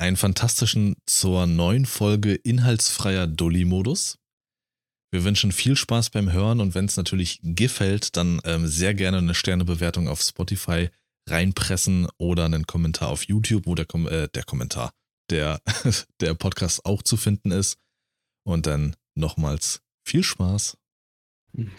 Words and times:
einen 0.00 0.16
fantastischen 0.16 0.96
zur 1.06 1.46
neuen 1.46 1.84
Folge 1.84 2.34
inhaltsfreier 2.34 3.26
Dolly-Modus. 3.26 4.18
Wir 5.12 5.24
wünschen 5.24 5.52
viel 5.52 5.76
Spaß 5.76 6.10
beim 6.10 6.32
Hören 6.32 6.60
und 6.60 6.74
wenn 6.74 6.86
es 6.86 6.96
natürlich 6.96 7.40
gefällt, 7.42 8.16
dann 8.16 8.40
ähm, 8.44 8.66
sehr 8.66 8.94
gerne 8.94 9.18
eine 9.18 9.34
Sternebewertung 9.34 10.08
auf 10.08 10.22
Spotify 10.22 10.88
reinpressen 11.28 12.08
oder 12.16 12.46
einen 12.46 12.66
Kommentar 12.66 13.08
auf 13.08 13.24
YouTube, 13.24 13.66
wo 13.66 13.74
der, 13.74 13.84
Kom 13.84 14.06
äh, 14.06 14.28
der 14.28 14.44
Kommentar, 14.44 14.92
der, 15.28 15.60
der 16.20 16.34
Podcast 16.34 16.86
auch 16.86 17.02
zu 17.02 17.16
finden 17.16 17.50
ist. 17.50 17.78
Und 18.44 18.66
dann 18.66 18.96
nochmals 19.14 19.82
viel 20.06 20.22
Spaß. 20.22 20.78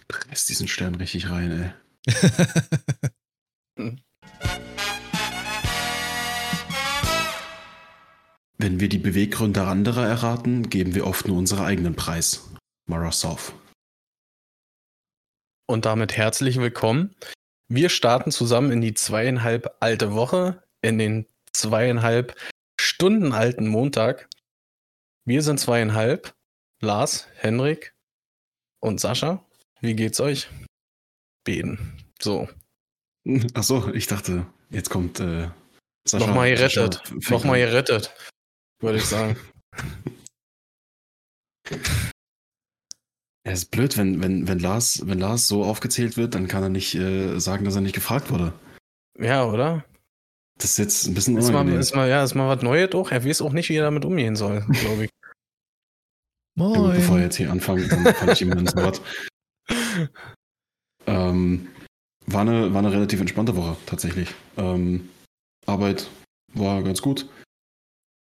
Presst 0.07 0.49
diesen 0.49 0.67
Stern 0.67 0.95
richtig 0.95 1.29
rein, 1.29 1.73
ey. 2.07 3.97
Wenn 8.61 8.79
wir 8.79 8.89
die 8.89 8.99
Beweggründe 8.99 9.63
anderer 9.63 10.05
erraten, 10.05 10.69
geben 10.69 10.93
wir 10.93 11.07
oft 11.07 11.27
nur 11.27 11.35
unseren 11.35 11.65
eigenen 11.65 11.95
Preis. 11.95 12.51
Mara 12.87 13.11
South. 13.11 13.55
Und 15.65 15.85
damit 15.85 16.15
herzlich 16.15 16.57
willkommen. 16.57 17.15
Wir 17.69 17.89
starten 17.89 18.29
zusammen 18.29 18.71
in 18.71 18.81
die 18.81 18.93
zweieinhalb 18.93 19.77
alte 19.79 20.13
Woche, 20.13 20.61
in 20.83 20.99
den 20.99 21.25
zweieinhalb 21.53 22.35
Stunden 22.79 23.33
alten 23.33 23.67
Montag. 23.67 24.29
Wir 25.25 25.41
sind 25.41 25.59
zweieinhalb. 25.59 26.35
Lars, 26.81 27.27
Henrik 27.37 27.95
und 28.79 28.99
Sascha. 28.99 29.43
Wie 29.79 29.95
geht's 29.95 30.19
euch? 30.19 30.47
Beten. 31.43 31.97
So. 32.21 32.47
Ach 33.55 33.63
so, 33.63 33.91
ich 33.91 34.05
dachte, 34.05 34.45
jetzt 34.69 34.91
kommt 34.91 35.19
äh, 35.19 35.49
Sascha. 36.07 36.27
Nochmal 36.27 36.51
gerettet. 36.51 37.01
Nochmal 37.27 37.57
gerettet, 37.57 38.13
würde 38.81 38.97
ich 38.97 39.05
sagen. 39.05 39.35
Ja, 43.45 43.51
ist 43.53 43.71
blöd, 43.71 43.97
wenn, 43.97 44.21
wenn, 44.21 44.47
wenn, 44.47 44.59
Lars, 44.59 45.07
wenn 45.07 45.19
Lars 45.19 45.47
so 45.47 45.63
aufgezählt 45.63 46.17
wird, 46.17 46.35
dann 46.35 46.47
kann 46.47 46.63
er 46.63 46.69
nicht 46.69 46.93
äh, 46.95 47.39
sagen, 47.39 47.65
dass 47.65 47.75
er 47.75 47.81
nicht 47.81 47.95
gefragt 47.95 48.29
wurde. 48.29 48.53
Ja, 49.17 49.45
oder? 49.45 49.83
Das 50.57 50.71
ist 50.71 50.77
jetzt 50.77 51.07
ein 51.07 51.13
bisschen 51.15 51.37
unangenehm. 51.37 51.79
Ist 51.79 51.95
mal, 51.95 52.05
ist 52.05 52.07
mal, 52.07 52.09
ja, 52.09 52.23
ist 52.23 52.35
mal 52.35 52.55
was 52.55 52.63
Neues 52.63 52.89
doch. 52.91 53.11
Er 53.11 53.25
weiß 53.25 53.41
auch 53.41 53.51
nicht, 53.51 53.69
wie 53.69 53.77
er 53.77 53.83
damit 53.83 54.05
umgehen 54.05 54.35
soll, 54.35 54.61
glaube 54.61 55.05
ich. 55.05 55.09
Moin. 56.55 56.93
Bevor 56.93 57.15
wir 57.15 57.23
jetzt 57.23 57.37
hier 57.37 57.51
anfangen, 57.51 57.87
dann 57.89 58.13
fand 58.13 58.31
ich 58.33 58.41
ihm 58.41 58.51
ins 58.51 58.75
Wort. 58.75 59.01
Ähm, 61.07 61.67
war, 62.27 62.41
eine, 62.41 62.73
war 62.73 62.79
eine 62.79 62.91
relativ 62.91 63.19
entspannte 63.19 63.55
Woche, 63.55 63.75
tatsächlich. 63.87 64.33
Ähm, 64.55 65.09
Arbeit 65.65 66.09
war 66.53 66.83
ganz 66.83 67.01
gut. 67.01 67.27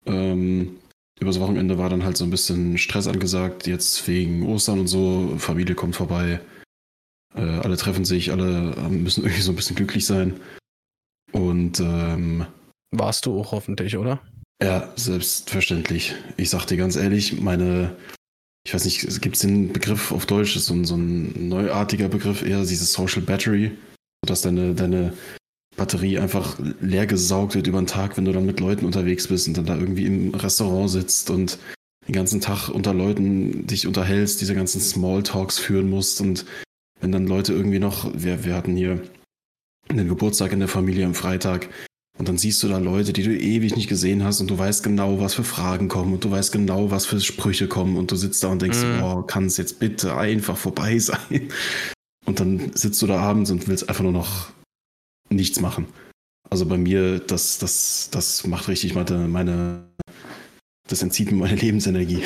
Ähm, 0.06 0.76
übers 1.20 1.40
Wochenende 1.40 1.78
war 1.78 1.90
dann 1.90 2.04
halt 2.04 2.16
so 2.16 2.24
ein 2.24 2.30
bisschen 2.30 2.78
Stress 2.78 3.06
angesagt, 3.06 3.66
jetzt 3.66 4.06
wegen 4.08 4.46
Ostern 4.46 4.80
und 4.80 4.86
so. 4.88 5.36
Familie 5.38 5.74
kommt 5.74 5.96
vorbei. 5.96 6.40
Äh, 7.34 7.40
alle 7.40 7.76
treffen 7.76 8.04
sich, 8.04 8.32
alle 8.32 8.74
müssen 8.88 9.24
irgendwie 9.24 9.42
so 9.42 9.52
ein 9.52 9.56
bisschen 9.56 9.76
glücklich 9.76 10.06
sein. 10.06 10.40
Und 11.32 11.78
ähm, 11.80 12.46
warst 12.90 13.26
du 13.26 13.38
auch 13.38 13.52
hoffentlich, 13.52 13.96
oder? 13.96 14.20
Ja, 14.62 14.92
selbstverständlich. 14.96 16.14
Ich 16.36 16.50
sag 16.50 16.66
dir 16.66 16.76
ganz 16.76 16.96
ehrlich, 16.96 17.40
meine, 17.40 17.96
ich 18.66 18.74
weiß 18.74 18.84
nicht, 18.84 19.22
gibt 19.22 19.36
es 19.36 19.42
den 19.42 19.72
Begriff 19.72 20.12
auf 20.12 20.26
Deutsch, 20.26 20.56
ist 20.56 20.66
so 20.66 20.74
ein, 20.74 20.84
so 20.84 20.96
ein 20.96 21.48
neuartiger 21.48 22.08
Begriff, 22.08 22.42
eher 22.42 22.60
dieses 22.60 22.92
Social 22.92 23.22
Battery, 23.22 23.70
dass 24.26 24.42
deine, 24.42 24.74
deine 24.74 25.14
Batterie 25.80 26.18
einfach 26.18 26.58
leer 26.82 27.06
gesaugt 27.06 27.54
wird 27.54 27.66
über 27.66 27.80
den 27.80 27.86
Tag, 27.86 28.18
wenn 28.18 28.26
du 28.26 28.32
dann 28.32 28.44
mit 28.44 28.60
Leuten 28.60 28.84
unterwegs 28.84 29.28
bist 29.28 29.48
und 29.48 29.56
dann 29.56 29.64
da 29.64 29.78
irgendwie 29.78 30.04
im 30.04 30.34
Restaurant 30.34 30.90
sitzt 30.90 31.30
und 31.30 31.58
den 32.06 32.12
ganzen 32.12 32.42
Tag 32.42 32.68
unter 32.68 32.92
Leuten 32.92 33.66
dich 33.66 33.86
unterhältst, 33.86 34.42
diese 34.42 34.54
ganzen 34.54 34.78
Smalltalks 34.82 35.58
führen 35.58 35.88
musst 35.88 36.20
und 36.20 36.44
wenn 37.00 37.12
dann 37.12 37.26
Leute 37.26 37.54
irgendwie 37.54 37.78
noch, 37.78 38.12
wir, 38.14 38.44
wir 38.44 38.56
hatten 38.56 38.76
hier 38.76 39.00
einen 39.88 40.06
Geburtstag 40.06 40.52
in 40.52 40.58
der 40.58 40.68
Familie 40.68 41.06
am 41.06 41.14
Freitag 41.14 41.70
und 42.18 42.28
dann 42.28 42.36
siehst 42.36 42.62
du 42.62 42.68
da 42.68 42.76
Leute, 42.76 43.14
die 43.14 43.22
du 43.22 43.34
ewig 43.34 43.74
nicht 43.74 43.88
gesehen 43.88 44.22
hast 44.22 44.42
und 44.42 44.50
du 44.50 44.58
weißt 44.58 44.82
genau, 44.82 45.18
was 45.18 45.32
für 45.32 45.44
Fragen 45.44 45.88
kommen 45.88 46.12
und 46.12 46.22
du 46.22 46.30
weißt 46.30 46.52
genau, 46.52 46.90
was 46.90 47.06
für 47.06 47.22
Sprüche 47.22 47.68
kommen 47.68 47.96
und 47.96 48.10
du 48.10 48.16
sitzt 48.16 48.44
da 48.44 48.48
und 48.48 48.60
denkst, 48.60 48.82
mm. 48.82 49.02
oh, 49.02 49.22
kann 49.22 49.46
es 49.46 49.56
jetzt 49.56 49.80
bitte 49.80 50.14
einfach 50.14 50.58
vorbei 50.58 50.98
sein? 50.98 51.48
Und 52.26 52.38
dann 52.38 52.72
sitzt 52.74 53.00
du 53.00 53.06
da 53.06 53.18
abends 53.18 53.50
und 53.50 53.66
willst 53.66 53.88
einfach 53.88 54.02
nur 54.02 54.12
noch 54.12 54.50
nichts 55.30 55.60
machen. 55.60 55.86
Also 56.50 56.66
bei 56.66 56.76
mir, 56.76 57.20
das, 57.20 57.58
das, 57.58 58.10
das 58.10 58.46
macht 58.46 58.68
richtig 58.68 58.94
meine, 58.94 59.28
meine 59.28 59.90
das 60.90 61.02
entzieht 61.02 61.30
mir 61.30 61.38
meine 61.38 61.54
Lebensenergie. 61.54 62.24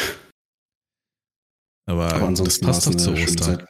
Aber, 1.87 2.11
Aber 2.15 2.33
das 2.33 2.59
passt 2.59 2.87
doch 2.87 2.95
zu 2.95 3.13
Ostern. 3.13 3.67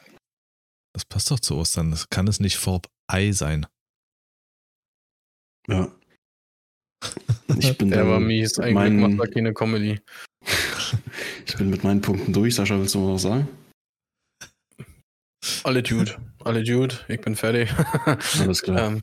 Das 0.93 1.03
passt 1.03 1.29
doch 1.29 1.39
zu 1.41 1.55
Ostern. 1.55 1.91
Das 1.91 2.09
kann 2.09 2.29
es 2.29 2.39
nicht 2.39 2.55
vorbei 2.55 3.31
sein. 3.33 3.67
Ja. 5.67 5.93
Ich 7.57 7.77
bin 7.77 7.89
Der 7.89 8.07
war 8.07 8.21
mies. 8.21 8.57
Eigentlich 8.57 8.73
meinen, 8.73 9.17
macht 9.17 9.27
er 9.27 9.33
keine 9.33 9.53
Comedy. 9.53 9.99
ich 11.45 11.57
bin 11.57 11.69
mit 11.69 11.83
meinen 11.83 11.99
Punkten 11.99 12.31
durch. 12.31 12.55
Sascha, 12.55 12.79
willst 12.79 12.95
du 12.95 12.99
noch 12.99 13.15
was 13.15 13.23
sagen? 13.23 13.49
Alle 15.65 15.83
Dude. 15.83 16.17
Alle 16.45 16.63
Dude. 16.63 16.95
Ich 17.09 17.19
bin 17.19 17.35
fertig. 17.35 17.69
Alles 18.39 18.61
klar. 18.61 18.79
ähm, 18.93 19.01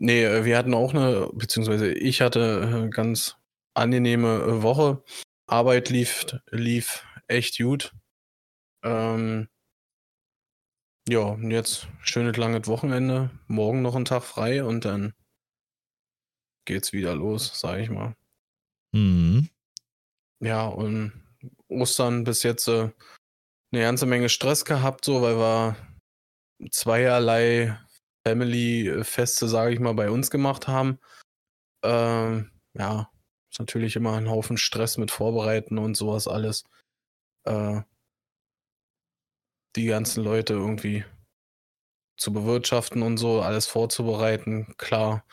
nee, 0.00 0.24
äh, 0.24 0.44
wir 0.44 0.58
hatten 0.58 0.74
auch 0.74 0.92
eine, 0.92 1.30
beziehungsweise 1.32 1.92
ich 1.92 2.20
hatte 2.20 2.62
eine 2.62 2.86
äh, 2.86 2.88
ganz 2.90 3.36
angenehme 3.74 4.42
äh, 4.42 4.62
Woche. 4.62 5.04
Arbeit 5.46 5.90
lief, 5.90 6.26
lief 6.50 7.06
echt 7.28 7.58
gut. 7.58 7.92
Ähm, 8.82 9.48
ja, 11.08 11.20
und 11.20 11.50
jetzt 11.50 11.88
schönes 12.02 12.36
langes 12.36 12.66
Wochenende. 12.66 13.30
Morgen 13.46 13.82
noch 13.82 13.94
ein 13.94 14.04
Tag 14.04 14.22
frei 14.22 14.64
und 14.64 14.84
dann 14.84 15.14
geht's 16.66 16.92
wieder 16.92 17.14
los, 17.14 17.58
sage 17.58 17.82
ich 17.82 17.90
mal. 17.90 18.16
Mhm. 18.92 19.48
Ja, 20.40 20.66
und 20.66 21.12
Ostern 21.68 22.24
bis 22.24 22.42
jetzt 22.42 22.68
äh, 22.68 22.90
eine 23.72 23.82
ganze 23.82 24.06
Menge 24.06 24.28
Stress 24.28 24.64
gehabt, 24.64 25.04
so, 25.04 25.22
weil 25.22 25.36
wir 25.36 25.76
zweierlei 26.70 27.78
Family-Feste, 28.26 29.48
sage 29.48 29.72
ich 29.72 29.80
mal, 29.80 29.94
bei 29.94 30.10
uns 30.10 30.30
gemacht 30.30 30.68
haben. 30.68 30.98
Ähm, 31.82 32.50
ja, 32.74 33.10
ist 33.50 33.58
natürlich 33.58 33.96
immer 33.96 34.16
ein 34.16 34.28
Haufen 34.28 34.56
Stress 34.56 34.98
mit 34.98 35.10
Vorbereiten 35.10 35.78
und 35.78 35.96
sowas 35.96 36.28
alles. 36.28 36.64
Äh, 37.44 37.80
die 39.76 39.86
ganzen 39.86 40.24
Leute 40.24 40.54
irgendwie 40.54 41.04
zu 42.18 42.32
bewirtschaften 42.32 43.02
und 43.02 43.16
so, 43.16 43.40
alles 43.40 43.66
vorzubereiten, 43.66 44.74
klar 44.76 45.24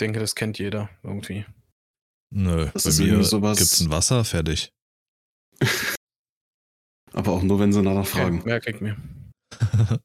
denke, 0.00 0.20
das 0.20 0.34
kennt 0.34 0.58
jeder 0.58 0.90
irgendwie. 1.02 1.44
Nö, 2.30 2.70
das 2.72 2.84
bei 2.84 3.04
mir 3.04 3.22
sowas... 3.24 3.58
gibt's 3.58 3.80
ein 3.80 3.90
Wasser, 3.90 4.24
fertig. 4.24 4.72
Aber 7.12 7.32
auch 7.32 7.42
nur, 7.42 7.58
wenn 7.58 7.72
sie 7.72 7.82
danach 7.82 8.06
fragen. 8.06 8.38
Okay, 8.38 8.48
merke 8.48 8.70
ich 8.70 8.80
mir. 8.80 8.96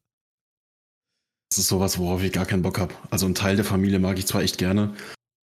das 1.55 1.63
ist 1.63 1.69
sowas, 1.69 1.97
worauf 1.99 2.21
ich 2.21 2.33
gar 2.33 2.45
keinen 2.45 2.63
Bock 2.63 2.79
habe. 2.79 2.93
Also 3.11 3.25
ein 3.25 3.33
Teil 3.33 3.55
der 3.55 3.63
Familie 3.63 3.97
mag 3.97 4.19
ich 4.19 4.27
zwar 4.27 4.41
echt 4.41 4.57
gerne, 4.57 4.93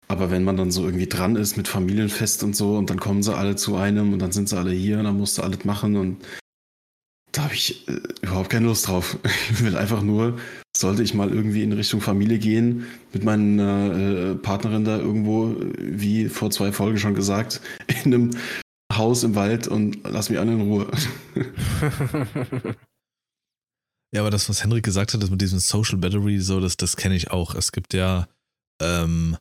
aber 0.07 0.31
wenn 0.31 0.43
man 0.43 0.57
dann 0.57 0.71
so 0.71 0.83
irgendwie 0.83 1.05
dran 1.05 1.35
ist 1.35 1.55
mit 1.55 1.67
Familienfest 1.67 2.41
und 2.41 2.55
so 2.55 2.77
und 2.77 2.89
dann 2.89 2.99
kommen 2.99 3.21
sie 3.21 3.35
alle 3.35 3.55
zu 3.55 3.75
einem 3.75 4.11
und 4.11 4.17
dann 4.17 4.31
sind 4.31 4.49
sie 4.49 4.57
alle 4.57 4.71
hier 4.71 4.97
und 4.97 5.03
dann 5.03 5.19
musst 5.19 5.37
du 5.37 5.43
alles 5.43 5.65
machen 5.65 5.97
und 5.97 6.17
da 7.31 7.43
habe 7.43 7.53
ich 7.53 7.87
äh, 7.87 7.99
überhaupt 8.23 8.49
keine 8.49 8.65
Lust 8.65 8.87
drauf. 8.87 9.19
Ich 9.51 9.63
will 9.63 9.77
einfach 9.77 10.01
nur, 10.01 10.39
sollte 10.75 11.03
ich 11.03 11.13
mal 11.13 11.29
irgendwie 11.29 11.61
in 11.61 11.73
Richtung 11.73 12.01
Familie 12.01 12.39
gehen, 12.39 12.87
mit 13.13 13.23
meiner 13.23 14.31
äh, 14.31 14.35
Partnerin 14.35 14.85
da 14.85 14.97
irgendwo, 14.97 15.55
wie 15.77 16.27
vor 16.27 16.49
zwei 16.49 16.71
Folgen 16.71 16.97
schon 16.97 17.13
gesagt, 17.13 17.61
in 18.03 18.15
einem 18.15 18.31
Haus 18.91 19.23
im 19.23 19.35
Wald 19.35 19.67
und 19.67 19.99
lass 20.05 20.31
mich 20.31 20.39
alle 20.39 20.53
in 20.53 20.61
Ruhe. 20.61 20.87
ja, 24.13 24.21
aber 24.21 24.31
das, 24.31 24.49
was 24.49 24.63
Henrik 24.63 24.83
gesagt 24.83 25.13
hat, 25.13 25.21
das 25.21 25.29
mit 25.29 25.41
diesem 25.41 25.59
Social 25.59 25.97
Battery, 25.97 26.39
so, 26.39 26.59
das, 26.59 26.77
das 26.77 26.97
kenne 26.97 27.15
ich 27.15 27.31
auch. 27.31 27.55
Es 27.55 27.71
gibt 27.71 27.93
ja, 27.93 28.27
ähm, 28.81 29.37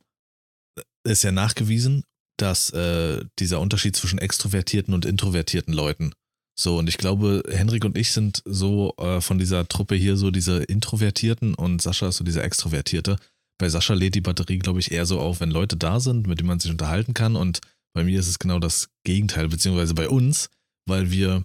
ist 1.04 1.22
ja 1.22 1.32
nachgewiesen, 1.32 2.04
dass 2.36 2.70
äh, 2.70 3.24
dieser 3.38 3.60
Unterschied 3.60 3.96
zwischen 3.96 4.18
extrovertierten 4.18 4.94
und 4.94 5.04
introvertierten 5.04 5.72
Leuten 5.72 6.12
so, 6.60 6.76
und 6.76 6.88
ich 6.88 6.98
glaube, 6.98 7.44
Henrik 7.48 7.84
und 7.84 7.96
ich 7.96 8.10
sind 8.10 8.42
so 8.44 8.92
äh, 8.98 9.20
von 9.20 9.38
dieser 9.38 9.68
Truppe 9.68 9.94
hier 9.94 10.16
so 10.16 10.32
diese 10.32 10.64
Introvertierten 10.64 11.54
und 11.54 11.80
Sascha 11.80 12.08
ist 12.08 12.16
so 12.16 12.24
dieser 12.24 12.42
Extrovertierte. 12.42 13.16
Bei 13.58 13.68
Sascha 13.68 13.94
lädt 13.94 14.16
die 14.16 14.20
Batterie, 14.20 14.58
glaube 14.58 14.80
ich, 14.80 14.90
eher 14.90 15.06
so 15.06 15.20
auf, 15.20 15.38
wenn 15.38 15.52
Leute 15.52 15.76
da 15.76 16.00
sind, 16.00 16.26
mit 16.26 16.40
denen 16.40 16.48
man 16.48 16.58
sich 16.58 16.72
unterhalten 16.72 17.14
kann. 17.14 17.36
Und 17.36 17.60
bei 17.94 18.02
mir 18.02 18.18
ist 18.18 18.26
es 18.26 18.40
genau 18.40 18.58
das 18.58 18.88
Gegenteil, 19.04 19.48
beziehungsweise 19.48 19.94
bei 19.94 20.08
uns, 20.08 20.50
weil 20.84 21.12
wir 21.12 21.44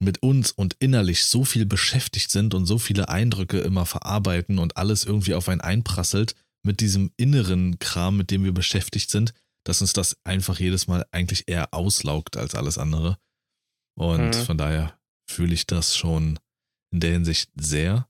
mit 0.00 0.22
uns 0.22 0.52
und 0.52 0.76
innerlich 0.78 1.24
so 1.24 1.44
viel 1.44 1.66
beschäftigt 1.66 2.30
sind 2.30 2.54
und 2.54 2.66
so 2.66 2.78
viele 2.78 3.08
Eindrücke 3.08 3.60
immer 3.60 3.84
verarbeiten 3.86 4.58
und 4.58 4.76
alles 4.76 5.04
irgendwie 5.04 5.34
auf 5.34 5.48
einen 5.48 5.60
einprasselt 5.60 6.34
mit 6.64 6.80
diesem 6.80 7.12
inneren 7.16 7.78
Kram, 7.78 8.16
mit 8.16 8.30
dem 8.30 8.44
wir 8.44 8.52
beschäftigt 8.52 9.10
sind, 9.10 9.32
dass 9.64 9.80
uns 9.80 9.92
das 9.92 10.16
einfach 10.24 10.58
jedes 10.60 10.86
Mal 10.86 11.04
eigentlich 11.10 11.48
eher 11.48 11.74
auslaugt 11.74 12.36
als 12.36 12.54
alles 12.54 12.78
andere. 12.78 13.18
Und 13.96 14.28
Mhm. 14.36 14.44
von 14.44 14.58
daher 14.58 14.98
fühle 15.28 15.54
ich 15.54 15.66
das 15.66 15.96
schon 15.96 16.38
in 16.92 17.00
der 17.00 17.12
Hinsicht 17.12 17.50
sehr. 17.56 18.08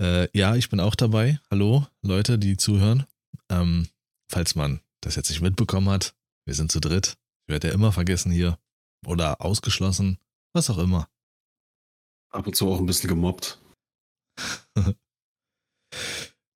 Äh, 0.00 0.28
ja, 0.36 0.54
ich 0.56 0.68
bin 0.70 0.80
auch 0.80 0.94
dabei. 0.94 1.40
Hallo, 1.50 1.86
Leute, 2.02 2.38
die 2.38 2.56
zuhören. 2.56 3.04
Ähm, 3.50 3.88
falls 4.30 4.54
man 4.54 4.80
das 5.02 5.16
jetzt 5.16 5.28
nicht 5.30 5.42
mitbekommen 5.42 5.88
hat, 5.90 6.14
wir 6.46 6.54
sind 6.54 6.70
zu 6.72 6.80
dritt. 6.80 7.16
Ich 7.46 7.52
werde 7.52 7.68
ja 7.68 7.74
immer 7.74 7.92
vergessen 7.92 8.30
hier. 8.30 8.58
Oder 9.06 9.40
ausgeschlossen. 9.40 10.18
Was 10.52 10.70
auch 10.70 10.78
immer. 10.78 11.08
Ab 12.32 12.46
und 12.46 12.54
zu 12.54 12.70
auch 12.70 12.78
ein 12.78 12.86
bisschen 12.86 13.08
gemobbt. 13.08 13.60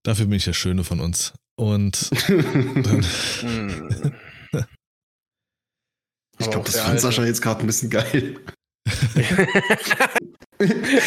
Dafür 0.04 0.26
bin 0.26 0.34
ich 0.34 0.44
der 0.44 0.52
Schöne 0.52 0.84
von 0.84 1.00
uns. 1.00 1.32
Und. 1.56 2.10
Ich 6.38 6.50
glaube, 6.50 6.60
auch 6.60 6.64
das 6.64 6.80
fand. 6.80 7.00
Sascha 7.00 7.24
jetzt 7.24 7.42
gerade 7.42 7.60
ein 7.60 7.66
bisschen 7.66 7.90
geil. 7.90 8.40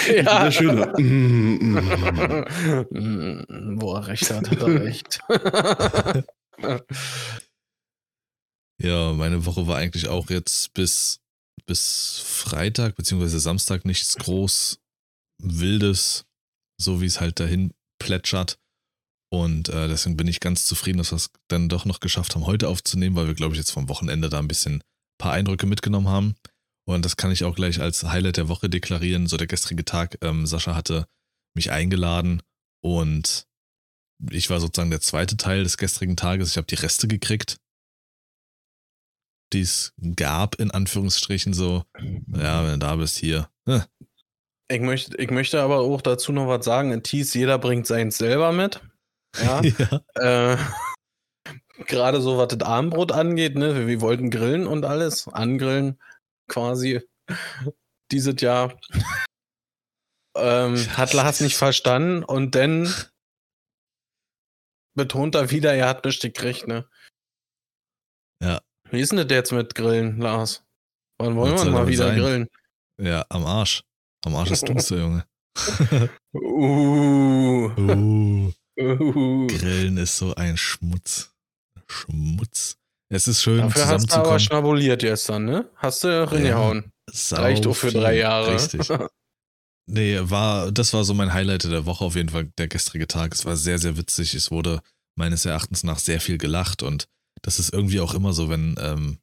ja. 0.07 0.43
Der 0.45 0.51
Schöne. 0.51 0.93
Wo 3.77 3.93
er 3.93 4.07
recht 4.07 4.31
hat, 4.31 4.49
hat 4.49 4.61
er 4.61 4.81
recht. 4.81 5.19
ja, 8.81 9.13
meine 9.13 9.45
Woche 9.45 9.67
war 9.67 9.77
eigentlich 9.77 10.07
auch 10.07 10.29
jetzt 10.29 10.73
bis, 10.73 11.19
bis 11.67 12.21
Freitag 12.23 12.95
beziehungsweise 12.95 13.39
Samstag 13.39 13.85
nichts 13.85 14.15
groß 14.15 14.79
Wildes, 15.39 16.25
so 16.79 17.01
wie 17.01 17.05
es 17.05 17.19
halt 17.19 17.39
dahin 17.39 17.73
plätschert. 17.99 18.57
Und 19.29 19.69
äh, 19.69 19.87
deswegen 19.87 20.17
bin 20.17 20.27
ich 20.27 20.39
ganz 20.39 20.65
zufrieden, 20.65 20.97
dass 20.97 21.11
wir 21.11 21.17
es 21.17 21.29
dann 21.49 21.69
doch 21.69 21.85
noch 21.85 21.99
geschafft 21.99 22.33
haben, 22.33 22.45
heute 22.45 22.69
aufzunehmen, 22.69 23.15
weil 23.15 23.27
wir, 23.27 23.35
glaube 23.35 23.53
ich, 23.53 23.59
jetzt 23.59 23.71
vom 23.71 23.89
Wochenende 23.89 24.29
da 24.29 24.39
ein 24.39 24.47
bisschen 24.47 24.81
paar 25.19 25.33
Eindrücke 25.33 25.65
mitgenommen 25.65 26.07
haben. 26.07 26.35
Und 26.87 27.03
das 27.03 27.17
kann 27.17 27.31
ich 27.31 27.43
auch 27.43 27.55
gleich 27.55 27.81
als 27.81 28.03
Highlight 28.03 28.37
der 28.37 28.47
Woche 28.47 28.69
deklarieren. 28.69 29.27
So 29.27 29.35
der 29.35 29.47
gestrige 29.47 29.83
Tag, 29.83 30.17
ähm, 30.21 30.47
Sascha 30.47 30.73
hatte 30.73 31.07
mich 31.55 31.71
eingeladen 31.71 32.41
und 32.81 33.45
ich 34.31 34.49
war 34.49 34.59
sozusagen 34.59 34.89
der 34.89 35.01
zweite 35.01 35.35
Teil 35.35 35.63
des 35.63 35.77
gestrigen 35.77 36.15
Tages. 36.15 36.51
Ich 36.51 36.57
habe 36.57 36.67
die 36.67 36.75
Reste 36.75 37.07
gekriegt, 37.07 37.57
die 39.53 39.61
es 39.61 39.93
gab, 40.15 40.55
in 40.55 40.71
Anführungsstrichen 40.71 41.53
so. 41.53 41.83
Ja, 42.27 42.63
wenn 42.65 42.79
du 42.79 42.85
da 42.85 42.95
bist, 42.95 43.17
hier. 43.17 43.49
Äh, 43.65 43.81
Ich 44.69 44.81
möchte, 44.81 45.15
ich 45.17 45.31
möchte 45.31 45.61
aber 45.61 45.79
auch 45.79 46.01
dazu 46.01 46.31
noch 46.31 46.47
was 46.47 46.65
sagen. 46.65 46.91
In 46.91 47.03
Tees, 47.03 47.33
jeder 47.33 47.57
bringt 47.57 47.87
seins 47.87 48.17
selber 48.17 48.51
mit. 48.51 48.81
Ja. 49.41 49.61
ja. 50.15 50.53
äh, 50.53 50.57
Gerade 51.85 52.21
so, 52.21 52.37
was 52.37 52.49
das 52.49 52.67
Abendbrot 52.67 53.11
angeht, 53.11 53.55
ne? 53.55 53.75
Wir, 53.75 53.87
wir 53.87 54.01
wollten 54.01 54.31
grillen 54.31 54.67
und 54.67 54.83
alles. 54.83 55.27
Angrillen 55.27 55.99
quasi. 56.49 57.01
Dieses 58.11 58.41
Jahr. 58.41 58.79
Ähm, 60.35 60.75
hat 60.95 61.13
Lars 61.13 61.41
nicht 61.41 61.57
verstanden 61.57 62.23
und 62.23 62.55
dann 62.55 62.93
betont 64.95 65.35
er 65.35 65.51
wieder, 65.51 65.73
er 65.73 65.89
hat 65.89 66.05
nichts 66.05 66.21
gekriegt, 66.21 66.67
ne? 66.67 66.87
Ja. 68.41 68.61
Wie 68.91 68.99
ist 69.01 69.11
denn 69.11 69.17
das 69.17 69.27
jetzt 69.29 69.51
mit 69.51 69.75
Grillen, 69.75 70.19
Lars? 70.19 70.63
Wann 71.19 71.35
wollen 71.35 71.57
wir 71.57 71.71
mal 71.71 71.87
wieder 71.87 72.07
sein? 72.07 72.19
grillen? 72.19 72.47
ja, 72.99 73.25
am 73.29 73.45
Arsch. 73.45 73.83
Am 74.25 74.35
Arsch 74.35 74.51
ist 74.51 74.67
Dunste, 74.67 74.97
Junge. 74.99 75.25
Uh, 76.33 77.71
Uh, 78.79 78.83
uh. 78.83 79.47
Grillen 79.47 79.97
ist 79.97 80.17
so 80.17 80.35
ein 80.35 80.55
Schmutz. 80.55 81.33
Schmutz. 81.87 82.77
Es 83.09 83.27
ist 83.27 83.41
schön 83.41 83.59
Dafür 83.59 83.87
hast 83.87 84.11
du 84.11 84.15
aber 84.15 84.39
schnabuliert 84.39 85.01
gestern, 85.01 85.45
ne? 85.45 85.69
Hast 85.77 86.03
du 86.03 86.29
reingehauen. 86.29 86.91
Sau 87.09 87.37
Reicht 87.37 87.65
auch 87.65 87.75
für 87.75 87.91
drei 87.91 88.17
Jahre. 88.17 88.53
Richtig. 88.53 88.87
Nee, 89.89 90.19
war, 90.21 90.71
das 90.73 90.93
war 90.93 91.05
so 91.05 91.13
mein 91.13 91.33
Highlight 91.33 91.63
der 91.63 91.85
Woche 91.85 92.03
auf 92.03 92.15
jeden 92.15 92.27
Fall, 92.27 92.51
der 92.57 92.67
gestrige 92.67 93.07
Tag. 93.07 93.33
Es 93.33 93.45
war 93.45 93.55
sehr, 93.55 93.79
sehr 93.79 93.97
witzig. 93.97 94.33
Es 94.33 94.51
wurde 94.51 94.81
meines 95.15 95.45
Erachtens 95.45 95.83
nach 95.83 95.99
sehr 95.99 96.19
viel 96.19 96.37
gelacht 96.37 96.83
und 96.83 97.07
das 97.47 97.59
ist 97.59 97.71
irgendwie 97.71 98.01
auch 98.01 98.13
immer 98.13 98.33
so, 98.33 98.49
wenn, 98.49 98.75
ähm, 98.77 99.19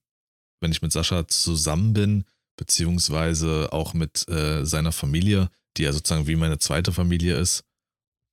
wenn 0.63 0.73
ich 0.73 0.81
mit 0.81 0.93
Sascha 0.93 1.29
zusammen 1.29 1.93
bin, 1.93 2.25
beziehungsweise 2.57 3.71
auch 3.71 3.93
mit 3.93 4.27
äh, 4.31 4.65
seiner 4.65 4.93
Familie, 4.93 5.51
die 5.77 5.83
ja 5.83 5.93
sozusagen 5.93 6.27
wie 6.27 6.35
meine 6.35 6.59
zweite 6.59 6.91
Familie 6.91 7.37
ist, 7.37 7.65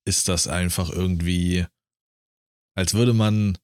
ist 0.06 0.28
das 0.28 0.48
einfach 0.48 0.88
irgendwie, 0.88 1.66
als 2.74 2.94
würde 2.94 3.12
man 3.12 3.58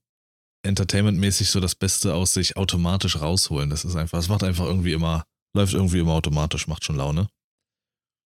entertainmentmäßig 0.62 1.48
so 1.48 1.60
das 1.60 1.74
Beste 1.74 2.12
aus 2.12 2.34
sich 2.34 2.58
automatisch 2.58 3.16
rausholen. 3.16 3.70
Das 3.70 3.86
ist 3.86 3.96
einfach, 3.96 4.18
es 4.18 4.28
macht 4.28 4.44
einfach 4.44 4.66
irgendwie 4.66 4.92
immer, 4.92 5.24
läuft 5.56 5.72
irgendwie 5.72 6.00
immer 6.00 6.12
automatisch, 6.12 6.66
macht 6.66 6.84
schon 6.84 6.96
Laune. 6.96 7.30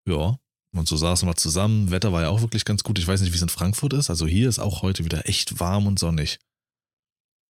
Ja, 0.08 0.38
und 0.76 0.88
so 0.88 0.98
saßen 0.98 1.28
wir 1.28 1.36
zusammen. 1.36 1.90
Wetter 1.90 2.14
war 2.14 2.22
ja 2.22 2.30
auch 2.30 2.42
wirklich 2.42 2.64
ganz 2.64 2.84
gut. 2.84 3.00
Ich 3.00 3.08
weiß 3.08 3.22
nicht, 3.22 3.32
wie 3.32 3.38
es 3.38 3.42
in 3.42 3.50
Frankfurt 3.50 3.94
ist. 3.94 4.12
Also 4.12 4.28
hier 4.28 4.50
ist 4.50 4.60
auch 4.60 4.84
heute 4.84 5.04
wieder 5.04 5.28
echt 5.28 5.60
warm 5.60 5.88
und 5.88 5.98
sonnig. 5.98 6.38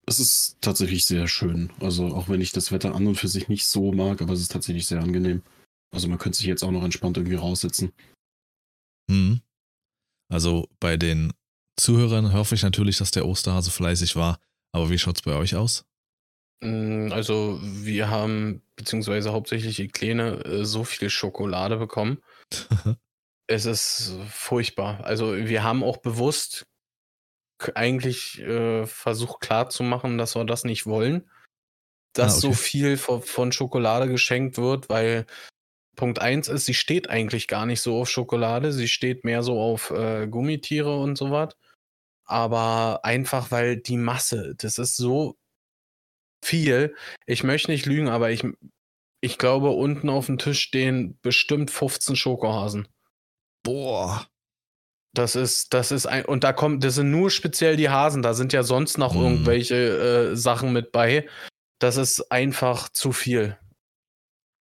Es 0.08 0.18
ist 0.18 0.56
tatsächlich 0.62 1.04
sehr 1.04 1.28
schön. 1.28 1.70
Also 1.80 2.06
auch 2.06 2.30
wenn 2.30 2.40
ich 2.40 2.52
das 2.52 2.72
Wetter 2.72 2.94
an 2.94 3.06
und 3.06 3.16
für 3.16 3.28
sich 3.28 3.48
nicht 3.48 3.66
so 3.66 3.92
mag, 3.92 4.22
aber 4.22 4.32
es 4.32 4.40
ist 4.40 4.52
tatsächlich 4.52 4.86
sehr 4.86 5.00
angenehm. 5.02 5.42
Also 5.94 6.08
man 6.08 6.16
könnte 6.18 6.38
sich 6.38 6.46
jetzt 6.46 6.62
auch 6.62 6.70
noch 6.70 6.82
entspannt 6.82 7.18
irgendwie 7.18 7.36
raussitzen. 7.36 7.92
Hm. 9.10 9.42
Also 10.32 10.68
bei 10.80 10.96
den 10.96 11.32
Zuhörern 11.78 12.32
hoffe 12.32 12.54
ich 12.54 12.62
natürlich, 12.62 12.96
dass 12.96 13.10
der 13.10 13.26
Osterhase 13.26 13.70
fleißig 13.70 14.16
war. 14.16 14.40
Aber 14.72 14.90
wie 14.90 14.98
schaut's 14.98 15.22
bei 15.22 15.34
euch 15.34 15.54
aus? 15.54 15.84
Mm, 16.62 17.12
Also, 17.12 17.60
wir 17.62 18.08
haben, 18.10 18.62
beziehungsweise 18.76 19.32
hauptsächlich 19.32 19.76
die 19.76 19.88
Kleine, 19.88 20.44
äh, 20.44 20.64
so 20.64 20.84
viel 20.84 21.10
Schokolade 21.10 21.76
bekommen. 21.76 22.18
Es 23.50 23.64
ist 23.64 24.12
furchtbar. 24.28 25.02
Also, 25.04 25.34
wir 25.34 25.62
haben 25.62 25.82
auch 25.82 25.96
bewusst 25.96 26.66
eigentlich 27.74 28.40
äh, 28.40 28.86
versucht 28.86 29.40
klarzumachen, 29.40 30.18
dass 30.18 30.34
wir 30.34 30.44
das 30.44 30.64
nicht 30.64 30.86
wollen. 30.86 31.28
Dass 32.14 32.36
Ah, 32.36 32.40
so 32.40 32.48
okay. 32.48 32.56
viel 32.56 32.96
von, 32.96 33.22
von 33.22 33.52
Schokolade 33.52 34.08
geschenkt 34.08 34.58
wird, 34.58 34.88
weil 34.88 35.26
Punkt 35.96 36.20
eins 36.20 36.48
ist, 36.48 36.66
sie 36.66 36.74
steht 36.74 37.10
eigentlich 37.10 37.48
gar 37.48 37.66
nicht 37.66 37.80
so 37.80 38.00
auf 38.00 38.08
Schokolade. 38.08 38.72
Sie 38.72 38.88
steht 38.88 39.24
mehr 39.24 39.42
so 39.42 39.60
auf 39.60 39.90
äh, 39.90 40.28
Gummitiere 40.28 40.98
und 40.98 41.16
sowas. 41.16 41.56
Aber 42.24 43.04
einfach, 43.04 43.50
weil 43.50 43.76
die 43.76 43.96
Masse, 43.96 44.54
das 44.56 44.78
ist 44.78 44.96
so 44.96 45.36
viel. 46.44 46.94
Ich 47.26 47.42
möchte 47.42 47.70
nicht 47.70 47.86
lügen, 47.86 48.08
aber 48.08 48.30
ich, 48.30 48.44
ich 49.20 49.38
glaube, 49.38 49.70
unten 49.70 50.08
auf 50.08 50.26
dem 50.26 50.38
Tisch 50.38 50.60
stehen 50.60 51.18
bestimmt 51.20 51.70
15 51.70 52.16
Schokohasen. 52.16 52.88
Boah. 53.64 54.28
Das 55.18 55.34
ist, 55.34 55.74
das 55.74 55.90
ist 55.90 56.06
ein, 56.06 56.24
und 56.24 56.44
da 56.44 56.52
kommt, 56.52 56.84
das 56.84 56.94
sind 56.94 57.10
nur 57.10 57.30
speziell 57.30 57.76
die 57.76 57.88
Hasen, 57.88 58.22
da 58.22 58.34
sind 58.34 58.52
ja 58.52 58.62
sonst 58.62 58.98
noch 58.98 59.14
Mhm. 59.14 59.20
irgendwelche 59.22 59.74
äh, 60.32 60.36
Sachen 60.36 60.72
mit 60.72 60.92
bei. 60.92 61.28
Das 61.80 61.96
ist 61.96 62.30
einfach 62.30 62.88
zu 62.88 63.10
viel. 63.12 63.58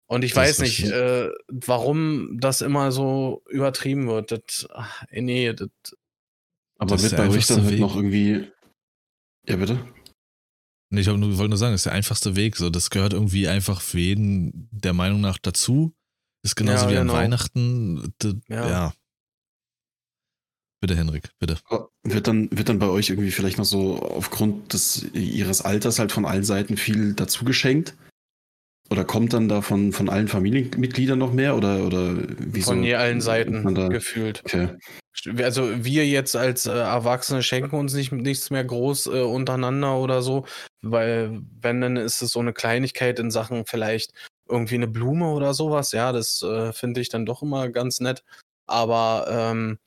Und 0.08 0.24
ich 0.24 0.32
Das 0.34 0.38
weiß 0.44 0.60
nicht, 0.60 0.84
äh, 0.86 1.30
warum 1.50 2.38
das 2.40 2.62
immer 2.62 2.92
so 2.92 3.44
übertrieben 3.50 4.08
wird. 4.08 4.32
Das, 4.32 4.68
ach, 4.74 5.04
nee, 5.12 5.52
das, 5.54 5.68
Aber 6.78 6.92
Das 6.92 7.04
ist 7.04 7.12
wird 7.12 7.12
der 7.14 7.18
bei 7.18 7.24
euch 7.24 7.34
einfachste 7.36 7.56
dann 7.56 7.70
Weg. 7.72 7.80
noch 7.80 7.96
irgendwie. 7.96 8.52
Ja, 9.48 9.56
bitte? 9.58 9.80
Nee, 10.92 11.02
ich 11.02 11.08
nur- 11.08 11.38
wollte 11.38 11.50
nur 11.50 11.58
sagen, 11.58 11.74
das 11.74 11.80
ist 11.82 11.86
der 11.88 11.94
einfachste 11.94 12.36
Weg. 12.36 12.56
So, 12.56 12.70
das 12.70 12.90
gehört 12.90 13.14
irgendwie 13.14 13.48
einfach 13.48 13.82
für 13.82 14.00
jeden 14.00 14.70
der 14.72 14.94
Meinung 14.94 15.20
nach 15.22 15.38
dazu. 15.38 15.94
Ist 16.44 16.56
genauso 16.56 16.86
Ja, 16.86 16.92
wie 16.92 16.98
an 16.98 17.08
genau. 17.08 17.14
Weihnachten. 17.20 18.14
D- 18.22 18.36
Ja. 18.48 18.70
ja. 18.70 18.94
Bitte, 20.86 21.00
Henrik, 21.00 21.32
bitte. 21.39 21.58
Wird 22.04 22.27
dann, 22.27 22.48
wird 22.51 22.70
dann 22.70 22.77
bei 22.77 22.89
euch 22.89 23.10
irgendwie 23.10 23.32
vielleicht 23.32 23.58
noch 23.58 23.65
so 23.65 23.98
aufgrund 24.04 24.72
des 24.72 25.04
ihres 25.13 25.63
Alters 25.63 25.98
halt 25.98 26.12
von 26.12 26.25
allen 26.25 26.44
Seiten 26.44 26.77
viel 26.77 27.15
dazu 27.15 27.44
geschenkt? 27.44 27.96
Oder 28.92 29.04
kommt 29.04 29.34
dann 29.34 29.50
da 29.50 29.63
von, 29.63 29.94
von 29.94 30.10
allen 30.10 30.27
Familienmitgliedern 30.27 31.18
noch 31.18 31.34
mehr? 31.34 31.58
Oder, 31.58 31.88
oder 31.88 32.15
wieso? 32.38 32.74
von 32.74 32.84
je 32.84 32.94
allen 32.94 33.20
Seiten 33.20 33.74
da- 33.74 33.88
gefühlt. 33.88 34.44
Okay. 34.46 34.77
Also 35.38 35.84
wir 35.84 36.06
jetzt 36.06 36.36
als 36.36 36.68
äh, 36.68 36.74
Erwachsene 36.74 37.42
schenken 37.42 37.75
uns 37.77 37.96
nicht, 37.96 38.12
nichts 38.12 38.51
mehr 38.51 38.63
groß 38.63 39.08
äh, 39.08 39.22
untereinander 39.22 39.98
oder 39.98 40.22
so, 40.22 40.46
weil 40.84 41.42
wenn, 41.62 41.82
dann 41.82 41.98
ist 41.98 42.22
es 42.22 42.30
so 42.30 42.42
eine 42.42 42.54
Kleinigkeit 42.54 43.18
in 43.18 43.32
Sachen 43.32 43.65
vielleicht 43.65 44.12
irgendwie 44.48 44.75
eine 44.75 44.88
Blume 44.88 45.32
oder 45.32 45.56
sowas, 45.56 45.94
ja, 45.94 46.12
das 46.12 46.44
äh, 46.44 46.74
finde 46.74 47.01
ich 47.01 47.10
dann 47.10 47.25
doch 47.25 47.42
immer 47.42 47.70
ganz 47.70 48.01
nett, 48.01 48.24
aber 48.68 49.25
ähm, 49.32 49.80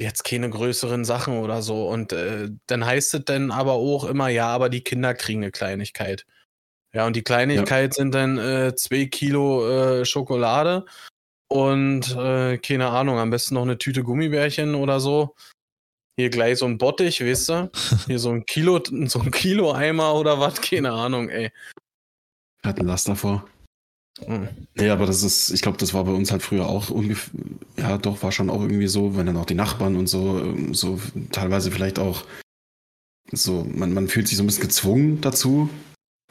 jetzt 0.00 0.24
keine 0.24 0.48
größeren 0.48 1.04
Sachen 1.04 1.38
oder 1.38 1.62
so 1.62 1.88
und 1.88 2.12
äh, 2.12 2.48
dann 2.66 2.84
heißt 2.84 3.14
es 3.14 3.24
dann 3.26 3.50
aber 3.50 3.74
auch 3.74 4.04
immer, 4.04 4.28
ja, 4.28 4.48
aber 4.48 4.68
die 4.68 4.82
Kinder 4.82 5.14
kriegen 5.14 5.42
eine 5.42 5.52
Kleinigkeit. 5.52 6.26
Ja, 6.92 7.06
und 7.06 7.14
die 7.14 7.22
Kleinigkeit 7.22 7.94
sind 7.94 8.14
dann 8.14 8.38
äh, 8.38 8.74
zwei 8.74 9.06
Kilo 9.06 9.68
äh, 10.00 10.04
Schokolade 10.04 10.86
und 11.48 12.16
äh, 12.16 12.58
keine 12.58 12.88
Ahnung, 12.88 13.18
am 13.18 13.30
besten 13.30 13.54
noch 13.54 13.62
eine 13.62 13.78
Tüte 13.78 14.02
Gummibärchen 14.02 14.74
oder 14.74 14.98
so. 14.98 15.36
hier 16.16 16.30
gleich 16.30 16.58
so 16.58 16.66
ein 16.66 16.78
Bottich, 16.78 17.24
weißt 17.24 17.48
du? 17.50 17.70
Hier 18.06 18.18
so 18.18 18.30
ein 18.30 18.44
Kilo, 18.46 18.82
so 19.06 19.20
ein 19.20 19.30
Kilo-Eimer 19.30 20.14
oder 20.14 20.40
was, 20.40 20.60
keine 20.60 20.92
Ahnung, 20.92 21.28
ey. 21.28 21.50
Hat 22.64 22.78
ein 22.78 22.86
Laster 22.86 23.16
vor. 23.16 23.46
Nee, 24.74 24.90
aber 24.90 25.06
das 25.06 25.22
ist, 25.22 25.50
ich 25.50 25.62
glaube, 25.62 25.78
das 25.78 25.94
war 25.94 26.04
bei 26.04 26.12
uns 26.12 26.30
halt 26.30 26.42
früher 26.42 26.66
auch 26.68 26.90
ungefähr, 26.90 27.32
ja, 27.76 27.98
doch, 27.98 28.22
war 28.22 28.32
schon 28.32 28.50
auch 28.50 28.60
irgendwie 28.62 28.86
so, 28.86 29.16
wenn 29.16 29.26
dann 29.26 29.36
auch 29.36 29.46
die 29.46 29.54
Nachbarn 29.54 29.96
und 29.96 30.08
so, 30.08 30.40
ähm, 30.40 30.74
so 30.74 31.00
teilweise 31.32 31.70
vielleicht 31.70 31.98
auch 31.98 32.24
so, 33.32 33.64
man, 33.64 33.92
man 33.92 34.08
fühlt 34.08 34.28
sich 34.28 34.36
so 34.36 34.42
ein 34.42 34.46
bisschen 34.46 34.62
gezwungen 34.62 35.20
dazu, 35.20 35.68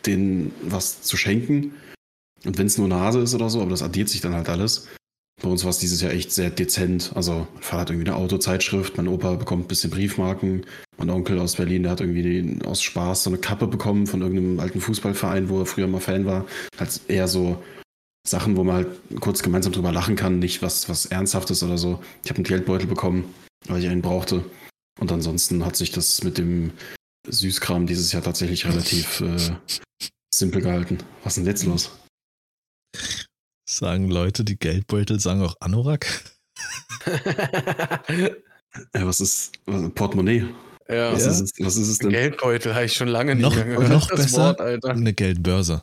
denen 0.06 0.54
was 0.64 1.02
zu 1.02 1.18
schenken. 1.18 1.74
Und 2.46 2.58
wenn 2.58 2.68
es 2.68 2.78
nur 2.78 2.88
Nase 2.88 3.20
ist 3.20 3.34
oder 3.34 3.50
so, 3.50 3.62
aber 3.62 3.72
das 3.72 3.84
addiert 3.84 4.10
sich 4.10 4.22
dann 4.22 4.34
halt 4.34 4.50
alles. 4.50 4.88
Bei 5.42 5.48
uns 5.48 5.64
war 5.64 5.70
es 5.70 5.80
dieses 5.80 6.02
Jahr 6.02 6.12
echt 6.12 6.34
sehr 6.34 6.50
dezent. 6.50 7.12
Also, 7.16 7.48
mein 7.54 7.64
Vater 7.64 7.82
hat 7.82 7.90
irgendwie 7.92 8.10
eine 8.10 8.18
Autozeitschrift, 8.18 8.98
mein 8.98 9.08
Opa 9.08 9.36
bekommt 9.36 9.66
ein 9.66 9.68
bisschen 9.68 9.90
Briefmarken, 9.90 10.66
mein 10.98 11.10
Onkel 11.10 11.40
aus 11.40 11.56
Berlin, 11.56 11.84
der 11.84 11.94
hat 11.94 12.02
irgendwie 12.02 12.60
aus 12.66 12.82
Spaß 12.82 13.24
so 13.24 13.30
eine 13.30 13.40
Kappe 13.40 13.68
bekommen 13.68 14.06
von 14.06 14.22
irgendeinem 14.22 14.60
alten 14.60 14.82
Fußballverein, 14.82 15.48
wo 15.48 15.60
er 15.60 15.66
früher 15.66 15.88
mal 15.88 16.02
Fan 16.02 16.26
war. 16.26 16.46
Halt 16.78 17.00
eher 17.08 17.30
so 17.30 17.62
Sachen, 18.28 18.58
wo 18.58 18.64
man 18.64 18.76
halt 18.76 18.88
kurz 19.22 19.42
gemeinsam 19.42 19.72
drüber 19.72 19.92
lachen 19.92 20.16
kann, 20.16 20.40
nicht 20.40 20.62
was, 20.62 20.90
was 20.90 21.06
Ernsthaftes 21.06 21.64
oder 21.64 21.78
so. 21.78 22.04
Ich 22.24 22.30
habe 22.30 22.38
einen 22.38 22.44
Geldbeutel 22.46 22.88
bekommen, 22.88 23.34
weil 23.68 23.82
ich 23.84 23.90
einen 23.90 24.02
brauchte. 24.02 24.44
Und 25.00 25.12
ansonsten 25.12 25.66
hat 25.66 25.76
sich 25.76 25.92
das 25.92 26.24
mit 26.24 26.38
dem 26.38 26.72
Süßkram 27.28 27.88
dieses 27.88 28.12
Jahr 28.12 28.22
tatsächlich 28.24 28.66
relativ 28.66 29.22
äh, 29.22 29.38
simpel 30.34 30.62
gehalten. 30.62 30.98
Was 31.24 31.34
ist 31.38 31.44
denn 31.44 31.52
jetzt 31.52 31.66
los? 31.66 31.92
Sagen 33.68 34.10
Leute, 34.10 34.44
die 34.44 34.58
Geldbeutel 34.58 35.20
sagen 35.20 35.42
auch 35.42 35.56
Anorak? 35.60 36.06
Ja, 38.96 39.06
was 39.08 39.20
ist 39.20 39.54
was, 39.66 39.90
Portemonnaie? 39.96 40.46
ja. 40.88 41.12
Was, 41.12 41.26
Ja. 41.26 41.32
ist 41.32 41.42
es, 41.42 41.52
was 41.60 41.76
ist 41.76 41.88
es 41.88 41.98
denn? 41.98 42.12
Geldbeutel 42.12 42.76
habe 42.76 42.86
ich 42.86 42.94
schon 42.94 43.08
lange 43.08 43.34
nicht 43.34 43.42
Noch- 43.44 43.56
mehr 43.56 43.66
gehört. 43.66 43.90
noch 43.90 44.08
das 44.10 44.20
besser? 44.22 44.38
Wort, 44.44 44.62
Alter. 44.62 44.90
Eine 44.92 45.14
Geldbörse. 45.14 45.82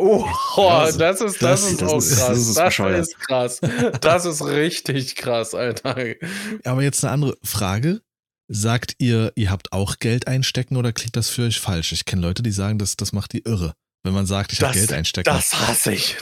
Oh, 0.00 0.24
Börse. 0.56 0.98
das 0.98 1.20
ist, 1.20 1.42
das, 1.42 1.60
Das- 1.62 1.70
ist 1.70 1.82
das 1.82 1.88
auch 1.90 1.98
ist- 1.98 2.08
krass. 2.16 2.18
das 2.18 2.28
Das 2.28 2.38
ist 2.38 2.48
ist, 2.50 2.64
bescheuert. 2.64 3.08
krass. 3.26 3.60
Das 4.00 4.24
ist 4.24 4.44
richtig 4.44 5.16
krass, 5.16 5.54
Alter. 5.54 5.96
Aber 6.64 6.82
jetzt 6.82 7.04
eine 7.04 7.12
andere 7.12 7.36
Frage. 7.42 8.00
Sagt 8.52 8.94
ihr, 8.98 9.32
ihr 9.36 9.48
habt 9.50 9.72
auch 9.72 9.98
Geld 10.00 10.26
einstecken 10.26 10.76
oder 10.76 10.92
klingt 10.92 11.14
das 11.14 11.28
für 11.28 11.42
euch 11.42 11.60
falsch? 11.60 11.92
Ich 11.92 12.04
kenne 12.04 12.22
Leute, 12.22 12.42
die 12.42 12.50
sagen, 12.50 12.78
das, 12.78 12.96
das 12.96 13.12
macht 13.12 13.32
die 13.32 13.42
irre. 13.44 13.74
Wenn 14.02 14.14
man 14.14 14.24
sagt, 14.24 14.52
ich 14.54 14.62
habe 14.62 14.72
Geld 14.72 14.92
einstecken. 14.94 15.28
Das 15.28 15.52
hasse 15.52 15.92
ich. 15.92 16.16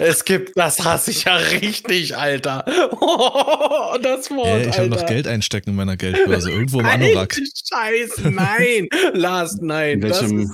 Es 0.00 0.24
gibt, 0.26 0.52
das 0.54 0.84
hasse 0.84 1.10
ich 1.12 1.24
ja 1.24 1.36
richtig, 1.36 2.16
Alter. 2.16 2.64
Oh, 2.92 3.96
das 4.02 4.30
Wort, 4.30 4.46
Hä, 4.46 4.68
ich 4.68 4.78
habe 4.78 4.88
noch. 4.88 5.04
Geld 5.06 5.26
einstecken 5.26 5.70
in 5.70 5.76
meiner 5.76 5.96
Geldbörse. 5.96 6.50
Irgendwo 6.52 6.80
im 6.80 6.86
Anorak. 6.86 7.34
Scheiße, 7.34 8.30
nein. 8.30 8.88
Lars, 9.14 9.58
nein. 9.60 10.02
Welchem- 10.02 10.40
ist, 10.40 10.52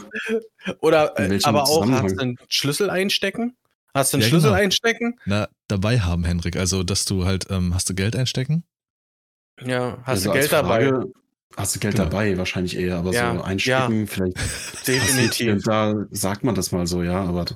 oder, 0.81 1.19
äh, 1.19 1.39
aber 1.43 1.65
auch, 1.65 1.89
hast 1.91 2.17
du 2.17 2.21
einen 2.21 2.37
Schlüssel 2.49 2.91
einstecken? 2.91 3.57
Hast 3.95 4.13
du 4.13 4.17
einen 4.17 4.23
Ja, 4.23 4.29
Schlüssel 4.29 4.51
genau. 4.51 4.63
einstecken? 4.63 5.19
Na, 5.27 5.49
dabei 5.69 6.01
haben, 6.01 6.25
Henrik. 6.25 6.57
Also, 6.57 6.83
dass 6.85 7.05
du 7.05 7.25
halt, 7.27 7.47
ähm, 7.51 7.75
hast 7.75 7.89
du 7.91 7.95
Geld 7.95 8.15
einstecken? 8.17 8.65
Ja, 9.65 9.99
hast 10.03 10.09
Also 10.09 10.33
du 10.33 10.39
Geld 10.39 10.53
dabei? 10.53 10.91
Hast 11.57 11.75
du 11.75 11.81
Geld 11.81 11.95
Genau. 11.97 12.09
dabei? 12.09 12.37
Wahrscheinlich 12.39 12.77
eher, 12.77 12.97
aber 12.99 13.13
Ja, 13.13 13.35
so 13.35 13.43
einstecken, 13.43 14.07
vielleicht 14.07 14.37
Definitiv. 14.87 15.53
Und 15.53 15.67
da 15.67 16.07
sagt 16.11 16.45
man 16.45 16.55
das 16.55 16.73
mal 16.73 16.87
so, 16.87 17.03
ja, 17.03 17.23
aber 17.25 17.47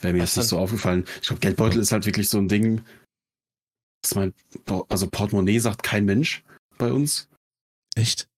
wäre 0.00 0.12
mir 0.12 0.20
jetzt 0.20 0.36
nicht 0.36 0.48
so 0.48 0.58
aufgefallen. 0.58 1.04
Ich 1.20 1.28
glaube, 1.28 1.40
Geldbeutel 1.40 1.80
ist 1.80 1.90
halt 1.92 2.06
wirklich 2.06 2.28
so 2.28 2.38
ein 2.38 2.48
Ding. 2.48 2.84
Das 4.02 4.14
mein, 4.14 4.32
also 4.88 5.08
Portemonnaie 5.08 5.58
sagt 5.58 5.82
kein 5.82 6.04
Mensch 6.04 6.44
bei 6.76 6.92
uns. 6.92 7.28
Echt? 7.96 8.28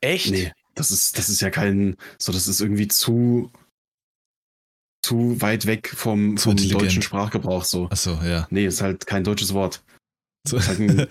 Echt? 0.00 0.30
Nee, 0.30 0.52
das 0.74 0.90
ist, 0.90 1.16
das 1.16 1.28
ist 1.28 1.40
ja 1.40 1.50
kein, 1.50 1.96
so, 2.18 2.32
das 2.32 2.48
ist 2.48 2.60
irgendwie 2.60 2.88
zu, 2.88 3.52
zu 5.04 5.40
weit 5.40 5.66
weg 5.66 5.88
vom, 5.94 6.36
vom 6.38 6.56
deutschen 6.56 7.02
Sprachgebrauch 7.02 7.64
so. 7.64 7.88
Achso, 7.90 8.20
ja. 8.24 8.48
Nee, 8.50 8.66
ist 8.66 8.80
halt 8.82 9.06
kein 9.06 9.22
deutsches 9.22 9.54
Wort. 9.54 9.84
So. 10.46 10.56
Ist 10.58 10.68
halt 10.68 10.78
ein, 10.80 10.98
äh, 11.00 11.06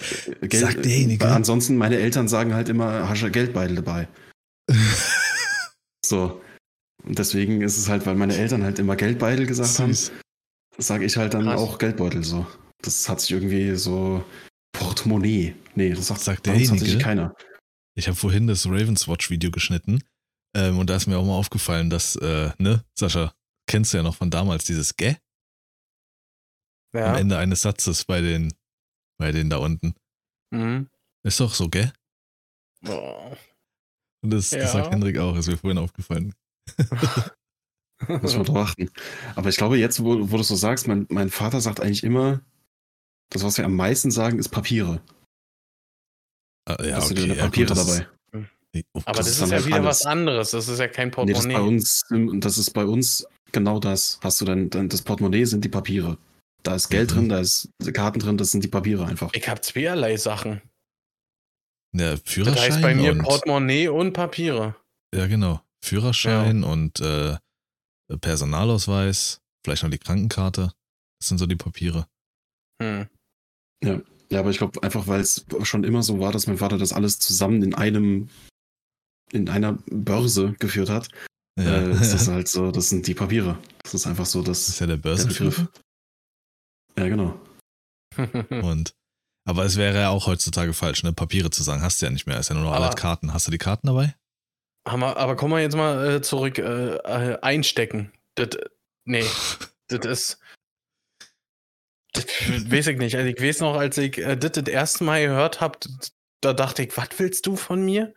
Geld, 0.48 0.54
Sagt 0.63 0.86
derjenige. 0.86 1.25
Ansonsten, 1.27 1.75
meine 1.77 1.98
Eltern 1.98 2.27
sagen 2.27 2.54
halt 2.54 2.70
immer, 2.70 3.08
hast 3.10 3.22
du 3.22 3.30
Geldbeutel 3.32 3.75
dabei. 3.75 4.08
So. 6.06 6.39
Und 7.04 7.18
deswegen 7.18 7.62
ist 7.62 7.77
es 7.77 7.89
halt, 7.89 8.06
weil 8.06 8.15
meine 8.15 8.36
Eltern 8.36 8.63
halt 8.63 8.77
immer 8.77 8.96
Geldbeutel 8.96 9.48
gesagt 9.48 9.80
haben, 9.80 9.94
Süß. 9.94 10.12
sage 10.77 11.06
ich 11.06 11.18
halt 11.18 11.34
dann 11.34 11.46
Krass. 11.46 11.60
auch 11.60 11.80
Geldbeutel 11.80 12.24
so. 12.24 12.46
Das 12.82 13.10
hat 13.10 13.22
sich 13.22 13.32
irgendwie 13.32 13.75
so 13.75 14.24
Portemonnaie. 14.74 15.56
Nee, 15.75 15.94
das 15.94 16.08
sagt, 16.08 16.22
Sagt 16.22 16.46
derjenige? 16.46 16.70
tatsächlich 16.72 17.01
keiner. 17.01 17.34
Ich 17.96 18.08
habe 18.08 18.15
vorhin 18.15 18.46
das 18.48 18.65
Ravenswatch-Video 18.68 19.50
geschnitten 19.51 20.04
ähm, 20.56 20.77
und 20.77 20.89
da 20.89 20.96
ist 20.96 21.08
mir 21.08 21.18
auch 21.18 21.25
mal 21.25 21.34
aufgefallen, 21.34 21.89
dass, 21.89 22.15
äh, 22.18 22.51
ne, 22.60 22.84
Sascha, 22.98 23.34
kennst 23.68 23.94
du 23.94 23.98
ja 23.98 24.04
noch 24.04 24.15
von 24.15 24.30
damals 24.30 24.65
dieses 24.65 24.96
Gä 24.96 25.15
am 26.94 27.00
Ja. 27.00 27.18
Ende 27.18 27.38
eines 27.38 27.62
Satzes 27.62 28.06
bei 28.06 28.22
den, 28.22 28.54
bei 29.18 29.32
den 29.32 29.50
da 29.50 29.58
unten. 29.58 29.94
Mhm. 30.52 30.90
Ist 31.24 31.40
doch 31.40 31.54
so, 31.54 31.70
gell? 31.70 31.92
Oh. 32.88 33.32
Und 34.24 34.30
das, 34.32 34.52
Ja. 34.52 34.60
das 34.60 34.74
sagt 34.74 34.92
Hendrik 34.92 35.18
auch, 35.18 35.36
ist 35.36 35.48
mir 35.48 35.58
vorhin 35.58 35.78
aufgefallen. 35.78 36.34
Muss 38.08 38.36
man 38.36 38.46
drauf 38.46 38.58
achten. 38.58 38.90
Aber 39.36 39.50
ich 39.50 39.58
glaube, 39.58 39.78
jetzt, 39.78 40.04
wo, 40.04 40.30
wo 40.32 40.38
du 40.38 40.44
so 40.44 40.56
sagst, 40.56 40.88
mein, 40.88 41.06
mein 41.10 41.30
Vater 41.30 41.62
sagt 41.62 41.80
eigentlich 41.80 42.04
immer, 42.04 42.42
das, 43.30 43.44
was 43.44 43.58
wir 43.58 43.66
am 43.66 43.76
meisten 43.76 44.12
sagen, 44.12 44.38
ist 44.38 44.50
Papiere. 44.50 45.02
Ah, 46.68 46.84
ja, 46.84 46.98
Hast 46.98 47.10
du 47.10 47.14
okay. 47.14 47.22
deine 47.28 47.36
ja, 47.38 47.44
Papiere 47.46 47.74
gut, 47.74 47.78
dabei? 47.78 48.08
Ist, 48.74 48.86
oh, 48.94 49.02
Aber 49.06 49.18
Das 49.18 49.28
das, 49.28 49.28
ist 49.28 49.42
ist, 49.42 49.52
ja 49.52 49.66
wieder 49.66 49.76
alles. 49.78 49.88
was 49.88 50.06
anderes. 50.06 50.52
Das 50.52 50.68
ist 50.68 50.80
ja 50.80 50.88
kein 50.88 51.08
Nee, 51.10 51.12
das 51.34 51.40
ist 51.40 51.48
Portemonnaie. 51.48 51.54
bei 51.54 51.62
uns, 51.62 52.04
das 52.42 52.58
ist 52.58 52.72
bei 52.72 52.86
uns 52.86 53.26
genau 53.52 53.80
das. 53.80 54.20
Hast 54.22 54.42
du 54.42 54.46
dann, 54.46 54.70
dann 54.70 54.90
das 54.90 55.02
Portemonnaie 55.02 55.46
sind 55.46 55.64
die 55.64 55.70
Papiere. 55.70 56.18
Da 56.66 56.76
ist 56.76 56.90
Geld 56.90 57.12
Mhm. 57.12 57.16
drin, 57.16 57.30
da 57.30 57.40
ist 57.40 57.70
Karten 57.94 58.20
drin, 58.20 58.38
das 58.38 58.52
sind 58.52 58.64
die 58.64 58.68
Papiere 58.70 59.06
einfach. 59.06 59.32
ich 59.34 59.48
habe 59.48 59.62
zweierlei 59.62 60.18
Sachen. 60.18 60.62
ja, 61.96 62.12
Das 62.12 62.22
Führerschein 62.26 62.72
heißt 62.74 62.82
bei 62.82 62.96
mir 62.96 63.12
und, 63.12 63.20
Portemonnaie 63.24 63.88
und 63.88 64.14
Papiere. 64.14 64.76
ja 65.14 65.28
genau, 65.28 65.62
Führerschein 65.84 66.64
und 66.64 67.00
äh, 67.00 67.38
Personalausweis, 68.22 69.42
vielleicht 69.64 69.84
noch 69.84 69.90
die 69.90 69.98
Krankenkarte. 70.00 70.74
Das 71.20 71.30
sind 71.30 71.38
so 71.38 71.46
die 71.48 71.56
Papiere. 71.56 72.08
Hm. 72.82 73.08
Ja, 74.32 74.40
aber 74.40 74.50
ich 74.50 74.58
glaube 74.58 74.82
einfach, 74.84 75.08
weil 75.08 75.22
es 75.22 75.46
schon 75.64 75.84
immer 75.84 76.04
so 76.04 76.20
war, 76.20 76.32
dass 76.32 76.48
mein 76.48 76.58
Vater 76.58 76.78
das 76.78 76.94
alles 76.94 77.20
zusammen 77.20 77.62
in 77.64 77.74
einem, 77.76 78.30
in 79.32 79.48
einer 79.50 79.74
Börse 79.92 80.54
geführt 80.60 80.90
hat, 80.90 81.10
Ja. 81.60 81.66
äh, 81.78 81.92
ist 81.92 82.12
das 82.14 82.28
halt 82.28 82.48
so, 82.48 82.72
das 82.72 82.90
sind 82.90 83.06
die 83.08 83.14
Papiere. 83.14 83.58
Das 83.84 83.94
ist 83.94 84.08
einfach 84.08 84.26
so 84.26 84.42
das 84.42 84.62
ist 84.62 84.70
das, 84.70 84.80
ja 84.80 84.88
der. 84.88 84.98
Börsenführer. 84.98 85.70
Ja, 86.98 87.08
genau. 87.08 87.40
Und 88.50 88.96
aber 89.48 89.64
es 89.66 89.78
wäre 89.78 90.00
ja 90.00 90.10
auch 90.10 90.25
heutzutage 90.28 90.74
falsch, 90.74 91.04
ne? 91.04 91.14
Papiere 91.14 91.50
zu 91.52 91.62
sagen, 91.62 91.82
hast 91.84 92.02
du 92.02 92.08
ja 92.08 92.12
nicht 92.12 92.25
mehr, 92.25 92.40
ist 92.40 92.50
ja 92.50 92.56
nur 92.56 92.64
noch 92.64 92.72
Aber- 92.74 92.86
alle 92.88 92.96
Karten. 92.96 93.34
Hast 93.34 93.48
du 93.48 93.52
die 93.52 93.58
Karten 93.58 93.88
dabei? 93.88 94.16
aber, 94.88 95.18
aber 95.18 95.36
kommen 95.36 95.54
wir 95.54 95.62
jetzt 95.62 95.75
mal 95.75 96.16
äh, 96.16 96.22
zurück. 96.22 96.58
Äh, 96.60 96.96
äh, 96.96 97.40
einstecken. 97.42 98.12
Das, 98.36 98.50
nee, 99.06 99.25
das 99.88 100.06
ist. 100.06 100.40
Das 102.14 102.25
weiß 102.25 102.88
ich 102.88 102.98
nicht. 102.98 103.16
Also 103.16 103.28
ich 103.30 103.42
weiß 103.42 103.60
noch, 103.60 103.75
als 103.75 103.98
ich 103.98 104.18
äh, 104.20 104.38
das 104.38 104.54
das 104.54 104.68
erste 104.68 105.04
Mal 105.04 105.25
gehört 105.25 105.60
habe, 105.60 105.78
da 106.42 106.54
dachte 106.54 106.84
ich, 106.84 106.96
was 106.98 107.10
willst 107.18 107.46
du 107.46 107.56
von 107.56 107.84
mir? 107.84 108.14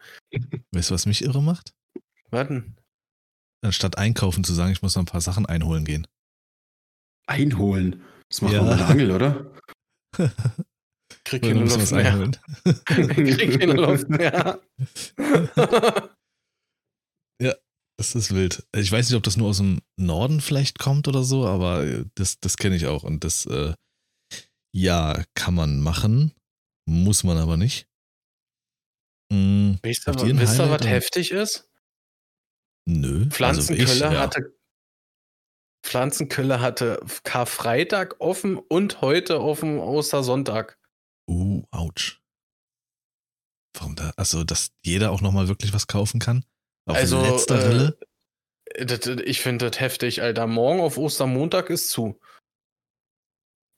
Weißt 0.73 0.91
du, 0.91 0.95
was 0.95 1.07
mich 1.07 1.23
irre 1.23 1.43
macht? 1.43 1.75
Warten. 2.31 2.77
Anstatt 3.63 3.99
einkaufen 3.99 4.45
zu 4.45 4.55
sagen, 4.55 4.71
ich 4.73 4.83
muss 4.83 4.95
noch 4.95 5.03
ein 5.03 5.07
paar 5.07 5.21
Sachen 5.21 5.47
einholen 5.47 5.85
gehen. 5.85 6.07
Einholen. 7.27 8.03
Das 8.31 8.43
macht 8.43 8.53
Ja. 8.55 8.63
man 8.63 8.71
mit 8.71 8.79
einer 8.81 8.91
Angel, 8.91 9.11
oder? 9.13 9.53
Krieg 11.25 11.43
keine 11.43 11.71
was 11.71 11.91
mehr. 11.91 12.31
Krieg 12.85 13.61
keine 13.61 13.75
Luft 13.75 14.09
mehr. 14.09 14.61
Das 17.99 18.15
ist 18.15 18.33
wild. 18.33 18.65
Ich 18.77 18.93
weiß 18.93 19.09
nicht, 19.09 19.17
ob 19.17 19.25
das 19.25 19.37
nur 19.37 19.49
aus 19.49 19.57
dem 19.57 19.81
Norden 19.97 20.41
vielleicht 20.41 20.79
kommt 20.79 21.09
oder 21.09 21.25
so, 21.25 21.47
aber 21.47 21.85
äh, 21.85 22.05
das, 22.15 22.39
das 22.39 22.57
kenne 22.57 22.77
ich 22.77 22.87
auch. 22.87 23.03
Und 23.03 23.25
das, 23.25 23.45
äh, 23.47 23.75
ja, 24.73 25.25
kann 25.35 25.55
man 25.55 25.81
machen, 25.81 26.33
muss 26.89 27.25
man 27.25 27.39
aber 27.39 27.57
nicht. 27.57 27.89
Hm, 29.33 29.79
Wisst 29.83 30.07
ihr, 30.07 30.15
was 30.71 30.87
heftig 30.87 31.33
ist? 31.33 31.69
nö. 32.89 33.27
Pflanzenkölle 33.29 33.89
also 33.89 33.95
ich, 33.95 34.01
ja. 34.13 34.21
hatte. 34.21 34.58
Pflanzenkölle 35.83 36.61
hatte 36.61 37.01
Karfreitag 37.25 38.17
offen 38.21 38.57
und 38.59 39.01
heute 39.01 39.41
offen 39.41 39.79
Ostersonntag. 39.79 40.79
Uh, 41.29 41.63
ouch. 41.71 42.21
Warum 43.77 43.95
da? 43.97 44.13
Also, 44.17 44.45
dass 44.45 44.71
jeder 44.85 45.13
auch 45.13 45.21
nochmal 45.21 45.49
wirklich 45.49 45.73
was 45.73 45.87
kaufen 45.87 46.21
kann? 46.21 46.45
Auf 46.87 46.97
Also, 46.97 47.23
letzter 47.23 47.61
äh, 47.61 47.67
Rille? 47.69 47.99
Das, 48.85 49.07
ich 49.07 49.41
finde 49.41 49.71
das 49.71 49.81
heftig, 49.81 50.21
Alter. 50.23 50.47
Morgen 50.47 50.81
auf 50.81 50.99
Ostermontag 50.99 51.71
ist 51.71 51.91
zu. 51.91 52.21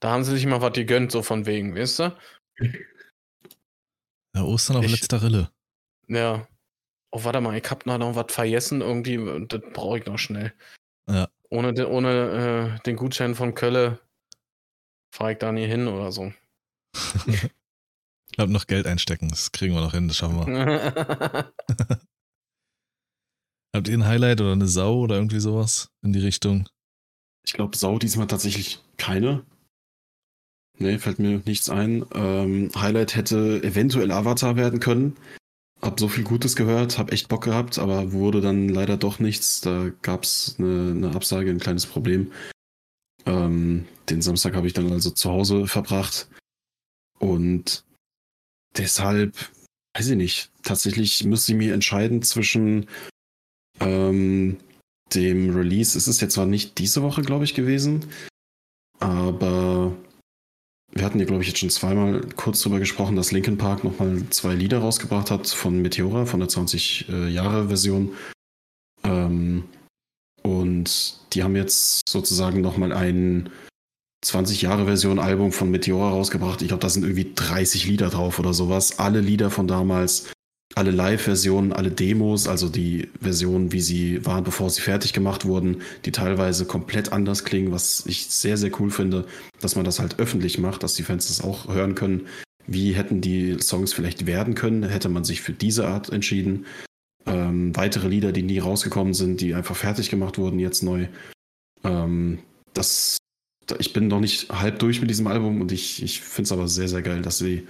Da 0.00 0.10
haben 0.10 0.24
sie 0.24 0.32
sich 0.32 0.46
mal 0.46 0.62
was 0.62 0.72
gegönnt, 0.72 1.12
so 1.12 1.22
von 1.22 1.44
wegen, 1.46 1.76
weißt 1.76 1.98
du? 1.98 2.18
Ja, 4.34 4.42
Ostern 4.42 4.78
auf 4.78 4.84
ich- 4.84 4.92
letzter 4.92 5.22
Rille. 5.22 5.50
Ja. 6.08 6.48
Oh, 7.12 7.24
warte 7.24 7.40
mal, 7.40 7.56
ich 7.58 7.68
hab 7.70 7.86
noch 7.86 8.14
was 8.14 8.32
vergessen 8.32 8.80
irgendwie. 8.80 9.16
Das 9.48 9.60
brauche 9.72 9.98
ich 9.98 10.06
noch 10.06 10.18
schnell. 10.18 10.54
Ja. 11.08 11.28
Ohne, 11.50 11.74
den, 11.74 11.86
ohne 11.86 12.78
äh, 12.78 12.82
den 12.84 12.96
Gutschein 12.96 13.34
von 13.34 13.54
Kölle 13.54 13.98
fahre 15.12 15.32
ich 15.32 15.38
da 15.38 15.52
nie 15.52 15.66
hin 15.66 15.88
oder 15.88 16.12
so. 16.12 16.32
ich 17.26 17.50
glaube, 18.32 18.52
noch 18.52 18.66
Geld 18.66 18.86
einstecken. 18.86 19.28
Das 19.28 19.52
kriegen 19.52 19.74
wir 19.74 19.80
noch 19.80 19.92
hin, 19.92 20.08
das 20.08 20.16
schaffen 20.16 20.38
wir. 20.38 21.52
Habt 23.74 23.88
ihr 23.88 23.94
ein 23.94 24.06
Highlight 24.06 24.40
oder 24.40 24.52
eine 24.52 24.66
Sau 24.66 25.00
oder 25.00 25.16
irgendwie 25.16 25.40
sowas 25.40 25.90
in 26.02 26.12
die 26.12 26.20
Richtung? 26.20 26.68
Ich 27.44 27.52
glaube, 27.52 27.76
Sau 27.76 27.98
diesmal 27.98 28.26
tatsächlich 28.26 28.80
keine. 28.96 29.44
Nee, 30.78 30.98
fällt 30.98 31.18
mir 31.18 31.42
nichts 31.44 31.68
ein. 31.68 32.04
Ähm, 32.14 32.70
Highlight 32.74 33.14
hätte 33.14 33.62
eventuell 33.62 34.10
Avatar 34.10 34.56
werden 34.56 34.80
können. 34.80 35.16
Hab 35.82 35.98
so 35.98 36.08
viel 36.08 36.24
Gutes 36.24 36.56
gehört, 36.56 36.98
hab 36.98 37.10
echt 37.10 37.28
Bock 37.28 37.44
gehabt, 37.44 37.78
aber 37.78 38.12
wurde 38.12 38.40
dann 38.40 38.68
leider 38.68 38.96
doch 38.96 39.18
nichts. 39.18 39.60
Da 39.62 39.90
gab's 40.02 40.56
eine, 40.58 40.90
eine 40.90 41.14
Absage, 41.14 41.50
ein 41.50 41.58
kleines 41.58 41.86
Problem. 41.86 42.32
Ähm, 43.24 43.86
den 44.08 44.22
Samstag 44.22 44.54
habe 44.54 44.66
ich 44.66 44.72
dann 44.74 44.92
also 44.92 45.10
zu 45.10 45.30
Hause 45.30 45.66
verbracht. 45.66 46.28
Und 47.18 47.84
deshalb, 48.76 49.36
weiß 49.96 50.08
ich 50.08 50.16
nicht, 50.16 50.50
tatsächlich 50.62 51.24
müsste 51.24 51.52
ich 51.52 51.58
mich 51.58 51.68
entscheiden 51.68 52.22
zwischen 52.22 52.86
ähm, 53.80 54.58
dem 55.14 55.56
Release. 55.56 55.96
Es 55.96 56.08
ist 56.08 56.20
jetzt 56.20 56.34
zwar 56.34 56.46
nicht 56.46 56.78
diese 56.78 57.02
Woche, 57.02 57.22
glaube 57.22 57.44
ich, 57.44 57.54
gewesen, 57.54 58.06
aber 58.98 59.96
wir 60.92 61.04
hatten 61.04 61.20
ja, 61.20 61.24
glaube 61.24 61.42
ich, 61.42 61.48
jetzt 61.48 61.60
schon 61.60 61.70
zweimal 61.70 62.22
kurz 62.36 62.60
darüber 62.60 62.80
gesprochen, 62.80 63.16
dass 63.16 63.30
Linkin 63.30 63.58
Park 63.58 63.84
nochmal 63.84 64.22
zwei 64.30 64.54
Lieder 64.54 64.78
rausgebracht 64.78 65.30
hat 65.30 65.46
von 65.46 65.80
Meteora, 65.80 66.26
von 66.26 66.40
der 66.40 66.48
20-Jahre-Version. 66.48 68.12
Ähm, 69.04 69.64
und 70.42 71.18
die 71.32 71.42
haben 71.42 71.54
jetzt 71.54 72.08
sozusagen 72.08 72.60
nochmal 72.60 72.92
ein 72.92 73.50
20-Jahre-Version-Album 74.24 75.52
von 75.52 75.70
Meteora 75.70 76.10
rausgebracht. 76.10 76.60
Ich 76.62 76.68
glaube, 76.68 76.82
da 76.82 76.88
sind 76.88 77.04
irgendwie 77.04 77.32
30 77.34 77.86
Lieder 77.86 78.10
drauf 78.10 78.38
oder 78.38 78.52
sowas. 78.52 78.98
Alle 78.98 79.20
Lieder 79.20 79.50
von 79.50 79.68
damals 79.68 80.32
alle 80.74 80.92
Live-Versionen, 80.92 81.72
alle 81.72 81.90
Demos, 81.90 82.46
also 82.46 82.68
die 82.68 83.08
Versionen, 83.20 83.72
wie 83.72 83.80
sie 83.80 84.24
waren, 84.24 84.44
bevor 84.44 84.70
sie 84.70 84.80
fertig 84.80 85.12
gemacht 85.12 85.44
wurden, 85.44 85.82
die 86.04 86.12
teilweise 86.12 86.64
komplett 86.64 87.12
anders 87.12 87.44
klingen, 87.44 87.72
was 87.72 88.04
ich 88.06 88.26
sehr, 88.26 88.56
sehr 88.56 88.70
cool 88.80 88.90
finde, 88.90 89.26
dass 89.60 89.74
man 89.74 89.84
das 89.84 89.98
halt 89.98 90.18
öffentlich 90.20 90.58
macht, 90.58 90.82
dass 90.82 90.94
die 90.94 91.02
Fans 91.02 91.26
das 91.26 91.42
auch 91.42 91.68
hören 91.68 91.96
können. 91.96 92.28
Wie 92.66 92.92
hätten 92.92 93.20
die 93.20 93.58
Songs 93.60 93.92
vielleicht 93.92 94.26
werden 94.26 94.54
können, 94.54 94.84
hätte 94.84 95.08
man 95.08 95.24
sich 95.24 95.40
für 95.40 95.52
diese 95.52 95.88
Art 95.88 96.10
entschieden. 96.10 96.66
Ähm, 97.26 97.74
weitere 97.76 98.08
Lieder, 98.08 98.30
die 98.30 98.42
nie 98.42 98.60
rausgekommen 98.60 99.12
sind, 99.12 99.40
die 99.40 99.54
einfach 99.54 99.76
fertig 99.76 100.08
gemacht 100.08 100.38
wurden, 100.38 100.60
jetzt 100.60 100.82
neu. 100.84 101.08
Ähm, 101.82 102.38
das, 102.74 103.16
ich 103.78 103.92
bin 103.92 104.06
noch 104.06 104.20
nicht 104.20 104.50
halb 104.50 104.78
durch 104.78 105.00
mit 105.00 105.10
diesem 105.10 105.26
Album 105.26 105.60
und 105.60 105.72
ich, 105.72 106.02
ich 106.02 106.20
finde 106.20 106.46
es 106.46 106.52
aber 106.52 106.68
sehr, 106.68 106.88
sehr 106.88 107.02
geil, 107.02 107.22
dass 107.22 107.38
sie 107.38 107.66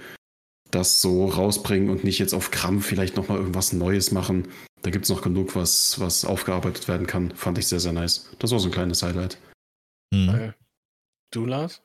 das 0.71 1.01
so 1.01 1.25
rausbringen 1.25 1.89
und 1.89 2.03
nicht 2.03 2.19
jetzt 2.19 2.33
auf 2.33 2.51
Krampf 2.51 2.85
vielleicht 2.85 3.15
nochmal 3.17 3.37
irgendwas 3.37 3.73
Neues 3.73 4.11
machen. 4.11 4.47
Da 4.81 4.89
gibt 4.89 5.05
es 5.05 5.09
noch 5.09 5.21
genug, 5.21 5.55
was, 5.55 5.99
was 5.99 6.25
aufgearbeitet 6.25 6.87
werden 6.87 7.07
kann. 7.07 7.35
Fand 7.35 7.57
ich 7.57 7.67
sehr, 7.67 7.79
sehr 7.79 7.93
nice. 7.93 8.29
Das 8.39 8.51
war 8.51 8.59
so 8.59 8.67
ein 8.67 8.71
kleines 8.71 9.03
Highlight. 9.03 9.37
Mhm. 10.13 10.53
Du, 11.31 11.45
Lars? 11.45 11.81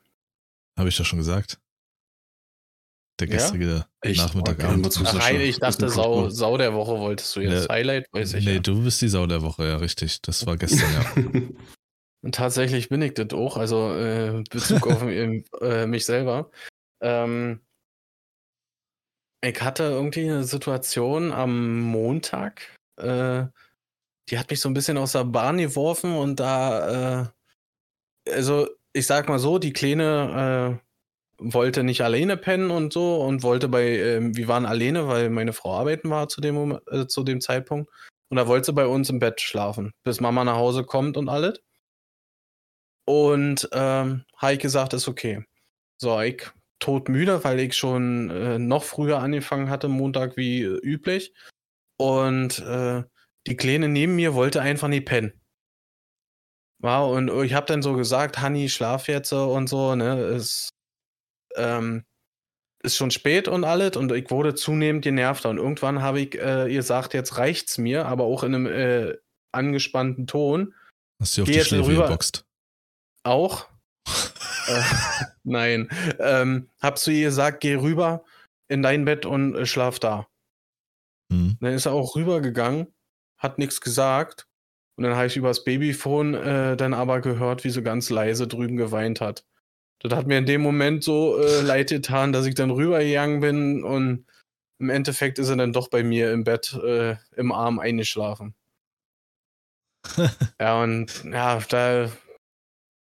Habe 0.77 0.89
ich 0.89 0.97
doch 0.97 1.05
schon 1.05 1.19
gesagt. 1.19 1.59
Der 3.19 3.27
gestrige 3.27 3.85
ja? 4.03 4.11
Nachmittagabend. 4.13 4.95
Ach, 5.03 5.13
nein, 5.13 5.41
ich 5.41 5.59
dachte, 5.59 5.89
Sau, 5.89 6.29
Sau 6.29 6.57
der 6.57 6.73
Woche 6.73 6.99
wolltest 6.99 7.35
du 7.35 7.41
jetzt. 7.41 7.67
Ja. 7.67 7.73
Highlight, 7.73 8.05
weiß 8.11 8.35
ich. 8.35 8.45
Nee, 8.45 8.55
ja. 8.55 8.59
du 8.59 8.83
bist 8.83 9.01
die 9.01 9.07
Sau 9.07 9.25
der 9.25 9.41
Woche, 9.41 9.67
ja, 9.67 9.77
richtig. 9.77 10.21
Das 10.21 10.45
war 10.45 10.57
gestern, 10.57 10.93
ja. 10.93 11.41
Und 12.23 12.35
tatsächlich 12.35 12.89
bin 12.89 13.01
ich 13.01 13.13
das 13.13 13.31
auch, 13.31 13.57
also 13.57 13.95
äh, 13.95 14.43
Bezug 14.49 14.87
auf 14.87 15.01
äh, 15.03 15.87
mich 15.87 16.05
selber. 16.05 16.51
Ähm, 17.01 17.61
ich 19.41 19.61
hatte 19.61 19.83
irgendwie 19.83 20.29
eine 20.29 20.43
Situation 20.43 21.31
am 21.31 21.79
Montag, 21.81 22.75
äh, 22.97 23.45
die 24.29 24.37
hat 24.37 24.49
mich 24.49 24.59
so 24.59 24.69
ein 24.69 24.73
bisschen 24.73 24.97
aus 24.97 25.13
der 25.13 25.25
Bahn 25.25 25.57
geworfen 25.57 26.15
und 26.15 26.39
da, 26.39 27.21
äh, 27.21 28.31
also 28.31 28.67
ich 28.93 29.07
sag 29.07 29.29
mal 29.29 29.39
so, 29.39 29.59
die 29.59 29.73
Kleine 29.73 30.79
äh, 31.39 31.53
wollte 31.53 31.83
nicht 31.83 32.01
alleine 32.01 32.35
pennen 32.37 32.71
und 32.71 32.93
so 32.93 33.21
und 33.21 33.43
wollte 33.43 33.69
bei, 33.69 33.83
ähm, 33.83 34.35
wir 34.35 34.47
waren 34.47 34.65
alleine, 34.65 35.07
weil 35.07 35.29
meine 35.29 35.53
Frau 35.53 35.75
arbeiten 35.75 36.09
war 36.09 36.27
zu 36.29 36.41
dem, 36.41 36.79
äh, 36.87 37.07
zu 37.07 37.23
dem 37.23 37.41
Zeitpunkt 37.41 37.91
und 38.29 38.37
da 38.37 38.47
wollte 38.47 38.67
sie 38.67 38.73
bei 38.73 38.87
uns 38.87 39.09
im 39.09 39.19
Bett 39.19 39.41
schlafen, 39.41 39.93
bis 40.03 40.19
Mama 40.19 40.43
nach 40.43 40.57
Hause 40.57 40.83
kommt 40.83 41.15
und 41.17 41.29
alles. 41.29 41.61
Und 43.05 43.69
ähm, 43.71 44.25
Heike 44.41 44.63
gesagt, 44.63 44.93
ist 44.93 45.07
okay. 45.07 45.45
So, 45.97 46.19
ich 46.19 46.51
todmüde, 46.79 47.43
weil 47.43 47.59
ich 47.59 47.75
schon 47.75 48.29
äh, 48.29 48.59
noch 48.59 48.83
früher 48.83 49.19
angefangen 49.19 49.69
hatte, 49.69 49.87
Montag 49.87 50.37
wie 50.37 50.61
äh, 50.61 50.79
üblich. 50.81 51.33
Und 51.97 52.59
äh, 52.59 53.03
die 53.47 53.57
Kleine 53.57 53.87
neben 53.87 54.15
mir 54.15 54.33
wollte 54.33 54.61
einfach 54.61 54.87
nie 54.87 55.01
pennen. 55.01 55.33
Wow, 56.79 57.15
und 57.15 57.43
ich 57.43 57.53
habe 57.53 57.65
dann 57.65 57.81
so 57.81 57.93
gesagt, 57.93 58.39
Hanni, 58.39 58.69
schlaf 58.69 59.07
jetzt 59.07 59.33
und 59.33 59.67
so, 59.67 59.95
ne, 59.95 60.19
es 60.19 60.69
ähm, 61.55 62.05
ist 62.83 62.95
schon 62.95 63.09
spät 63.09 63.47
und 63.47 63.63
alles 63.63 63.97
und 63.97 64.11
ich 64.11 64.29
wurde 64.29 64.53
zunehmend 64.53 65.03
genervter 65.03 65.49
und 65.49 65.57
irgendwann 65.57 66.01
habe 66.03 66.21
ich 66.21 66.35
äh, 66.35 66.67
ihr 66.67 66.77
gesagt, 66.77 67.15
jetzt 67.15 67.37
reicht's 67.37 67.79
mir, 67.79 68.05
aber 68.05 68.25
auch 68.25 68.43
in 68.43 68.53
einem 68.53 68.67
äh, 68.67 69.17
angespannten 69.51 70.27
Ton. 70.27 70.75
Hast 71.19 71.37
du 71.37 71.43
auf 71.43 71.47
die 71.47 71.59
Schläfe 71.61 71.95
geboxt? 71.95 72.45
Auch 73.23 73.67
äh, 74.67 74.81
nein. 75.43 75.89
Ähm, 76.19 76.69
hab 76.81 76.97
zu 76.97 77.11
ihr 77.11 77.27
gesagt, 77.27 77.61
geh 77.61 77.75
rüber 77.75 78.23
in 78.67 78.83
dein 78.83 79.05
Bett 79.05 79.25
und 79.25 79.55
äh, 79.55 79.65
schlaf 79.65 79.99
da. 79.99 80.27
Mhm. 81.29 81.57
Dann 81.59 81.73
ist 81.73 81.85
er 81.85 81.93
auch 81.93 82.15
rübergegangen, 82.15 82.87
hat 83.37 83.57
nichts 83.57 83.81
gesagt. 83.81 84.47
Und 84.97 85.03
dann 85.03 85.15
habe 85.15 85.27
ich 85.27 85.37
übers 85.37 85.63
Babyphone 85.63 86.33
äh, 86.33 86.77
dann 86.77 86.93
aber 86.93 87.21
gehört, 87.21 87.63
wie 87.63 87.69
sie 87.69 87.83
ganz 87.83 88.09
leise 88.09 88.47
drüben 88.47 88.77
geweint 88.77 89.21
hat. 89.21 89.45
Das 89.99 90.13
hat 90.13 90.27
mir 90.27 90.37
in 90.37 90.45
dem 90.45 90.61
Moment 90.61 91.03
so 91.03 91.39
äh, 91.39 91.61
leid 91.61 91.89
getan, 91.89 92.33
dass 92.33 92.45
ich 92.45 92.55
dann 92.55 92.71
rübergegangen 92.71 93.39
bin 93.39 93.83
und 93.83 94.25
im 94.79 94.89
Endeffekt 94.89 95.39
ist 95.39 95.49
er 95.49 95.55
dann 95.55 95.73
doch 95.73 95.89
bei 95.89 96.03
mir 96.03 96.31
im 96.31 96.43
Bett 96.43 96.73
äh, 96.83 97.15
im 97.35 97.51
Arm 97.51 97.79
eingeschlafen. 97.79 98.53
ja, 100.59 100.81
und 100.81 101.23
ja, 101.25 101.59
da 101.69 102.11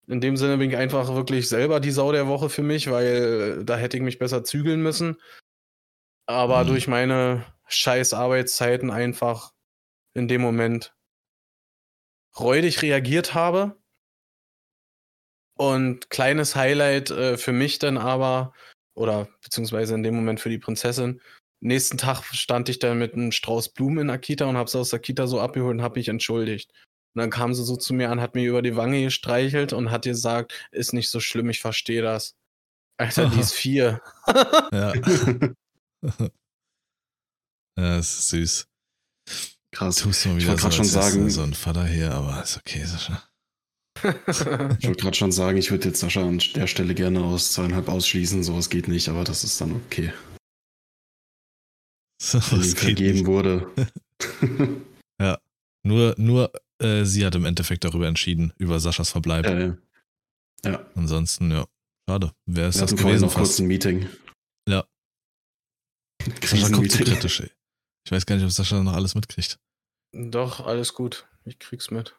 in 0.08 0.22
dem 0.22 0.38
Sinne 0.38 0.58
bin 0.58 0.70
ich 0.70 0.78
einfach 0.78 1.13
wirklich 1.13 1.48
selber 1.48 1.80
die 1.80 1.92
Sau 1.92 2.12
der 2.12 2.28
Woche 2.28 2.50
für 2.50 2.63
mich, 2.63 2.89
weil 2.92 3.60
äh, 3.62 3.66
da 3.66 3.78
hätte 3.78 3.98
ich 3.98 4.04
mich 4.04 4.20
besser 4.20 4.44
zügeln 4.44 4.82
müssen. 4.82 5.18
Aber 6.26 6.63
mhm. 6.63 6.68
durch 6.68 6.88
meine 6.88 7.46
scheiß 7.68 8.13
Arbeitszeiten 8.13 8.92
einfach 8.92 9.54
in 10.13 10.28
dem 10.28 10.42
Moment 10.42 10.96
räudig 12.38 12.82
reagiert 12.82 13.34
habe. 13.34 13.78
Und 15.56 16.10
kleines 16.10 16.56
Highlight 16.56 17.12
äh, 17.12 17.38
für 17.38 17.54
mich 17.54 17.80
dann 17.80 17.98
aber, 17.98 18.54
oder 18.96 19.30
beziehungsweise 19.42 19.94
in 19.94 20.04
dem 20.04 20.16
Moment 20.16 20.39
für 20.39 20.50
die 20.50 20.58
Prinzessin, 20.58 21.22
nächsten 21.60 21.98
Tag 21.98 22.24
stand 22.34 22.70
ich 22.70 22.80
dann 22.80 22.98
mit 22.98 23.13
einem 23.13 23.32
Strauß 23.32 23.70
Blumen 23.70 24.00
in 24.00 24.08
der 24.08 24.18
Kita 24.18 24.46
und 24.46 24.58
habe 24.58 24.70
sie 24.70 24.80
aus 24.80 24.89
der 24.89 25.00
Kita 25.00 25.28
so 25.28 25.39
abgeholt 25.39 25.76
und 25.78 25.84
habe 25.84 26.00
mich 26.00 26.10
entschuldigt. 26.10 26.72
Und 27.15 27.19
dann 27.19 27.30
kam 27.30 27.54
sie 27.54 27.63
so 27.63 27.76
zu 27.76 27.93
mir 27.93 28.10
an, 28.10 28.21
hat 28.21 28.34
mir 28.36 28.47
über 28.47 28.62
die 28.62 28.76
Wange 28.76 29.04
gestreichelt 29.04 29.71
und 29.73 29.91
hat 29.91 30.04
gesagt, 30.04 30.54
ist 30.71 30.93
nicht 30.93 31.10
so 31.10 31.19
schlimm, 31.19 31.49
ich 31.49 31.62
verstehe 31.62 32.02
das. 32.02 32.36
Alter, 32.97 33.30
die 33.30 33.39
ist 33.39 33.54
vier. 33.56 34.02
ja. 34.71 34.93
ja, 36.04 37.97
das 37.97 38.19
ist 38.19 38.30
süß. 38.30 38.67
Krass. 39.73 39.95
Tust 39.97 40.26
du 40.26 40.30
mal 40.30 40.38
wieder 40.38 40.43
ich 40.43 40.49
wollte 40.49 40.62
gerade 40.62 40.76
so, 40.76 40.78
schon 40.84 40.86
sagen, 40.86 41.30
so 41.30 41.41
ein 41.43 41.54
Vater 41.54 41.86
hier, 41.86 42.12
aber 42.13 42.43
ist 42.43 42.58
okay, 42.58 42.84
Sascha. 42.86 43.23
ich 44.04 44.88
wollte 44.88 45.04
gerade 45.04 45.15
schon 45.15 45.32
sagen, 45.32 45.58
ich 45.58 45.71
würde 45.71 45.89
jetzt 45.89 45.99
Sascha 45.99 46.21
an 46.21 46.39
der 46.56 46.67
Stelle 46.67 46.93
gerne 46.93 47.23
aus 47.23 47.54
zweieinhalb 47.54 47.89
ausschließen. 47.89 48.43
Sowas 48.43 48.69
geht 48.69 48.88
nicht, 48.88 49.10
aber 49.10 49.23
das 49.23 49.43
ist 49.43 49.60
dann 49.62 49.76
okay. 49.76 50.13
So, 52.21 52.39
Wenn 52.52 52.62
ihm 52.63 52.76
vergeben 52.76 53.17
nicht. 53.19 53.26
wurde. 53.26 53.71
ja. 55.19 55.38
Nur, 55.86 56.15
nur 56.17 56.52
äh, 56.84 57.06
sie 57.06 57.26
hat 57.26 57.36
im 57.36 57.46
Endeffekt 57.46 57.84
darüber 57.84 58.08
entschieden, 58.08 58.54
über 58.58 58.80
Saschas 58.80 59.10
Verbleib. 59.10 59.46
Ja, 59.46 59.78
ja. 60.65 60.86
Ansonsten, 60.96 61.52
ja, 61.52 61.65
schade. 62.10 62.34
Wer 62.46 62.69
ist 62.69 62.76
Wir 62.76 62.82
das 62.82 62.96
gewesen? 62.96 63.26
noch 63.26 63.34
kurz 63.36 63.60
ein 63.60 63.67
Meeting. 63.67 64.08
Ja. 64.67 64.86
Sascha 66.43 66.69
guckt 66.69 66.91
so 66.91 67.04
kritisch, 67.04 67.41
ey. 67.41 67.52
Ich 68.06 68.12
weiß 68.12 68.26
gar 68.26 68.36
nicht, 68.36 68.46
ob 68.46 68.52
Sascha 68.52 68.82
noch 68.82 68.93
alles 68.93 69.15
mitkriegt. 69.15 69.60
Doch, 70.13 70.65
alles 70.65 70.93
gut. 70.93 71.28
Ich 71.46 71.60
krieg's 71.60 71.91
mit. 71.91 72.15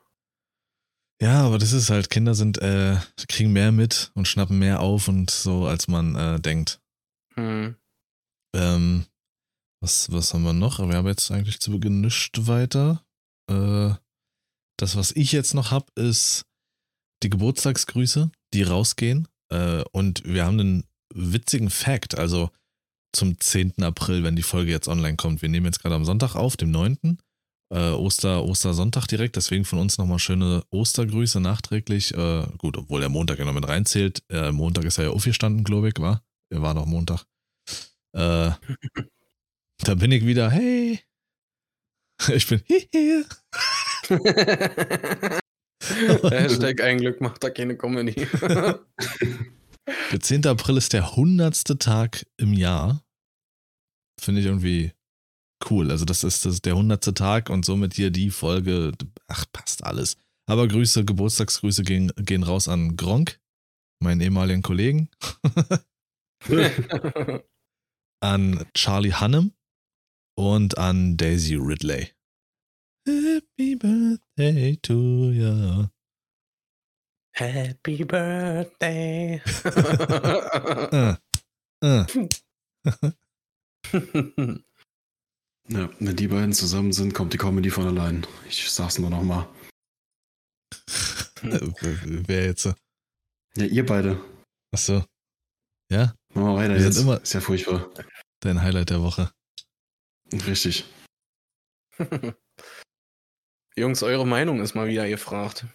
Ja, 1.22 1.42
aber 1.44 1.58
das 1.58 1.72
ist 1.72 1.90
halt, 1.90 2.10
Kinder 2.10 2.34
sind, 2.34 2.58
äh, 2.58 2.96
kriegen 3.28 3.52
mehr 3.52 3.72
mit 3.72 4.10
und 4.14 4.26
schnappen 4.28 4.58
mehr 4.58 4.80
auf 4.80 5.08
und 5.08 5.30
so, 5.30 5.66
als 5.66 5.88
man 5.88 6.16
äh, 6.16 6.40
denkt. 6.40 6.80
Hm. 7.34 7.76
Ähm, 8.54 9.06
Was, 9.80 10.10
was 10.12 10.34
haben 10.34 10.42
wir 10.42 10.52
noch? 10.52 10.78
Wir 10.80 10.96
haben 10.96 11.06
jetzt 11.06 11.30
eigentlich 11.30 11.60
zu 11.60 11.70
Beginn 11.70 12.00
nichts 12.00 12.46
weiter. 12.46 13.04
Äh, 13.48 13.94
das, 14.76 14.96
was 14.96 15.12
ich 15.12 15.32
jetzt 15.32 15.54
noch 15.54 15.70
habe, 15.70 15.86
ist 15.96 16.44
die 17.22 17.30
Geburtstagsgrüße, 17.30 18.30
die 18.52 18.62
rausgehen. 18.62 19.28
Äh, 19.50 19.82
und 19.92 20.24
wir 20.24 20.44
haben 20.44 20.60
einen 20.60 20.84
witzigen 21.14 21.70
Fact. 21.70 22.18
Also 22.18 22.50
zum 23.12 23.40
10. 23.40 23.82
April, 23.82 24.24
wenn 24.24 24.36
die 24.36 24.42
Folge 24.42 24.70
jetzt 24.70 24.88
online 24.88 25.16
kommt. 25.16 25.42
Wir 25.42 25.48
nehmen 25.48 25.66
jetzt 25.66 25.80
gerade 25.80 25.94
am 25.94 26.04
Sonntag 26.04 26.34
auf, 26.34 26.56
dem 26.56 26.70
9. 26.70 27.18
Äh, 27.72 27.90
Oster, 27.90 28.44
Ostersonntag 28.44 29.06
direkt. 29.06 29.36
Deswegen 29.36 29.64
von 29.64 29.78
uns 29.78 29.98
nochmal 29.98 30.18
schöne 30.18 30.64
Ostergrüße 30.70 31.40
nachträglich. 31.40 32.12
Äh, 32.14 32.46
gut, 32.58 32.76
obwohl 32.76 33.00
der 33.00 33.08
Montag 33.08 33.38
ja 33.38 33.44
noch 33.44 33.54
mit 33.54 33.68
reinzählt. 33.68 34.22
Äh, 34.28 34.52
Montag 34.52 34.84
ist 34.84 34.98
er 34.98 35.04
ja 35.04 35.10
aufgestanden, 35.10 35.64
glaube 35.64 35.88
ich, 35.88 35.94
war? 35.98 36.22
Er 36.50 36.62
war 36.62 36.74
noch 36.74 36.86
Montag. 36.86 37.24
Äh, 38.12 38.50
da 39.78 39.94
bin 39.94 40.12
ich 40.12 40.26
wieder, 40.26 40.50
hey. 40.50 41.00
Ich 42.32 42.46
bin 42.48 42.62
hier. 42.92 43.24
Hashtag 46.30 46.80
ein 46.80 46.98
Glück 46.98 47.20
macht 47.20 47.44
da 47.44 47.50
keine 47.50 47.76
Comedy. 47.76 48.14
Der 50.12 50.20
10. 50.20 50.46
April 50.46 50.76
ist 50.76 50.92
der 50.92 51.10
100. 51.10 51.78
Tag 51.78 52.26
im 52.36 52.52
Jahr. 52.52 53.02
Finde 54.20 54.40
ich 54.40 54.46
irgendwie 54.46 54.92
cool. 55.70 55.90
Also, 55.90 56.04
das 56.04 56.24
ist, 56.24 56.44
das 56.44 56.54
ist 56.54 56.64
der 56.64 56.74
100. 56.74 57.14
Tag 57.16 57.50
und 57.50 57.64
somit 57.64 57.94
hier 57.94 58.10
die 58.10 58.30
Folge. 58.30 58.92
Ach, 59.28 59.44
passt 59.52 59.84
alles. 59.84 60.16
Aber 60.46 60.68
Grüße, 60.68 61.04
Geburtstagsgrüße 61.04 61.82
gehen, 61.82 62.12
gehen 62.16 62.42
raus 62.42 62.68
an 62.68 62.96
Gronk, 62.96 63.40
meinen 64.02 64.20
ehemaligen 64.20 64.62
Kollegen. 64.62 65.08
an 68.20 68.66
Charlie 68.74 69.14
Hannem 69.14 69.52
und 70.36 70.76
an 70.76 71.16
Daisy 71.16 71.54
Ridley. 71.56 72.10
Happy 73.06 73.74
Birthday 73.76 74.76
to 74.82 74.94
you. 75.30 75.86
Happy 77.34 78.04
Birthday. 78.04 79.40
Äh, 80.92 81.14
äh. 81.82 82.04
Ja, 85.66 85.88
wenn 85.98 86.14
die 86.16 86.28
beiden 86.28 86.52
zusammen 86.52 86.92
sind, 86.92 87.14
kommt 87.14 87.32
die 87.32 87.38
Comedy 87.38 87.70
von 87.70 87.86
allein. 87.86 88.26
Ich 88.46 88.70
sag's 88.70 88.98
nur 88.98 89.08
nochmal. 89.08 89.48
Wer 91.40 92.44
jetzt? 92.44 92.66
Ja, 93.56 93.64
ihr 93.64 93.86
beide. 93.86 94.20
Achso. 94.72 95.02
Ja, 95.90 96.14
Machen 96.34 96.48
wir 96.48 96.54
weiter 96.56 96.74
Wir 96.74 96.84
jetzt. 96.84 96.98
immer- 96.98 97.18
Ist 97.22 97.32
ja 97.32 97.40
furchtbar. 97.40 97.88
dein 98.40 98.60
Highlight 98.60 98.90
der 98.90 99.00
Woche. 99.00 99.32
Richtig. 100.34 100.84
Jungs, 103.76 104.02
eure 104.02 104.26
Meinung 104.26 104.60
ist 104.60 104.74
mal 104.74 104.88
wieder 104.88 105.08
gefragt. 105.08 105.66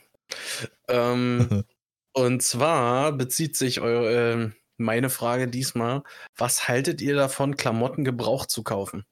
Ähm, 0.87 1.63
und 2.13 2.41
zwar 2.41 3.11
bezieht 3.11 3.57
sich 3.57 3.81
eure, 3.81 4.33
ähm, 4.33 4.53
meine 4.77 5.09
Frage 5.09 5.47
diesmal, 5.47 6.03
was 6.37 6.67
haltet 6.67 7.01
ihr 7.01 7.15
davon, 7.15 7.57
Klamotten 7.57 8.03
gebraucht 8.03 8.49
zu 8.49 8.63
kaufen? 8.63 9.03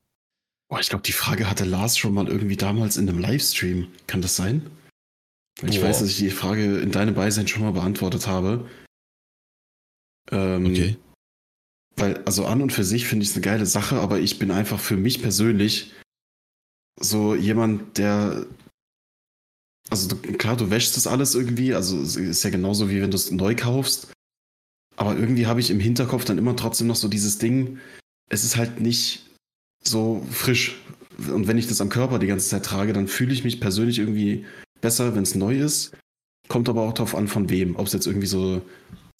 Oh, 0.69 0.78
ich 0.80 0.89
glaube, 0.89 1.04
die 1.04 1.13
Frage 1.13 1.50
hatte 1.50 1.65
Lars 1.65 1.97
schon 1.97 2.13
mal 2.13 2.28
irgendwie 2.28 2.58
damals 2.58 2.97
in 2.97 3.08
einem 3.08 3.19
Livestream. 3.19 3.91
Kann 4.06 4.21
das 4.21 4.36
sein? 4.36 4.69
Ich 5.63 5.82
weiß, 5.82 6.00
dass 6.00 6.10
ich 6.10 6.17
die 6.17 6.30
Frage 6.30 6.78
in 6.80 6.91
deinem 6.91 7.15
Beisein 7.15 7.47
schon 7.47 7.63
mal 7.63 7.71
beantwortet 7.71 8.28
habe. 8.28 8.69
Ähm, 10.32 10.65
Okay. 10.65 10.97
Weil, 11.95 12.23
also 12.26 12.45
an 12.45 12.62
und 12.62 12.71
für 12.71 12.84
sich 12.84 13.08
finde 13.08 13.23
ich 13.23 13.30
es 13.30 13.36
eine 13.36 13.43
geile 13.43 13.65
Sache, 13.65 13.95
aber 13.95 14.19
ich 14.19 14.38
bin 14.38 14.52
einfach 14.52 14.80
für 14.80 14.97
mich 14.97 15.21
persönlich 15.21 15.93
so 17.00 17.34
jemand, 17.34 17.97
der. 17.97 18.45
Also 19.89 20.10
du, 20.10 20.15
klar, 20.34 20.58
du 20.58 20.69
wäschst 20.69 20.97
das 20.97 21.08
alles 21.08 21.36
irgendwie, 21.36 21.73
also 21.73 22.02
es 22.02 22.15
ist 22.15 22.43
ja 22.43 22.50
genauso 22.50 22.89
wie 22.89 23.02
wenn 23.02 23.12
du 23.12 23.15
es 23.15 23.32
neu 23.32 23.56
kaufst. 23.56 24.12
Aber 24.97 25.15
irgendwie 25.15 25.47
habe 25.47 25.60
ich 25.60 25.69
im 25.69 25.80
Hinterkopf 25.80 26.26
dann 26.26 26.38
immer 26.38 26.56
trotzdem 26.56 26.88
noch 26.88 26.95
so 26.95 27.08
dieses 27.08 27.38
Ding, 27.38 27.80
es 28.30 28.43
ist 28.43 28.58
halt 28.58 28.82
nicht 28.82 29.30
so 29.84 30.26
frisch. 30.32 30.76
Und 31.17 31.47
wenn 31.47 31.58
ich 31.58 31.67
das 31.67 31.82
am 31.82 31.89
Körper 31.89 32.19
die 32.19 32.28
ganze 32.28 32.50
Zeit 32.50 32.65
trage, 32.65 32.93
dann 32.93 33.08
fühle 33.08 33.34
ich 33.34 33.43
mich 33.43 33.62
persönlich 33.62 34.00
irgendwie 34.00 34.45
besser, 34.82 35.15
wenn 35.15 35.23
es 35.23 35.36
neu 35.36 35.58
ist. 35.58 35.95
Kommt 36.47 36.69
aber 36.69 36.82
auch 36.82 36.93
drauf 36.93 37.15
an, 37.15 37.28
von 37.28 37.50
wem. 37.50 37.76
Ob 37.76 37.88
es 37.88 37.93
jetzt 37.93 38.08
irgendwie 38.08 38.28
so 38.28 38.62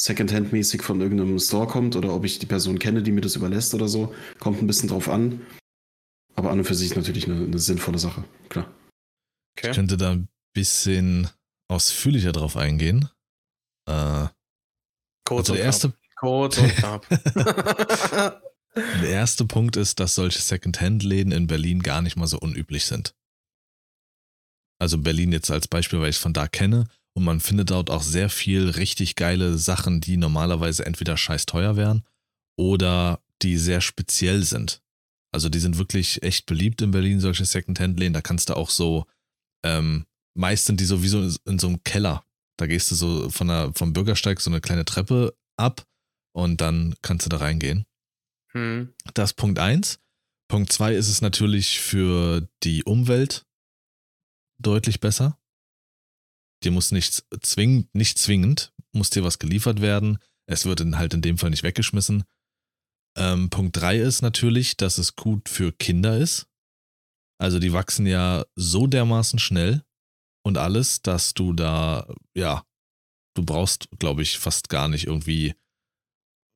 Secondhand-mäßig 0.02 0.82
von 0.82 1.02
irgendeinem 1.02 1.40
Store 1.40 1.68
kommt 1.68 1.96
oder 1.96 2.14
ob 2.14 2.24
ich 2.26 2.40
die 2.40 2.46
Person 2.46 2.80
kenne, 2.80 3.02
die 3.02 3.12
mir 3.12 3.22
das 3.22 3.36
überlässt 3.36 3.74
oder 3.74 3.88
so. 3.88 4.14
Kommt 4.40 4.62
ein 4.62 4.68
bisschen 4.68 4.90
drauf 4.90 5.10
an. 5.10 5.42
Aber 6.36 6.52
an 6.52 6.60
und 6.60 6.66
für 6.66 6.76
sich 6.76 6.96
natürlich 6.96 7.28
eine, 7.28 7.46
eine 7.46 7.60
sinnvolle 7.60 7.98
Sache, 7.98 8.24
klar. 8.50 8.72
Okay. 9.58 9.72
Ich 9.72 9.76
könnte 9.76 9.98
da 9.98 10.12
ein 10.12 10.28
bisschen 10.58 11.30
ausführlicher 11.68 12.32
drauf 12.32 12.58
eingehen. 12.58 13.10
Äh, 13.88 14.28
Kurz 15.24 15.50
also 15.50 15.54
und 15.54 15.58
der 15.58 15.66
erste. 15.66 15.94
Kurz 16.16 16.58
und 16.58 16.70
knapp. 16.70 17.08
der 18.76 19.10
erste 19.10 19.46
Punkt 19.46 19.76
ist, 19.76 20.00
dass 20.00 20.16
solche 20.16 20.40
Secondhand-Läden 20.40 21.32
in 21.32 21.46
Berlin 21.46 21.84
gar 21.84 22.02
nicht 22.02 22.16
mal 22.16 22.26
so 22.26 22.40
unüblich 22.40 22.86
sind. 22.86 23.14
Also 24.80 24.98
Berlin 24.98 25.32
jetzt 25.32 25.52
als 25.52 25.68
Beispiel, 25.68 26.00
weil 26.00 26.10
ich 26.10 26.16
es 26.16 26.22
von 26.22 26.34
da 26.34 26.48
kenne. 26.48 26.88
Und 27.14 27.24
man 27.24 27.40
findet 27.40 27.70
dort 27.70 27.92
auch 27.92 28.02
sehr 28.02 28.30
viel 28.30 28.70
richtig 28.70 29.16
geile 29.16 29.58
Sachen, 29.58 30.02
die 30.02 30.18
normalerweise 30.18 30.86
entweder 30.86 31.18
scheiß 31.18 31.46
teuer 31.46 31.76
wären 31.76 32.04
oder 32.58 33.22
die 33.44 33.58
sehr 33.58 33.82
speziell 33.82 34.44
sind. 34.44 34.82
Also 35.32 35.50
die 35.50 35.60
sind 35.60 35.78
wirklich 35.78 36.24
echt 36.24 36.48
beliebt 36.48 36.82
in 36.82 36.92
Berlin, 36.92 37.20
solche 37.20 37.46
Secondhand-Läden. 37.46 38.14
Da 38.14 38.22
kannst 38.22 38.50
du 38.50 38.56
auch 38.56 38.72
so, 38.72 39.06
ähm, 39.64 40.08
meist 40.38 40.66
sind 40.66 40.80
die 40.80 40.86
sowieso 40.86 41.22
in 41.46 41.60
so 41.60 41.68
einem 41.68 41.84
Keller. 41.84 42.24
Da 42.58 42.68
gehst 42.68 42.90
du 42.92 42.96
so 42.96 43.30
von 43.30 43.48
der, 43.48 43.72
vom 43.74 43.94
Bürgersteig 43.94 44.40
so 44.40 44.50
eine 44.50 44.62
kleine 44.62 44.86
Treppe 44.86 45.36
ab 45.58 45.86
und 46.34 46.62
dann 46.62 46.96
kannst 47.02 47.26
du 47.26 47.30
da 47.30 47.38
reingehen. 47.38 47.86
hm. 48.54 48.94
Das 49.14 49.32
ist 49.32 49.36
Punkt 49.36 49.60
eins. 49.60 50.00
Punkt 50.48 50.72
zwei 50.72 50.96
ist 50.96 51.10
es 51.10 51.22
natürlich 51.22 51.80
für 51.80 52.48
die 52.64 52.84
Umwelt 52.84 53.46
deutlich 54.60 55.00
besser. 55.00 55.38
Dir 56.64 56.72
muss 56.72 56.92
nicht 56.92 57.24
zwingend, 57.42 57.94
nicht 57.94 58.18
zwingend, 58.18 58.74
muss 58.92 59.10
dir 59.10 59.24
was 59.24 59.40
geliefert 59.40 59.82
werden. 59.82 60.18
Es 60.48 60.66
wird 60.66 60.82
in, 60.82 60.98
halt 60.98 61.14
in 61.14 61.22
dem 61.22 61.38
Fall 61.38 61.50
nicht 61.52 61.64
weggeschmissen. 61.64 62.24
Ähm, 63.18 63.50
Punkt 63.50 63.76
drei 63.76 64.00
ist 64.00 64.22
natürlich, 64.22 64.78
dass 64.78 64.98
es 64.98 65.16
gut 65.16 65.50
für 65.50 65.72
Kinder 65.72 66.18
ist. 66.18 66.48
Also 67.40 67.60
die 67.60 67.74
wachsen 67.74 68.08
ja 68.08 68.46
so 68.56 68.88
dermaßen 68.88 69.38
schnell 69.38 69.84
und 70.48 70.58
alles, 70.58 71.02
dass 71.02 71.34
du 71.34 71.54
da, 71.54 72.08
ja, 72.34 72.64
du 73.36 73.46
brauchst, 73.46 73.90
glaube 74.00 74.24
ich, 74.24 74.40
fast 74.40 74.70
gar 74.70 74.88
nicht 74.88 75.06
irgendwie, 75.06 75.54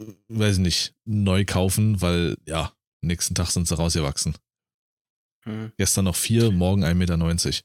äh, 0.01 0.13
weiß 0.29 0.57
nicht, 0.57 0.95
neu 1.05 1.45
kaufen, 1.45 2.01
weil, 2.01 2.37
ja, 2.47 2.73
nächsten 3.01 3.35
Tag 3.35 3.51
sind 3.51 3.67
sie 3.67 3.75
rausgewachsen. 3.75 4.35
Hm. 5.43 5.71
Gestern 5.77 6.05
noch 6.05 6.15
vier, 6.15 6.51
morgen 6.51 6.83
1,90 6.83 6.93
Meter. 6.95 7.63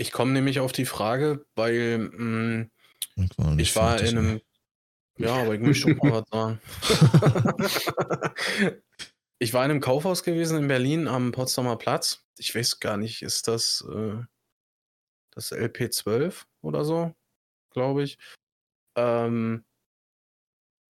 Ich 0.00 0.12
komme 0.12 0.32
nämlich 0.32 0.60
auf 0.60 0.70
die 0.70 0.84
Frage, 0.84 1.44
weil 1.56 1.98
mh, 1.98 2.68
Ich 3.16 3.36
war, 3.36 3.54
nicht 3.56 3.70
ich 3.70 3.76
war 3.76 4.00
in 4.00 4.18
einem. 4.18 4.40
ey. 5.16 5.24
Ja, 5.24 5.42
aber 5.42 5.56
ich 5.56 5.60
möchte 5.60 5.74
schon 5.74 5.96
mal 5.96 6.12
was 6.12 6.28
sagen. 6.30 6.60
ich 9.40 9.52
war 9.52 9.64
in 9.64 9.72
einem 9.72 9.80
Kaufhaus 9.80 10.22
gewesen 10.22 10.56
in 10.56 10.68
Berlin 10.68 11.08
am 11.08 11.32
Potsdamer 11.32 11.74
Platz. 11.76 12.24
Ich 12.38 12.54
weiß 12.54 12.80
gar 12.80 12.96
nicht, 12.96 13.22
ist 13.22 13.48
das 13.48 13.86
äh, 13.90 14.22
das 15.38 15.52
LP12 15.52 16.44
oder 16.62 16.84
so, 16.84 17.14
glaube 17.70 18.02
ich. 18.02 18.18
Ähm, 18.96 19.64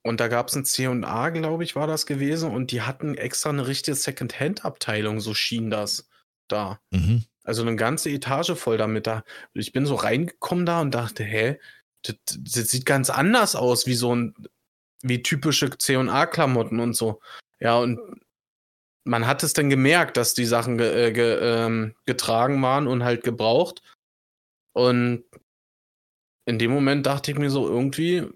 und 0.03 0.21
da 0.21 0.29
gab 0.29 0.49
es 0.49 0.57
ein 0.57 0.65
C&A, 0.65 1.29
glaube 1.31 1.65
ich, 1.65 1.77
war 1.77 1.87
das 1.87 2.07
gewesen. 2.07 2.51
Und 2.51 2.71
die 2.71 2.81
hatten 2.83 3.15
extra 3.15 3.51
eine 3.51 3.67
richtige 3.67 3.95
Second-Hand-Abteilung, 3.95 5.21
so 5.21 5.35
schien 5.35 5.71
das 5.71 6.09
da. 6.49 6.81
Mhm. 6.91 7.25
Also 7.45 7.63
eine 7.63 7.77
ganze 7.77 8.11
Etage 8.11 8.53
voll 8.53 8.79
damit 8.79 9.07
da. 9.07 9.23
Ich 9.53 9.73
bin 9.73 9.85
so 9.85 9.97
reingekommen 9.97 10.65
da 10.65 10.81
und 10.81 10.95
dachte, 10.95 11.25
hä, 11.25 11.59
das, 12.03 12.17
das 12.27 12.69
sieht 12.69 12.87
ganz 12.87 13.11
anders 13.11 13.55
aus, 13.55 13.87
wie 13.87 13.95
so 13.95 14.15
ein, 14.15 14.35
wie 15.03 15.23
typische 15.23 15.71
C&A-Klamotten 15.77 16.81
und 16.81 16.95
so. 16.95 17.21
Ja, 17.61 17.79
und 17.79 17.99
man 19.09 19.27
hat 19.27 19.43
es 19.43 19.55
dann 19.55 19.71
gemerkt, 19.71 20.17
dass 20.17 20.35
die 20.35 20.45
Sachen 20.45 20.77
ge, 20.77 21.09
äh, 21.09 21.13
ge, 21.13 21.39
ähm, 21.41 21.95
getragen 22.05 22.61
waren 22.63 22.87
und 22.87 23.05
halt 23.05 23.25
gebraucht. 23.25 23.83
Und 24.75 25.25
in 26.47 26.59
dem 26.59 26.71
Moment 26.71 27.07
dachte 27.07 27.31
ich 27.31 27.39
mir 27.39 27.51
so 27.51 27.67
irgendwie, 27.67 28.29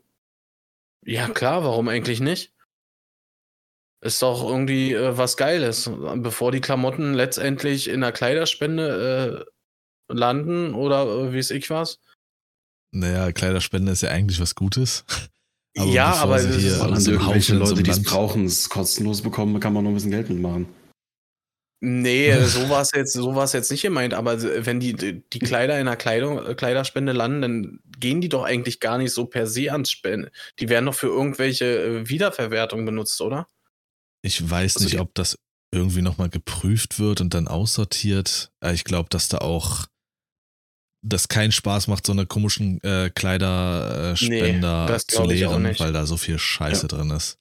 ja 1.04 1.28
klar, 1.28 1.62
warum 1.64 1.88
eigentlich 1.88 2.20
nicht? 2.20 2.54
Ist 4.00 4.22
doch 4.22 4.42
irgendwie 4.42 4.94
äh, 4.94 5.16
was 5.16 5.37
Geiles. 5.37 5.90
Bevor 6.16 6.52
die 6.52 6.61
Klamotten 6.61 7.12
letztendlich 7.14 7.88
in 7.88 8.00
der 8.00 8.12
Kleiderspende 8.12 9.46
äh, 10.08 10.12
landen 10.12 10.74
oder 10.74 11.06
äh, 11.06 11.32
wie 11.32 11.38
es 11.38 11.50
ich 11.50 11.68
was. 11.70 12.00
Naja, 12.94 13.30
Kleiderspende 13.32 13.92
ist 13.92 14.02
ja 14.02 14.11
eigentlich 14.11 14.40
was 14.40 14.54
Gutes. 14.54 15.04
Aber 15.78 15.90
ja, 15.90 16.12
aber 16.14 16.38
sie 16.38 16.61
hier 16.61 16.82
aus 16.82 17.04
dem 17.04 17.14
irgendwelche 17.14 17.54
Haufen 17.54 17.66
so 17.66 17.74
Leute, 17.74 17.82
die 17.82 17.90
es 17.90 18.02
brauchen, 18.02 18.44
es 18.44 18.68
kostenlos 18.68 19.22
bekommen, 19.22 19.58
kann 19.58 19.72
man 19.72 19.85
noch 19.85 19.90
ein 19.90 19.94
bisschen 19.94 20.11
Geld 20.11 20.28
mitmachen. 20.28 20.68
Nee, 21.85 22.32
so 22.44 22.68
war 22.68 22.82
es 22.82 22.92
jetzt, 22.94 23.12
so 23.12 23.35
jetzt 23.42 23.70
nicht 23.70 23.82
gemeint, 23.82 24.14
aber 24.14 24.40
wenn 24.64 24.78
die, 24.80 24.94
die 24.94 25.38
Kleider 25.40 25.80
in 25.80 25.87
der 25.87 25.96
Kleidung, 25.96 26.44
äh, 26.44 26.54
Kleiderspende 26.54 27.12
landen, 27.12 27.42
dann 27.42 27.80
gehen 27.98 28.20
die 28.20 28.28
doch 28.28 28.44
eigentlich 28.44 28.80
gar 28.80 28.98
nicht 28.98 29.12
so 29.12 29.26
per 29.26 29.46
se 29.46 29.72
ans 29.72 29.90
Spenden. 29.90 30.30
Die 30.61 30.68
werden 30.68 30.87
doch 30.87 30.94
für 30.94 31.08
irgendwelche 31.08 31.82
äh, 31.82 32.08
Wiederverwertung 32.08 32.85
benutzt, 32.85 33.20
oder? 33.20 33.48
Ich 34.22 34.48
weiß 34.48 34.76
Also 34.76 34.87
nicht, 34.87 35.00
ob 35.00 35.14
das 35.14 35.37
irgendwie 35.74 36.02
nochmal 36.02 36.28
geprüft 36.28 37.00
wird 37.00 37.20
und 37.20 37.35
dann 37.35 37.48
aussortiert. 37.48 38.52
Äh, 38.61 38.74
Ich 38.74 38.85
glaube, 38.85 39.08
dass 39.08 39.28
da 39.28 39.38
auch 39.38 39.87
das 41.03 41.29
keinen 41.29 41.53
Spaß 41.53 41.88
macht, 41.88 42.07
so 42.07 42.12
eine 42.12 42.27
komischen 42.27 42.83
äh, 42.83 43.11
Kleiderspender 43.11 44.87
das 44.87 45.07
zu 45.07 45.25
leeren, 45.25 45.65
weil 45.79 45.93
da 45.93 46.07
so 46.07 46.17
viel 46.17 46.38
Scheiße 46.38 46.88
drin 46.88 47.11
ist. 47.11 47.38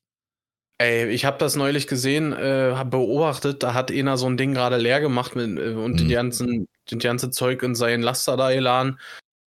Ey, 0.79 1.09
ich 1.09 1.25
habe 1.25 1.37
das 1.37 1.55
neulich 1.55 1.85
gesehen, 1.85 2.33
äh, 2.33 2.71
hab 2.73 2.89
beobachtet, 2.89 3.61
da 3.61 3.75
hat 3.75 3.91
einer 3.91 4.17
so 4.17 4.27
ein 4.27 4.37
Ding 4.37 4.55
gerade 4.55 4.77
leer 4.77 4.99
gemacht 4.99 5.35
mit, 5.35 5.59
äh, 5.59 5.73
und 5.73 5.93
Mhm. 5.93 5.97
die 5.97 6.07
ganzen, 6.07 6.67
das 6.89 6.99
ganze 6.99 7.29
Zeug 7.29 7.61
in 7.61 7.75
seinen 7.75 8.01
Laster 8.01 8.35
da 8.35 8.51
geladen. 8.51 8.99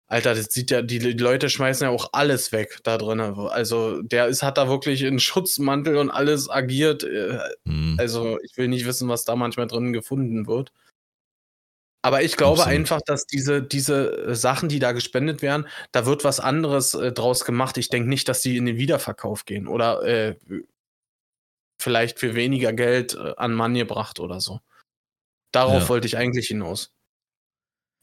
Alter, 0.09 0.35
das 0.35 0.47
sieht 0.47 0.73
ja, 0.73 0.83
die, 0.83 0.99
die 0.99 1.13
Leute 1.13 1.49
schmeißen 1.49 1.85
ja 1.85 1.91
auch 1.91 2.09
alles 2.13 2.51
weg 2.51 2.81
da 2.83 2.99
drin. 2.99 3.21
Also 3.21 4.03
der 4.03 4.27
ist, 4.27 4.43
hat 4.43 4.59
da 4.59 4.69
wirklich 4.69 5.03
in 5.03 5.21
Schutzmantel 5.21 5.99
und 5.99 6.11
alles 6.11 6.51
agiert. 6.51 7.05
Äh, 7.05 7.39
Hm. 7.65 7.95
Also 7.97 8.39
ich 8.43 8.57
will 8.57 8.67
nicht 8.67 8.87
wissen, 8.87 9.09
was 9.09 9.25
da 9.25 9.37
manchmal 9.37 9.69
drin 9.69 9.93
gefunden 9.93 10.49
wird. 10.49 10.73
Aber 12.03 12.23
ich 12.23 12.37
glaube 12.37 12.61
Absolut. 12.63 12.79
einfach, 12.79 13.01
dass 13.03 13.27
diese, 13.27 13.63
diese 13.63 14.29
äh, 14.29 14.35
Sachen, 14.35 14.69
die 14.69 14.79
da 14.79 14.93
gespendet 14.93 15.43
werden, 15.43 15.67
da 15.93 16.07
wird 16.07 16.25
was 16.25 16.41
anderes 16.41 16.95
äh, 16.95 17.13
draus 17.13 17.45
gemacht. 17.45 17.77
Ich 17.77 17.91
denke 17.91 18.09
nicht, 18.09 18.29
dass 18.29 18.41
die 18.41 18.57
in 18.57 18.65
den 18.65 18.79
Wiederverkauf 18.79 19.45
gehen 19.45 19.67
oder 19.67 20.03
äh, 20.03 20.37
vielleicht 21.81 22.19
für 22.19 22.35
weniger 22.35 22.73
Geld 22.73 23.15
äh, 23.15 23.35
an 23.37 23.53
Mann 23.53 23.75
gebracht 23.75 24.19
oder 24.21 24.41
so. 24.41 24.61
Darauf 25.53 25.83
Ja. 25.83 25.89
wollte 25.89 26.07
ich 26.07 26.17
eigentlich 26.17 26.47
hinaus. 26.49 26.93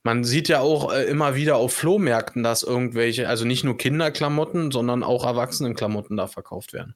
Man 0.03 0.23
sieht 0.23 0.47
ja 0.47 0.59
auch 0.61 0.93
äh, 0.93 1.05
immer 1.05 1.35
wieder 1.35 1.57
auf 1.57 1.73
Flohmärkten, 1.73 2.43
dass 2.43 2.63
irgendwelche, 2.63 3.27
also 3.27 3.45
nicht 3.45 3.63
nur 3.63 3.77
Kinderklamotten, 3.77 4.71
sondern 4.71 5.03
auch 5.03 5.25
Erwachsenenklamotten 5.25 6.17
da 6.17 6.27
verkauft 6.27 6.71
werden. 6.73 6.95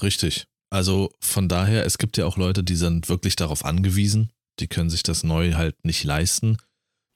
Richtig. 0.00 0.46
Also 0.70 1.10
von 1.20 1.48
daher, 1.48 1.84
es 1.86 1.98
gibt 1.98 2.16
ja 2.16 2.26
auch 2.26 2.36
Leute, 2.36 2.62
die 2.62 2.76
sind 2.76 3.08
wirklich 3.08 3.36
darauf 3.36 3.64
angewiesen. 3.64 4.30
Die 4.60 4.68
können 4.68 4.90
sich 4.90 5.02
das 5.02 5.22
neu 5.24 5.54
halt 5.54 5.84
nicht 5.84 6.04
leisten. 6.04 6.58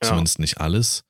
Ja. 0.02 0.08
Zumindest 0.08 0.38
nicht 0.38 0.58
alles. 0.58 1.04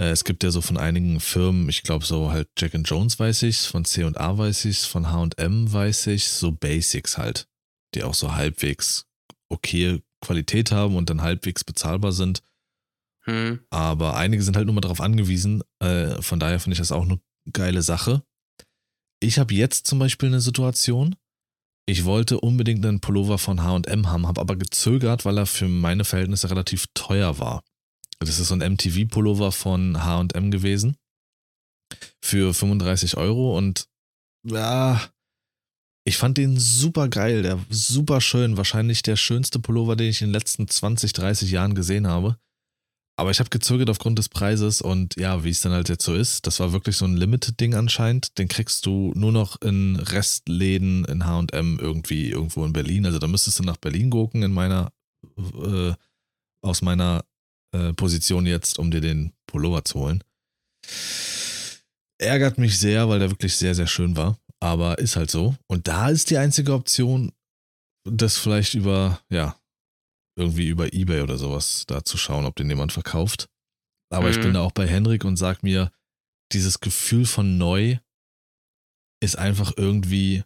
Äh, 0.00 0.10
Es 0.10 0.24
gibt 0.24 0.42
ja 0.42 0.50
so 0.50 0.60
von 0.62 0.78
einigen 0.78 1.20
Firmen, 1.20 1.68
ich 1.68 1.82
glaube 1.82 2.04
so 2.04 2.30
halt 2.30 2.48
Jack 2.58 2.74
and 2.74 2.88
Jones 2.88 3.18
weiß 3.18 3.42
ich's, 3.42 3.66
von 3.66 3.84
C&A 3.84 4.38
weiß 4.38 4.64
ich's, 4.64 4.86
von 4.86 5.10
H&M 5.10 5.72
weiß 5.72 6.06
ich's, 6.08 6.38
so 6.38 6.52
Basics 6.52 7.18
halt, 7.18 7.48
die 7.94 8.02
auch 8.02 8.14
so 8.14 8.34
halbwegs 8.34 9.06
okay 9.48 10.02
Qualität 10.22 10.70
haben 10.70 10.96
und 10.96 11.10
dann 11.10 11.22
halbwegs 11.22 11.64
bezahlbar 11.64 12.12
sind. 12.12 12.42
Hm. 13.24 13.60
Aber 13.70 14.16
einige 14.16 14.42
sind 14.42 14.56
halt 14.56 14.66
nur 14.66 14.74
mal 14.74 14.80
darauf 14.80 15.00
angewiesen. 15.00 15.62
Äh, 15.80 16.20
von 16.22 16.40
daher 16.40 16.60
finde 16.60 16.74
ich 16.74 16.78
das 16.78 16.92
auch 16.92 17.04
eine 17.04 17.20
geile 17.52 17.82
Sache. 17.82 18.22
Ich 19.20 19.38
habe 19.38 19.54
jetzt 19.54 19.86
zum 19.86 19.98
Beispiel 19.98 20.28
eine 20.28 20.40
Situation. 20.40 21.16
Ich 21.90 22.04
wollte 22.04 22.38
unbedingt 22.38 22.86
einen 22.86 23.00
Pullover 23.00 23.36
von 23.36 23.62
HM 23.62 24.08
haben, 24.08 24.28
habe 24.28 24.40
aber 24.40 24.54
gezögert, 24.54 25.24
weil 25.24 25.36
er 25.36 25.46
für 25.46 25.66
meine 25.66 26.04
Verhältnisse 26.04 26.48
relativ 26.48 26.86
teuer 26.94 27.40
war. 27.40 27.64
Das 28.20 28.38
ist 28.38 28.46
so 28.46 28.54
ein 28.54 28.74
MTV-Pullover 28.74 29.50
von 29.50 29.98
HM 30.00 30.52
gewesen. 30.52 30.96
Für 32.22 32.54
35 32.54 33.16
Euro 33.16 33.58
und 33.58 33.88
ja, 34.46 35.02
ich 36.04 36.16
fand 36.16 36.38
den 36.38 36.60
super 36.60 37.08
geil. 37.08 37.42
Der 37.42 37.58
super 37.70 38.20
schön. 38.20 38.56
Wahrscheinlich 38.56 39.02
der 39.02 39.16
schönste 39.16 39.58
Pullover, 39.58 39.96
den 39.96 40.10
ich 40.10 40.22
in 40.22 40.28
den 40.28 40.34
letzten 40.34 40.68
20, 40.68 41.12
30 41.12 41.50
Jahren 41.50 41.74
gesehen 41.74 42.06
habe. 42.06 42.36
Aber 43.20 43.30
ich 43.30 43.38
habe 43.38 43.50
gezögert 43.50 43.90
aufgrund 43.90 44.18
des 44.18 44.30
Preises 44.30 44.80
und 44.80 45.14
ja, 45.16 45.44
wie 45.44 45.50
es 45.50 45.60
dann 45.60 45.72
halt 45.72 45.90
jetzt 45.90 46.06
so 46.06 46.14
ist, 46.14 46.46
das 46.46 46.58
war 46.58 46.72
wirklich 46.72 46.96
so 46.96 47.04
ein 47.04 47.18
Limited-Ding 47.18 47.74
anscheinend. 47.74 48.38
Den 48.38 48.48
kriegst 48.48 48.86
du 48.86 49.12
nur 49.14 49.30
noch 49.30 49.60
in 49.60 49.96
Restläden 49.96 51.04
in 51.04 51.26
HM 51.26 51.78
irgendwie 51.78 52.30
irgendwo 52.30 52.64
in 52.64 52.72
Berlin. 52.72 53.04
Also 53.04 53.18
da 53.18 53.26
müsstest 53.26 53.58
du 53.58 53.62
nach 53.62 53.76
Berlin 53.76 54.08
gucken 54.08 54.42
in 54.42 54.52
meiner, 54.52 54.90
äh, 55.36 55.92
aus 56.62 56.80
meiner 56.80 57.26
äh, 57.72 57.92
Position 57.92 58.46
jetzt, 58.46 58.78
um 58.78 58.90
dir 58.90 59.02
den 59.02 59.34
Pullover 59.46 59.84
zu 59.84 60.00
holen. 60.00 60.24
Ärgert 62.16 62.56
mich 62.56 62.78
sehr, 62.78 63.10
weil 63.10 63.18
der 63.18 63.30
wirklich 63.30 63.54
sehr, 63.54 63.74
sehr 63.74 63.86
schön 63.86 64.16
war. 64.16 64.38
Aber 64.60 64.96
ist 64.96 65.16
halt 65.16 65.30
so. 65.30 65.54
Und 65.66 65.88
da 65.88 66.08
ist 66.08 66.30
die 66.30 66.38
einzige 66.38 66.72
Option, 66.72 67.32
das 68.04 68.38
vielleicht 68.38 68.72
über, 68.72 69.20
ja, 69.28 69.59
irgendwie 70.40 70.68
über 70.68 70.92
Ebay 70.92 71.20
oder 71.22 71.38
sowas 71.38 71.84
da 71.86 72.04
zu 72.04 72.16
schauen, 72.16 72.46
ob 72.46 72.56
den 72.56 72.68
jemand 72.68 72.92
verkauft. 72.92 73.48
Aber 74.12 74.30
ich 74.30 74.38
Mhm. 74.38 74.42
bin 74.42 74.54
da 74.54 74.62
auch 74.62 74.72
bei 74.72 74.86
Henrik 74.88 75.24
und 75.24 75.36
sag 75.36 75.62
mir, 75.62 75.92
dieses 76.52 76.80
Gefühl 76.80 77.26
von 77.26 77.58
neu 77.58 77.98
ist 79.22 79.36
einfach 79.38 79.72
irgendwie 79.76 80.42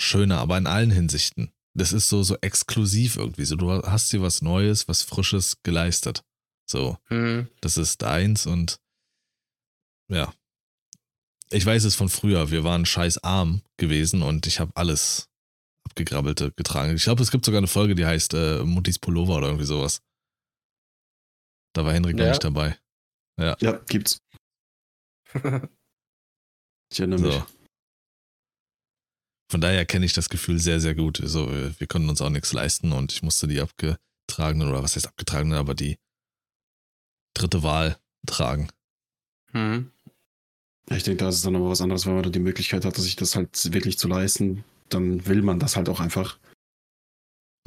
schöner, 0.00 0.38
aber 0.38 0.58
in 0.58 0.66
allen 0.66 0.90
Hinsichten. 0.90 1.50
Das 1.74 1.92
ist 1.92 2.08
so, 2.08 2.22
so 2.22 2.36
exklusiv 2.40 3.16
irgendwie. 3.16 3.44
So, 3.44 3.56
du 3.56 3.70
hast 3.82 4.12
dir 4.12 4.22
was 4.22 4.42
Neues, 4.42 4.88
was 4.88 5.02
Frisches 5.02 5.62
geleistet. 5.62 6.22
So, 6.68 6.98
Hm. 7.06 7.48
das 7.60 7.76
ist 7.76 8.02
deins 8.02 8.46
und 8.46 8.78
ja. 10.08 10.32
Ich 11.52 11.66
weiß 11.66 11.82
es 11.84 11.96
von 11.96 12.08
früher. 12.08 12.50
Wir 12.50 12.62
waren 12.62 12.86
scheiß 12.86 13.18
arm 13.24 13.62
gewesen 13.76 14.22
und 14.22 14.46
ich 14.46 14.60
habe 14.60 14.70
alles 14.76 15.28
abgegrabbelte 15.90 16.52
getragen. 16.52 16.94
Ich 16.94 17.02
glaube, 17.04 17.22
es 17.22 17.30
gibt 17.30 17.44
sogar 17.44 17.58
eine 17.58 17.66
Folge, 17.66 17.94
die 17.94 18.06
heißt 18.06 18.34
äh, 18.34 18.62
Muttis 18.64 18.98
Pullover 18.98 19.36
oder 19.36 19.48
irgendwie 19.48 19.66
sowas. 19.66 20.02
Da 21.74 21.84
war 21.84 21.92
Henrik 21.92 22.16
noch 22.16 22.24
Ja. 22.24 22.30
nicht 22.30 22.44
dabei. 22.44 22.78
Ja, 23.38 23.54
gibt's. 23.88 24.20
Ich 26.92 26.98
erinnere 26.98 27.20
mich. 27.20 27.32
So. 27.34 27.46
Von 29.52 29.60
daher 29.60 29.86
kenne 29.86 30.04
ich 30.04 30.12
das 30.12 30.28
Gefühl 30.28 30.58
sehr, 30.58 30.80
sehr 30.80 30.96
gut. 30.96 31.20
So, 31.22 31.48
wir 31.48 31.78
wir 31.78 31.86
konnten 31.86 32.08
uns 32.08 32.20
auch 32.20 32.30
nichts 32.30 32.52
leisten 32.52 32.90
und 32.90 33.12
ich 33.12 33.22
musste 33.22 33.46
die 33.46 33.60
abgetragenen, 33.60 34.68
oder 34.68 34.82
was 34.82 34.96
heißt 34.96 35.06
abgetragenen, 35.06 35.56
aber 35.56 35.74
die 35.74 35.98
dritte 37.34 37.62
Wahl 37.62 37.96
tragen. 38.26 38.70
Hm. 39.52 39.92
Ja, 40.88 40.96
Ich 40.96 41.04
denke, 41.04 41.18
da 41.22 41.28
ist 41.28 41.36
es 41.36 41.42
dann 41.42 41.54
aber 41.54 41.68
was 41.70 41.80
anderes, 41.80 42.06
wenn 42.06 42.14
man 42.14 42.24
da 42.24 42.30
die 42.30 42.40
Möglichkeit 42.40 42.84
hat, 42.84 42.96
sich 42.96 43.14
das 43.14 43.36
halt 43.36 43.72
wirklich 43.72 43.96
zu 43.96 44.08
leisten. 44.08 44.64
Dann 44.90 45.26
will 45.26 45.42
man 45.42 45.58
das 45.58 45.76
halt 45.76 45.88
auch 45.88 46.00
einfach 46.00 46.38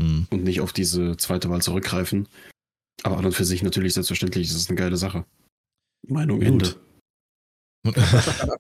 Hm. 0.02 0.28
und 0.32 0.44
nicht 0.44 0.62
auf 0.62 0.74
diese 0.74 1.18
zweite 1.18 1.50
Wahl 1.50 1.62
zurückgreifen. 1.62 2.28
Aber 3.04 3.18
an 3.18 3.26
und 3.26 3.34
für 3.34 3.46
sich 3.46 3.64
natürlich 3.64 3.94
selbstverständlich 3.94 4.48
ist 4.48 4.56
es 4.56 4.70
eine 4.70 4.78
geile 4.78 4.98
Sache. 4.98 5.26
Meinung 6.08 6.40
Gut. 6.40 6.48
Ende. 6.48 6.76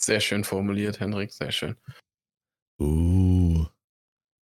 Sehr 0.00 0.20
schön 0.20 0.44
formuliert, 0.44 1.00
Henrik, 1.00 1.32
sehr 1.32 1.50
schön. 1.50 1.76
Uh. 2.80 3.66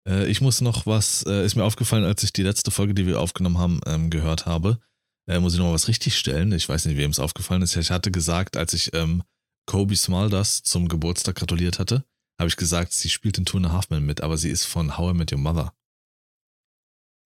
Äh, 0.06 0.26
ich 0.26 0.42
muss 0.42 0.60
noch 0.60 0.84
was, 0.84 1.24
äh, 1.26 1.44
ist 1.46 1.56
mir 1.56 1.64
aufgefallen, 1.64 2.04
als 2.04 2.22
ich 2.22 2.32
die 2.32 2.42
letzte 2.42 2.70
Folge, 2.70 2.92
die 2.92 3.06
wir 3.06 3.20
aufgenommen 3.20 3.58
haben, 3.58 3.80
ähm, 3.86 4.10
gehört 4.10 4.44
habe. 4.44 4.78
Äh, 5.26 5.40
muss 5.40 5.54
ich 5.54 5.58
noch 5.58 5.66
mal 5.66 5.72
was 5.72 5.88
richtig 5.88 6.18
stellen. 6.18 6.52
Ich 6.52 6.68
weiß 6.68 6.84
nicht, 6.84 6.98
wem 6.98 7.10
es 7.10 7.18
aufgefallen 7.18 7.62
ist. 7.62 7.74
Ich 7.74 7.90
hatte 7.90 8.10
gesagt, 8.10 8.56
als 8.56 8.74
ich 8.74 8.92
ähm, 8.94 9.22
Kobe 9.66 9.96
Smulders 9.96 10.62
zum 10.62 10.88
Geburtstag 10.88 11.36
gratuliert 11.36 11.78
hatte, 11.78 12.04
habe 12.38 12.48
ich 12.48 12.56
gesagt, 12.56 12.92
sie 12.92 13.08
spielt 13.08 13.38
in 13.38 13.44
Two 13.44 13.56
and 13.58 13.66
a 13.66 13.72
Half 13.72 13.90
Men 13.90 14.04
mit, 14.04 14.20
aber 14.20 14.36
sie 14.36 14.50
ist 14.50 14.64
von 14.64 14.96
How 14.98 15.12
I 15.14 15.16
Met 15.16 15.32
Your 15.32 15.38
Mother. 15.38 15.72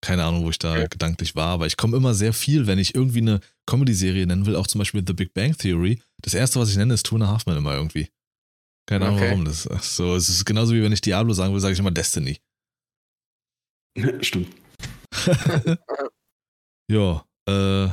Keine 0.04 0.26
Ahnung, 0.26 0.44
wo 0.44 0.50
ich 0.52 0.60
da 0.60 0.74
Okay. 0.76 0.88
gedanklich 0.90 1.36
war, 1.36 1.48
aber 1.48 1.66
ich 1.66 1.76
komme 1.76 1.98
immer 1.98 2.14
sehr 2.14 2.32
viel, 2.34 2.68
wenn 2.68 2.78
ich 2.78 2.94
irgendwie 2.94 3.22
eine 3.22 3.40
Comedy-Serie 3.66 4.28
nennen 4.28 4.46
will, 4.46 4.56
auch 4.56 4.68
zum 4.68 4.80
Beispiel 4.80 5.04
The 5.06 5.14
Big 5.14 5.34
Bang 5.34 5.58
Theory. 5.58 6.02
Das 6.22 6.34
erste, 6.36 6.60
was 6.60 6.70
ich 6.70 6.78
nenne, 6.78 6.94
ist 6.94 7.06
Two 7.06 7.16
and 7.16 7.24
a 7.24 7.28
Half 7.28 7.46
Men 7.48 7.58
immer 7.58 7.74
irgendwie. 7.74 8.10
Keine 8.88 9.06
Ahnung 9.06 9.18
Okay. 9.18 9.28
warum. 9.30 9.46
Das 9.46 9.66
ist 9.66 9.96
so, 9.96 10.16
es 10.16 10.30
ist 10.30 10.46
genauso 10.46 10.74
wie 10.74 10.84
wenn 10.84 10.92
ich 10.94 11.02
Diablo 11.02 11.34
sagen 11.34 11.54
will, 11.54 11.60
sage 11.60 11.74
ich 11.74 11.80
immer 11.80 11.92
Destiny. 11.92 12.40
Stimmt. 14.22 14.56
Ja, 16.90 17.26
äh, 17.50 17.90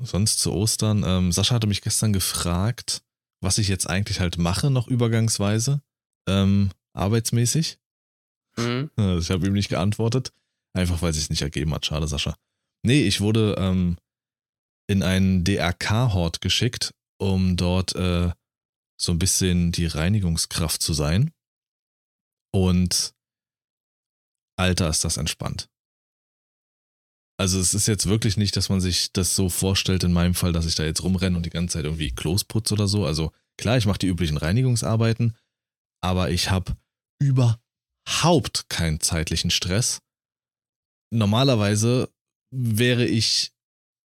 sonst 0.00 0.38
zu 0.38 0.52
Ostern. 0.52 1.02
Ähm, 1.04 1.32
Sascha 1.32 1.52
hatte 1.54 1.66
mich 1.66 1.82
gestern 1.82 2.12
gefragt, 2.12 3.02
was 3.42 3.58
ich 3.58 3.66
jetzt 3.66 3.90
eigentlich 3.90 4.20
halt 4.20 4.38
mache, 4.38 4.70
noch 4.70 4.86
übergangsweise, 4.86 5.82
ähm, 6.28 6.70
arbeitsmäßig. 6.92 7.78
Hm. 8.56 8.90
Äh, 8.96 9.16
Ich 9.18 9.30
habe 9.30 9.46
ihm 9.46 9.52
nicht 9.52 9.68
geantwortet, 9.68 10.32
einfach 10.72 11.02
weil 11.02 11.10
es 11.10 11.16
sich 11.16 11.30
nicht 11.30 11.42
ergeben 11.42 11.74
hat. 11.74 11.86
Schade, 11.86 12.08
Sascha. 12.08 12.36
Nee, 12.82 13.02
ich 13.06 13.20
wurde 13.20 13.56
ähm, 13.58 13.98
in 14.88 15.02
einen 15.02 15.44
DRK-Hort 15.44 16.40
geschickt, 16.40 16.94
um 17.18 17.56
dort 17.56 17.94
äh, 17.94 18.32
so 18.96 19.12
ein 19.12 19.18
bisschen 19.18 19.72
die 19.72 19.86
Reinigungskraft 19.86 20.82
zu 20.82 20.92
sein. 20.92 21.32
Und 22.52 23.14
Alter, 24.56 24.88
ist 24.88 25.04
das 25.04 25.16
entspannt. 25.16 25.68
Also 27.38 27.58
es 27.58 27.72
ist 27.72 27.86
jetzt 27.88 28.06
wirklich 28.06 28.36
nicht, 28.36 28.56
dass 28.56 28.68
man 28.68 28.82
sich 28.82 29.12
das 29.12 29.34
so 29.34 29.48
vorstellt, 29.48 30.04
in 30.04 30.12
meinem 30.12 30.34
Fall, 30.34 30.52
dass 30.52 30.66
ich 30.66 30.74
da 30.74 30.84
jetzt 30.84 31.02
rumrenne 31.02 31.36
und 31.36 31.46
die 31.46 31.50
ganze 31.50 31.74
Zeit 31.74 31.84
irgendwie 31.84 32.14
Klos 32.14 32.44
putze 32.44 32.74
oder 32.74 32.86
so. 32.86 33.06
Also 33.06 33.32
Klar, 33.60 33.76
ich 33.76 33.84
mache 33.84 33.98
die 33.98 34.06
üblichen 34.06 34.38
Reinigungsarbeiten, 34.38 35.36
aber 36.02 36.30
ich 36.30 36.50
habe 36.50 36.76
überhaupt 37.20 38.68
keinen 38.68 39.00
zeitlichen 39.00 39.50
Stress. 39.50 40.00
Normalerweise 41.12 42.10
wäre 42.52 43.06
ich, 43.06 43.52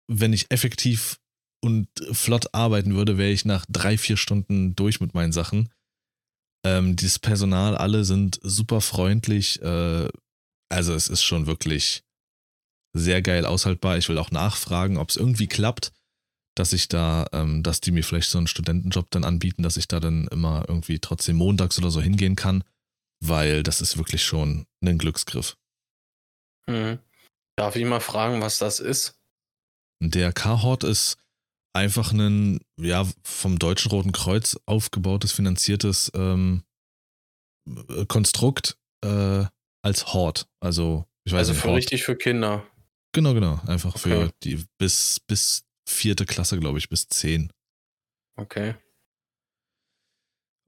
wenn 0.08 0.32
ich 0.32 0.50
effektiv 0.50 1.18
und 1.62 1.88
flott 2.12 2.54
arbeiten 2.54 2.94
würde, 2.94 3.18
wäre 3.18 3.30
ich 3.30 3.44
nach 3.44 3.66
drei, 3.68 3.98
vier 3.98 4.16
Stunden 4.16 4.74
durch 4.76 5.00
mit 5.00 5.14
meinen 5.14 5.32
Sachen. 5.32 5.70
Ähm, 6.64 6.96
dieses 6.96 7.18
Personal, 7.18 7.76
alle 7.76 8.04
sind 8.04 8.38
super 8.42 8.80
freundlich. 8.80 9.60
Äh, 9.62 10.08
also 10.70 10.94
es 10.94 11.08
ist 11.08 11.22
schon 11.22 11.46
wirklich 11.46 12.02
sehr 12.96 13.22
geil 13.22 13.46
aushaltbar. 13.46 13.98
Ich 13.98 14.08
will 14.08 14.18
auch 14.18 14.30
nachfragen, 14.30 14.96
ob 14.96 15.10
es 15.10 15.16
irgendwie 15.16 15.46
klappt, 15.46 15.92
dass 16.56 16.72
ich 16.72 16.88
da, 16.88 17.26
ähm, 17.32 17.62
dass 17.62 17.80
die 17.80 17.90
mir 17.92 18.04
vielleicht 18.04 18.30
so 18.30 18.38
einen 18.38 18.46
Studentenjob 18.46 19.10
dann 19.10 19.24
anbieten, 19.24 19.62
dass 19.62 19.76
ich 19.76 19.88
da 19.88 20.00
dann 20.00 20.26
immer 20.28 20.64
irgendwie 20.68 20.98
trotzdem 20.98 21.36
montags 21.36 21.78
oder 21.78 21.90
so 21.90 22.00
hingehen 22.02 22.36
kann, 22.36 22.64
weil 23.22 23.62
das 23.62 23.80
ist 23.80 23.96
wirklich 23.96 24.24
schon 24.24 24.66
ein 24.84 24.98
Glücksgriff. 24.98 25.56
Mhm. 26.66 26.98
Darf 27.56 27.76
ich 27.76 27.84
mal 27.84 28.00
fragen, 28.00 28.40
was 28.40 28.58
das 28.58 28.80
ist? 28.80 29.18
Der 30.02 30.32
Carhort 30.32 30.82
ist 30.84 31.18
einfach 31.74 32.12
ein, 32.12 32.60
ja, 32.80 33.06
vom 33.22 33.58
Deutschen 33.58 33.90
Roten 33.90 34.12
Kreuz 34.12 34.58
aufgebautes, 34.66 35.32
finanziertes 35.32 36.10
ähm, 36.14 36.64
Konstrukt 38.08 38.78
äh, 39.04 39.44
als 39.82 40.12
Hort. 40.12 40.48
Also, 40.60 41.06
ich 41.24 41.32
weiß 41.32 41.40
Also 41.40 41.52
nicht, 41.52 41.60
für 41.62 41.68
Hort. 41.68 41.76
richtig 41.78 42.02
für 42.02 42.16
Kinder. 42.16 42.66
Genau, 43.12 43.34
genau. 43.34 43.60
Einfach 43.66 43.98
für 43.98 44.24
Okay. 44.26 44.30
die 44.42 44.64
bis, 44.78 45.20
bis 45.26 45.64
vierte 45.90 46.26
Klasse, 46.26 46.58
glaube 46.58 46.78
ich, 46.78 46.88
bis 46.88 47.08
zehn. 47.08 47.52
Okay. 48.36 48.74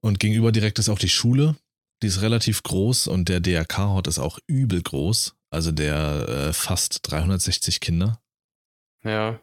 Und 0.05 0.19
gegenüber 0.19 0.53
direkt 0.53 0.79
ist 0.79 0.89
auch 0.89 0.99
die 0.99 1.09
Schule. 1.09 1.57
Die 2.03 2.09
ist 2.09 2.21
relativ 2.23 2.63
groß 2.65 3.07
und 3.07 3.29
der 3.29 3.41
DRK-Hort 3.41 4.09
ist 4.09 4.19
auch 4.19 4.39
übel 4.49 4.83
groß. 4.83 5.37
Also 5.51 5.71
der 5.71 6.29
äh, 6.29 6.53
fast 6.53 6.99
360 7.03 7.81
Kinder. 7.81 8.21
Ja, 9.05 9.41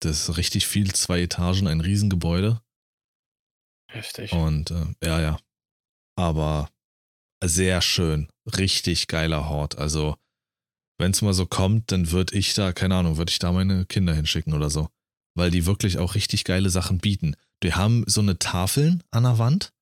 Das 0.00 0.28
ist 0.28 0.36
richtig 0.36 0.66
viel, 0.66 0.92
zwei 0.94 1.22
Etagen, 1.22 1.66
ein 1.68 1.80
Riesengebäude. 1.80 2.62
heftig. 3.90 4.32
Und 4.32 4.70
äh, 4.70 4.86
ja, 5.02 5.20
ja. 5.20 5.38
Aber 6.16 6.70
sehr 7.42 7.80
schön. 7.82 8.28
Richtig 8.58 9.06
geiler 9.08 9.48
Hort. 9.48 9.78
Also, 9.78 10.16
wenn 11.02 11.10
es 11.10 11.20
mal 11.20 11.34
so 11.34 11.46
kommt, 11.46 11.90
dann 11.90 12.12
würde 12.12 12.38
ich 12.38 12.54
da, 12.54 12.72
keine 12.72 12.94
Ahnung, 12.94 13.16
würde 13.16 13.30
ich 13.30 13.40
da 13.40 13.50
meine 13.50 13.84
Kinder 13.86 14.14
hinschicken 14.14 14.54
oder 14.54 14.70
so. 14.70 14.88
Weil 15.34 15.50
die 15.50 15.66
wirklich 15.66 15.98
auch 15.98 16.14
richtig 16.14 16.44
geile 16.44 16.70
Sachen 16.70 16.98
bieten. 16.98 17.34
Die 17.64 17.74
haben 17.74 18.04
so 18.06 18.20
eine 18.20 18.38
Tafeln 18.38 19.02
an 19.10 19.24
der 19.24 19.38
Wand, 19.38 19.72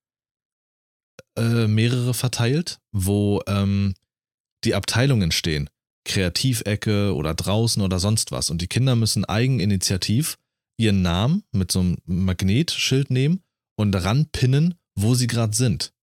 äh, 1.37 1.67
mehrere 1.67 2.15
verteilt, 2.15 2.79
wo 2.91 3.41
ähm, 3.47 3.93
die 4.63 4.73
Abteilungen 4.73 5.31
stehen. 5.31 5.69
Kreativecke 6.05 7.13
oder 7.13 7.35
draußen 7.35 7.83
oder 7.83 7.99
sonst 7.99 8.31
was. 8.31 8.49
Und 8.49 8.61
die 8.63 8.67
Kinder 8.67 8.95
müssen 8.95 9.23
eigeninitiativ 9.23 10.39
ihren 10.77 11.03
Namen 11.03 11.43
mit 11.51 11.71
so 11.71 11.81
einem 11.81 11.97
Magnetschild 12.05 13.11
nehmen 13.11 13.43
und 13.75 13.91
daran 13.91 14.25
pinnen, 14.31 14.73
wo 14.95 15.13
sie 15.13 15.27
gerade 15.27 15.55
sind. 15.55 15.93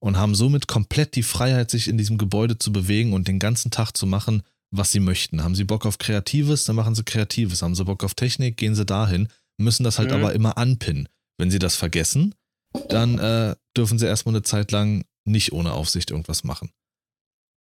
Und 0.00 0.18
haben 0.18 0.34
somit 0.34 0.68
komplett 0.68 1.16
die 1.16 1.22
Freiheit, 1.22 1.70
sich 1.70 1.88
in 1.88 1.96
diesem 1.96 2.18
Gebäude 2.18 2.58
zu 2.58 2.70
bewegen 2.72 3.14
und 3.14 3.26
den 3.26 3.38
ganzen 3.38 3.70
Tag 3.70 3.96
zu 3.96 4.06
machen, 4.06 4.42
was 4.70 4.92
sie 4.92 5.00
möchten. 5.00 5.42
Haben 5.42 5.54
sie 5.54 5.64
Bock 5.64 5.86
auf 5.86 5.98
Kreatives, 5.98 6.64
dann 6.64 6.76
machen 6.76 6.94
sie 6.94 7.04
Kreatives. 7.04 7.62
Haben 7.62 7.74
sie 7.74 7.84
Bock 7.84 8.04
auf 8.04 8.14
Technik, 8.14 8.56
gehen 8.56 8.74
sie 8.74 8.84
dahin, 8.84 9.28
müssen 9.58 9.84
das 9.84 9.98
halt 9.98 10.10
Mhm. 10.10 10.16
aber 10.16 10.32
immer 10.34 10.56
anpinnen. 10.58 11.08
Wenn 11.38 11.50
sie 11.50 11.58
das 11.58 11.76
vergessen, 11.76 12.34
dann 12.88 13.18
äh, 13.18 13.56
dürfen 13.76 13.98
sie 13.98 14.06
erstmal 14.06 14.34
eine 14.34 14.42
Zeit 14.42 14.72
lang 14.72 15.04
nicht 15.26 15.52
ohne 15.52 15.72
Aufsicht 15.72 16.10
irgendwas 16.10 16.44
machen. 16.44 16.70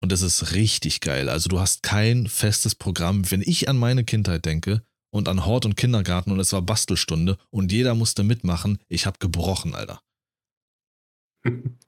Und 0.02 0.12
das 0.12 0.22
ist 0.22 0.54
richtig 0.54 1.02
geil. 1.02 1.30
Also 1.30 1.50
du 1.50 1.60
hast 1.60 1.84
kein 1.84 2.28
festes 2.28 2.76
Programm. 2.76 3.30
Wenn 3.32 3.42
ich 3.42 3.70
an 3.70 3.78
meine 3.78 4.04
Kindheit 4.04 4.46
denke 4.46 4.84
und 5.12 5.28
an 5.28 5.46
Hort 5.46 5.66
und 5.66 5.76
Kindergarten 5.78 6.32
und 6.32 6.40
es 6.40 6.54
war 6.54 6.62
Bastelstunde 6.62 7.38
und 7.50 7.72
jeder 7.72 7.96
musste 7.96 8.24
mitmachen, 8.24 8.78
ich 8.88 9.06
hab 9.06 9.20
gebrochen, 9.20 9.74
Alter. 9.74 10.02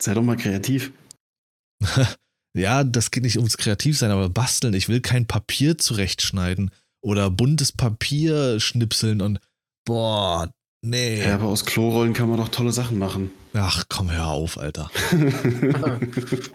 Sei 0.00 0.14
doch 0.14 0.22
mal 0.22 0.36
kreativ. 0.36 0.92
ja, 2.56 2.84
das 2.84 3.10
geht 3.10 3.22
nicht 3.22 3.36
ums 3.38 3.56
Kreativsein, 3.56 4.10
aber 4.10 4.28
basteln. 4.28 4.74
Ich 4.74 4.88
will 4.88 5.00
kein 5.00 5.26
Papier 5.26 5.78
zurechtschneiden 5.78 6.70
oder 7.02 7.30
buntes 7.30 7.72
Papier 7.72 8.60
schnipseln 8.60 9.20
und 9.22 9.40
boah, 9.86 10.52
nee. 10.84 11.20
Ja, 11.22 11.34
aber 11.36 11.46
aus 11.46 11.64
Klorollen 11.64 12.12
kann 12.12 12.28
man 12.28 12.38
doch 12.38 12.48
tolle 12.48 12.72
Sachen 12.72 12.98
machen. 12.98 13.30
Ach, 13.52 13.84
komm, 13.88 14.10
hör 14.10 14.28
auf, 14.28 14.58
Alter. 14.58 14.90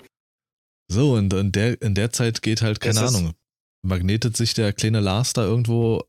So, 0.87 1.13
und 1.15 1.33
in 1.33 1.51
der, 1.51 1.81
in 1.81 1.95
der 1.95 2.11
Zeit 2.11 2.41
geht 2.43 2.61
halt, 2.61 2.79
keine 2.79 3.03
ist- 3.03 3.15
Ahnung, 3.15 3.33
magnetet 3.81 4.37
sich 4.37 4.53
der 4.53 4.71
kleine 4.71 4.99
Lars 4.99 5.33
da 5.33 5.43
irgendwo 5.43 6.03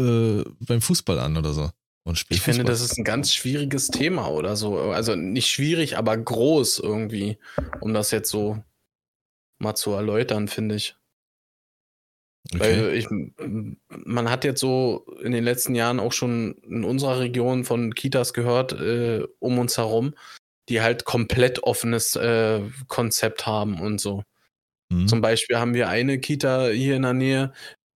äh, 0.00 0.42
beim 0.66 0.80
Fußball 0.80 1.18
an 1.20 1.36
oder 1.36 1.52
so. 1.52 1.70
Und 2.04 2.18
spielt 2.18 2.38
Ich 2.38 2.42
finde, 2.44 2.62
Fußball. 2.62 2.72
das 2.72 2.80
ist 2.80 2.98
ein 2.98 3.04
ganz 3.04 3.32
schwieriges 3.32 3.88
Thema 3.88 4.26
oder 4.28 4.56
so. 4.56 4.78
Also 4.90 5.14
nicht 5.14 5.48
schwierig, 5.48 5.96
aber 5.96 6.16
groß 6.16 6.80
irgendwie, 6.80 7.38
um 7.80 7.94
das 7.94 8.10
jetzt 8.10 8.30
so 8.30 8.62
mal 9.60 9.74
zu 9.74 9.92
erläutern, 9.92 10.48
finde 10.48 10.74
ich. 10.76 10.96
okay. 12.54 12.60
Weil 12.60 12.94
ich, 12.94 13.06
man 13.88 14.30
hat 14.30 14.44
jetzt 14.44 14.60
so 14.60 15.06
in 15.22 15.32
den 15.32 15.44
letzten 15.44 15.74
Jahren 15.74 16.00
auch 16.00 16.12
schon 16.12 16.54
in 16.62 16.84
unserer 16.84 17.20
Region 17.20 17.64
von 17.64 17.94
Kitas 17.94 18.32
gehört, 18.32 18.72
äh, 18.72 19.22
um 19.38 19.58
uns 19.58 19.76
herum, 19.78 20.14
die 20.68 20.80
halt 20.80 21.04
komplett 21.04 21.62
offenes 21.62 22.16
äh, 22.16 22.60
Konzept 22.88 23.46
haben 23.46 23.80
und 23.80 24.00
so. 24.00 24.22
Hm. 24.92 25.08
Zum 25.08 25.20
Beispiel 25.20 25.58
haben 25.58 25.74
wir 25.74 25.88
eine 25.88 26.18
Kita 26.18 26.68
hier 26.68 26.96
in 26.96 27.02
der 27.02 27.12
Nähe, 27.12 27.52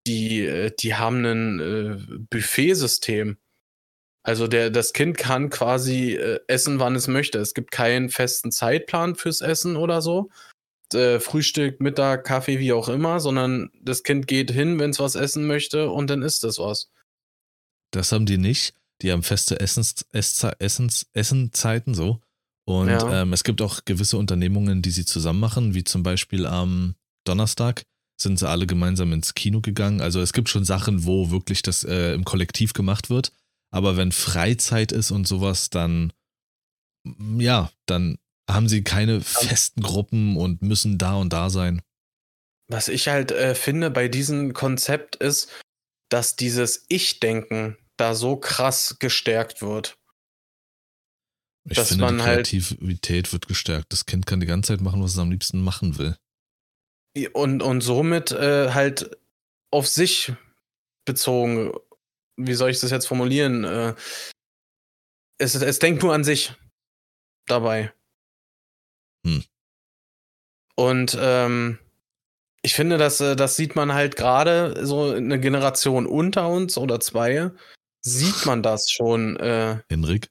die, 0.07 0.45
äh, 0.45 0.73
die 0.79 0.95
haben 0.95 1.25
ein 1.25 1.61
äh, 1.61 2.17
Buffetsystem. 2.31 3.39
Also 4.23 4.49
der, 4.49 4.71
das 4.71 4.93
Kind 4.93 5.19
kann 5.19 5.51
quasi 5.51 6.15
äh, 6.15 6.41
essen, 6.47 6.79
wann 6.81 6.95
es 6.95 7.09
möchte. 7.09 7.39
Es 7.39 7.55
gibt 7.55 7.71
keinen 7.71 8.09
festen 8.09 8.51
Zeitplan 8.51 9.17
fürs 9.17 9.43
Essen 9.43 9.77
oder 9.77 10.01
so. 10.01 10.31
Äh, 10.95 11.21
Frühstück, 11.21 11.81
Mittag, 11.81 12.25
Kaffee, 12.25 12.59
wie 12.59 12.73
auch 12.73 12.89
immer, 12.89 13.21
sondern 13.21 13.71
das 13.81 14.03
Kind 14.03 14.27
geht 14.27 14.51
hin, 14.51 14.79
wenn 14.79 14.91
es 14.91 14.99
was 14.99 15.15
essen 15.15 15.47
möchte 15.47 15.91
und 15.91 16.09
dann 16.11 16.23
isst 16.23 16.45
es 16.45 16.59
was. 16.59 16.91
Das 17.91 18.13
haben 18.13 18.27
die 18.27 18.39
nicht. 18.39 18.75
Die 19.03 19.13
haben 19.13 19.23
feste 19.23 19.61
Essens, 19.61 20.07
Essens, 20.13 21.07
Essenzeiten 21.13 21.95
so. 21.95 22.21
Und 22.67 22.89
Ja. 22.89 23.23
ähm, 23.23 23.33
es 23.33 23.45
gibt 23.45 23.61
auch 23.61 23.85
gewisse 23.85 24.17
Unternehmungen, 24.17 24.83
die 24.83 24.91
sie 24.91 25.05
zusammen 25.05 25.41
machen, 25.41 25.75
wie 25.75 25.85
zum 25.85 26.03
Beispiel 26.03 26.47
am 26.47 26.95
Donnerstag 27.27 27.83
sind 28.21 28.39
sie 28.39 28.49
alle 28.49 28.67
gemeinsam 28.67 29.13
ins 29.13 29.35
Kino 29.35 29.61
gegangen. 29.61 30.01
Also 30.01 30.21
es 30.21 30.33
gibt 30.33 30.49
schon 30.49 30.65
Sachen, 30.65 31.05
wo 31.05 31.31
wirklich 31.31 31.63
das 31.63 31.85
äh, 31.85 32.15
im 32.15 32.25
Kollektiv 32.25 32.73
gemacht 32.73 33.11
wird. 33.11 33.33
Aber 33.71 33.97
wenn 33.97 34.13
Freizeit 34.13 34.93
ist 34.93 35.11
und 35.11 35.27
sowas, 35.27 35.69
dann 35.69 36.13
ja, 37.39 37.71
dann 37.87 38.19
haben 38.51 38.69
sie 38.69 38.85
keine 38.85 39.21
festen 39.21 39.83
Gruppen 39.83 40.37
und 40.37 40.63
müssen 40.63 40.99
da 40.99 41.15
und 41.15 41.33
da 41.33 41.51
sein. 41.51 41.83
Was 42.69 42.89
ich 42.89 43.09
halt 43.09 43.31
äh, 43.31 43.55
finde 43.55 43.91
bei 43.91 44.09
diesem 44.09 44.53
Konzept 44.55 45.17
ist, 45.17 45.51
dass 46.11 46.37
dieses 46.37 46.85
Ich-Denken 46.89 47.77
da 47.97 48.15
so 48.15 48.37
krass 48.37 48.97
gestärkt 48.99 49.63
wird. 49.63 49.99
Ich 51.69 51.77
Dass 51.77 51.89
finde, 51.89 52.07
die 52.07 52.13
man 52.13 52.23
halt- 52.23 52.47
Kreativität 52.49 53.33
wird 53.33 53.49
gestärkt. 53.49 53.93
Das 53.93 54.05
Kind 54.07 54.27
kann 54.27 54.41
die 54.41 54.47
ganze 54.47 54.75
Zeit 54.75 54.81
machen, 54.83 55.03
was 55.03 55.13
es 55.13 55.19
am 55.19 55.31
liebsten 55.31 55.61
machen 55.63 55.97
will. 55.99 56.17
Und, 57.33 57.63
und 57.63 57.81
somit 57.81 58.33
äh, 58.33 58.73
halt 58.73 59.17
auf 59.71 59.89
sich 59.89 60.33
bezogen, 61.07 61.73
wie 62.37 62.55
soll 62.55 62.71
ich 62.71 62.81
das 62.81 62.91
jetzt 62.91 63.07
formulieren? 63.07 63.65
Äh, 63.65 63.95
es, 65.39 65.55
es 65.55 65.79
denkt 65.79 66.03
nur 66.03 66.13
an 66.13 66.25
sich 66.25 66.55
dabei. 67.47 67.93
Hm. 69.25 69.43
Und 70.77 71.17
ähm, 71.21 71.79
ich 72.63 72.75
finde, 72.75 72.99
dass, 72.99 73.21
äh, 73.21 73.37
das 73.37 73.57
sieht 73.57 73.77
man 73.77 73.95
halt 73.95 74.17
gerade 74.17 74.87
so 74.87 75.11
eine 75.11 75.39
Generation 75.39 76.07
unter 76.07 76.49
uns 76.49 76.79
oder 76.79 77.01
zwei, 77.01 77.51
sieht 78.01 78.47
man 78.47 78.63
das 78.63 78.91
schon, 78.91 79.37
äh, 79.37 79.79
Henrik? 79.89 80.31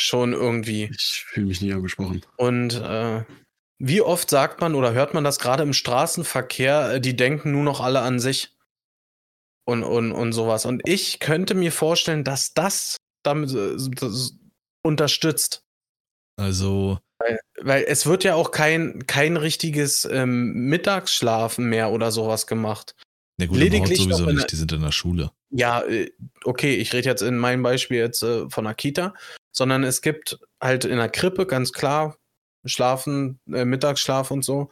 schon 0.00 0.32
irgendwie. 0.32 0.90
Ich 0.92 1.24
fühle 1.28 1.46
mich 1.46 1.60
nie 1.60 1.72
angesprochen. 1.72 2.22
Und 2.36 2.74
äh, 2.74 3.24
wie 3.78 4.00
oft 4.00 4.28
sagt 4.30 4.60
man 4.60 4.74
oder 4.74 4.92
hört 4.92 5.14
man 5.14 5.24
das 5.24 5.38
gerade 5.38 5.62
im 5.62 5.72
Straßenverkehr, 5.72 6.94
äh, 6.94 7.00
die 7.00 7.16
denken 7.16 7.52
nur 7.52 7.62
noch 7.62 7.80
alle 7.80 8.00
an 8.00 8.18
sich 8.18 8.56
und, 9.64 9.82
und, 9.82 10.12
und 10.12 10.32
sowas. 10.32 10.66
Und 10.66 10.82
ich 10.86 11.20
könnte 11.20 11.54
mir 11.54 11.72
vorstellen, 11.72 12.24
dass 12.24 12.52
das 12.52 12.96
damit 13.22 13.50
äh, 13.52 13.76
das 13.96 14.34
unterstützt. 14.82 15.62
Also, 16.36 16.98
Weil 17.60 17.84
es 17.86 18.06
wird 18.06 18.24
ja 18.24 18.34
auch 18.34 18.50
kein, 18.50 19.06
kein 19.06 19.36
richtiges 19.36 20.06
ähm, 20.10 20.52
Mittagsschlafen 20.68 21.68
mehr 21.68 21.90
oder 21.90 22.10
sowas 22.10 22.46
gemacht. 22.46 22.94
na 23.38 23.46
gut, 23.46 23.58
Lediglich 23.58 23.98
sowieso 23.98 24.26
nicht, 24.26 24.50
die 24.50 24.56
sind 24.56 24.72
in 24.72 24.82
der 24.82 24.92
Schule. 24.92 25.30
Ja, 25.50 25.82
äh, 25.82 26.10
okay, 26.44 26.74
ich 26.76 26.92
rede 26.92 27.08
jetzt 27.08 27.22
in 27.22 27.36
meinem 27.36 27.62
Beispiel 27.62 27.98
jetzt 27.98 28.22
äh, 28.22 28.48
von 28.48 28.64
der 28.64 28.74
Kita, 28.74 29.14
sondern 29.52 29.84
es 29.84 30.00
gibt 30.00 30.38
halt 30.62 30.84
in 30.84 30.96
der 30.96 31.08
Krippe 31.08 31.46
ganz 31.46 31.72
klar 31.72 32.16
Schlafen, 32.64 33.40
äh, 33.52 33.64
Mittagsschlaf 33.64 34.30
und 34.30 34.44
so. 34.44 34.70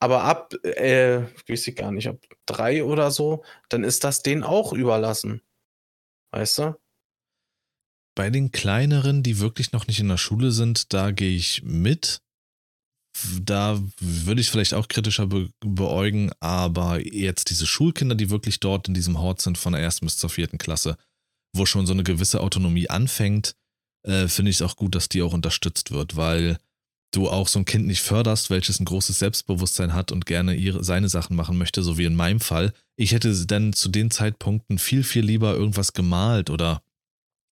Aber 0.00 0.24
ab, 0.24 0.54
äh, 0.62 1.22
weiß 1.48 1.66
ich 1.68 1.76
gar 1.76 1.90
nicht, 1.90 2.08
ab 2.08 2.18
drei 2.46 2.84
oder 2.84 3.10
so, 3.10 3.44
dann 3.68 3.84
ist 3.84 4.04
das 4.04 4.22
denen 4.22 4.44
auch 4.44 4.72
überlassen. 4.72 5.42
Weißt 6.32 6.58
du? 6.58 6.78
Bei 8.18 8.30
den 8.30 8.50
kleineren, 8.50 9.22
die 9.22 9.38
wirklich 9.38 9.70
noch 9.70 9.86
nicht 9.86 10.00
in 10.00 10.08
der 10.08 10.16
Schule 10.16 10.50
sind, 10.50 10.92
da 10.92 11.12
gehe 11.12 11.36
ich 11.36 11.62
mit. 11.62 12.20
Da 13.40 13.80
würde 14.00 14.40
ich 14.40 14.50
vielleicht 14.50 14.74
auch 14.74 14.88
kritischer 14.88 15.28
be 15.28 15.50
beäugen, 15.60 16.32
aber 16.40 16.98
jetzt 17.06 17.48
diese 17.48 17.64
Schulkinder, 17.64 18.16
die 18.16 18.28
wirklich 18.28 18.58
dort 18.58 18.88
in 18.88 18.94
diesem 18.94 19.20
Hort 19.20 19.40
sind 19.40 19.56
von 19.56 19.72
der 19.72 19.82
ersten 19.82 20.04
bis 20.04 20.16
zur 20.16 20.30
vierten 20.30 20.58
Klasse, 20.58 20.96
wo 21.54 21.64
schon 21.64 21.86
so 21.86 21.92
eine 21.92 22.02
gewisse 22.02 22.40
Autonomie 22.40 22.90
anfängt, 22.90 23.54
äh, 24.02 24.26
finde 24.26 24.50
ich 24.50 24.56
es 24.56 24.62
auch 24.62 24.74
gut, 24.74 24.96
dass 24.96 25.08
die 25.08 25.22
auch 25.22 25.32
unterstützt 25.32 25.92
wird, 25.92 26.16
weil 26.16 26.58
du 27.14 27.30
auch 27.30 27.46
so 27.46 27.60
ein 27.60 27.66
Kind 27.66 27.86
nicht 27.86 28.02
förderst, 28.02 28.50
welches 28.50 28.80
ein 28.80 28.84
großes 28.84 29.20
Selbstbewusstsein 29.20 29.94
hat 29.94 30.10
und 30.10 30.26
gerne 30.26 30.56
ihre, 30.56 30.82
seine 30.82 31.08
Sachen 31.08 31.36
machen 31.36 31.56
möchte, 31.56 31.84
so 31.84 31.98
wie 31.98 32.04
in 32.04 32.16
meinem 32.16 32.40
Fall. 32.40 32.72
Ich 32.96 33.12
hätte 33.12 33.46
dann 33.46 33.74
zu 33.74 33.88
den 33.88 34.10
Zeitpunkten 34.10 34.80
viel, 34.80 35.04
viel 35.04 35.24
lieber 35.24 35.54
irgendwas 35.54 35.92
gemalt 35.92 36.50
oder 36.50 36.82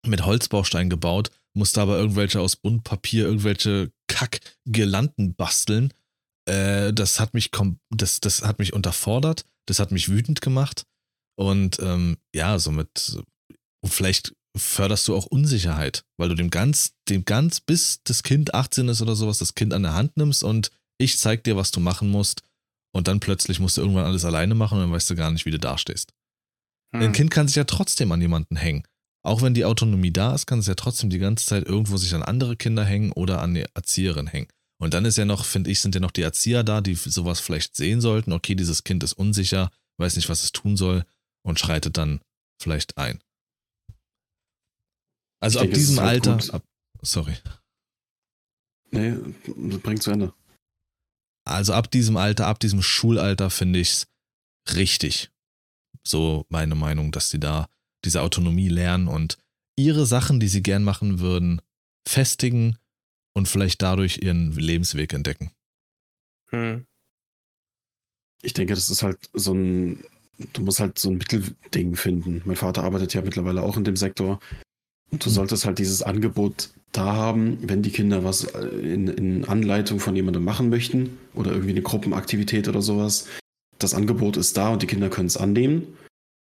mit 0.05 0.25
Holzbaustein 0.25 0.89
gebaut, 0.89 1.31
musste 1.53 1.81
aber 1.81 1.97
irgendwelche 1.97 2.39
aus 2.39 2.55
Buntpapier, 2.55 3.25
irgendwelche 3.25 3.91
Kack-Girlanden 4.07 5.35
basteln. 5.35 5.93
Äh, 6.47 6.93
das 6.93 7.19
hat 7.19 7.33
mich 7.33 7.51
das, 7.89 8.19
das 8.19 8.43
hat 8.43 8.59
mich 8.59 8.73
unterfordert, 8.73 9.43
das 9.65 9.79
hat 9.79 9.91
mich 9.91 10.09
wütend 10.09 10.41
gemacht. 10.41 10.85
Und 11.35 11.79
ähm, 11.79 12.17
ja, 12.33 12.57
somit, 12.57 13.21
vielleicht 13.85 14.33
förderst 14.55 15.07
du 15.07 15.15
auch 15.15 15.25
Unsicherheit, 15.25 16.03
weil 16.17 16.29
du 16.29 16.35
dem 16.35 16.49
ganz, 16.49 16.93
dem 17.09 17.25
ganz, 17.25 17.59
bis 17.59 18.01
das 18.03 18.23
Kind 18.23 18.53
18 18.53 18.89
ist 18.89 19.01
oder 19.01 19.15
sowas, 19.15 19.37
das 19.37 19.55
Kind 19.55 19.73
an 19.73 19.83
der 19.83 19.93
Hand 19.93 20.17
nimmst 20.17 20.43
und 20.43 20.71
ich 20.99 21.17
zeig 21.19 21.43
dir, 21.43 21.55
was 21.55 21.71
du 21.71 21.79
machen 21.79 22.09
musst. 22.09 22.43
Und 22.91 23.07
dann 23.07 23.19
plötzlich 23.19 23.59
musst 23.59 23.77
du 23.77 23.81
irgendwann 23.81 24.05
alles 24.05 24.25
alleine 24.25 24.55
machen 24.55 24.75
und 24.75 24.85
dann 24.85 24.91
weißt 24.91 25.09
du 25.09 25.15
gar 25.15 25.29
nicht, 25.29 25.45
wie 25.45 25.51
du 25.51 25.59
dastehst. 25.59 26.13
Hm. 26.95 27.01
Ein 27.01 27.13
Kind 27.13 27.29
kann 27.29 27.47
sich 27.47 27.57
ja 27.57 27.65
trotzdem 27.65 28.11
an 28.11 28.21
jemanden 28.21 28.55
hängen. 28.55 28.83
Auch 29.27 29.41
wenn 29.41 29.53
die 29.53 29.65
Autonomie 29.65 30.11
da 30.11 30.33
ist, 30.33 30.45
kann 30.45 30.59
es 30.59 30.67
ja 30.67 30.75
trotzdem 30.75 31.09
die 31.09 31.19
ganze 31.19 31.45
Zeit 31.45 31.65
irgendwo 31.65 31.97
sich 31.97 32.15
an 32.15 32.23
andere 32.23 32.55
Kinder 32.55 32.85
hängen 32.85 33.11
oder 33.11 33.41
an 33.41 33.53
die 33.53 33.65
Erzieherin 33.73 34.25
hängen. 34.25 34.47
Und 34.79 34.93
dann 34.93 35.03
ist 35.03 35.17
ja 35.17 35.25
noch, 35.25 35.43
finde 35.43 35.69
ich, 35.69 35.81
sind 35.81 35.93
ja 35.95 35.99
noch 35.99 36.11
die 36.11 36.21
Erzieher 36.21 36.63
da, 36.63 36.79
die 36.79 36.95
sowas 36.95 37.41
vielleicht 37.41 37.75
sehen 37.75 37.99
sollten. 37.99 38.31
Okay, 38.31 38.55
dieses 38.55 38.85
Kind 38.85 39.03
ist 39.03 39.11
unsicher, 39.11 39.69
weiß 39.97 40.15
nicht, 40.15 40.29
was 40.29 40.45
es 40.45 40.53
tun 40.53 40.77
soll 40.77 41.03
und 41.45 41.59
schreitet 41.59 41.97
dann 41.97 42.21
vielleicht 42.61 42.97
ein. 42.97 43.21
Also 45.41 45.59
ab 45.59 45.71
diesem 45.73 45.99
halt 45.99 46.25
Alter. 46.25 46.53
Ab, 46.53 46.63
sorry. 47.01 47.35
Nee, 48.91 49.11
bringt 49.83 50.03
zu 50.03 50.11
Ende. 50.11 50.33
Also 51.43 51.73
ab 51.73 51.91
diesem 51.91 52.15
Alter, 52.15 52.47
ab 52.47 52.61
diesem 52.61 52.81
Schulalter 52.81 53.49
finde 53.49 53.79
ich 53.79 53.89
es 53.89 54.07
richtig. 54.73 55.31
So 56.05 56.45
meine 56.47 56.75
Meinung, 56.75 57.11
dass 57.11 57.29
sie 57.29 57.41
da 57.41 57.67
diese 58.07 58.21
Autonomie 58.21 58.69
lernen 58.69 59.07
und 59.07 59.37
ihre 59.75 60.05
Sachen, 60.05 60.39
die 60.39 60.47
sie 60.47 60.63
gern 60.63 60.83
machen 60.83 61.19
würden, 61.19 61.61
festigen 62.07 62.77
und 63.33 63.47
vielleicht 63.47 63.81
dadurch 63.81 64.19
ihren 64.23 64.53
Lebensweg 64.53 65.13
entdecken. 65.13 65.51
Hm. 66.49 66.85
Ich 68.41 68.53
denke, 68.53 68.73
das 68.73 68.89
ist 68.89 69.03
halt 69.03 69.29
so 69.33 69.53
ein, 69.53 70.03
du 70.53 70.61
musst 70.61 70.79
halt 70.79 70.97
so 70.97 71.09
ein 71.09 71.17
Mittelding 71.17 71.95
finden. 71.95 72.41
Mein 72.45 72.55
Vater 72.55 72.83
arbeitet 72.83 73.13
ja 73.13 73.21
mittlerweile 73.21 73.61
auch 73.61 73.77
in 73.77 73.83
dem 73.83 73.97
Sektor. 73.97 74.39
Und 75.11 75.25
du 75.25 75.29
solltest 75.29 75.65
halt 75.65 75.79
dieses 75.79 76.01
Angebot 76.01 76.69
da 76.91 77.13
haben, 77.13 77.57
wenn 77.61 77.81
die 77.81 77.91
Kinder 77.91 78.23
was 78.23 78.43
in, 78.43 79.07
in 79.07 79.45
Anleitung 79.45 79.99
von 79.99 80.15
jemandem 80.15 80.43
machen 80.43 80.69
möchten 80.69 81.17
oder 81.33 81.51
irgendwie 81.51 81.71
eine 81.71 81.81
Gruppenaktivität 81.81 82.67
oder 82.67 82.81
sowas. 82.81 83.27
Das 83.79 83.93
Angebot 83.93 84.37
ist 84.37 84.57
da 84.57 84.69
und 84.69 84.81
die 84.81 84.87
Kinder 84.87 85.09
können 85.09 85.27
es 85.27 85.37
annehmen. 85.37 85.97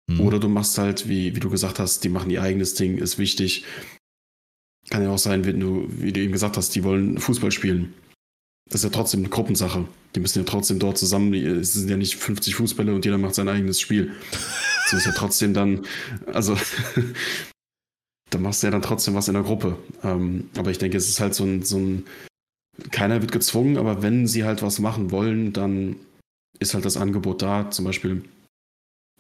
Mhm. 0.08 0.22
Oder 0.22 0.39
du 0.39 0.49
machst 0.49 0.78
halt, 0.78 1.08
wie, 1.10 1.36
wie 1.36 1.39
du 1.39 1.49
gesagt 1.49 1.80
hast, 1.80 2.03
die 2.03 2.10
machen 2.10 2.30
ihr 2.30 2.41
eigenes 2.41 2.74
Ding, 2.74 2.97
ist 2.97 3.18
wichtig. 3.18 3.66
Kann 4.89 5.03
ja 5.03 5.10
auch 5.10 5.18
sein, 5.20 5.45
wenn 5.45 5.60
du, 5.60 5.88
wie 5.89 6.12
du 6.12 6.20
eben 6.20 6.32
gesagt 6.32 6.58
hast, 6.58 6.76
die 6.76 6.84
wollen 6.84 7.18
Fußball 7.18 7.51
spielen. 7.51 7.93
Das 8.70 8.82
ist 8.82 8.84
ja 8.84 8.89
trotzdem 8.89 9.22
eine 9.22 9.30
Gruppensache. 9.30 9.88
Die 10.16 10.20
müssen 10.20 10.39
ja 10.39 10.45
trotzdem 10.45 10.80
dort 10.80 10.97
zusammen, 10.97 11.34
es 11.34 11.74
sind 11.74 11.89
ja 11.89 11.97
nicht 11.97 12.16
50 12.16 12.56
Fußbälle 12.56 12.93
und 12.93 13.06
jeder 13.06 13.18
macht 13.18 13.36
sein 13.36 13.49
eigenes 13.49 13.80
Spiel. 13.80 14.14
So 14.88 14.97
ist 14.97 15.08
ja 15.08 15.14
trotzdem 15.14 15.56
dann, 15.56 15.84
also 16.32 16.56
da 18.30 18.38
machst 18.38 18.62
du 18.62 18.68
ja 18.68 18.72
dann 18.72 18.84
trotzdem 18.84 19.16
was 19.16 19.28
in 19.28 19.34
der 19.34 19.41
Gruppe. 19.41 19.80
Ähm, 20.03 20.47
aber 20.56 20.70
ich 20.70 20.78
denke, 20.78 20.95
es 20.95 21.10
ist 21.10 21.20
halt 21.20 21.34
so 21.34 21.43
ein, 21.43 21.64
so 21.64 21.80
ein, 21.80 22.06
keiner 22.91 23.20
wird 23.20 23.32
gezwungen, 23.32 23.78
aber 23.78 24.03
wenn 24.03 24.28
sie 24.28 24.43
halt 24.43 24.62
was 24.62 24.78
machen 24.78 25.10
wollen, 25.10 25.53
dann 25.53 25.95
ist 26.60 26.76
halt 26.76 26.86
das 26.86 26.97
Angebot 26.97 27.41
da. 27.41 27.72
Zum 27.72 27.84
Beispiel, 27.84 28.26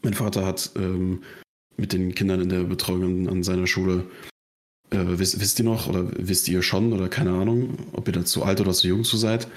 mein 0.05 0.13
Vater 0.13 0.45
hat 0.45 0.71
ähm, 0.75 1.23
mit 1.75 1.91
den 1.91 2.15
Kindern 2.15 2.39
in 2.39 2.49
der 2.49 2.63
Betreuung 2.63 3.27
an 3.27 3.43
seiner 3.43 3.67
Schule, 3.67 4.05
äh, 4.91 4.97
wisst, 4.99 5.41
wisst, 5.41 5.59
ihr 5.59 5.65
noch 5.65 5.87
oder 5.87 6.07
wisst 6.17 6.47
ihr 6.47 6.61
schon 6.61 6.93
oder 6.93 7.09
keine 7.09 7.31
Ahnung, 7.31 7.77
ob 7.91 8.07
ihr 8.07 8.13
da 8.13 8.23
zu 8.23 8.43
alt 8.43 8.61
oder 8.61 8.71
zu 8.71 8.87
jung 8.87 9.03
zu 9.03 9.17
seid, 9.17 9.47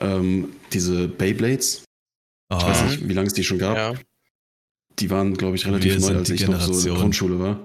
ähm, 0.00 0.50
diese 0.72 1.08
Beyblades, 1.08 1.84
Aha. 2.50 2.60
ich 2.60 2.66
weiß 2.66 2.90
nicht, 2.90 3.08
wie 3.08 3.14
lange 3.14 3.28
es 3.28 3.34
die 3.34 3.44
schon 3.44 3.58
gab, 3.58 3.76
ja. 3.76 3.94
die 4.98 5.08
waren, 5.08 5.34
glaube 5.34 5.56
ich, 5.56 5.66
relativ 5.66 5.98
neu, 6.00 6.16
als 6.16 6.28
ich 6.28 6.40
Generation. 6.40 6.70
noch 6.70 6.74
so 6.74 6.88
in 6.88 6.94
der 6.94 7.00
Grundschule 7.00 7.38
war. 7.38 7.60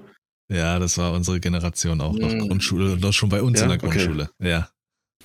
Ja, 0.50 0.80
das 0.80 0.98
war 0.98 1.12
unsere 1.12 1.42
Generation 1.42 2.00
auch 2.00 2.14
noch. 2.14 2.32
Mhm. 2.32 2.48
Grundschule, 2.48 2.96
doch 2.98 3.12
schon 3.12 3.28
bei 3.28 3.42
uns 3.42 3.60
ja? 3.60 3.66
in 3.66 3.70
der 3.70 3.80
Grundschule. 3.80 4.30
Okay. 4.40 4.50
Ja. 4.50 4.70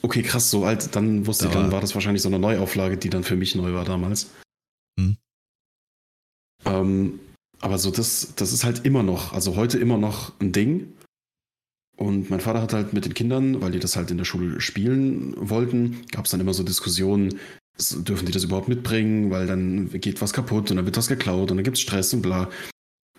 Okay, 0.00 0.22
krass, 0.22 0.50
so 0.50 0.64
alt, 0.64 0.96
dann 0.96 1.26
wusste 1.28 1.44
da 1.44 1.50
ich, 1.50 1.56
dann 1.56 1.70
war 1.70 1.80
das 1.80 1.94
wahrscheinlich 1.94 2.22
so 2.22 2.28
eine 2.28 2.40
Neuauflage, 2.40 2.96
die 2.96 3.08
dann 3.08 3.22
für 3.22 3.36
mich 3.36 3.54
neu 3.54 3.72
war 3.72 3.84
damals. 3.84 4.30
Mhm. 4.98 5.16
Ähm, 6.64 7.20
aber 7.60 7.78
so, 7.78 7.90
das, 7.90 8.34
das 8.36 8.52
ist 8.52 8.64
halt 8.64 8.84
immer 8.84 9.02
noch, 9.02 9.32
also 9.32 9.56
heute 9.56 9.78
immer 9.78 9.98
noch 9.98 10.32
ein 10.40 10.52
Ding. 10.52 10.92
Und 11.96 12.30
mein 12.30 12.40
Vater 12.40 12.60
hat 12.60 12.72
halt 12.72 12.92
mit 12.92 13.04
den 13.04 13.14
Kindern, 13.14 13.60
weil 13.60 13.70
die 13.70 13.78
das 13.78 13.96
halt 13.96 14.10
in 14.10 14.18
der 14.18 14.24
Schule 14.24 14.60
spielen 14.60 15.34
wollten, 15.36 16.02
gab 16.10 16.24
es 16.24 16.32
dann 16.32 16.40
immer 16.40 16.54
so 16.54 16.64
Diskussionen, 16.64 17.38
dürfen 17.78 18.26
die 18.26 18.32
das 18.32 18.44
überhaupt 18.44 18.68
mitbringen, 18.68 19.30
weil 19.30 19.46
dann 19.46 19.88
geht 20.00 20.20
was 20.20 20.32
kaputt 20.32 20.70
und 20.70 20.76
dann 20.76 20.84
wird 20.84 20.96
was 20.96 21.08
geklaut 21.08 21.50
und 21.50 21.56
dann 21.56 21.64
gibt 21.64 21.76
es 21.76 21.82
Stress 21.82 22.12
und 22.12 22.22
bla. 22.22 22.48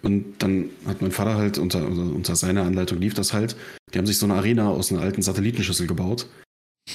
Und 0.01 0.35
dann 0.39 0.69
hat 0.85 1.01
mein 1.01 1.11
Vater 1.11 1.35
halt 1.35 1.57
unter, 1.57 1.87
unter 1.87 2.35
seiner 2.35 2.63
Anleitung 2.63 2.99
lief 2.99 3.13
das 3.13 3.31
halt. 3.31 3.55
Die 3.93 3.97
haben 3.97 4.05
sich 4.05 4.17
so 4.17 4.25
eine 4.25 4.35
Arena 4.35 4.67
aus 4.67 4.91
einer 4.91 5.01
alten 5.01 5.21
Satellitenschüssel 5.21 5.87
gebaut. 5.87 6.27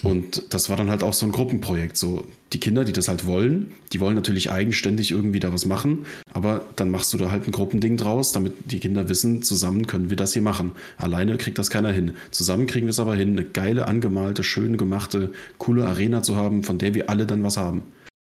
Und 0.02 0.52
das 0.52 0.68
war 0.68 0.76
dann 0.76 0.90
halt 0.90 1.02
auch 1.02 1.14
so 1.14 1.24
ein 1.24 1.32
Gruppenprojekt. 1.32 1.96
So, 1.96 2.24
die 2.52 2.60
Kinder, 2.60 2.84
die 2.84 2.92
das 2.92 3.08
halt 3.08 3.26
wollen, 3.26 3.72
die 3.92 4.00
wollen 4.00 4.14
natürlich 4.14 4.50
eigenständig 4.50 5.10
irgendwie 5.10 5.40
da 5.40 5.52
was 5.52 5.64
machen, 5.64 6.04
aber 6.32 6.66
dann 6.76 6.90
machst 6.90 7.12
du 7.12 7.18
da 7.18 7.30
halt 7.30 7.46
ein 7.46 7.52
Gruppending 7.52 7.96
draus, 7.96 8.32
damit 8.32 8.52
die 8.66 8.80
Kinder 8.80 9.08
wissen, 9.08 9.42
zusammen 9.42 9.86
können 9.86 10.10
wir 10.10 10.16
das 10.16 10.34
hier 10.34 10.42
machen. 10.42 10.72
Alleine 10.98 11.38
kriegt 11.38 11.58
das 11.58 11.70
keiner 11.70 11.90
hin. 11.90 12.14
Zusammen 12.30 12.66
kriegen 12.66 12.86
wir 12.86 12.90
es 12.90 13.00
aber 13.00 13.16
hin, 13.16 13.30
eine 13.30 13.44
geile, 13.44 13.86
angemalte, 13.86 14.44
schön 14.44 14.76
gemachte, 14.76 15.32
coole 15.56 15.86
Arena 15.86 16.22
zu 16.22 16.36
haben, 16.36 16.64
von 16.64 16.78
der 16.78 16.94
wir 16.94 17.08
alle 17.08 17.26
dann 17.26 17.42
was 17.42 17.56
haben. 17.56 17.82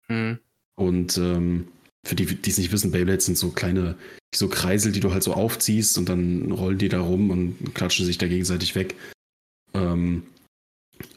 Mhm. 0.09 0.39
Und 0.77 1.19
ähm, 1.19 1.69
für 2.05 2.15
die, 2.15 2.25
die 2.25 2.51
es 2.51 2.57
nicht 2.57 2.73
wissen, 2.73 2.91
Beyblades 2.91 3.27
sind 3.27 3.37
so 3.37 3.51
kleine, 3.51 3.97
so 4.35 4.49
Kreisel, 4.49 4.93
die 4.93 5.01
du 5.01 5.13
halt 5.13 5.23
so 5.23 5.35
aufziehst 5.35 5.99
und 5.99 6.09
dann 6.09 6.51
rollen 6.53 6.79
die 6.79 6.89
da 6.89 7.01
rum 7.01 7.31
und 7.31 7.75
klatschen 7.75 8.07
sich 8.07 8.17
da 8.17 8.27
gegenseitig 8.29 8.75
weg. 8.75 8.95
Ähm, 9.75 10.23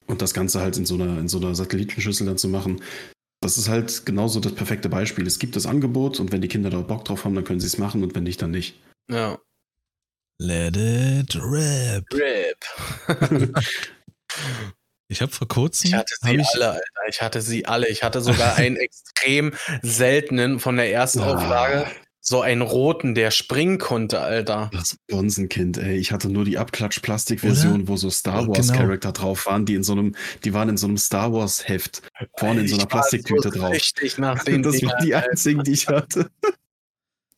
und 0.07 0.21
das 0.21 0.33
Ganze 0.33 0.61
halt 0.61 0.77
in 0.77 0.85
so 0.85 0.95
einer, 0.95 1.19
in 1.19 1.27
so 1.27 1.37
einer 1.39 1.55
Satellitenschüssel 1.55 2.27
dann 2.27 2.37
zu 2.37 2.47
machen, 2.47 2.81
das 3.41 3.57
ist 3.57 3.67
halt 3.69 4.05
genauso 4.05 4.39
das 4.39 4.55
perfekte 4.55 4.89
Beispiel. 4.89 5.27
Es 5.27 5.39
gibt 5.39 5.55
das 5.55 5.65
Angebot 5.65 6.19
und 6.19 6.31
wenn 6.31 6.41
die 6.41 6.47
Kinder 6.47 6.69
da 6.69 6.79
Bock 6.81 7.05
drauf 7.05 7.25
haben, 7.25 7.35
dann 7.35 7.43
können 7.43 7.59
sie 7.59 7.67
es 7.67 7.77
machen 7.77 8.03
und 8.03 8.15
wenn 8.15 8.23
nicht, 8.23 8.41
dann 8.41 8.51
nicht. 8.51 8.79
Ja. 9.09 9.37
Let 10.39 10.77
it 10.77 11.35
rip. 11.35 12.05
Rip. 12.13 12.65
Ich 15.09 15.21
habe 15.21 15.31
vor 15.31 15.47
kurzem. 15.47 15.89
Ich 15.89 15.93
hatte 15.93 16.15
sie 16.19 16.35
ich 16.35 16.47
alle, 16.55 16.71
Alter. 16.71 16.83
Ich 17.07 17.21
hatte 17.21 17.41
sie 17.41 17.65
alle. 17.67 17.87
Ich 17.87 18.03
hatte 18.03 18.21
sogar 18.21 18.55
einen 18.57 18.77
extrem 18.77 19.53
seltenen 19.83 20.59
von 20.59 20.75
der 20.75 20.91
ersten 20.91 21.19
ah. 21.19 21.35
Auflage. 21.35 21.85
So 22.25 22.39
einen 22.39 22.61
roten, 22.61 23.15
der 23.15 23.31
springen 23.31 23.79
konnte, 23.79 24.21
Alter. 24.21 24.71
Das 24.71 24.97
Bonsenkind, 25.09 25.77
ey. 25.77 25.97
Ich 25.97 26.13
hatte 26.13 26.29
nur 26.29 26.45
die 26.45 26.57
Abklatsch-Plastik-Version, 26.57 27.89
wo 27.89 27.97
so 27.97 28.09
Star 28.09 28.47
Wars-Charakter 28.47 29.11
genau. 29.11 29.25
drauf 29.25 29.45
waren, 29.45 29.65
die 29.65 29.75
in 29.75 29.83
so 29.83 29.91
einem, 29.91 30.15
die 30.45 30.53
waren 30.53 30.69
in 30.69 30.77
so 30.77 30.87
einem 30.87 30.97
Star 30.97 31.33
Wars-Heft 31.33 32.01
vorne 32.37 32.61
in 32.61 32.69
so 32.69 32.77
einer 32.77 32.85
Plastiktüte 32.85 33.49
so 33.51 33.59
drauf. 33.59 33.73
Richtig 33.73 34.17
nach 34.17 34.41
den 34.45 34.63
Das 34.63 34.81
waren 34.81 35.03
die 35.03 35.13
einzigen, 35.13 35.65
die 35.65 35.73
ich 35.73 35.89
hatte. 35.89 36.29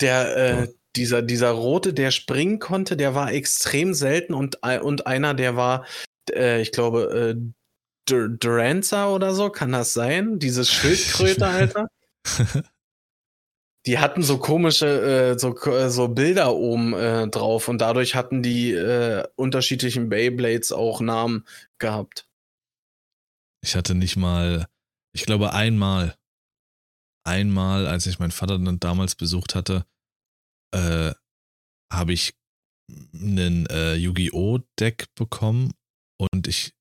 Der, 0.02 0.38
äh, 0.38 0.68
dieser, 0.96 1.24
dieser 1.24 1.50
rote, 1.50 1.92
der 1.92 2.12
springen 2.12 2.60
konnte, 2.60 2.96
der 2.96 3.16
war 3.16 3.34
extrem 3.34 3.96
selten 3.96 4.36
und, 4.36 4.58
und 4.84 5.08
einer, 5.08 5.34
der 5.34 5.56
war, 5.56 5.88
äh, 6.32 6.62
ich 6.62 6.72
glaube, 6.72 7.36
äh, 7.36 8.28
Duranza 8.38 9.10
oder 9.10 9.34
so, 9.34 9.50
kann 9.50 9.72
das 9.72 9.94
sein? 9.94 10.38
Dieses 10.38 10.70
Schildkröte, 10.72 11.48
Alter? 11.48 11.88
die 13.86 14.00
hatten 14.00 14.24
so 14.24 14.38
komische 14.38 15.34
äh, 15.36 15.40
so, 15.40 15.56
äh, 15.68 15.90
so 15.90 16.08
Bilder 16.08 16.56
oben 16.56 16.94
äh, 16.94 17.28
drauf 17.28 17.68
und 17.68 17.80
dadurch 17.80 18.16
hatten 18.16 18.42
die 18.42 18.72
äh, 18.72 19.28
unterschiedlichen 19.36 20.10
Beyblades 20.10 20.72
auch 20.72 21.02
Namen 21.02 21.46
gehabt. 21.78 22.28
Ich 23.64 23.76
hatte 23.76 23.96
nicht 23.96 24.16
mal, 24.16 24.68
ich 25.14 25.26
glaube 25.26 25.54
einmal, 25.54 26.16
einmal, 27.24 27.88
als 27.88 28.06
ich 28.06 28.20
meinen 28.20 28.32
Vater 28.32 28.60
dann 28.60 28.80
damals 28.80 29.16
besucht 29.16 29.56
hatte, 29.56 29.86
äh, 30.74 31.14
habe 31.92 32.14
ich 32.14 32.34
einen 33.14 33.66
äh, 33.68 33.96
Yu-Gi-Oh! 33.96 34.60
Deck 34.80 35.08
bekommen 35.16 35.74
und 36.20 36.48
ich 36.48 36.74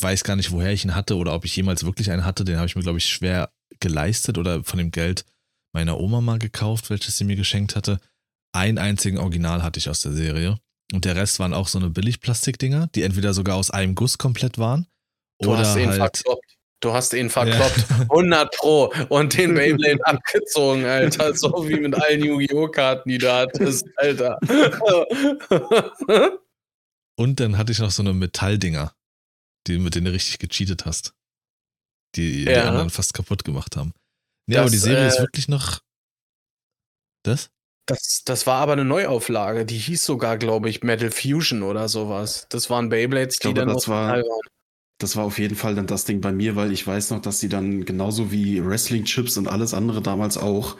weiß 0.00 0.24
gar 0.24 0.36
nicht, 0.36 0.50
woher 0.50 0.72
ich 0.72 0.84
ihn 0.84 0.94
hatte 0.94 1.16
oder 1.16 1.34
ob 1.34 1.44
ich 1.44 1.54
jemals 1.54 1.84
wirklich 1.84 2.10
einen 2.10 2.24
hatte. 2.24 2.44
Den 2.44 2.56
habe 2.56 2.66
ich 2.66 2.74
mir, 2.74 2.82
glaube 2.82 2.98
ich, 2.98 3.06
schwer 3.06 3.52
geleistet 3.78 4.38
oder 4.38 4.64
von 4.64 4.78
dem 4.78 4.90
Geld 4.90 5.24
meiner 5.72 5.98
Oma 5.98 6.20
mal 6.20 6.38
gekauft, 6.38 6.90
welches 6.90 7.18
sie 7.18 7.24
mir 7.24 7.36
geschenkt 7.36 7.76
hatte. 7.76 8.00
Einen 8.52 8.78
einzigen 8.78 9.18
Original 9.18 9.62
hatte 9.62 9.78
ich 9.78 9.88
aus 9.88 10.02
der 10.02 10.12
Serie. 10.12 10.58
Und 10.92 11.04
der 11.06 11.16
Rest 11.16 11.38
waren 11.38 11.54
auch 11.54 11.68
so 11.68 11.78
eine 11.78 11.88
Billigplastikdinger, 11.88 12.88
die 12.94 13.02
entweder 13.02 13.32
sogar 13.32 13.56
aus 13.56 13.70
einem 13.70 13.94
Guss 13.94 14.18
komplett 14.18 14.58
waren. 14.58 14.86
Du 15.40 15.50
oder 15.50 15.60
hast 15.60 15.76
ihn 15.76 15.88
halt, 15.88 16.18
verkloppt. 16.18 16.56
Du 16.80 16.92
hast 16.92 17.14
ihn 17.14 17.30
verkloppt. 17.30 17.86
Ja. 17.90 18.00
100 18.10 18.56
Pro. 18.56 18.92
Und 19.08 19.36
den 19.38 19.54
Beyblade 19.54 20.04
abgezogen, 20.04 20.84
Alter. 20.84 21.34
So 21.34 21.66
wie 21.66 21.80
mit 21.80 21.94
allen 21.94 22.22
Yu-Gi-Oh! 22.22 22.68
Karten, 22.68 23.08
die 23.08 23.18
du 23.18 23.32
hattest, 23.32 23.86
Alter. 23.96 24.38
Und 27.16 27.40
dann 27.40 27.56
hatte 27.56 27.72
ich 27.72 27.78
noch 27.78 27.90
so 27.90 28.02
eine 28.02 28.12
Metalldinger, 28.12 28.94
die, 29.66 29.78
mit 29.78 29.94
denen 29.94 30.06
du 30.06 30.12
richtig 30.12 30.38
gecheatet 30.38 30.84
hast. 30.84 31.14
Die 32.16 32.44
ja. 32.44 32.52
die 32.52 32.58
anderen 32.68 32.90
fast 32.90 33.14
kaputt 33.14 33.44
gemacht 33.44 33.76
haben. 33.76 33.94
Nee, 34.46 34.54
das, 34.54 34.62
aber 34.62 34.70
die 34.70 34.78
Serie 34.78 35.04
äh, 35.04 35.08
ist 35.08 35.20
wirklich 35.20 35.48
noch. 35.48 35.80
Das? 37.24 37.50
Das, 37.86 38.22
das 38.24 38.46
war 38.46 38.60
aber 38.60 38.72
eine 38.72 38.84
Neuauflage. 38.84 39.64
Die 39.64 39.78
hieß 39.78 40.04
sogar, 40.04 40.38
glaube 40.38 40.68
ich, 40.70 40.82
Metal 40.82 41.10
Fusion 41.10 41.62
oder 41.62 41.88
sowas. 41.88 42.46
Das 42.48 42.70
waren 42.70 42.88
Beyblades, 42.88 43.38
die 43.38 43.52
glaube, 43.52 43.60
dann 43.60 43.68
das 43.68 43.88
war, 43.88 44.18
waren. 44.18 44.24
Das 44.98 45.16
war 45.16 45.24
auf 45.24 45.38
jeden 45.38 45.56
Fall 45.56 45.74
dann 45.74 45.88
das 45.88 46.04
Ding 46.04 46.20
bei 46.20 46.30
mir, 46.30 46.54
weil 46.54 46.70
ich 46.70 46.86
weiß 46.86 47.10
noch, 47.10 47.20
dass 47.20 47.40
die 47.40 47.48
dann 47.48 47.84
genauso 47.84 48.30
wie 48.30 48.64
Wrestling-Chips 48.64 49.36
und 49.36 49.48
alles 49.48 49.74
andere 49.74 50.00
damals 50.00 50.38
auch, 50.38 50.76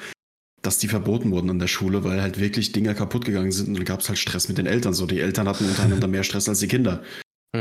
dass 0.62 0.78
die 0.78 0.86
verboten 0.86 1.32
wurden 1.32 1.50
in 1.50 1.58
der 1.58 1.66
Schule, 1.66 2.04
weil 2.04 2.22
halt 2.22 2.38
wirklich 2.38 2.70
Dinger 2.70 2.94
kaputt 2.94 3.24
gegangen 3.24 3.50
sind 3.50 3.68
und 3.68 3.74
dann 3.74 3.84
gab 3.84 3.98
es 4.00 4.08
halt 4.08 4.18
Stress 4.18 4.48
mit 4.48 4.58
den 4.58 4.66
Eltern. 4.66 4.94
So, 4.94 5.06
die 5.06 5.18
Eltern 5.18 5.48
hatten 5.48 5.68
untereinander 5.68 6.06
mehr 6.06 6.22
Stress 6.22 6.48
als 6.48 6.60
die 6.60 6.68
Kinder. 6.68 7.02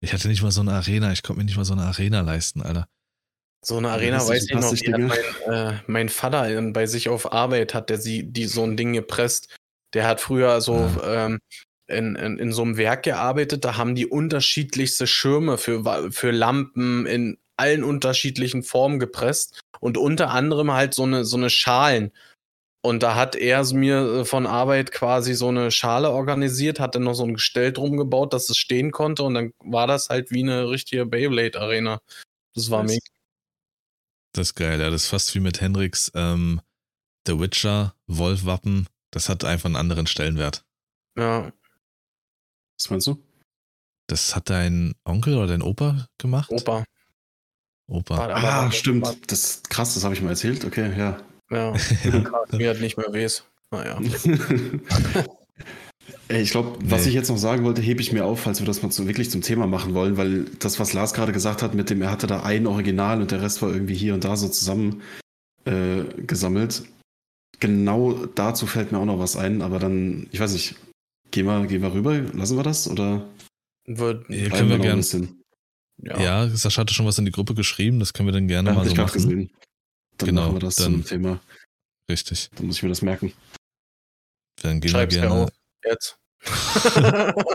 ich 0.00 0.12
hatte 0.14 0.28
nicht 0.28 0.42
mal 0.42 0.50
so 0.50 0.62
eine 0.62 0.72
Arena, 0.72 1.12
ich 1.12 1.22
konnte 1.22 1.40
mir 1.40 1.44
nicht 1.44 1.58
mal 1.58 1.64
so 1.66 1.74
eine 1.74 1.82
Arena 1.82 2.22
leisten, 2.22 2.62
Alter. 2.62 2.88
So 3.68 3.78
eine 3.78 3.90
Arena 3.90 4.24
weiß 4.24 4.44
ich 4.48 4.54
noch, 4.54 4.72
die 4.72 4.90
mein, 4.90 5.10
äh, 5.50 5.72
mein 5.88 6.08
Vater 6.08 6.62
bei 6.70 6.86
sich 6.86 7.08
auf 7.08 7.32
Arbeit 7.32 7.74
hat 7.74 7.90
der 7.90 7.98
sie 7.98 8.22
die 8.22 8.44
so 8.44 8.62
ein 8.62 8.76
Ding 8.76 8.92
gepresst. 8.92 9.56
Der 9.92 10.06
hat 10.06 10.20
früher 10.20 10.60
so 10.60 10.88
ja. 11.02 11.26
ähm, 11.26 11.40
in, 11.88 12.14
in, 12.14 12.38
in 12.38 12.52
so 12.52 12.62
einem 12.62 12.76
Werk 12.76 13.02
gearbeitet, 13.02 13.64
da 13.64 13.76
haben 13.76 13.96
die 13.96 14.06
unterschiedlichste 14.06 15.08
Schirme 15.08 15.58
für, 15.58 16.12
für 16.12 16.30
Lampen 16.30 17.06
in 17.06 17.38
allen 17.56 17.82
unterschiedlichen 17.82 18.62
Formen 18.62 19.00
gepresst 19.00 19.60
und 19.80 19.98
unter 19.98 20.30
anderem 20.30 20.72
halt 20.72 20.94
so 20.94 21.02
eine, 21.02 21.24
so 21.24 21.36
eine 21.36 21.50
Schalen. 21.50 22.12
Und 22.82 23.02
da 23.02 23.16
hat 23.16 23.34
er 23.34 23.64
mir 23.74 24.24
von 24.26 24.46
Arbeit 24.46 24.92
quasi 24.92 25.34
so 25.34 25.48
eine 25.48 25.72
Schale 25.72 26.10
organisiert, 26.10 26.78
hat 26.78 26.94
dann 26.94 27.02
noch 27.02 27.14
so 27.14 27.24
ein 27.24 27.34
Gestell 27.34 27.72
drum 27.72 27.96
gebaut, 27.96 28.32
dass 28.32 28.48
es 28.48 28.58
stehen 28.58 28.92
konnte 28.92 29.24
und 29.24 29.34
dann 29.34 29.52
war 29.58 29.88
das 29.88 30.08
halt 30.08 30.30
wie 30.30 30.44
eine 30.44 30.70
richtige 30.70 31.04
Beyblade-Arena. 31.04 32.00
Das 32.54 32.70
war 32.70 32.84
mega. 32.84 33.15
Das 34.36 34.48
ist 34.48 34.54
geil, 34.54 34.80
ja. 34.80 34.90
Das 34.90 35.04
ist 35.04 35.08
fast 35.08 35.34
wie 35.34 35.40
mit 35.40 35.60
Hendrix 35.60 36.12
ähm, 36.14 36.60
The 37.26 37.38
Witcher, 37.40 37.94
Wolf-Wappen. 38.06 38.86
Das 39.10 39.28
hat 39.28 39.44
einfach 39.44 39.66
einen 39.66 39.76
anderen 39.76 40.06
Stellenwert. 40.06 40.64
Ja. 41.16 41.50
Was 42.78 42.90
meinst 42.90 43.06
du? 43.06 43.22
Das 44.08 44.36
hat 44.36 44.50
dein 44.50 44.94
Onkel 45.04 45.36
oder 45.36 45.46
dein 45.48 45.62
Opa 45.62 46.06
gemacht? 46.18 46.50
Opa. 46.50 46.84
Opa. 47.88 48.28
ah, 48.28 48.70
stimmt. 48.70 49.06
Das 49.30 49.44
ist 49.44 49.70
krass, 49.70 49.94
das 49.94 50.04
habe 50.04 50.14
ich 50.14 50.20
mal 50.20 50.30
erzählt. 50.30 50.64
Okay, 50.64 50.96
ja. 50.96 51.18
Ja, 51.50 51.72
mir 52.52 52.70
hat 52.70 52.80
nicht 52.80 52.98
mehr 52.98 53.12
wehs. 53.12 53.44
Naja. 53.70 53.98
Ich 56.28 56.50
glaube, 56.50 56.78
was 56.82 57.02
nee. 57.02 57.08
ich 57.08 57.14
jetzt 57.14 57.28
noch 57.28 57.38
sagen 57.38 57.64
wollte, 57.64 57.82
hebe 57.82 58.00
ich 58.00 58.12
mir 58.12 58.24
auf, 58.24 58.40
falls 58.40 58.60
wir 58.60 58.66
das 58.66 58.82
mal 58.82 58.90
so 58.90 59.06
wirklich 59.06 59.30
zum 59.30 59.42
Thema 59.42 59.66
machen 59.66 59.94
wollen, 59.94 60.16
weil 60.16 60.44
das, 60.58 60.80
was 60.80 60.92
Lars 60.92 61.14
gerade 61.14 61.32
gesagt 61.32 61.62
hat, 61.62 61.74
mit 61.74 61.88
dem 61.88 62.02
er 62.02 62.10
hatte 62.10 62.26
da 62.26 62.42
ein 62.42 62.66
Original 62.66 63.20
und 63.20 63.30
der 63.30 63.42
Rest 63.42 63.62
war 63.62 63.72
irgendwie 63.72 63.94
hier 63.94 64.14
und 64.14 64.24
da 64.24 64.36
so 64.36 64.48
zusammen 64.48 65.02
äh, 65.64 66.02
gesammelt. 66.26 66.84
Genau 67.60 68.26
dazu 68.26 68.66
fällt 68.66 68.92
mir 68.92 68.98
auch 68.98 69.04
noch 69.04 69.18
was 69.18 69.36
ein, 69.36 69.62
aber 69.62 69.78
dann, 69.78 70.26
ich 70.32 70.40
weiß 70.40 70.52
nicht, 70.52 70.74
gehen 71.30 71.46
wir, 71.46 71.66
gehen 71.66 71.82
wir 71.82 71.92
rüber, 71.92 72.18
lassen 72.18 72.56
wir 72.56 72.64
das 72.64 72.88
oder? 72.88 73.26
Wird, 73.86 74.28
ja, 74.28 74.48
können 74.48 74.68
wir, 74.68 74.78
wir 74.78 75.00
gerne. 75.00 75.28
Ja. 76.02 76.20
ja, 76.20 76.48
Sascha 76.50 76.82
hatte 76.82 76.92
schon 76.92 77.06
was 77.06 77.18
in 77.18 77.24
die 77.24 77.30
Gruppe 77.30 77.54
geschrieben, 77.54 78.00
das 78.00 78.12
können 78.12 78.28
wir 78.28 78.32
dann 78.32 78.48
gerne 78.48 78.70
ja, 78.70 78.74
mal 78.74 78.86
so 78.86 78.94
machen. 78.94 79.12
Gesehen. 79.12 79.50
Dann 80.18 80.28
genau, 80.28 80.42
machen 80.42 80.56
wir 80.56 80.60
das 80.60 80.76
dann, 80.76 80.92
zum 80.92 81.04
Thema. 81.04 81.40
Richtig. 82.10 82.50
Dann 82.56 82.66
muss 82.66 82.76
ich 82.76 82.82
mir 82.82 82.88
das 82.88 83.02
merken. 83.02 83.32
Dann 84.62 84.80
gehen 84.80 84.90
Schreib's 84.90 85.14
wir 85.14 85.22
gerne 85.22 85.48
jetzt. 85.86 86.18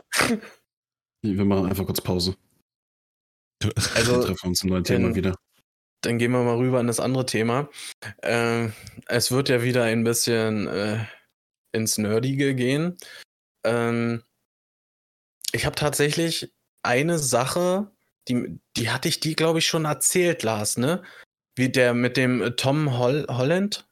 wir 1.21 1.45
machen 1.45 1.67
einfach 1.67 1.85
kurz 1.85 2.01
Pause. 2.01 2.35
Also, 3.95 4.17
wir 4.17 4.25
treffen 4.25 4.47
uns 4.47 4.63
im 4.63 4.71
neuen 4.71 4.83
Thema 4.83 5.13
wieder. 5.13 5.35
Dann 6.01 6.17
gehen 6.17 6.31
wir 6.31 6.41
mal 6.41 6.57
rüber 6.57 6.79
in 6.79 6.87
das 6.87 6.99
andere 6.99 7.27
Thema. 7.27 7.69
Äh, 8.23 8.69
es 9.05 9.31
wird 9.31 9.49
ja 9.49 9.61
wieder 9.61 9.83
ein 9.83 10.03
bisschen 10.03 10.67
äh, 10.67 11.05
ins 11.71 11.99
Nerdige 11.99 12.55
gehen. 12.55 12.97
Ähm, 13.63 14.23
ich 15.51 15.65
habe 15.65 15.75
tatsächlich 15.75 16.51
eine 16.83 17.19
Sache, 17.19 17.91
die, 18.27 18.59
die 18.77 18.89
hatte 18.89 19.09
ich 19.09 19.19
die, 19.19 19.35
glaube 19.35 19.59
ich, 19.59 19.67
schon 19.67 19.85
erzählt, 19.85 20.43
Lars, 20.43 20.77
ne? 20.77 21.03
Wie 21.55 21.69
der 21.69 21.93
mit 21.93 22.17
dem 22.17 22.55
Tom 22.57 22.97
Hol 22.97 23.27
Holland. 23.27 23.87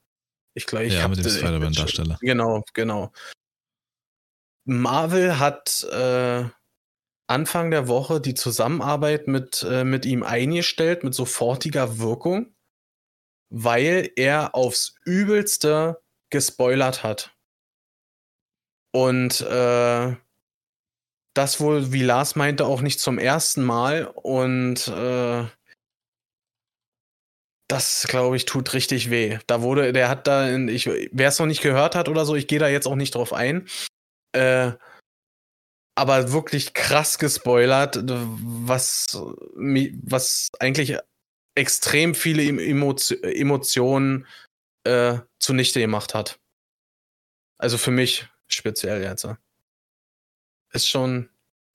Ich 0.55 0.65
glaube, 0.65 0.85
ich 0.85 0.93
ja, 0.93 1.03
habe 1.03 1.15
mit 1.15 1.23
dem 1.23 1.31
Spider-Man-Darsteller. 1.31 2.17
Genau, 2.21 2.63
genau. 2.73 3.11
Marvel 4.69 5.39
hat 5.39 5.83
äh, 5.91 6.45
Anfang 7.27 7.71
der 7.71 7.87
Woche 7.87 8.21
die 8.21 8.35
Zusammenarbeit 8.35 9.27
mit, 9.27 9.63
äh, 9.63 9.83
mit 9.83 10.05
ihm 10.05 10.23
eingestellt, 10.23 11.03
mit 11.03 11.15
sofortiger 11.15 11.97
Wirkung, 11.97 12.55
weil 13.49 14.11
er 14.15 14.53
aufs 14.53 14.95
Übelste 15.05 16.01
gespoilert 16.29 17.03
hat. 17.03 17.35
Und 18.91 19.41
äh, 19.41 20.15
das 21.35 21.59
wohl, 21.59 21.91
wie 21.91 22.03
Lars 22.03 22.35
meinte, 22.35 22.65
auch 22.65 22.81
nicht 22.81 22.99
zum 22.99 23.17
ersten 23.17 23.63
Mal. 23.63 24.05
Und 24.05 24.87
äh, 24.87 25.45
das, 27.67 28.07
glaube 28.07 28.35
ich, 28.35 28.45
tut 28.45 28.73
richtig 28.73 29.09
weh. 29.09 29.39
Da 29.47 29.61
wurde, 29.61 29.93
der 29.93 30.09
hat 30.09 30.27
da, 30.27 30.47
wer 30.47 31.27
es 31.27 31.39
noch 31.39 31.45
nicht 31.45 31.61
gehört 31.61 31.95
hat 31.95 32.09
oder 32.09 32.25
so, 32.25 32.35
ich 32.35 32.47
gehe 32.47 32.59
da 32.59 32.67
jetzt 32.67 32.87
auch 32.87 32.95
nicht 32.95 33.15
drauf 33.15 33.33
ein. 33.33 33.67
Äh, 34.33 34.73
aber 35.95 36.31
wirklich 36.31 36.73
krass 36.73 37.17
gespoilert, 37.17 37.99
was, 38.01 39.19
was 39.53 40.47
eigentlich 40.59 40.97
extrem 41.55 42.15
viele 42.15 42.43
Emotionen 42.43 44.25
äh, 44.85 45.19
zunichte 45.39 45.79
gemacht 45.81 46.13
hat. 46.13 46.39
Also 47.57 47.77
für 47.77 47.91
mich 47.91 48.27
speziell 48.47 49.03
jetzt. 49.03 49.27
Ist 50.71 50.87
schon 50.87 51.29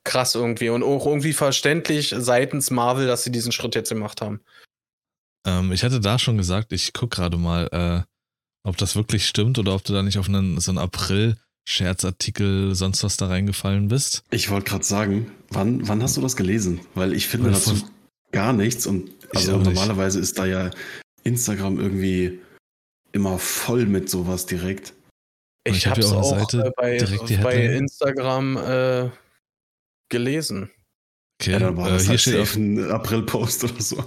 krass 0.05 0.35
irgendwie 0.35 0.71
und 0.71 0.83
auch 0.83 1.07
irgendwie 1.07 1.33
verständlich 1.33 2.15
seitens 2.17 2.71
Marvel, 2.71 3.07
dass 3.07 3.25
sie 3.25 3.33
diesen 3.33 3.53
Schritt 3.53 3.75
jetzt 3.75 3.91
gemacht 3.91 4.21
haben. 4.21 4.43
Ähm, 5.47 5.73
ich 5.73 5.83
hatte 5.85 6.01
da 6.01 6.19
schon 6.19 6.39
gesagt, 6.39 6.73
ich 6.73 6.93
gucke 6.93 7.17
gerade 7.17 7.37
mal, 7.37 7.69
äh, 7.73 8.03
ob 8.67 8.77
das 8.77 8.97
wirklich 8.97 9.27
stimmt 9.27 9.59
oder 9.59 9.75
ob 9.75 9.85
du 9.85 9.93
da 9.93 10.03
nicht 10.03 10.19
auf 10.19 10.29
einen, 10.29 10.59
so 10.61 10.71
einen 10.71 10.79
April 10.79 11.37
Scherzartikel, 11.65 12.75
sonst 12.75 13.03
was 13.05 13.17
da 13.17 13.29
reingefallen 13.29 13.89
bist. 13.89 14.23
Ich 14.31 14.51
wollte 14.51 14.71
gerade 14.71 14.85
sagen, 14.85 15.33
wann, 15.49 15.87
wann 15.89 16.03
hast 16.03 16.17
du 16.17 16.21
das 16.21 16.37
gelesen? 16.37 16.81
Weil 16.95 17.15
ich 17.15 17.27
finde 17.27 17.47
Weil 17.47 17.55
dazu 17.55 17.89
gar 18.33 18.53
nichts 18.53 18.87
und 18.87 19.11
also 19.35 19.57
normalerweise 19.59 20.21
ist 20.21 20.39
da 20.39 20.45
ja 20.45 20.71
Instagram 21.23 21.81
irgendwie 21.81 22.41
immer 23.13 23.39
voll 23.39 23.87
mit 23.87 24.11
sowas 24.11 24.47
direkt. 24.47 24.93
Ich, 25.67 25.79
ich 25.79 25.87
habe 25.87 26.01
es 26.01 26.13
auch 26.13 26.39
Seite 26.39 26.73
bei, 26.77 26.99
bei 27.43 27.65
Instagram 27.77 28.57
äh, 28.59 29.11
gelesen. 30.11 30.71
Okay, 31.41 31.53
ja, 31.53 31.59
dann 31.59 31.77
war 31.77 31.89
äh, 31.89 31.93
das 31.93 32.07
hier 32.07 32.19
steht 32.19 32.41
auf 32.41 32.57
ein 32.57 32.91
April-Post 32.91 33.65
oder 33.65 33.81
so. 33.81 34.05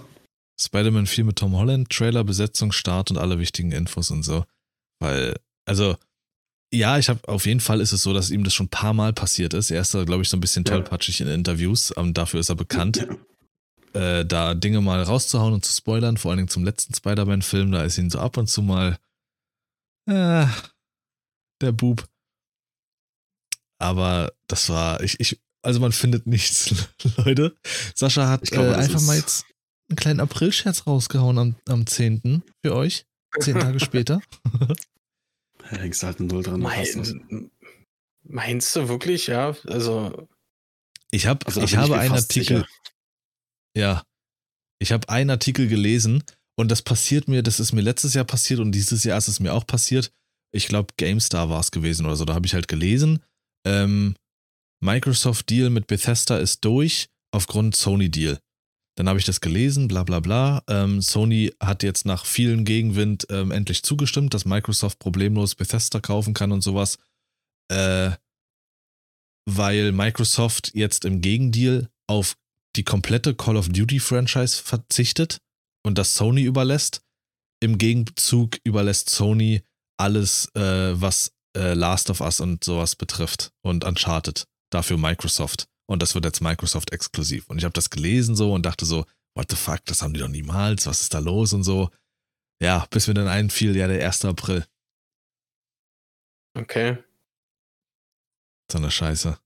Spider-Man 0.60 1.08
4 1.08 1.24
mit 1.24 1.38
Tom 1.38 1.55
Holland, 1.55 1.89
Trailer, 1.89 2.24
Besetzung, 2.24 2.72
Start 2.72 3.12
und 3.12 3.18
alle 3.18 3.39
wichtigen 3.39 3.72
Infos 3.72 4.12
und 4.12 4.24
so. 4.24 4.45
Weil, 4.99 5.36
also, 5.66 5.97
ja, 6.74 6.97
ich 6.97 7.09
habe 7.09 7.26
auf 7.28 7.45
jeden 7.45 7.59
Fall 7.59 7.80
ist 7.82 7.93
es 7.93 8.01
so, 8.03 8.13
dass 8.13 8.30
ihm 8.30 8.43
das 8.43 8.53
schon 8.53 8.65
ein 8.65 8.70
paar 8.70 8.93
Mal 8.93 9.13
passiert 9.13 9.53
ist. 9.53 9.72
Er 9.72 9.82
ist 9.82 9.93
da, 9.93 10.03
glaube 10.03 10.24
ich, 10.24 10.30
so 10.30 10.38
ein 10.38 10.41
bisschen 10.41 10.65
ja. 10.65 10.72
tollpatschig 10.72 11.22
in 11.22 11.28
Interviews. 11.28 11.91
Um, 11.91 12.13
dafür 12.13 12.41
ist 12.41 12.49
er 12.49 12.55
bekannt. 12.55 13.07
Ja. 13.93 14.20
Äh, 14.20 14.26
da 14.26 14.53
Dinge 14.53 14.82
mal 14.82 15.01
rauszuhauen 15.01 15.53
und 15.53 15.63
zu 15.63 15.74
spoilern, 15.74 16.18
vor 16.18 16.32
allen 16.32 16.38
Dingen 16.38 16.49
zum 16.49 16.65
letzten 16.65 16.93
Spider-Man-Film, 16.93 17.72
da 17.72 17.84
ist 17.84 17.97
ihn 17.97 18.09
so 18.09 18.20
ab 18.20 18.38
und 18.38 18.47
zu 18.47 18.61
mal 18.61 18.97
Äh, 20.07 20.47
der 21.61 21.72
Bub. 21.72 22.07
Aber 23.80 24.34
das 24.47 24.70
war, 24.70 25.01
ich, 25.01 25.20
ich, 25.20 25.39
also 25.61 25.80
man 25.80 25.91
findet 25.91 26.28
nichts, 26.28 26.74
Leute. 27.18 27.55
Sascha 27.95 28.28
hat 28.28 28.43
glaube, 28.43 28.70
äh, 28.70 28.76
einfach 28.76 29.01
mal 29.01 29.15
jetzt 29.15 29.45
einen 29.89 29.97
kleinen 29.97 30.20
April-Scherz 30.20 30.86
rausgehauen 30.86 31.38
am, 31.38 31.55
am 31.68 31.88
10. 31.88 32.43
für 32.63 32.76
euch. 32.76 33.05
Zehn 33.39 33.59
Tage 33.59 33.80
später. 33.80 34.22
Da 35.70 35.78
hängst 35.78 36.01
du 36.01 36.07
halt 36.07 36.20
eine 36.20 36.28
Null 36.28 36.43
dran. 36.43 36.59
Mein, 36.59 37.51
meinst 38.24 38.76
du 38.76 38.88
wirklich, 38.88 39.28
ja? 39.28 39.55
Also, 39.65 40.28
Ich, 41.11 41.28
hab, 41.28 41.45
Also 41.45 41.61
ich 41.61 41.76
habe 41.76 41.97
einen 41.97 42.13
Artikel, 42.13 42.57
sicher. 42.59 42.68
ja, 43.76 44.03
ich 44.80 44.91
habe 44.91 45.09
einen 45.09 45.30
Artikel 45.30 45.68
gelesen 45.68 46.24
und 46.55 46.70
das 46.70 46.82
passiert 46.82 47.28
mir, 47.28 47.43
das 47.43 47.59
ist 47.59 47.74
mir 47.74 47.82
letztes 47.82 48.13
Jahr 48.13 48.26
passiert 48.26 48.59
und 48.59 48.72
dieses 48.72 49.03
Jahr 49.03 49.18
ist 49.18 49.28
es 49.28 49.39
mir 49.39 49.53
auch 49.53 49.65
passiert. 49.65 50.11
Ich 50.53 50.68
glaube, 50.68 50.93
GameStar 50.97 51.49
war 51.49 51.59
es 51.59 51.72
gewesen 51.72 52.05
oder 52.05 52.15
so. 52.15 52.26
Da 52.26 52.34
habe 52.34 52.45
ich 52.45 52.53
halt 52.53 52.68
gelesen, 52.68 53.24
ähm, 53.65 54.15
Microsoft 54.84 55.49
Deal 55.49 55.70
mit 55.70 55.88
Bethesda 55.88 56.38
ist 56.38 56.63
durch 56.63 57.09
aufgrund 57.32 57.76
Sony 57.76 58.09
Deal. 58.09 58.39
Dann 58.98 59.08
habe 59.08 59.20
ich 59.20 59.26
das 59.26 59.41
gelesen, 59.41 59.88
bla 59.88 60.04
bla 60.04 60.20
bla. 60.20 60.64
Ähm, 60.68 61.02
Sony 61.04 61.54
hat 61.62 61.84
jetzt 61.84 62.08
nach 62.08 62.26
vielen 62.26 62.66
Gegenwind 62.66 63.28
ähm, 63.30 63.52
endlich 63.52 63.84
zugestimmt, 63.84 64.34
dass 64.34 64.45
Microsoft 64.45 64.98
problemlos 64.98 65.54
Bethesda 65.54 66.00
kaufen 66.00 66.34
kann 66.34 66.52
und 66.52 66.62
sowas. 66.62 66.98
Äh, 67.72 68.12
weil 69.45 69.91
Microsoft 69.91 70.72
jetzt 70.74 71.06
im 71.06 71.22
Gegendeal 71.22 71.89
auf 72.08 72.38
die 72.76 72.84
komplette 72.84 73.36
Call 73.36 73.56
of 73.56 73.70
Duty 73.70 74.00
Franchise 74.00 74.62
verzichtet 74.62 75.41
und 75.84 76.00
das 76.00 76.16
Sony 76.16 76.41
überlässt. 76.41 77.02
Im 77.60 77.78
Gegenzug 77.78 78.58
überlässt 78.64 79.12
Sony 79.12 79.62
alles, 79.98 80.50
äh, 80.56 81.00
was 81.00 81.34
äh, 81.56 81.76
Last 81.76 82.10
of 82.10 82.22
Us 82.22 82.39
und 82.39 82.64
sowas 82.64 82.95
betrifft 82.95 83.52
und 83.62 83.84
Uncharted. 83.84 84.48
Dafür 84.72 84.98
Microsoft. 84.98 85.68
Und 85.90 86.02
das 86.02 86.16
wird 86.16 86.26
jetzt 86.26 86.42
Microsoft 86.42 86.92
exklusiv. 86.92 87.50
Und 87.50 87.58
ich 87.58 87.64
habe 87.64 87.74
das 87.74 87.90
gelesen 87.90 88.36
so 88.36 88.54
und 88.54 88.66
dachte 88.66 88.86
so, 88.86 89.06
what 89.36 89.50
the 89.50 89.56
fuck, 89.56 89.84
das 89.86 90.02
haben 90.02 90.14
die 90.14 90.20
doch 90.20 90.28
niemals, 90.28 90.86
was 90.86 91.02
ist 91.02 91.14
da 91.14 91.20
los 91.20 91.54
und 91.54 91.64
so. 91.64 91.90
Ja, 92.62 92.86
bis 92.90 93.08
mir 93.08 93.14
dann 93.14 93.28
einfiel, 93.28 93.76
ja, 93.76 93.88
der 93.88 94.06
1. 94.06 94.26
April. 94.26 94.66
okay. 96.58 96.98
So 98.70 98.80
eine 98.80 98.92
Scheiße. 98.92 99.40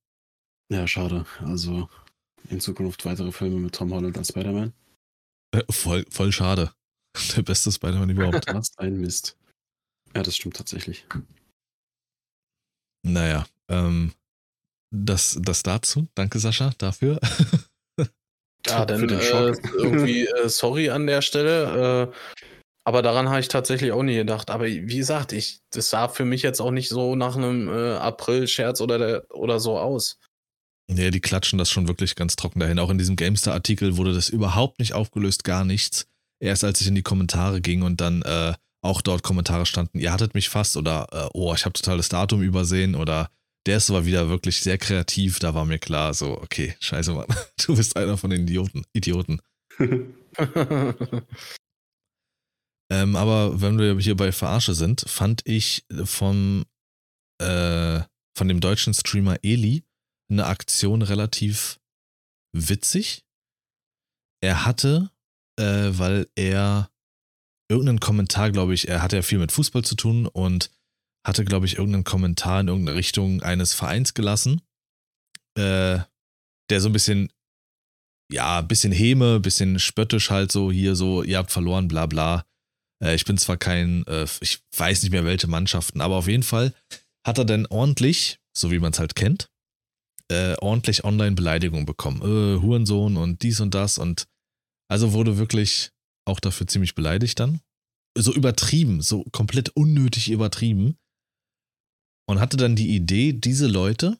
Ja, 0.72 0.88
schade. 0.88 1.26
Also 1.42 1.89
in 2.50 2.60
Zukunft 2.60 3.06
weitere 3.06 3.32
Filme 3.32 3.58
mit 3.58 3.76
Tom 3.76 3.94
Holland 3.94 4.18
als 4.18 4.30
Spider-Man. 4.30 4.74
Äh, 5.54 5.64
voll, 5.70 6.06
voll 6.10 6.32
schade. 6.32 6.74
Der 7.36 7.44
beste 7.44 7.72
Spider-Man 7.72 8.10
überhaupt. 8.10 8.48
Was 8.54 8.76
ein 8.78 9.00
Mist. 9.00 9.38
Ja, 10.16 10.24
das 10.24 10.36
stimmt 10.36 10.56
tatsächlich. 10.56 11.06
Naja, 13.06 13.46
ähm, 13.70 14.14
das, 14.92 15.39
das 15.42 15.64
dazu. 15.64 16.08
Danke, 16.16 16.39
Sascha, 16.39 16.72
dafür. 16.78 17.20
Ja, 18.68 18.86
dann 18.86 19.10
äh, 19.10 19.56
irgendwie 19.80 20.28
äh, 20.28 20.48
sorry 20.48 20.92
an 20.92 21.08
der 21.08 21.24
Stelle. 21.24 22.12
Äh, 22.14 22.16
aber 22.86 23.02
daran 23.02 23.28
habe 23.30 23.39
ich 23.39 23.48
tatsächlich 23.48 23.92
auch 23.92 24.04
nie 24.04 24.16
gedacht. 24.16 24.52
Aber 24.52 24.66
wie 24.66 24.98
gesagt, 24.98 25.34
ich, 25.34 25.62
das 25.72 25.89
sah 25.89 26.08
für 26.08 26.26
mich 26.26 26.44
jetzt 26.44 26.60
auch 26.62 26.70
nicht 26.70 26.89
so 26.89 27.16
nach 27.16 27.36
einem 27.36 27.68
äh, 27.70 27.94
April-Scherz 27.96 28.80
oder, 28.82 29.00
der- 29.00 29.32
oder 29.32 29.60
so 29.60 29.80
aus. 29.80 30.20
Nee, 30.92 31.10
die 31.10 31.22
klatschen 31.22 31.58
das 31.58 31.72
schon 31.72 31.88
wirklich 31.88 32.16
ganz 32.16 32.36
trocken 32.36 32.60
dahin. 32.60 32.78
Auch 32.78 32.92
in 32.92 33.00
diesem 33.00 33.16
GameStar-Artikel 33.16 33.98
wurde 33.98 34.14
das 34.14 34.30
überhaupt 34.30 34.80
nicht 34.80 34.94
aufgelöst, 34.94 35.44
gar 35.44 35.66
nichts. 35.66 36.06
Erst 36.39 36.64
als 36.64 36.82
ich 36.82 36.88
in 36.88 36.96
die 36.96 37.02
Kommentare 37.04 37.62
ging 37.62 37.82
und 37.82 38.00
dann 38.00 38.22
äh, 38.24 38.54
auch 38.84 39.02
dort 39.02 39.24
Kommentare 39.24 39.66
standen, 39.66 40.00
ihr 40.00 40.12
hattet 40.12 40.34
mich 40.36 40.50
fast 40.50 40.78
oder 40.78 41.08
äh, 41.12 41.30
oh, 41.34 41.54
ich 41.56 41.66
habe 41.66 41.74
total 41.74 41.98
das 41.98 42.10
Datum 42.10 42.42
übersehen 42.42 42.96
oder 42.96 43.30
der 43.66 43.78
ist 43.78 43.89
aber 43.89 44.05
wieder 44.05 44.30
wirklich 44.30 44.62
sehr 44.62 44.78
kreativ, 44.78 45.39
da 45.39 45.53
war 45.53 45.66
mir 45.66 45.80
klar, 45.80 46.14
so, 46.14 46.38
okay, 46.41 46.76
scheiße, 46.80 47.14
Mann, 47.14 47.28
du 47.66 47.76
bist 47.76 47.95
einer 47.95 48.18
von 48.18 48.30
den 48.30 48.43
Idioten. 48.43 48.86
Idioten. 48.93 49.41
Ähm, 52.91 53.16
aber 53.16 53.62
wenn 53.62 53.80
wir 53.80 53.97
hier 53.99 54.18
bei 54.18 54.34
Verarsche 54.34 54.74
sind, 54.74 55.05
fand 55.07 55.47
ich 55.47 55.86
vom, 56.03 56.66
äh, 57.41 58.01
von 58.38 58.49
dem 58.49 58.59
deutschen 58.59 58.93
Streamer 58.93 59.38
Eli 59.43 59.86
eine 60.30 60.45
Aktion 60.47 61.01
relativ 61.01 61.80
witzig. 62.53 63.24
Er 64.43 64.66
hatte, 64.66 65.09
äh, 65.57 65.91
weil 65.91 66.28
er 66.36 66.91
irgendeinen 67.70 68.01
Kommentar, 68.01 68.51
glaube 68.51 68.74
ich, 68.74 68.89
er 68.89 69.01
hatte 69.01 69.16
ja 69.16 69.22
viel 69.22 69.39
mit 69.39 69.53
Fußball 69.53 69.86
zu 69.86 69.95
tun 69.95 70.28
und 70.28 70.70
hatte, 71.26 71.45
glaube 71.45 71.65
ich, 71.65 71.78
irgendeinen 71.78 72.03
Kommentar 72.03 72.61
in 72.61 72.67
irgendeine 72.67 72.97
Richtung 72.97 73.41
eines 73.41 73.74
Vereins 73.74 74.13
gelassen, 74.13 74.61
äh, 75.55 75.99
der 76.69 76.82
so 76.82 76.89
ein 76.89 76.93
bisschen, 76.93 77.32
ja, 78.32 78.59
ein 78.59 78.67
bisschen 78.67 78.91
Häme, 78.91 79.36
ein 79.36 79.41
bisschen 79.41 79.80
spöttisch 79.80 80.30
halt 80.30 80.51
so 80.51 80.72
hier 80.72 80.95
so, 80.95 81.24
ihr 81.24 81.38
habt 81.38 81.51
verloren, 81.51 81.88
bla 81.88 82.05
bla. 82.05 82.45
Äh, 83.03 83.15
ich 83.15 83.26
bin 83.26 83.38
zwar 83.38 83.57
kein, 83.57 84.05
äh, 84.07 84.26
ich 84.41 84.59
weiß 84.76 85.03
nicht 85.03 85.11
mehr 85.11 85.26
welche 85.26 85.47
Mannschaften, 85.47 86.01
aber 86.01 86.15
auf 86.15 86.28
jeden 86.28 86.43
Fall 86.43 86.74
hat 87.26 87.38
er 87.38 87.45
dann 87.45 87.65
ordentlich, 87.67 88.39
so 88.55 88.72
wie 88.72 88.80
man 88.80 88.93
es 88.93 88.99
halt 88.99 89.15
kennt, 89.15 89.49
äh, 90.32 90.55
ordentlich 90.59 91.03
Online-Beleidigung 91.03 91.86
bekommen. 91.86 92.22
Äh, 92.22 92.61
Hurensohn 92.61 93.17
und 93.17 93.43
dies 93.43 93.59
und 93.59 93.76
das 93.76 93.97
und 93.97 94.28
also 94.89 95.13
wurde 95.13 95.38
wirklich 95.38 95.91
auch 96.26 96.39
dafür 96.39 96.67
ziemlich 96.67 96.95
beleidigt 96.95 97.39
dann. 97.39 97.61
So 98.17 98.34
übertrieben, 98.34 99.01
so 99.01 99.24
komplett 99.32 99.69
unnötig 99.69 100.30
übertrieben. 100.30 100.97
Und 102.28 102.39
hatte 102.39 102.57
dann 102.57 102.76
die 102.76 102.95
Idee, 102.95 103.34
diese 103.34 103.67
Leute 103.67 104.17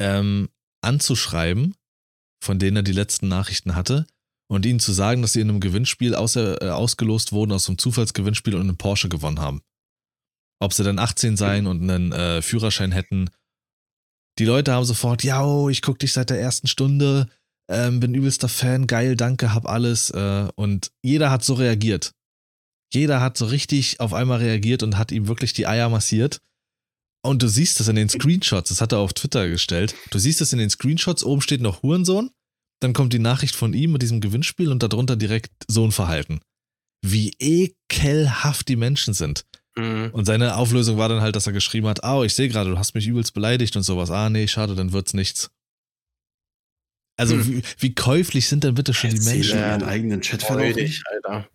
ähm, 0.00 0.48
anzuschreiben, 0.82 1.74
von 2.42 2.58
denen 2.58 2.78
er 2.78 2.82
die 2.82 2.92
letzten 2.92 3.28
Nachrichten 3.28 3.74
hatte, 3.74 4.06
und 4.48 4.64
ihnen 4.64 4.78
zu 4.78 4.92
sagen, 4.92 5.22
dass 5.22 5.32
sie 5.32 5.40
in 5.40 5.48
einem 5.48 5.60
Gewinnspiel 5.60 6.14
außer, 6.14 6.62
äh, 6.62 6.70
ausgelost 6.70 7.32
wurden 7.32 7.52
aus 7.52 7.68
einem 7.68 7.78
Zufallsgewinnspiel 7.78 8.54
und 8.54 8.62
einen 8.62 8.78
Porsche 8.78 9.08
gewonnen 9.08 9.40
haben. 9.40 9.62
Ob 10.60 10.72
sie 10.72 10.84
dann 10.84 10.98
18 10.98 11.36
seien 11.36 11.66
und 11.66 11.82
einen 11.82 12.12
äh, 12.12 12.42
Führerschein 12.42 12.92
hätten. 12.92 13.28
Die 14.38 14.44
Leute 14.44 14.72
haben 14.72 14.84
sofort, 14.84 15.24
ja, 15.24 15.44
oh, 15.44 15.68
ich 15.68 15.82
guck 15.82 15.98
dich 15.98 16.12
seit 16.12 16.30
der 16.30 16.40
ersten 16.40 16.68
Stunde, 16.68 17.28
ähm, 17.68 18.00
bin 18.00 18.14
übelster 18.14 18.48
Fan, 18.48 18.86
geil, 18.86 19.16
danke, 19.16 19.52
hab 19.52 19.68
alles. 19.68 20.10
Äh, 20.10 20.48
und 20.54 20.92
jeder 21.02 21.30
hat 21.30 21.44
so 21.44 21.54
reagiert. 21.54 22.12
Jeder 22.92 23.20
hat 23.20 23.36
so 23.36 23.46
richtig 23.46 23.98
auf 23.98 24.14
einmal 24.14 24.38
reagiert 24.38 24.82
und 24.82 24.96
hat 24.96 25.10
ihm 25.10 25.26
wirklich 25.26 25.52
die 25.52 25.66
Eier 25.66 25.88
massiert. 25.88 26.40
Und 27.26 27.42
du 27.42 27.48
siehst 27.48 27.80
das 27.80 27.88
in 27.88 27.96
den 27.96 28.08
Screenshots, 28.08 28.68
das 28.68 28.80
hat 28.80 28.92
er 28.92 28.98
auf 28.98 29.12
Twitter 29.12 29.48
gestellt. 29.48 29.94
Du 30.10 30.18
siehst 30.18 30.40
das 30.40 30.52
in 30.52 30.58
den 30.58 30.70
Screenshots, 30.70 31.24
oben 31.24 31.42
steht 31.42 31.60
noch 31.60 31.82
Hurensohn, 31.82 32.30
dann 32.80 32.92
kommt 32.92 33.12
die 33.12 33.18
Nachricht 33.18 33.56
von 33.56 33.72
ihm 33.74 33.92
mit 33.92 34.02
diesem 34.02 34.20
Gewinnspiel 34.20 34.70
und 34.70 34.82
darunter 34.82 35.16
direkt 35.16 35.52
Sohnverhalten. 35.68 36.40
Wie 37.04 37.32
ekelhaft 37.38 38.68
die 38.68 38.76
Menschen 38.76 39.14
sind. 39.14 39.44
Mhm. 39.76 40.10
Und 40.12 40.24
seine 40.24 40.56
Auflösung 40.56 40.96
war 40.96 41.08
dann 41.08 41.20
halt, 41.20 41.36
dass 41.36 41.46
er 41.46 41.52
geschrieben 41.52 41.86
hat, 41.88 42.00
oh, 42.04 42.22
ich 42.24 42.34
sehe 42.34 42.48
gerade, 42.48 42.70
du 42.70 42.78
hast 42.78 42.94
mich 42.94 43.06
übelst 43.06 43.34
beleidigt 43.34 43.76
und 43.76 43.82
sowas. 43.82 44.10
Ah, 44.10 44.30
nee, 44.30 44.48
schade, 44.48 44.74
dann 44.74 44.92
wird's 44.92 45.12
nichts. 45.14 45.50
Also 47.18 47.34
Hm. 47.34 47.46
wie, 47.46 47.62
wie 47.78 47.94
käuflich 47.94 48.46
sind 48.46 48.64
denn 48.64 48.74
bitte 48.74 48.92
schon 48.92 49.10
die 49.10 49.16
Erzähl 49.16 49.34
Menschen? 49.34 49.50
schon 49.50 49.58
ihren 49.58 49.82
eigenen 49.82 50.22
Freudig, 50.22 50.76
nicht. 50.76 51.04
Alter. 51.08 51.48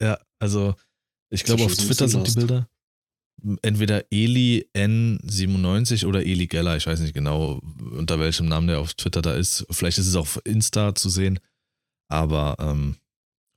Ja, 0.00 0.18
also 0.38 0.74
ich 1.30 1.40
ja 1.40 1.46
glaube 1.46 1.64
auf 1.64 1.76
Twitter 1.76 2.08
sind 2.08 2.28
die. 2.28 2.34
Bilder 2.34 2.68
entweder 3.62 4.04
Eli 4.10 4.68
N97 4.74 6.06
oder 6.06 6.24
Eli 6.24 6.46
Geller, 6.46 6.76
ich 6.76 6.86
weiß 6.86 7.00
nicht 7.00 7.14
genau, 7.14 7.60
unter 7.92 8.18
welchem 8.18 8.46
Namen 8.46 8.68
der 8.68 8.80
auf 8.80 8.94
Twitter 8.94 9.22
da 9.22 9.34
ist. 9.34 9.66
Vielleicht 9.70 9.98
ist 9.98 10.06
es 10.06 10.16
auf 10.16 10.40
Insta 10.44 10.94
zu 10.94 11.08
sehen, 11.08 11.38
aber 12.08 12.56
ähm, 12.58 12.96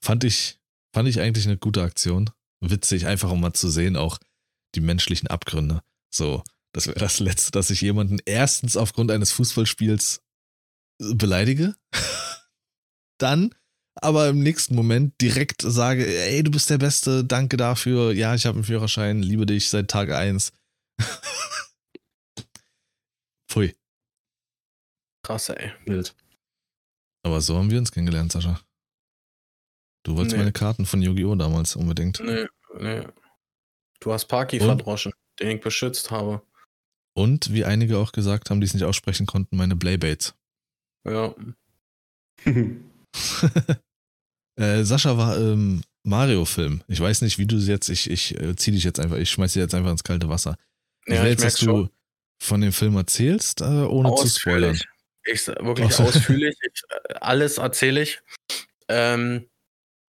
fand 0.01 0.23
ich 0.23 0.59
fand 0.93 1.07
ich 1.07 1.19
eigentlich 1.19 1.45
eine 1.45 1.57
gute 1.57 1.83
Aktion. 1.83 2.29
Witzig, 2.59 3.05
einfach 3.05 3.29
um 3.29 3.39
mal 3.39 3.53
zu 3.53 3.69
sehen, 3.69 3.95
auch 3.95 4.17
die 4.73 4.81
menschlichen 4.81 5.27
Abgründe. 5.27 5.83
So, 6.09 6.43
das 6.73 6.87
wäre 6.87 6.99
das 6.99 7.19
Letzte, 7.19 7.51
dass 7.51 7.69
ich 7.69 7.81
jemanden 7.81 8.17
erstens 8.25 8.77
aufgrund 8.77 9.11
eines 9.11 9.31
Fußballspiels 9.31 10.23
beleidige, 10.97 11.75
dann 13.19 13.53
aber 14.01 14.29
im 14.29 14.39
nächsten 14.41 14.75
Moment 14.75 15.19
direkt 15.21 15.61
sage, 15.61 16.05
ey, 16.05 16.43
du 16.43 16.51
bist 16.51 16.69
der 16.69 16.77
Beste, 16.77 17.23
danke 17.23 17.57
dafür, 17.57 18.11
ja, 18.13 18.35
ich 18.35 18.45
habe 18.45 18.55
einen 18.55 18.63
Führerschein, 18.63 19.21
liebe 19.21 19.45
dich 19.45 19.69
seit 19.69 19.89
Tag 19.89 20.11
1. 20.11 20.51
Pfui. 23.49 23.75
Krass, 25.23 25.49
ey. 25.49 25.71
Wild. 25.85 26.15
Aber 27.23 27.41
so 27.41 27.57
haben 27.57 27.69
wir 27.71 27.77
uns 27.79 27.91
kennengelernt, 27.91 28.31
Sascha. 28.31 28.59
Du 30.03 30.15
wolltest 30.15 30.33
Nee. 30.33 30.39
meine 30.39 30.53
Karten 30.53 30.85
von 30.85 31.01
Yu-Gi-Oh! 31.01 31.35
damals 31.35 31.75
unbedingt. 31.75 32.21
Nee, 32.23 32.47
nee. 32.79 33.03
Du 33.99 34.13
hast 34.13 34.25
Parky 34.25 34.59
Und? 34.59 34.67
verdroschen, 34.67 35.11
den 35.39 35.57
ich 35.57 35.61
beschützt 35.61 36.11
habe. 36.11 36.41
Und 37.13 37.51
wie 37.51 37.65
einige 37.65 37.97
auch 37.97 38.11
gesagt 38.11 38.49
haben, 38.49 38.61
die 38.61 38.65
es 38.67 38.73
nicht 38.73 38.83
aussprechen 38.83 39.25
konnten, 39.25 39.57
meine 39.57 39.75
Playbaits. 39.75 40.35
Ja. 41.05 41.33
äh, 44.57 44.83
Sascha 44.83 45.17
war 45.17 45.37
ähm, 45.37 45.81
Mario-Film. 46.03 46.83
Ich 46.87 46.99
weiß 46.99 47.21
nicht, 47.21 47.37
wie 47.37 47.45
du 47.45 47.57
jetzt, 47.57 47.89
ich, 47.89 48.09
ich 48.09 48.39
äh, 48.39 48.55
zieh 48.55 48.71
dich 48.71 48.83
jetzt 48.83 48.99
einfach, 48.99 49.17
ich 49.17 49.29
schmeiß 49.29 49.53
dich 49.53 49.61
jetzt 49.61 49.75
einfach 49.75 49.91
ins 49.91 50.03
kalte 50.03 50.29
Wasser. 50.29 50.57
Ich 51.05 51.15
Ja, 51.15 51.23
will 51.23 51.31
jetzt, 51.31 51.43
dass 51.43 51.55
du 51.55 51.65
schon. 51.65 51.89
von 52.41 52.61
dem 52.61 52.71
Film 52.71 52.95
erzählst, 52.95 53.61
äh, 53.61 53.65
ohne 53.65 54.15
zu 54.15 54.27
spoilern. 54.27 54.79
Ich, 55.25 55.47
wirklich 55.47 55.91
so. 55.93 56.03
ausführlich. 56.03 56.55
Ich, 56.61 56.81
äh, 56.89 57.13
alles 57.19 57.57
erzähle 57.57 58.01
ich. 58.01 58.21
Ähm, 58.87 59.49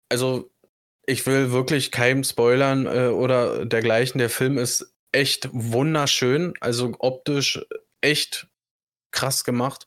also, 0.09 0.51
ich 1.07 1.25
will 1.27 1.53
wirklich 1.53 1.91
keinem 1.93 2.25
spoilern 2.25 2.87
äh, 2.87 3.09
oder 3.09 3.65
dergleichen. 3.67 4.19
Der 4.19 4.31
Film 4.31 4.59
ist 4.59 4.93
echt 5.13 5.49
wunderschön. 5.53 6.55
Also 6.61 6.95
optisch 6.99 7.61
echt 8.01 8.49
krass 9.13 9.45
gemacht. 9.45 9.87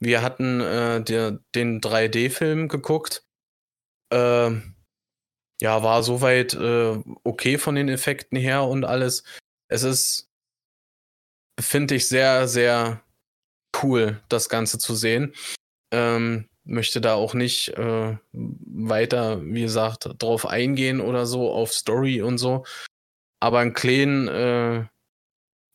Wir 0.00 0.22
hatten 0.22 0.60
äh, 0.60 1.02
der, 1.02 1.38
den 1.54 1.80
3D-Film 1.80 2.68
geguckt. 2.68 3.25
Ähm, 4.10 4.74
ja, 5.60 5.82
war 5.82 6.02
soweit 6.02 6.54
äh, 6.54 7.02
okay 7.24 7.58
von 7.58 7.74
den 7.74 7.88
Effekten 7.88 8.38
her 8.38 8.64
und 8.64 8.84
alles. 8.84 9.24
Es 9.68 9.82
ist, 9.82 10.28
finde 11.58 11.94
ich, 11.94 12.08
sehr, 12.08 12.46
sehr 12.46 13.02
cool, 13.82 14.22
das 14.28 14.48
Ganze 14.48 14.78
zu 14.78 14.94
sehen. 14.94 15.34
Ähm, 15.92 16.48
möchte 16.64 17.00
da 17.00 17.14
auch 17.14 17.34
nicht 17.34 17.68
äh, 17.70 18.16
weiter, 18.32 19.42
wie 19.42 19.62
gesagt, 19.62 20.08
drauf 20.18 20.46
eingehen 20.46 21.00
oder 21.00 21.26
so, 21.26 21.50
auf 21.50 21.72
Story 21.72 22.22
und 22.22 22.38
so. 22.38 22.64
Aber 23.40 23.60
einen 23.60 23.74
kleinen 23.74 24.28
äh, 24.28 24.86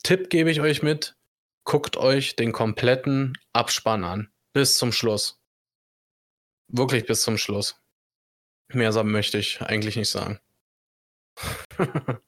Tipp 0.03 0.29
gebe 0.29 0.51
ich 0.51 0.61
euch 0.61 0.83
mit. 0.83 1.15
Guckt 1.63 1.95
euch 1.97 2.35
den 2.35 2.51
kompletten 2.51 3.37
Abspann 3.53 4.03
an. 4.03 4.31
Bis 4.53 4.77
zum 4.77 4.91
Schluss. 4.91 5.39
Wirklich 6.67 7.05
bis 7.05 7.21
zum 7.21 7.37
Schluss. 7.37 7.80
Mehr 8.73 9.03
möchte 9.03 9.37
ich 9.37 9.61
eigentlich 9.61 9.95
nicht 9.95 10.09
sagen. 10.09 10.39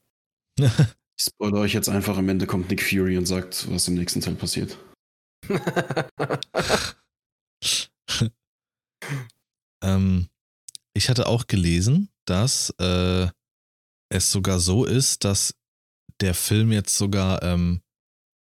Ich 1.16 1.26
spoilere 1.26 1.60
euch 1.60 1.74
jetzt 1.74 1.88
einfach, 1.88 2.16
am 2.16 2.28
Ende 2.28 2.46
kommt 2.46 2.70
Nick 2.70 2.82
Fury 2.82 3.16
und 3.16 3.26
sagt, 3.26 3.70
was 3.70 3.86
im 3.86 3.94
nächsten 3.94 4.20
Teil 4.20 4.34
passiert. 4.34 4.76
ähm, 9.82 10.28
ich 10.92 11.08
hatte 11.08 11.28
auch 11.28 11.46
gelesen, 11.46 12.08
dass 12.24 12.70
äh, 12.80 13.28
es 14.08 14.32
sogar 14.32 14.58
so 14.58 14.84
ist, 14.84 15.24
dass 15.24 15.54
der 16.20 16.34
Film 16.34 16.72
jetzt 16.72 16.96
sogar 16.96 17.42
ähm, 17.42 17.80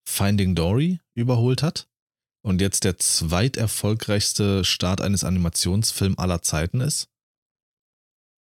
Finding 0.08 0.56
Dory 0.56 1.00
überholt 1.16 1.64
hat 1.64 1.88
und 2.46 2.62
jetzt 2.62 2.84
der 2.84 2.98
zweiterfolgreichste 2.98 4.64
Start 4.64 5.02
eines 5.02 5.24
Animationsfilms 5.24 6.18
aller 6.18 6.42
Zeiten 6.42 6.82
ist. 6.82 7.10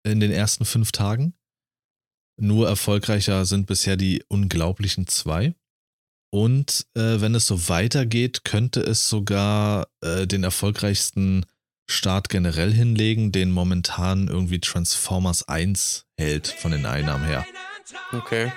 In 0.03 0.19
den 0.19 0.31
ersten 0.31 0.65
fünf 0.65 0.91
Tagen. 0.91 1.33
Nur 2.39 2.67
erfolgreicher 2.67 3.45
sind 3.45 3.67
bisher 3.67 3.97
die 3.97 4.23
unglaublichen 4.27 5.07
zwei. 5.07 5.53
Und 6.33 6.87
äh, 6.95 7.19
wenn 7.21 7.35
es 7.35 7.45
so 7.45 7.69
weitergeht, 7.69 8.43
könnte 8.45 8.81
es 8.81 9.09
sogar 9.09 9.87
äh, 10.01 10.25
den 10.25 10.43
erfolgreichsten 10.43 11.45
Start 11.89 12.29
generell 12.29 12.71
hinlegen, 12.71 13.31
den 13.31 13.51
momentan 13.51 14.29
irgendwie 14.29 14.59
Transformers 14.59 15.47
1 15.47 16.05
hält 16.17 16.47
von 16.47 16.71
den 16.71 16.85
Einnahmen 16.85 17.25
her. 17.25 17.45
Okay. 18.13 18.51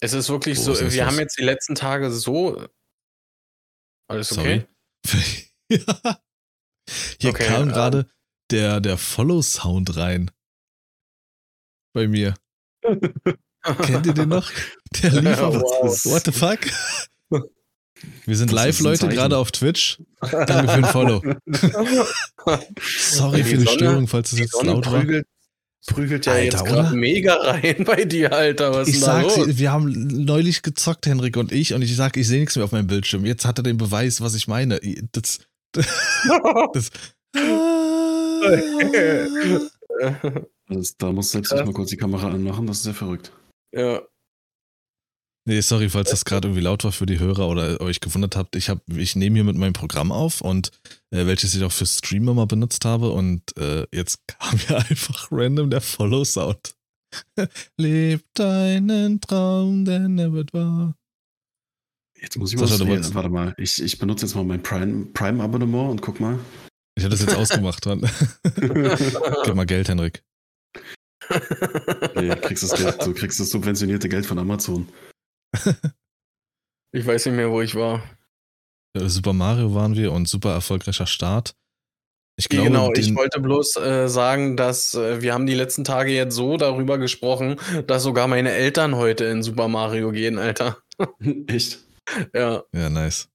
Es 0.00 0.12
ist 0.12 0.28
wirklich 0.28 0.58
Wo 0.58 0.62
so, 0.62 0.72
ist 0.74 0.92
wir 0.92 1.06
haben 1.06 1.18
jetzt 1.18 1.38
die 1.38 1.44
letzten 1.44 1.74
Tage 1.74 2.10
so. 2.10 2.68
Alles 4.08 4.36
okay? 4.36 4.66
Ja. 5.70 6.22
Hier 7.20 7.30
Okay, 7.30 7.46
kam 7.46 7.64
ähm, 7.64 7.68
gerade 7.68 8.10
der, 8.50 8.80
der 8.80 8.96
Follow-Sound 8.98 9.96
rein. 9.96 10.30
Bei 11.92 12.06
mir. 12.08 12.34
Kennt 13.82 14.06
ihr 14.06 14.14
den 14.14 14.28
noch? 14.28 14.50
Der 15.02 15.20
lief 15.20 15.38
auf. 15.38 15.54
Wow. 15.56 16.04
What 16.06 16.24
the 16.26 16.32
fuck? 16.32 16.60
Wir 18.26 18.36
sind 18.36 18.52
Das 18.52 18.56
live, 18.56 18.80
Leute, 18.80 19.08
gerade 19.08 19.36
auf 19.36 19.50
Twitch. 19.50 20.00
Danke 20.20 20.68
für 20.68 20.80
den 20.82 20.84
Follow. 20.84 21.20
Sorry 22.80 23.38
Die 23.38 23.44
für 23.44 23.56
die 23.58 23.64
Sonne- 23.64 23.70
Störung, 23.70 24.06
falls 24.06 24.32
es 24.32 24.38
jetzt 24.38 24.52
Sonne 24.52 24.70
laut 24.72 24.86
war. 24.86 25.00
prügelt, 25.00 25.26
prügelt 25.86 26.26
ja 26.26 26.32
Alter, 26.34 26.44
jetzt 26.44 26.64
gerade 26.64 26.94
mega 26.96 27.34
rein 27.34 27.82
bei 27.84 28.04
dir, 28.04 28.32
Alter. 28.32 28.72
Was 28.74 28.86
Ich 28.88 29.00
los? 29.00 29.58
wir 29.58 29.72
haben 29.72 29.90
neulich 30.24 30.62
gezockt, 30.62 31.06
Henrik 31.06 31.36
und 31.36 31.50
ich, 31.50 31.74
und 31.74 31.82
ich 31.82 31.96
sag, 31.96 32.16
ich 32.16 32.28
sehe 32.28 32.38
nichts 32.40 32.54
mehr 32.54 32.64
auf 32.64 32.72
meinem 32.72 32.86
Bildschirm. 32.86 33.24
Jetzt 33.26 33.44
hat 33.44 33.58
er 33.58 33.64
den 33.64 33.78
Beweis, 33.78 34.20
was 34.20 34.34
ich 34.34 34.46
meine. 34.46 34.78
Das. 35.12 35.40
das 36.72 36.90
Also, 40.70 40.94
da 40.98 41.12
muss 41.12 41.30
selbst 41.30 41.50
ich 41.52 41.64
mal 41.64 41.72
kurz 41.72 41.90
die 41.90 41.96
Kamera 41.96 42.28
anmachen, 42.30 42.66
das 42.66 42.78
ist 42.78 42.82
sehr 42.84 42.94
verrückt. 42.94 43.32
ja. 43.72 44.02
nee, 45.46 45.60
sorry, 45.62 45.88
falls 45.88 46.10
das 46.10 46.26
gerade 46.26 46.48
irgendwie 46.48 46.62
laut 46.62 46.84
war 46.84 46.92
für 46.92 47.06
die 47.06 47.18
Hörer 47.18 47.48
oder 47.48 47.80
euch 47.80 48.00
gewundert 48.00 48.36
habt. 48.36 48.54
Ich, 48.54 48.68
hab, 48.68 48.82
ich 48.94 49.16
nehme 49.16 49.36
hier 49.36 49.44
mit 49.44 49.56
meinem 49.56 49.72
Programm 49.72 50.12
auf 50.12 50.42
und 50.42 50.70
äh, 51.10 51.24
welches 51.24 51.54
ich 51.54 51.64
auch 51.64 51.72
für 51.72 51.86
Streamer 51.86 52.34
mal 52.34 52.46
benutzt 52.46 52.84
habe 52.84 53.10
und 53.12 53.56
äh, 53.56 53.86
jetzt 53.92 54.20
kam 54.26 54.58
mir 54.68 54.76
einfach 54.90 55.28
random 55.32 55.70
der 55.70 55.80
Follow-Sound. 55.80 56.74
Leb 57.78 58.22
deinen 58.34 59.22
Traum, 59.22 59.86
denn 59.86 60.18
er 60.18 60.34
wird 60.34 60.52
wahr. 60.52 60.94
Jetzt 62.20 62.36
muss 62.36 62.52
ich 62.52 62.58
mal. 62.60 62.66
Sascha, 62.66 63.14
warte 63.14 63.30
mal, 63.30 63.54
ich, 63.56 63.82
ich 63.82 63.98
benutze 63.98 64.26
jetzt 64.26 64.34
mal 64.34 64.44
mein 64.44 64.62
Prime- 64.62 65.06
Prime-Abonnement 65.14 65.90
und 65.92 66.02
guck 66.02 66.20
mal. 66.20 66.38
Ich 66.98 67.04
hatte 67.04 67.16
das 67.16 67.20
jetzt 67.20 67.36
ausgemacht, 67.36 67.86
Mann. 67.86 68.00
Gib 69.44 69.54
mal 69.54 69.66
Geld, 69.66 69.88
Henrik. 69.88 70.24
Nee, 72.16 72.34
kriegst 72.36 72.64
das 72.64 72.74
Geld, 72.74 73.06
du 73.06 73.14
kriegst 73.14 73.38
das 73.38 73.50
subventionierte 73.50 74.08
Geld 74.08 74.26
von 74.26 74.38
Amazon. 74.38 74.88
Ich 76.90 77.06
weiß 77.06 77.26
nicht 77.26 77.36
mehr, 77.36 77.50
wo 77.50 77.60
ich 77.60 77.76
war. 77.76 78.02
Super 78.96 79.32
Mario 79.32 79.74
waren 79.74 79.94
wir 79.94 80.10
und 80.10 80.26
super 80.26 80.52
erfolgreicher 80.52 81.06
Start. 81.06 81.54
Ich 82.36 82.48
glaube, 82.48 82.68
genau, 82.68 82.92
ich 82.92 83.14
wollte 83.14 83.40
bloß 83.40 83.76
äh, 83.76 84.08
sagen, 84.08 84.56
dass 84.56 84.94
äh, 84.94 85.22
wir 85.22 85.34
haben 85.34 85.46
die 85.46 85.54
letzten 85.54 85.84
Tage 85.84 86.12
jetzt 86.12 86.34
so 86.34 86.56
darüber 86.56 86.98
gesprochen, 86.98 87.60
dass 87.86 88.02
sogar 88.02 88.26
meine 88.26 88.52
Eltern 88.52 88.96
heute 88.96 89.24
in 89.24 89.42
Super 89.42 89.68
Mario 89.68 90.10
gehen, 90.10 90.38
Alter. 90.38 90.78
Echt? 91.46 91.78
Ja. 92.34 92.64
ja, 92.72 92.88
nice. 92.90 93.28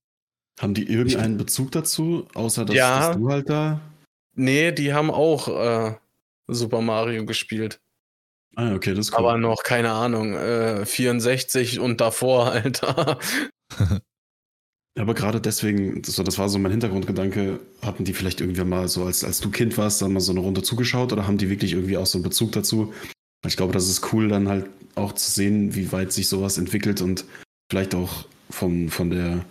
Haben 0.60 0.74
die 0.74 0.88
irgendeinen 0.88 1.38
Bezug 1.38 1.72
dazu, 1.72 2.28
außer 2.34 2.66
dass, 2.66 2.76
Ja. 2.76 3.08
dass 3.08 3.18
du 3.18 3.30
halt 3.30 3.50
da. 3.50 3.82
Nee, 4.36 4.72
die 4.72 4.94
haben 4.94 5.12
auch 5.12 5.48
äh, 5.48 5.96
Super 6.48 6.82
Mario 6.82 7.26
gespielt. 7.26 7.80
Ah, 8.56 8.76
okay, 8.76 8.94
das 8.94 9.08
ist 9.08 9.14
cool. 9.14 9.20
Aber 9.20 9.38
noch, 9.38 9.64
keine 9.64 9.92
Ahnung, 9.92 10.34
äh, 10.36 10.86
64 10.86 11.80
und 11.80 12.02
davor, 12.02 12.52
Alter. 12.52 13.18
Ja, 14.96 15.02
aber 15.02 15.16
gerade 15.16 15.42
deswegen, 15.42 16.04
das 16.04 16.18
war, 16.20 16.26
das 16.26 16.38
war 16.38 16.50
so 16.50 16.60
mein 16.60 16.72
Hintergrundgedanke, 16.72 17.60
hatten 17.82 18.06
die 18.06 18.14
vielleicht 18.14 18.42
irgendwann 18.42 18.70
mal 18.70 18.88
so, 18.88 19.06
als, 19.06 19.24
als 19.24 19.40
du 19.40 19.50
Kind 19.50 19.76
warst, 19.80 20.04
dann 20.04 20.14
mal 20.14 20.20
so 20.20 20.32
eine 20.32 20.42
Runde 20.42 20.62
zugeschaut 20.62 21.12
oder 21.12 21.26
haben 21.26 21.40
die 21.40 21.50
wirklich 21.50 21.74
irgendwie 21.74 21.98
auch 21.98 22.06
so 22.06 22.20
einen 22.20 22.24
Bezug 22.24 22.52
dazu? 22.52 22.94
Ich 23.46 23.58
glaube, 23.58 23.74
das 23.74 23.90
ist 23.90 24.14
cool, 24.14 24.28
dann 24.30 24.48
halt 24.48 24.68
auch 24.94 25.14
zu 25.14 25.32
sehen, 25.32 25.74
wie 25.74 25.92
weit 25.92 26.14
sich 26.14 26.28
sowas 26.30 26.60
entwickelt 26.60 27.02
und 27.02 27.26
vielleicht 27.72 27.96
auch 27.96 28.26
von, 28.52 28.90
von 28.90 29.10
der 29.10 29.44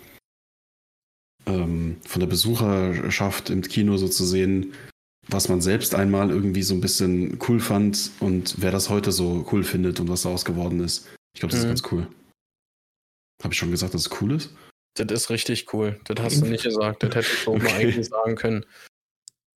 ähm, 1.47 1.97
von 2.07 2.21
der 2.21 2.27
Besucherschaft 2.27 3.51
im 3.51 3.63
Kino 3.63 3.97
so 3.97 4.09
zu 4.09 4.25
sehen, 4.25 4.75
was 5.29 5.49
man 5.49 5.61
selbst 5.61 5.95
einmal 5.95 6.31
irgendwie 6.31 6.63
so 6.63 6.75
ein 6.75 6.81
bisschen 6.81 7.39
cool 7.49 7.61
fand 7.61 8.11
und 8.21 8.57
wer 8.61 8.71
das 8.73 8.89
heute 8.89 9.13
so 9.13 9.47
cool 9.53 9.63
findet 9.65 10.01
und 10.01 10.09
was 10.09 10.23
daraus 10.23 10.45
geworden 10.45 10.81
ist. 10.81 11.09
Ich 11.35 11.41
glaube, 11.41 11.53
das 11.53 11.65
Mhm. 11.65 11.71
ist 11.73 11.83
ganz 11.83 11.93
cool. 11.93 12.07
Habe 13.43 13.55
ich 13.55 13.59
schon 13.59 13.71
gesagt, 13.71 13.95
dass 13.95 14.07
es 14.07 14.21
cool 14.21 14.33
ist? 14.33 14.55
Das 14.95 15.11
ist 15.11 15.31
richtig 15.31 15.73
cool. 15.73 15.99
Das 16.05 16.21
hast 16.23 16.43
du 16.43 16.47
nicht 16.47 16.65
gesagt. 16.65 17.03
Das 17.03 17.15
hätte 17.15 17.21
ich 17.33 17.39
so 17.45 17.57
mal 17.57 17.67
Okay. 17.67 17.75
eigentlich 17.77 18.07
sagen 18.09 18.37
können. 18.37 18.67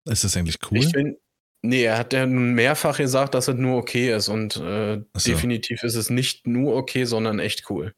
Ist 0.08 0.24
das 0.24 0.38
eigentlich 0.38 0.58
cool? 0.72 0.78
Ich 0.78 0.88
find, 0.92 1.18
nee, 1.62 1.84
er 1.84 1.98
hat 1.98 2.14
ja 2.14 2.26
nun 2.26 2.54
mehrfach 2.54 2.98
gesagt, 2.98 3.34
dass 3.34 3.48
es 3.48 3.56
nur 3.56 3.78
okay 3.78 4.16
ist. 4.16 4.30
Und 4.30 4.56
äh, 4.58 5.02
so. 5.18 5.32
definitiv 5.32 5.84
ist 5.84 5.96
es 5.96 6.10
nicht 6.10 6.48
nur 6.48 6.76
okay, 6.76 7.06
sondern 7.06 7.40
echt 7.40 7.70
cool. 7.70 7.94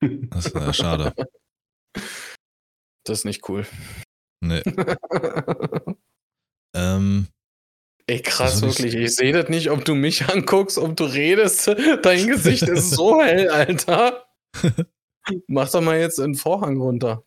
Das 0.00 0.46
ist 0.46 0.54
äh, 0.54 0.72
schade. 0.74 1.14
Das 3.04 3.20
ist 3.20 3.24
nicht 3.24 3.48
cool. 3.48 3.66
Nee. 4.42 4.62
Ähm, 6.72 7.26
Ey, 8.06 8.22
krass, 8.22 8.60
soll 8.60 8.68
ich- 8.70 8.78
wirklich. 8.78 8.94
Ich 8.94 9.16
sehe 9.16 9.32
das 9.32 9.48
nicht, 9.48 9.70
ob 9.72 9.84
du 9.84 9.96
mich 9.96 10.28
anguckst, 10.32 10.78
ob 10.78 10.96
du 10.96 11.02
redest. 11.04 11.66
Dein 12.02 12.28
Gesicht 12.28 12.62
ist 12.62 12.90
so 12.90 13.20
hell, 13.20 13.48
Alter. 13.50 14.24
Mach 15.48 15.68
doch 15.70 15.80
mal 15.80 15.98
jetzt 15.98 16.18
den 16.20 16.36
Vorhang 16.36 16.80
runter. 16.80 17.24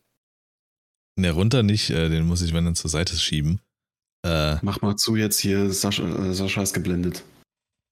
ne, 1.18 1.30
runter 1.30 1.62
nicht, 1.62 1.90
äh, 1.90 2.08
den 2.08 2.26
muss 2.26 2.40
ich, 2.40 2.54
wenn 2.54 2.64
dann 2.64 2.74
zur 2.74 2.90
Seite 2.90 3.16
schieben. 3.16 3.60
Äh, 4.26 4.56
Mach 4.62 4.80
mal 4.80 4.96
zu, 4.96 5.14
jetzt 5.16 5.38
hier, 5.40 5.70
Sascha, 5.70 6.04
äh, 6.04 6.32
Sascha 6.32 6.62
ist 6.62 6.72
geblendet. 6.72 7.22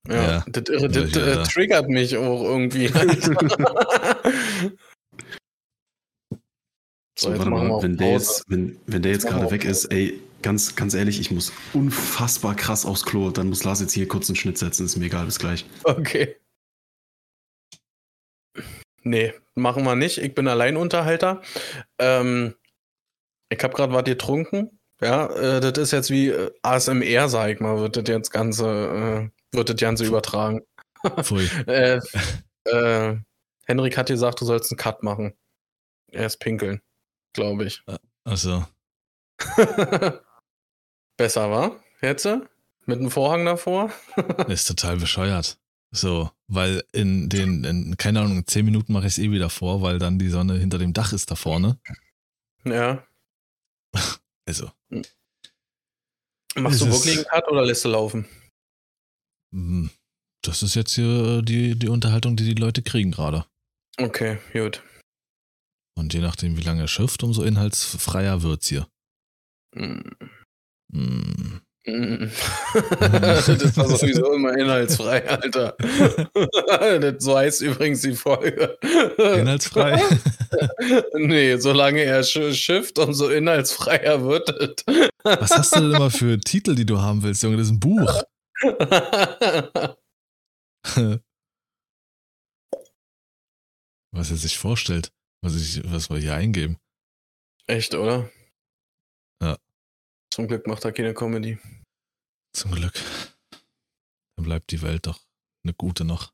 Ja, 0.09 0.14
Ja. 0.14 0.45
das, 0.49 0.64
das, 0.64 1.12
Ja, 1.14 1.43
äh, 1.43 1.45
triggert 1.45 1.89
mich 1.89 2.16
auch 2.16 2.43
irgendwie. 2.45 2.89
So, 7.19 7.31
warte 7.31 7.51
mal, 7.51 7.83
wenn 7.83 7.97
der 7.97 8.13
jetzt, 8.13 8.45
wenn, 8.49 8.79
wenn 8.87 9.03
der 9.03 9.13
jetzt 9.13 9.27
gerade 9.27 9.51
weg 9.51 9.65
ist, 9.65 9.87
ey, 9.87 10.21
ganz, 10.43 10.77
ganz 10.77 10.95
ehrlich, 10.95 11.21
ich 11.21 11.31
muss 11.31 11.53
unfassbar 11.73 12.55
krass 12.55 12.85
aufs 12.85 13.05
Klo. 13.05 13.31
Dann 13.31 13.49
muss 13.49 13.65
Lars 13.65 13.81
jetzt 13.81 13.93
hier 13.93 14.09
kurz 14.09 14.29
einen 14.29 14.37
Schnitt 14.37 14.59
setzen. 14.59 14.87
Ist 14.87 14.97
mir 14.97 15.07
egal, 15.07 15.27
bis 15.27 15.39
gleich. 15.39 15.65
Okay. 15.85 16.37
Nee, 19.05 19.35
machen 19.55 19.85
wir 19.85 19.97
nicht. 19.97 20.19
Ich 20.19 20.35
bin 20.35 20.49
Alleinunterhalter. 20.49 21.43
Ähm, 21.99 22.55
ich 23.49 23.63
habe 23.63 23.75
gerade 23.75 23.93
was 23.93 24.05
getrunken. 24.05 24.79
Ja, 25.01 25.27
äh, 25.27 25.61
das 25.61 25.79
ist 25.79 25.91
jetzt 25.91 26.11
wie 26.11 26.29
äh, 26.29 26.53
ASMR, 26.63 27.29
sag 27.29 27.51
ich 27.51 27.61
mal, 27.61 27.81
wird 27.81 27.97
das 27.97 28.05
jetzt 28.07 28.31
Ganze, 28.31 29.31
äh, 29.53 29.57
wird 29.57 29.69
das 29.69 29.77
Ganze 29.77 30.05
übertragen. 30.05 30.63
Pfui. 31.23 31.49
äh, 31.67 32.01
äh, 32.65 33.17
Henrik 33.67 33.99
hat 33.99 34.07
gesagt, 34.07 34.41
du 34.41 34.45
sollst 34.45 34.71
einen 34.71 34.79
Cut 34.79 35.03
machen. 35.03 35.35
Erst 36.13 36.41
pinkeln, 36.41 36.81
glaube 37.33 37.64
ich. 37.64 37.83
Also, 38.24 38.64
Besser, 41.16 41.51
war? 41.51 41.83
Jetzt? 42.01 42.26
Mit 42.87 42.99
einem 42.99 43.11
Vorhang 43.11 43.45
davor? 43.45 43.93
ist 44.49 44.66
total 44.66 44.97
bescheuert. 44.97 45.59
So, 45.95 46.30
weil 46.49 46.83
in 46.93 47.28
den, 47.28 47.64
in, 47.64 47.97
keine 47.97 48.20
Ahnung, 48.20 48.39
in 48.39 48.47
zehn 48.47 48.64
Minuten 48.64 48.93
mache 48.93 49.07
ich 49.07 49.12
es 49.12 49.18
eh 49.18 49.30
wieder 49.30 49.51
vor, 49.51 49.83
weil 49.83 49.99
dann 49.99 50.18
die 50.18 50.30
Sonne 50.30 50.59
hinter 50.59 50.78
dem 50.78 50.95
Dach 50.95 51.12
ist 51.12 51.30
da 51.30 51.35
vorne. 51.35 51.78
Ja. 52.64 53.07
Also, 54.45 54.72
Machst 56.57 56.80
du 56.80 56.87
wirklich 56.87 57.16
einen 57.16 57.26
Cut 57.26 57.47
oder 57.47 57.64
lässt 57.64 57.85
du 57.85 57.91
laufen? 57.91 58.26
mm, 59.53 59.87
das 60.43 60.64
ist 60.64 60.74
jetzt 60.74 60.95
hier 60.95 61.43
die, 61.43 61.78
die 61.78 61.89
Unterhaltung, 61.89 62.35
die 62.35 62.53
die 62.53 62.61
Leute 62.61 62.83
kriegen 62.83 63.12
gerade. 63.12 63.47
Okay, 63.99 64.39
gut. 64.53 64.83
Und 65.95 66.14
je 66.14 66.20
nachdem, 66.20 66.57
wie 66.57 66.62
lange 66.62 66.82
er 66.82 66.88
schifft, 66.88 67.22
umso 67.22 67.43
inhaltsfreier 67.43 68.43
wird's 68.43 68.68
hier. 68.68 68.86
Mm. 69.74 70.01
Mm. 70.93 71.61
Mm. 71.84 72.30
das 73.01 73.76
war 73.76 73.88
sowieso 73.88 74.32
immer 74.34 74.57
inhaltsfrei, 74.57 75.28
Alter. 75.28 75.76
so 77.18 77.36
heißt 77.36 77.61
übrigens 77.62 78.03
die 78.03 78.14
Folge. 78.14 78.78
Inhaltsfrei? 79.18 80.01
nee, 81.14 81.57
solange 81.57 82.03
er 82.03 82.22
sch 82.22 82.55
schifft, 82.55 82.99
umso 83.01 83.28
inhaltsfreier 83.30 84.24
wird 84.24 84.49
es. 84.51 84.84
Was 85.24 85.51
hast 85.51 85.74
du 85.74 85.80
denn 85.80 85.95
immer 85.95 86.11
für 86.11 86.38
Titel, 86.38 86.76
die 86.76 86.86
du 86.86 87.01
haben 87.01 87.22
willst, 87.22 87.43
Junge? 87.43 87.57
Das 87.57 87.66
ist 87.66 87.72
ein 87.72 87.80
Buch. 87.80 88.22
was 94.12 94.30
er 94.30 94.36
sich 94.36 94.57
vorstellt, 94.57 95.11
was, 95.43 95.55
ich, 95.57 95.82
was 95.90 96.09
wir 96.11 96.18
hier 96.18 96.34
eingeben. 96.34 96.78
Echt, 97.66 97.95
oder? 97.95 98.30
Ja. 99.43 99.59
Zum 100.30 100.49
Glück 100.49 100.66
macht 100.66 100.84
er 100.84 100.93
keine 100.93 101.14
Comedy. 101.14 101.59
Zum 102.55 102.72
Glück. 102.72 102.95
Dann 104.36 104.45
bleibt 104.45 104.70
die 104.70 104.82
Welt 104.82 105.07
doch 105.07 105.20
eine 105.64 105.74
gute 105.74 106.05
noch. 106.05 106.32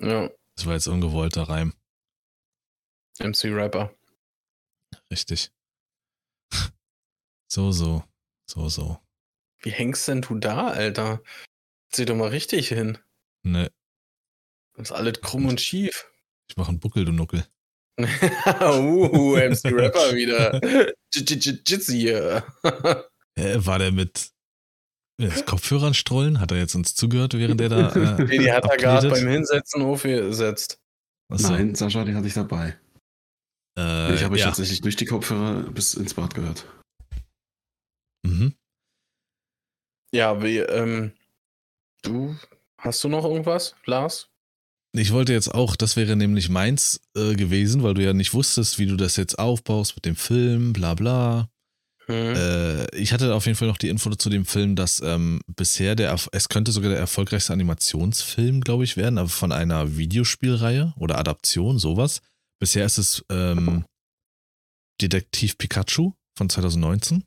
Ja, 0.00 0.30
Das 0.56 0.66
war 0.66 0.74
jetzt 0.74 0.88
ungewollter 0.88 1.44
Reim. 1.48 1.74
MC 3.18 3.44
Rapper. 3.46 3.94
Richtig. 5.10 5.50
So, 7.48 7.70
so. 7.72 8.02
So, 8.50 8.68
so. 8.68 9.00
Wie 9.60 9.70
hängst 9.70 10.08
denn 10.08 10.20
du 10.20 10.34
da, 10.34 10.66
Alter? 10.68 11.22
Zieh 11.90 12.04
doch 12.04 12.16
mal 12.16 12.28
richtig 12.28 12.68
hin. 12.68 12.98
Ne, 13.44 13.72
Das 14.74 14.90
ist 14.90 14.92
alles 14.92 15.20
krumm 15.22 15.46
und 15.46 15.60
schief. 15.60 16.10
ich 16.50 16.56
mach 16.56 16.68
einen 16.68 16.80
Buckel, 16.80 17.04
du 17.04 17.12
Nuckel. 17.12 17.46
Uh, 17.98 19.36
MC 19.36 19.64
Rapper 19.72 20.14
wieder. 20.14 20.60
Jitsi 21.14 21.98
hier. 21.98 22.44
Äh, 23.34 23.58
war 23.64 23.78
der 23.78 23.92
mit, 23.92 24.30
mit 25.18 25.46
Kopfhörern 25.46 25.94
strollen? 25.94 26.40
Hat 26.40 26.52
er 26.52 26.58
jetzt 26.58 26.74
uns 26.74 26.94
zugehört, 26.94 27.34
während 27.34 27.60
er 27.60 27.68
da. 27.68 27.92
Äh, 27.94 28.24
Nee, 28.28 28.38
die 28.38 28.52
hat 28.52 28.64
er 28.64 28.76
gerade 28.76 29.08
beim 29.08 29.26
Hinsetzen 29.26 29.82
aufgesetzt. 29.82 30.78
Achso, 31.28 31.52
Nein, 31.52 31.74
Sascha, 31.74 32.04
den 32.04 32.16
hatte 32.16 32.28
ich 32.28 32.34
dabei. 32.34 32.78
Äh, 33.78 34.14
ich 34.14 34.22
habe 34.22 34.34
euch 34.34 34.40
ja. 34.40 34.46
tatsächlich 34.46 34.80
durch 34.80 34.96
die 34.96 35.06
Kopfhörer 35.06 35.62
bis 35.70 35.94
ins 35.94 36.14
Bad 36.14 36.34
gehört. 36.34 36.66
Mhm. 38.24 38.54
Ja, 40.12 40.42
wie, 40.42 40.58
ähm, 40.58 41.12
du, 42.02 42.36
hast 42.78 43.02
du 43.04 43.08
noch 43.08 43.24
irgendwas, 43.24 43.76
Lars? 43.84 44.30
Ich 44.98 45.12
wollte 45.12 45.32
jetzt 45.32 45.54
auch, 45.54 45.76
das 45.76 45.96
wäre 45.96 46.16
nämlich 46.16 46.48
meins 46.48 47.00
äh, 47.14 47.34
gewesen, 47.34 47.82
weil 47.82 47.94
du 47.94 48.02
ja 48.02 48.12
nicht 48.12 48.32
wusstest, 48.32 48.78
wie 48.78 48.86
du 48.86 48.96
das 48.96 49.16
jetzt 49.16 49.38
aufbaust 49.38 49.94
mit 49.96 50.04
dem 50.06 50.16
Film, 50.16 50.72
bla 50.72 50.94
bla. 50.94 51.50
Hm. 52.06 52.34
Äh, 52.34 52.96
ich 52.96 53.12
hatte 53.12 53.34
auf 53.34 53.46
jeden 53.46 53.58
Fall 53.58 53.68
noch 53.68 53.78
die 53.78 53.88
Info 53.88 54.14
zu 54.14 54.30
dem 54.30 54.46
Film, 54.46 54.76
dass 54.76 55.00
ähm, 55.00 55.40
bisher 55.46 55.96
der, 55.96 56.16
es 56.32 56.48
könnte 56.48 56.72
sogar 56.72 56.90
der 56.90 56.98
erfolgreichste 56.98 57.52
Animationsfilm, 57.52 58.60
glaube 58.60 58.84
ich, 58.84 58.96
werden, 58.96 59.18
aber 59.18 59.28
von 59.28 59.52
einer 59.52 59.96
Videospielreihe 59.96 60.94
oder 60.96 61.18
Adaption, 61.18 61.78
sowas. 61.78 62.22
Bisher 62.58 62.86
ist 62.86 62.98
es 62.98 63.24
ähm, 63.28 63.84
Detektiv 65.02 65.58
Pikachu 65.58 66.12
von 66.38 66.48
2019, 66.48 67.24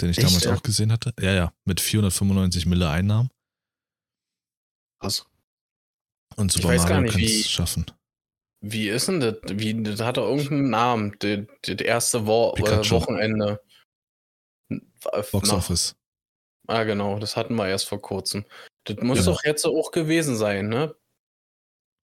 den 0.00 0.10
ich 0.10 0.18
Echt, 0.18 0.26
damals 0.26 0.44
ja? 0.44 0.54
auch 0.54 0.62
gesehen 0.62 0.90
hatte. 0.90 1.12
Ja, 1.20 1.32
ja, 1.34 1.52
mit 1.66 1.80
495 1.80 2.66
Mille 2.66 2.88
Einnahmen. 2.88 3.28
Was? 4.98 5.29
Und 6.40 6.54
Ich 6.54 6.62
Super 6.62 6.74
Mario 6.76 6.88
kann 7.10 7.16
wie- 7.18 7.40
es 7.40 7.50
schaffen. 7.50 7.86
Wie 8.62 8.88
ist 8.88 9.08
denn 9.08 9.20
das? 9.20 9.36
Wie, 9.46 9.82
das 9.82 10.00
hat 10.00 10.16
doch 10.16 10.28
irgendeinen 10.28 10.70
Namen, 10.70 11.16
das, 11.18 11.80
erste 11.80 12.26
Wo 12.26 12.50
äh, 12.50 12.54
Pikachu. 12.62 12.94
Wochenende. 12.96 13.62
Äh, 14.70 14.78
Box 15.32 15.48
nach- 15.48 15.58
Office. 15.58 15.96
Ah, 16.66 16.84
genau, 16.84 17.18
das 17.18 17.36
hatten 17.36 17.54
wir 17.56 17.68
erst 17.68 17.86
vor 17.88 18.00
kurzem. 18.00 18.44
Das 18.84 18.96
muss 18.98 19.18
Genau. 19.20 19.32
doch 19.32 19.44
jetzt 19.44 19.64
auch 19.66 19.90
gewesen 19.92 20.36
sein, 20.36 20.68
ne? 20.68 20.94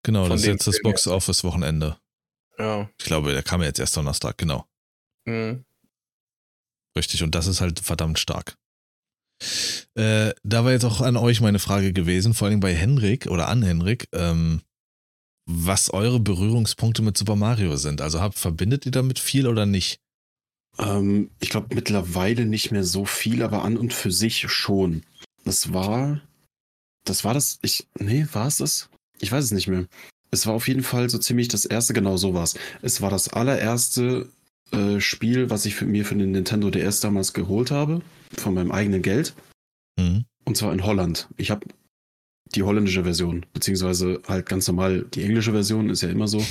Genau, 0.03 0.23
Von 0.23 0.31
das 0.31 0.41
ist 0.43 0.47
jetzt 0.47 0.67
das 0.67 0.81
Box 0.83 1.07
Office 1.07 1.45
Wochenende. 1.45 1.99
Ja. 2.59 2.89
Ich 2.99 3.05
glaube, 3.05 3.33
der 3.33 3.43
kam 3.43 3.63
jetzt 3.63 3.79
erst 3.79 3.97
Donnerstag, 3.97 4.39
genau. 4.39 4.67
Hm. 5.29 5.65
Richtig, 6.97 7.23
und 7.23 7.35
das 7.35 7.47
ist 7.47 7.61
halt 7.61 7.81
verdammt 7.81 8.19
stark. 8.19 8.57
Äh, 9.95 10.33
da 10.43 10.65
war 10.65 10.73
jetzt 10.73 10.85
auch 10.85 11.01
an 11.01 11.17
euch 11.17 11.41
meine 11.41 11.59
Frage 11.59 11.93
gewesen, 11.93 12.35
vor 12.35 12.49
allem 12.49 12.61
bei 12.61 12.75
Henrik 12.75 13.27
oder 13.27 13.49
an 13.49 13.63
Henrik, 13.63 14.09
ähm, 14.13 14.63
was 15.47 15.91
eure 15.91 16.21
Berührungspunkte 16.21 17.03
mit 17.03 17.17
Super 17.17 17.37
Mario 17.37 17.77
sind. 17.77 18.01
Also 18.01 18.21
habt, 18.21 18.39
verbindet 18.39 18.87
ihr 18.87 18.93
damit 18.93 19.19
viel 19.19 19.47
oder 19.47 19.67
nicht? 19.67 20.01
Ähm, 20.79 21.31
ich 21.41 21.51
glaube 21.51 21.75
mittlerweile 21.75 22.47
nicht 22.47 22.73
mehr 22.73 22.85
so 22.85 23.05
viel, 23.05 23.43
aber 23.43 23.65
an 23.65 23.77
und 23.77 23.93
für 23.93 24.11
sich 24.11 24.51
schon. 24.51 25.03
Das 25.45 25.73
war. 25.73 26.21
Das 27.05 27.25
war 27.25 27.35
das. 27.35 27.59
Ich. 27.63 27.87
Nee, 27.99 28.27
war 28.33 28.49
es 28.49 28.57
das? 28.57 28.89
Ich 29.21 29.33
weiß 29.33 29.45
es 29.45 29.53
nicht 29.53 29.69
mehr. 29.69 29.87
Es 30.31 30.47
war 30.47 30.55
auf 30.55 30.69
jeden 30.69 30.83
Fall 30.83 31.09
so 31.09 31.19
ziemlich 31.19 31.49
das 31.49 31.65
erste, 31.65 31.95
genau 31.95 32.17
so 32.17 32.35
war 32.35 32.43
es. 32.43 32.55
Es 32.83 33.01
war 33.01 33.11
das 33.11 33.29
allererste 33.29 34.29
äh, 34.73 35.01
Spiel, 35.01 35.49
was 35.49 35.65
ich 35.65 35.77
für 35.77 35.87
mir 35.87 36.05
für 36.05 36.17
den 36.17 36.33
Nintendo 36.33 36.71
DS 36.71 37.01
damals 37.01 37.33
geholt 37.33 37.71
habe. 37.71 38.03
Von 38.39 38.55
meinem 38.55 38.73
eigenen 38.73 39.03
Geld. 39.03 39.35
Mhm. 39.99 40.25
Und 40.45 40.57
zwar 40.57 40.73
in 40.73 40.85
Holland. 40.85 41.29
Ich 41.37 41.51
habe 41.51 41.67
die 42.55 42.63
holländische 42.63 43.05
Version, 43.05 43.45
beziehungsweise 43.53 44.21
halt 44.29 44.47
ganz 44.47 44.69
normal 44.69 45.05
die 45.15 45.25
englische 45.25 45.53
Version, 45.53 45.91
ist 45.91 46.03
ja 46.03 46.09
immer 46.09 46.29
so. 46.29 46.39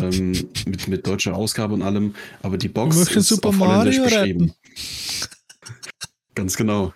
ähm, 0.00 0.32
mit, 0.66 0.88
mit 0.88 1.06
deutscher 1.06 1.34
Ausgabe 1.34 1.74
und 1.74 1.82
allem. 1.82 2.14
Aber 2.42 2.56
die 2.56 2.68
Box 2.68 2.96
ist 2.96 3.28
Super 3.28 3.50
auf 3.50 3.58
Holländisch 3.58 3.98
Mario 3.98 4.04
beschrieben. 4.04 4.54
Ganz 6.34 6.56
genau. 6.56 6.94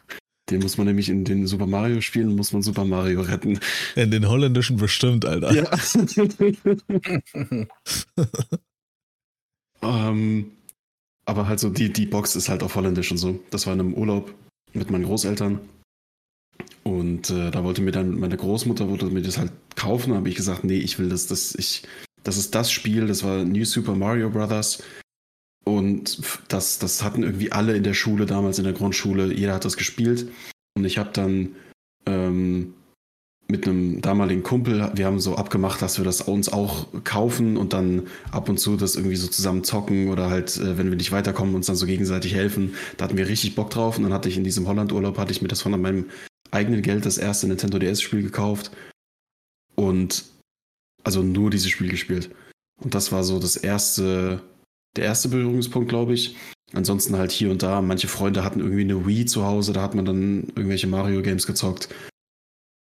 Den 0.50 0.60
muss 0.60 0.76
man 0.76 0.86
nämlich 0.86 1.08
in 1.08 1.24
den 1.24 1.46
Super 1.46 1.66
Mario 1.66 2.00
spielen, 2.00 2.34
muss 2.34 2.52
man 2.52 2.62
Super 2.62 2.84
Mario 2.84 3.20
retten. 3.22 3.60
In 3.96 4.10
den 4.10 4.28
holländischen 4.28 4.76
bestimmt, 4.76 5.24
Alter. 5.24 5.54
Ja. 5.54 5.64
ähm, 9.82 10.52
aber 11.24 11.48
halt 11.48 11.60
so, 11.60 11.70
die, 11.70 11.92
die 11.92 12.06
Box 12.06 12.36
ist 12.36 12.48
halt 12.48 12.62
auf 12.62 12.74
Holländisch 12.74 13.10
und 13.10 13.18
so. 13.18 13.40
Das 13.50 13.66
war 13.66 13.74
in 13.74 13.80
einem 13.80 13.94
Urlaub 13.94 14.34
mit 14.72 14.90
meinen 14.90 15.04
Großeltern. 15.04 15.60
Und 16.82 17.30
äh, 17.30 17.50
da 17.50 17.62
wollte 17.62 17.82
mir 17.82 17.92
dann, 17.92 18.18
meine 18.18 18.36
Großmutter 18.36 18.88
wollte 18.88 19.06
mir 19.06 19.22
das 19.22 19.38
halt 19.38 19.52
kaufen. 19.76 20.14
Habe 20.14 20.28
ich 20.28 20.34
gesagt, 20.34 20.64
nee, 20.64 20.78
ich 20.78 20.98
will 20.98 21.08
das, 21.08 21.26
das, 21.26 21.54
ich, 21.54 21.84
das 22.24 22.36
ist 22.36 22.54
das 22.54 22.72
Spiel, 22.72 23.06
das 23.06 23.22
war 23.22 23.44
New 23.44 23.64
Super 23.64 23.94
Mario 23.94 24.30
Brothers. 24.30 24.82
Und 25.64 26.20
das, 26.48 26.78
das 26.78 27.04
hatten 27.04 27.22
irgendwie 27.22 27.52
alle 27.52 27.76
in 27.76 27.84
der 27.84 27.94
Schule, 27.94 28.26
damals 28.26 28.58
in 28.58 28.64
der 28.64 28.72
Grundschule, 28.72 29.32
jeder 29.32 29.54
hat 29.54 29.64
das 29.64 29.76
gespielt. 29.76 30.28
Und 30.74 30.84
ich 30.84 30.98
habe 30.98 31.10
dann 31.12 31.54
ähm, 32.06 32.74
mit 33.53 33.68
einem 33.68 34.00
damaligen 34.00 34.42
Kumpel, 34.42 34.90
wir 34.94 35.05
haben 35.05 35.20
so 35.20 35.36
abgemacht, 35.36 35.82
dass 35.82 35.98
wir 35.98 36.07
das 36.07 36.22
uns 36.22 36.50
auch 36.50 36.86
kaufen 37.05 37.59
und 37.59 37.74
dann 37.74 38.07
ab 38.30 38.48
und 38.48 38.59
zu 38.59 38.76
das 38.76 38.96
irgendwie 38.96 39.16
so 39.16 39.28
zusammen 39.28 39.62
zocken 39.62 40.09
oder 40.09 40.30
halt, 40.30 40.57
äh, 40.57 40.78
wenn 40.78 40.88
wir 40.88 40.96
nicht 40.96 41.12
weiterkommen, 41.12 41.55
uns 41.55 41.66
dann 41.66 41.76
so 41.76 41.84
gegenseitig 41.84 42.34
helfen. 42.34 42.74
Da 42.96 43.05
hatten 43.05 43.18
wir 43.18 43.28
richtig 43.28 43.55
Bock 43.55 43.68
drauf 43.68 43.98
und 43.98 44.05
dann 44.05 44.12
hatte 44.14 44.30
ich 44.30 44.38
in 44.38 44.44
diesem 44.44 44.66
Holland-Urlaub, 44.66 45.18
hatte 45.18 45.32
ich 45.32 45.42
mir 45.42 45.48
das 45.48 45.61
von 45.61 45.78
meinem 45.78 46.07
eigenen 46.50 46.80
Geld 46.80 47.05
das 47.05 47.18
erste 47.18 47.46
Nintendo 47.46 47.78
DS-Spiel 47.78 48.22
gekauft 48.22 48.70
und 49.74 50.24
also 51.05 51.22
nur 51.22 51.50
dieses 51.50 51.70
Spiel 51.70 51.90
gespielt. 51.90 52.30
Und 52.82 52.94
das 52.94 53.12
war 53.12 53.22
so 53.22 53.38
das 53.38 53.57
erste, 53.57 54.40
der 54.96 55.05
erste 55.05 55.28
Berührungspunkt, 55.28 55.90
glaube 55.90 56.14
ich. 56.14 56.36
Ansonsten 56.72 57.18
halt 57.18 57.32
hier 57.32 57.50
und 57.50 57.62
da. 57.62 57.82
Manche 57.82 58.09
Freunde 58.09 58.44
hatten 58.44 58.61
irgendwie 58.61 58.80
eine 58.80 59.07
Wii 59.07 59.26
zu 59.26 59.44
Hause, 59.44 59.74
da 59.74 59.82
hat 59.82 59.94
man 59.94 60.07
dann 60.07 60.44
irgendwelche 60.57 60.86
Mario-Games 60.86 61.46
gezockt. 61.46 61.90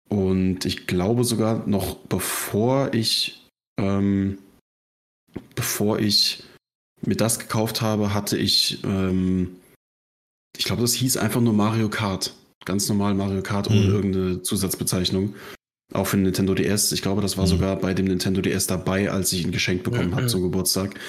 Und 0.09 0.65
ich 0.65 0.87
glaube 0.87 1.23
sogar 1.23 1.67
noch 1.67 1.95
bevor 1.95 2.93
ich, 2.93 3.45
ähm, 3.79 4.39
bevor 5.55 5.99
ich 5.99 6.43
mir 7.05 7.15
das 7.15 7.39
gekauft 7.39 7.81
habe, 7.81 8.13
hatte 8.13 8.37
ich, 8.37 8.83
ähm, 8.83 9.55
ich 10.57 10.65
glaube, 10.65 10.81
das 10.81 10.93
hieß 10.93 11.17
einfach 11.17 11.41
nur 11.41 11.53
Mario 11.53 11.89
Kart. 11.89 12.33
Ganz 12.65 12.89
normal 12.89 13.13
Mario 13.13 13.41
Kart 13.41 13.69
ohne 13.69 13.81
Mhm. 13.81 13.89
irgendeine 13.89 14.41
Zusatzbezeichnung. 14.41 15.35
Auch 15.93 16.05
für 16.07 16.17
den 16.17 16.23
Nintendo 16.23 16.53
DS. 16.53 16.91
Ich 16.91 17.01
glaube, 17.01 17.21
das 17.21 17.37
war 17.37 17.45
Mhm. 17.45 17.49
sogar 17.49 17.75
bei 17.77 17.93
dem 17.93 18.05
Nintendo 18.05 18.41
DS 18.41 18.67
dabei, 18.67 19.09
als 19.11 19.31
ich 19.31 19.43
ihn 19.43 19.51
geschenkt 19.51 19.83
bekommen 19.83 20.13
habe 20.13 20.23
Mhm. 20.23 20.29
zum 20.29 20.41
Geburtstag. 20.41 20.99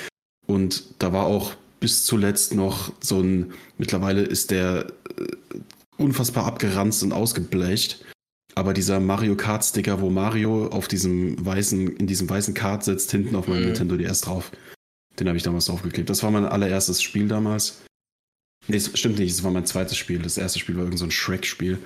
Und 0.46 0.84
da 0.98 1.12
war 1.12 1.26
auch 1.26 1.55
bis 1.80 2.05
zuletzt 2.05 2.55
noch 2.55 2.92
so 3.01 3.20
ein, 3.20 3.53
mittlerweile 3.78 4.22
ist 4.22 4.51
der 4.51 4.86
äh, 5.18 5.26
unfassbar 5.96 6.44
abgeranzt 6.46 7.03
und 7.03 7.12
ausgeblecht. 7.12 8.05
Aber 8.55 8.74
dieser 8.74 9.01
Mario 9.01 9.36
Kart 9.36 9.64
Sticker, 9.64 10.01
wo 10.01 10.11
Mario 10.11 10.66
auf 10.68 10.88
diesem 10.88 11.44
weißen, 11.44 11.96
in 11.96 12.07
diesem 12.07 12.28
weißen 12.28 12.55
Kart 12.55 12.84
sitzt, 12.84 13.11
hinten 13.11 13.36
auf 13.36 13.46
meinem 13.48 13.61
Mhm. 13.61 13.66
Nintendo 13.66 13.96
DS 13.96 14.22
drauf. 14.22 14.51
Den 15.18 15.28
habe 15.28 15.36
ich 15.36 15.42
damals 15.44 15.66
draufgeklebt. 15.66 16.09
Das 16.11 16.22
war 16.22 16.30
mein 16.30 16.44
allererstes 16.44 17.03
Spiel 17.03 17.28
damals. 17.28 17.82
Nee, 18.68 18.76
es 18.76 18.90
stimmt 18.98 19.18
nicht, 19.18 19.30
es 19.30 19.42
war 19.44 19.51
mein 19.51 19.66
zweites 19.66 19.96
Spiel. 19.96 20.20
Das 20.20 20.36
erste 20.38 20.59
Spiel 20.59 20.76
war 20.76 20.84
irgend 20.84 20.98
so 20.98 21.05
ein 21.05 21.11
Shrek-Spiel. 21.11 21.78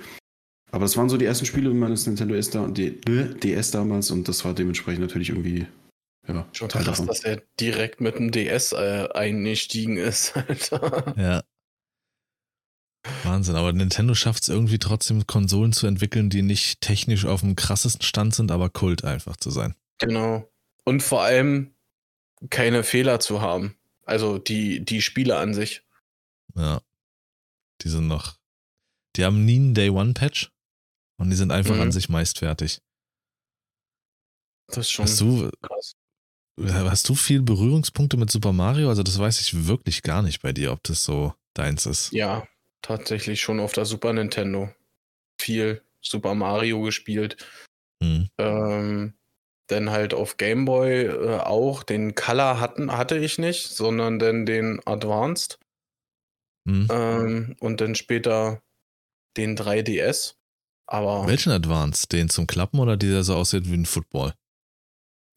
Aber 0.71 0.83
das 0.85 0.97
waren 0.97 1.09
so 1.09 1.17
die 1.17 1.25
ersten 1.25 1.45
Spiele 1.45 1.69
meines 1.73 2.05
Nintendo 2.07 2.33
DS, 2.35 2.49
da, 2.49 2.67
DS 2.67 3.71
damals 3.71 4.11
und 4.11 4.27
das 4.27 4.43
war 4.43 4.53
dementsprechend 4.53 5.01
natürlich 5.01 5.29
irgendwie 5.29 5.67
ja, 6.27 6.45
Schon 6.53 6.69
Teil 6.69 6.83
krass, 6.83 6.97
davon. 6.97 7.07
dass 7.07 7.23
er 7.23 7.41
direkt 7.59 8.01
mit 8.01 8.15
dem 8.17 8.31
DS 8.31 8.71
äh, 8.73 9.07
eingestiegen 9.13 9.97
ist, 9.97 10.35
Alter. 10.49 11.13
Ja. 11.17 11.43
Wahnsinn, 13.23 13.55
aber 13.55 13.71
Nintendo 13.73 14.13
schafft 14.15 14.43
es 14.43 14.49
irgendwie 14.49 14.79
trotzdem, 14.79 15.27
Konsolen 15.27 15.73
zu 15.73 15.87
entwickeln, 15.87 16.29
die 16.29 16.41
nicht 16.41 16.81
technisch 16.81 17.25
auf 17.25 17.41
dem 17.41 17.55
krassesten 17.55 18.01
Stand 18.03 18.33
sind, 18.35 18.51
aber 18.51 18.69
Kult 18.69 19.03
einfach 19.03 19.35
zu 19.37 19.51
sein. 19.51 19.75
Genau. 19.99 20.49
Und 20.83 21.01
vor 21.03 21.21
allem 21.23 21.73
keine 22.49 22.83
Fehler 22.83 23.19
zu 23.19 23.41
haben. 23.41 23.75
Also 24.03 24.37
die, 24.37 24.83
die 24.83 25.01
Spiele 25.01 25.37
an 25.37 25.53
sich. 25.53 25.83
Ja. 26.55 26.81
Die 27.81 27.89
sind 27.89 28.07
noch. 28.07 28.37
Die 29.15 29.23
haben 29.25 29.45
nie 29.45 29.55
einen 29.55 29.73
Day-One-Patch 29.73 30.51
und 31.17 31.29
die 31.29 31.35
sind 31.35 31.51
einfach 31.51 31.75
Mhm. 31.75 31.81
an 31.81 31.91
sich 31.91 32.09
meist 32.09 32.39
fertig. 32.39 32.81
Das 34.67 34.77
ist 34.79 34.91
schon 34.91 35.05
Hast 35.05 35.21
du, 35.21 35.49
krass. 35.61 35.95
hast 36.59 37.09
du 37.09 37.15
viel 37.15 37.41
Berührungspunkte 37.41 38.17
mit 38.17 38.31
Super 38.31 38.51
Mario? 38.51 38.89
Also, 38.89 39.03
das 39.03 39.17
weiß 39.19 39.41
ich 39.41 39.65
wirklich 39.67 40.01
gar 40.01 40.21
nicht 40.21 40.41
bei 40.41 40.53
dir, 40.53 40.71
ob 40.71 40.83
das 40.83 41.03
so 41.03 41.33
deins 41.53 41.85
ist. 41.85 42.11
Ja, 42.11 42.47
tatsächlich 42.85 43.41
schon 43.41 43.59
auf 43.59 43.73
der 43.73 43.85
Super 43.85 44.13
Nintendo. 44.13 44.69
Viel 45.41 45.81
Super 46.01 46.35
Mario 46.35 46.81
gespielt. 46.81 47.37
Hm. 48.03 48.29
Ähm, 48.37 49.13
dann 49.67 49.89
halt 49.89 50.13
auf 50.13 50.37
Game 50.37 50.65
Boy 50.65 51.05
äh, 51.05 51.39
auch. 51.39 51.83
Den 51.83 52.15
Color 52.15 52.59
hatten, 52.59 52.95
hatte 52.95 53.17
ich 53.17 53.37
nicht, 53.39 53.69
sondern 53.69 54.19
dann 54.19 54.45
den 54.45 54.79
Advanced. 54.85 55.59
Hm. 56.67 56.87
Ähm, 56.91 57.55
und 57.59 57.81
dann 57.81 57.95
später 57.95 58.61
den 59.37 59.57
3DS. 59.57 60.35
Aber 60.87 61.27
Welchen 61.27 61.51
Advance? 61.51 62.07
Den 62.07 62.29
zum 62.29 62.45
Klappen 62.45 62.79
oder 62.79 62.95
der 62.95 63.23
so 63.23 63.35
aussieht 63.35 63.69
wie 63.69 63.77
ein 63.77 63.85
Football? 63.85 64.33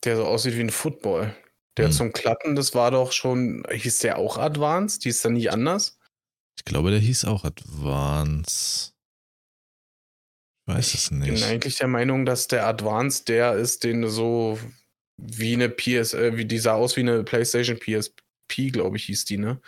der 0.05 0.17
so 0.17 0.27
aussieht 0.27 0.57
wie 0.57 0.61
ein 0.61 0.71
Football. 0.71 1.35
Der 1.77 1.87
Hm. 1.87 1.93
zum 1.93 2.13
Klappen, 2.13 2.55
das 2.55 2.75
war 2.75 2.91
doch 2.91 3.13
schon, 3.13 3.65
hieß 3.71 4.01
der 4.01 4.19
auch 4.19 4.39
Advanced? 4.39 5.03
Hieß 5.03 5.23
der 5.23 5.31
nie 5.33 5.49
anders? 5.49 5.98
Ich 6.59 6.65
glaube, 6.65 6.91
der 6.91 6.99
hieß 7.01 7.25
auch 7.25 7.45
Advance. 7.45 8.93
Ich 10.67 10.75
weiß 10.75 10.95
es 10.95 11.05
Ich 11.05 11.11
bin 11.11 11.21
nicht. 11.21 11.45
eigentlich 11.45 11.77
der 11.77 11.89
Meinung, 11.89 12.27
dass 12.27 12.49
der 12.49 12.67
Advanced 12.67 13.29
der 13.29 13.55
ist, 13.55 13.85
den 13.85 14.03
du 14.03 14.09
so 14.11 14.59
wie 15.17 15.55
eine 15.55 15.69
PS, 15.71 16.13
äh, 16.15 16.37
wie 16.37 16.45
die 16.45 16.59
sah 16.59 16.75
aus 16.75 16.97
wie 16.97 17.01
eine 17.01 17.25
PlayStation 17.25 17.79
PSP, 17.79 18.71
glaube 18.71 18.97
ich, 18.97 19.05
hieß 19.05 19.25
die, 19.25 19.39
ne? 19.39 19.61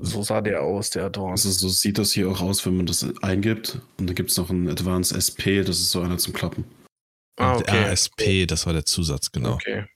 So 0.00 0.22
sah 0.22 0.40
der 0.40 0.62
aus, 0.62 0.90
der 0.90 1.04
Advanced. 1.04 1.46
Also 1.46 1.68
so 1.68 1.68
sieht 1.68 1.98
das 1.98 2.12
hier 2.12 2.28
auch 2.28 2.40
aus, 2.40 2.64
wenn 2.66 2.76
man 2.76 2.86
das 2.86 3.04
eingibt. 3.22 3.80
Und 3.98 4.06
dann 4.08 4.14
gibt 4.16 4.30
es 4.30 4.36
noch 4.36 4.50
einen 4.50 4.68
Advanced 4.68 5.14
SP, 5.14 5.62
das 5.62 5.78
ist 5.80 5.90
so 5.90 6.00
einer 6.00 6.18
zum 6.18 6.32
Klappen. 6.32 6.64
ah, 7.38 7.54
Und 7.56 7.62
okay. 7.62 7.84
ASP, 7.84 8.46
das 8.46 8.66
war 8.66 8.72
der 8.72 8.84
Zusatz, 8.86 9.30
genau. 9.30 9.54
Okay. 9.54 9.86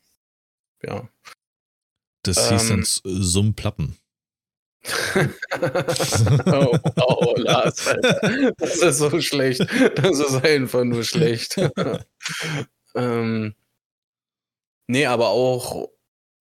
Ja. 0.84 1.08
Das 2.24 2.48
hieß 2.50 2.68
dann 2.68 2.78
Ähm. 2.78 2.82
S- 2.82 3.00
Summ-Plappen. 3.04 3.96
oh, 6.46 6.78
oh, 6.96 7.34
Lars, 7.36 7.86
Alter. 7.86 8.52
Das 8.58 8.76
ist 8.76 8.98
so 8.98 9.20
schlecht. 9.20 9.66
Das 9.96 10.18
ist 10.18 10.44
einfach 10.44 10.84
nur 10.84 11.04
schlecht. 11.04 11.56
ähm, 12.94 13.54
nee, 14.86 15.06
aber 15.06 15.28
auch, 15.28 15.88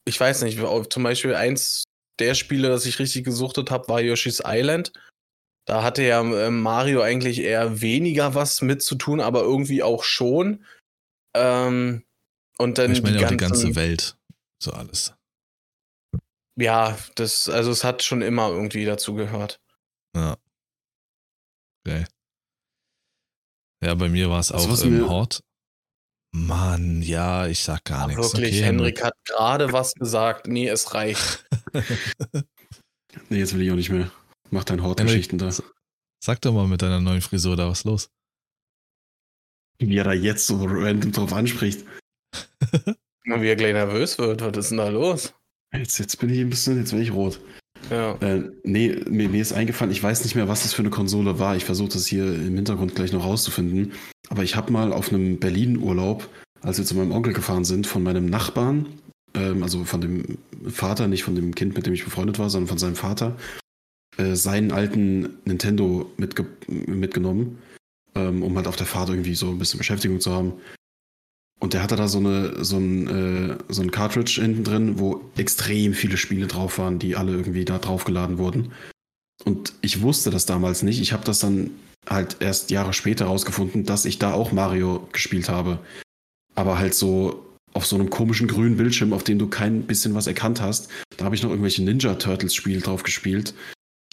ich 0.05 0.19
weiß 0.19 0.43
nicht, 0.43 0.59
zum 0.89 1.03
Beispiel 1.03 1.35
eins 1.35 1.83
der 2.19 2.35
Spiele, 2.35 2.69
das 2.69 2.85
ich 2.85 2.99
richtig 2.99 3.25
gesuchtet 3.25 3.71
habe, 3.71 3.87
war 3.89 4.01
Yoshi's 4.01 4.41
Island. 4.45 4.91
Da 5.65 5.83
hatte 5.83 6.01
ja 6.03 6.21
ähm, 6.21 6.61
Mario 6.61 7.01
eigentlich 7.01 7.39
eher 7.39 7.81
weniger 7.81 8.35
was 8.35 8.61
mit 8.61 8.81
zu 8.81 8.95
tun, 8.95 9.19
aber 9.19 9.41
irgendwie 9.41 9.83
auch 9.83 10.03
schon. 10.03 10.63
Ähm, 11.35 12.03
und 12.57 12.77
dann 12.77 12.93
Ich 12.93 13.03
meine 13.03 13.17
die 13.17 13.25
auch 13.25 13.29
die 13.29 13.37
ganzen, 13.37 13.73
ganze 13.73 13.75
Welt. 13.75 14.17
So 14.59 14.71
alles. 14.71 15.13
Ja, 16.57 16.97
das, 17.15 17.49
also 17.49 17.71
es 17.71 17.83
hat 17.83 18.03
schon 18.03 18.21
immer 18.21 18.49
irgendwie 18.49 18.85
dazu 18.85 19.13
gehört. 19.13 19.61
Ja. 20.15 20.37
Okay. 21.85 22.05
Ja, 23.83 23.93
bei 23.93 24.09
mir 24.09 24.29
war 24.29 24.39
es 24.39 24.51
Also 24.51 24.67
auch 24.67 24.71
was 24.73 24.81
im 24.81 25.07
Hort. 25.07 25.43
Mann, 26.33 27.01
ja, 27.01 27.47
ich 27.47 27.63
sag 27.63 27.85
gar 27.85 28.07
nichts. 28.07 28.33
Wirklich, 28.33 28.55
okay, 28.55 28.63
Henrik 28.63 29.03
hat 29.03 29.13
gerade 29.25 29.71
was 29.71 29.93
gesagt. 29.93 30.47
Nee, 30.47 30.67
es 30.67 30.93
reicht. 30.93 31.47
Nee, 33.29 33.39
jetzt 33.39 33.53
will 33.55 33.61
ich 33.63 33.71
auch 33.71 33.75
nicht 33.75 33.89
mehr. 33.89 34.11
Mach 34.51 34.63
deine 34.63 34.83
Hortgeschichten 34.83 35.39
da. 35.39 35.49
Sag 36.23 36.41
doch 36.41 36.53
mal 36.53 36.67
mit 36.67 36.81
deiner 36.81 37.01
neuen 37.01 37.21
Frisur 37.21 37.55
da 37.55 37.67
was 37.67 37.83
los. 37.83 38.09
Wie 39.79 39.97
er 39.97 40.03
da 40.03 40.13
jetzt 40.13 40.47
so 40.47 40.63
random 40.65 41.11
drauf 41.11 41.33
anspricht. 41.33 41.85
Und 43.25 43.41
wie 43.41 43.47
er 43.47 43.55
gleich 43.55 43.73
nervös 43.73 44.17
wird, 44.17 44.41
was 44.41 44.57
ist 44.57 44.69
denn 44.69 44.77
da 44.77 44.89
los? 44.89 45.33
Jetzt, 45.73 45.99
jetzt 45.99 46.19
bin 46.19 46.29
ich 46.29 46.39
ein 46.39 46.49
bisschen, 46.49 46.77
jetzt 46.77 46.91
bin 46.91 47.01
ich 47.01 47.13
rot. 47.13 47.39
Ja. 47.89 48.15
Äh, 48.15 48.49
nee, 48.63 48.95
mir, 49.09 49.29
mir 49.29 49.41
ist 49.41 49.53
eingefallen, 49.53 49.91
ich 49.91 50.01
weiß 50.01 50.23
nicht 50.23 50.35
mehr, 50.35 50.47
was 50.47 50.63
das 50.63 50.73
für 50.73 50.81
eine 50.81 50.89
Konsole 50.89 51.39
war. 51.39 51.55
Ich 51.55 51.65
versuche 51.65 51.89
das 51.89 52.07
hier 52.07 52.25
im 52.25 52.55
Hintergrund 52.55 52.95
gleich 52.95 53.13
noch 53.13 53.23
rauszufinden. 53.23 53.93
Aber 54.29 54.43
ich 54.43 54.55
habe 54.55 54.71
mal 54.71 54.91
auf 54.91 55.09
einem 55.09 55.39
Berlin-Urlaub, 55.39 56.29
als 56.61 56.77
wir 56.77 56.85
zu 56.85 56.95
meinem 56.95 57.11
Onkel 57.11 57.33
gefahren 57.33 57.65
sind, 57.65 57.87
von 57.87 58.03
meinem 58.03 58.25
Nachbarn, 58.25 58.87
ähm, 59.33 59.63
also 59.63 59.83
von 59.85 60.01
dem 60.01 60.37
Vater, 60.67 61.07
nicht 61.07 61.23
von 61.23 61.35
dem 61.35 61.55
Kind, 61.55 61.75
mit 61.75 61.85
dem 61.85 61.93
ich 61.93 62.03
befreundet 62.03 62.39
war, 62.39 62.49
sondern 62.49 62.67
von 62.67 62.77
seinem 62.77 62.95
Vater, 62.95 63.37
äh, 64.17 64.35
seinen 64.35 64.71
alten 64.71 65.37
Nintendo 65.45 66.11
mitge 66.17 66.45
mitgenommen, 66.67 67.59
ähm, 68.15 68.43
um 68.43 68.55
halt 68.55 68.67
auf 68.67 68.75
der 68.75 68.87
Fahrt 68.87 69.09
irgendwie 69.09 69.35
so 69.35 69.49
ein 69.49 69.59
bisschen 69.59 69.77
Beschäftigung 69.77 70.19
zu 70.19 70.33
haben. 70.33 70.53
Und 71.59 71.73
der 71.73 71.81
hatte 71.81 71.95
da 71.95 72.07
so, 72.07 72.19
eine, 72.19 72.63
so, 72.63 72.77
ein, 72.77 73.07
äh, 73.07 73.57
so 73.69 73.81
ein 73.81 73.91
Cartridge 73.91 74.39
hinten 74.41 74.63
drin, 74.63 74.99
wo 74.99 75.21
extrem 75.37 75.93
viele 75.93 76.17
Spiele 76.17 76.47
drauf 76.47 76.77
waren, 76.77 76.99
die 76.99 77.15
alle 77.15 77.31
irgendwie 77.31 77.65
da 77.65 77.79
draufgeladen 77.79 78.37
wurden. 78.37 78.71
Und 79.43 79.73
ich 79.81 80.01
wusste 80.01 80.29
das 80.29 80.45
damals 80.45 80.83
nicht. 80.83 81.01
Ich 81.01 81.13
habe 81.13 81.25
das 81.25 81.39
dann 81.39 81.71
halt 82.07 82.37
erst 82.39 82.69
Jahre 82.71 82.93
später 82.93 83.25
rausgefunden, 83.25 83.85
dass 83.85 84.05
ich 84.05 84.19
da 84.19 84.33
auch 84.33 84.51
Mario 84.51 85.07
gespielt 85.11 85.49
habe. 85.49 85.79
Aber 86.55 86.77
halt 86.77 86.93
so 86.93 87.43
auf 87.73 87.85
so 87.85 87.95
einem 87.95 88.09
komischen 88.09 88.47
grünen 88.47 88.77
Bildschirm, 88.77 89.13
auf 89.13 89.23
dem 89.23 89.37
du 89.39 89.47
kein 89.47 89.83
bisschen 89.83 90.15
was 90.15 90.27
erkannt 90.27 90.61
hast. 90.61 90.89
Da 91.17 91.25
habe 91.25 91.35
ich 91.35 91.43
noch 91.43 91.49
irgendwelche 91.49 91.83
Ninja 91.83 92.15
Turtles 92.15 92.55
Spiele 92.55 92.81
drauf 92.81 93.03
gespielt 93.03 93.53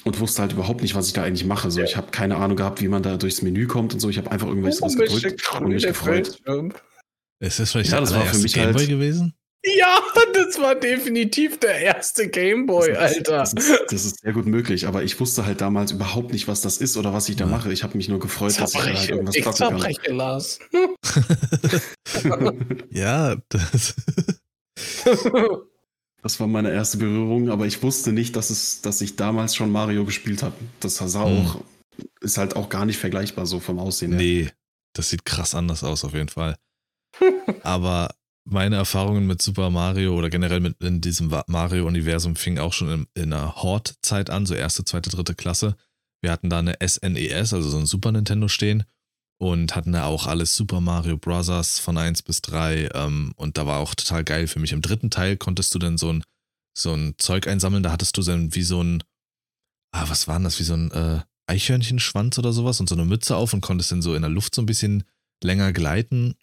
und 0.04 0.20
wusste 0.20 0.42
halt 0.42 0.52
überhaupt 0.52 0.82
nicht, 0.82 0.94
was 0.94 1.06
ich 1.06 1.12
da 1.12 1.22
eigentlich 1.22 1.46
mache. 1.46 1.70
So, 1.70 1.80
Ja. 1.80 1.86
ich 1.86 1.96
habe 1.96 2.10
keine 2.10 2.36
Ahnung 2.36 2.56
gehabt, 2.56 2.80
wie 2.82 2.88
man 2.88 3.02
da 3.02 3.16
durchs 3.16 3.42
Menü 3.42 3.66
kommt 3.66 3.94
und 3.94 4.00
so. 4.00 4.10
Ich 4.10 4.18
habe 4.18 4.30
einfach 4.30 4.48
irgendwas 4.48 4.82
was 4.82 4.96
gedrückt 4.96 5.50
und 5.60 5.68
mich 5.68 5.86
gefreut. 5.86 6.38
Ist 7.40 7.58
das 7.60 7.72
vielleicht 7.72 7.90
Ja, 7.90 7.96
der 7.96 8.00
das 8.06 8.14
war 8.14 8.24
für 8.26 8.38
mich 8.38 8.54
Gameboy 8.54 8.80
halt- 8.80 8.88
gewesen? 8.88 9.34
Ja, 9.66 9.98
das 10.34 10.58
war 10.60 10.74
definitiv 10.74 11.58
der 11.58 11.78
erste 11.80 12.28
Gameboy, 12.28 12.92
Alter. 12.96 13.38
Das 13.38 13.54
ist, 13.54 13.80
das 13.88 14.04
ist 14.04 14.20
sehr 14.20 14.34
gut 14.34 14.44
möglich, 14.44 14.86
aber 14.86 15.02
ich 15.04 15.18
wusste 15.18 15.46
halt 15.46 15.62
damals 15.62 15.90
überhaupt 15.92 16.34
nicht, 16.34 16.48
was 16.48 16.60
das 16.60 16.76
ist 16.76 16.98
oder 16.98 17.14
was 17.14 17.30
ich 17.30 17.36
da 17.36 17.44
Ja. 17.46 17.50
mache. 17.50 17.72
Ich 17.72 17.82
habe 17.82 17.96
mich 17.96 18.10
nur 18.10 18.18
gefreut, 18.20 18.60
dass 18.60 18.74
ich 18.74 18.80
da 18.80 18.84
halt 18.84 18.96
Zerbreche, 18.98 19.12
irgendwas 19.12 19.36
ich 19.36 19.44
zocken 19.44 19.58
kann. 19.58 19.80
zerbreche, 19.80 20.12
Lars. 20.12 20.58
ja, 22.90 23.36
das, 23.48 23.94
Das 26.22 26.40
war 26.40 26.46
meine 26.46 26.72
erste 26.72 26.98
Berührung, 26.98 27.50
aber 27.50 27.66
ich 27.66 27.82
wusste 27.82 28.12
nicht, 28.12 28.36
dass, 28.36 28.50
es, 28.50 28.80
dass 28.82 29.00
ich 29.00 29.16
damals 29.16 29.54
schon 29.56 29.70
Mario 29.70 30.04
gespielt 30.04 30.42
habe. 30.42 30.54
Das 30.80 30.96
sah 30.96 31.24
Hm. 31.24 31.46
auch, 31.46 31.60
ist 32.20 32.38
halt 32.38 32.56
auch 32.56 32.68
gar 32.68 32.86
nicht 32.86 32.98
vergleichbar 32.98 33.46
so 33.46 33.60
vom 33.60 33.78
Aussehen 33.78 34.12
her. 34.12 34.20
nee, 34.20 34.48
das 34.94 35.10
sieht 35.10 35.24
krass 35.24 35.54
anders 35.54 35.84
aus 35.84 36.04
auf 36.04 36.14
jeden 36.14 36.28
Fall. 36.28 36.56
Aber 37.62 38.14
meine 38.44 38.76
Erfahrungen 38.76 39.26
mit 39.26 39.40
Super 39.40 39.70
Mario 39.70 40.16
oder 40.16 40.28
generell 40.28 40.60
mit 40.60 40.82
in 40.82 41.00
diesem 41.00 41.32
Mario-Universum 41.46 42.36
fingen 42.36 42.58
auch 42.58 42.72
schon 42.72 42.90
in, 42.90 43.06
in 43.14 43.32
einer 43.32 43.56
Horde-Zeit 43.56 44.30
an, 44.30 44.46
so 44.46 44.54
erste, 44.54 44.84
zweite, 44.84 45.10
dritte 45.10 45.34
Klasse. 45.34 45.76
Wir 46.22 46.30
hatten 46.30 46.50
da 46.50 46.58
eine 46.58 46.76
SNES, 46.86 47.16
e 47.16 47.34
also 47.34 47.62
so 47.62 47.78
ein 47.78 47.86
Super 47.86 48.12
Nintendo 48.12 48.48
stehen 48.48 48.84
und 49.38 49.74
hatten 49.74 49.92
da 49.92 50.06
auch 50.06 50.26
alles 50.26 50.54
Super 50.56 50.80
Mario 50.80 51.16
Bros. 51.16 51.78
von 51.78 51.98
1 51.98 52.22
bis 52.22 52.42
3 52.42 52.90
ähm, 52.94 53.32
und 53.36 53.58
da 53.58 53.66
war 53.66 53.78
auch 53.78 53.94
total 53.94 54.24
geil 54.24 54.46
für 54.46 54.58
mich. 54.58 54.72
Im 54.72 54.82
dritten 54.82 55.10
Teil 55.10 55.36
konntest 55.36 55.74
du 55.74 55.78
dann 55.78 55.98
so 55.98 56.12
ein, 56.12 56.24
so 56.76 56.92
ein 56.94 57.14
Zeug 57.18 57.46
einsammeln, 57.46 57.82
da 57.82 57.92
hattest 57.92 58.16
du 58.16 58.22
dann 58.22 58.54
wie 58.54 58.62
so 58.62 58.82
ein, 58.82 59.02
ah, 59.92 60.08
was 60.08 60.28
war 60.28 60.36
denn 60.36 60.44
das, 60.44 60.58
wie 60.60 60.64
so 60.64 60.74
ein 60.74 60.90
äh, 60.92 61.20
Eichhörnchenschwanz 61.46 62.38
oder 62.38 62.52
sowas 62.52 62.80
und 62.80 62.88
so 62.88 62.94
eine 62.94 63.04
Mütze 63.04 63.36
auf 63.36 63.52
und 63.52 63.60
konntest 63.60 63.92
dann 63.92 64.02
so 64.02 64.14
in 64.14 64.22
der 64.22 64.30
Luft 64.30 64.54
so 64.54 64.62
ein 64.62 64.66
bisschen 64.66 65.04
länger 65.42 65.72
gleiten. 65.72 66.34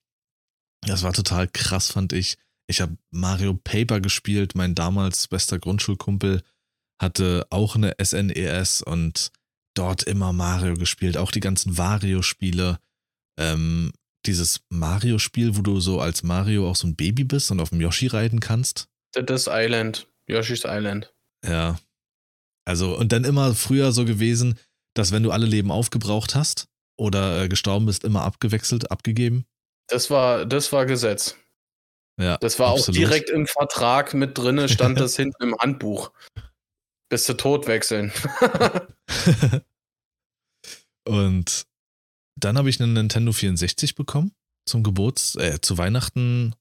Das 0.85 1.03
war 1.03 1.13
total 1.13 1.47
krass, 1.47 1.91
fand 1.91 2.13
ich. 2.13 2.37
Ich 2.67 2.81
habe 2.81 2.97
Mario 3.11 3.53
Paper 3.53 3.99
gespielt, 3.99 4.55
mein 4.55 4.75
damals 4.75 5.27
bester 5.27 5.59
Grundschulkumpel 5.59 6.41
hatte 7.01 7.47
auch 7.49 7.75
eine 7.75 7.95
SNES 8.01 8.83
e 8.85 8.89
und 8.89 9.31
dort 9.73 10.03
immer 10.03 10.33
Mario 10.33 10.75
gespielt, 10.75 11.17
auch 11.17 11.31
die 11.31 11.39
ganzen 11.39 11.77
Wario-Spiele. 11.77 12.79
Ähm, 13.39 13.91
dieses 14.27 14.61
Mario-Spiel, 14.69 15.57
wo 15.57 15.61
du 15.61 15.79
so 15.79 15.99
als 15.99 16.21
Mario 16.21 16.69
auch 16.69 16.75
so 16.75 16.87
ein 16.87 16.95
Baby 16.95 17.23
bist 17.23 17.49
und 17.49 17.59
auf 17.59 17.69
dem 17.69 17.81
Yoshi 17.81 18.07
reiten 18.07 18.39
kannst. 18.39 18.87
Das 19.13 19.49
Island. 19.49 20.07
Yoshi's 20.27 20.63
Island. 20.65 21.11
Ja. 21.43 21.79
Also, 22.65 22.95
und 22.95 23.11
dann 23.11 23.23
immer 23.23 23.55
früher 23.55 23.91
so 23.91 24.05
gewesen, 24.05 24.59
dass 24.93 25.11
wenn 25.11 25.23
du 25.23 25.31
alle 25.31 25.47
Leben 25.47 25.71
aufgebraucht 25.71 26.35
hast 26.35 26.67
oder 26.97 27.43
äh, 27.43 27.49
gestorben 27.49 27.87
bist, 27.87 28.03
immer 28.03 28.21
abgewechselt, 28.21 28.91
abgegeben. 28.91 29.45
Das 29.87 30.09
war, 30.09 30.45
das 30.45 30.71
war 30.71 30.85
Gesetz. 30.85 31.37
Ja. 32.19 32.37
Das 32.37 32.59
war 32.59 32.71
absolut. 32.71 32.89
auch 32.89 32.93
direkt 32.93 33.29
im 33.29 33.47
Vertrag 33.47 34.13
mit 34.13 34.37
drinne, 34.37 34.69
stand 34.69 34.99
das 34.99 35.15
hinten 35.15 35.43
im 35.43 35.57
Handbuch. 35.57 36.11
Bis 37.09 37.25
zu 37.25 37.35
tot 37.35 37.67
wechseln. 37.67 38.11
und 41.07 41.65
dann 42.39 42.57
habe 42.57 42.69
ich 42.69 42.79
einen 42.79 42.93
Nintendo 42.93 43.33
64 43.33 43.95
bekommen 43.95 44.33
zum 44.65 44.83
Geburts, 44.83 45.35
äh, 45.35 45.59
zu 45.61 45.77
Weihnachten 45.77 46.55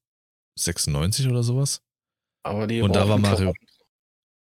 96 0.59 1.29
oder 1.29 1.43
sowas. 1.43 1.83
Aber 2.43 2.67
die 2.67 2.81
und 2.81 2.97
da 2.97 3.09
war 3.09 3.19
Mario, 3.19 3.53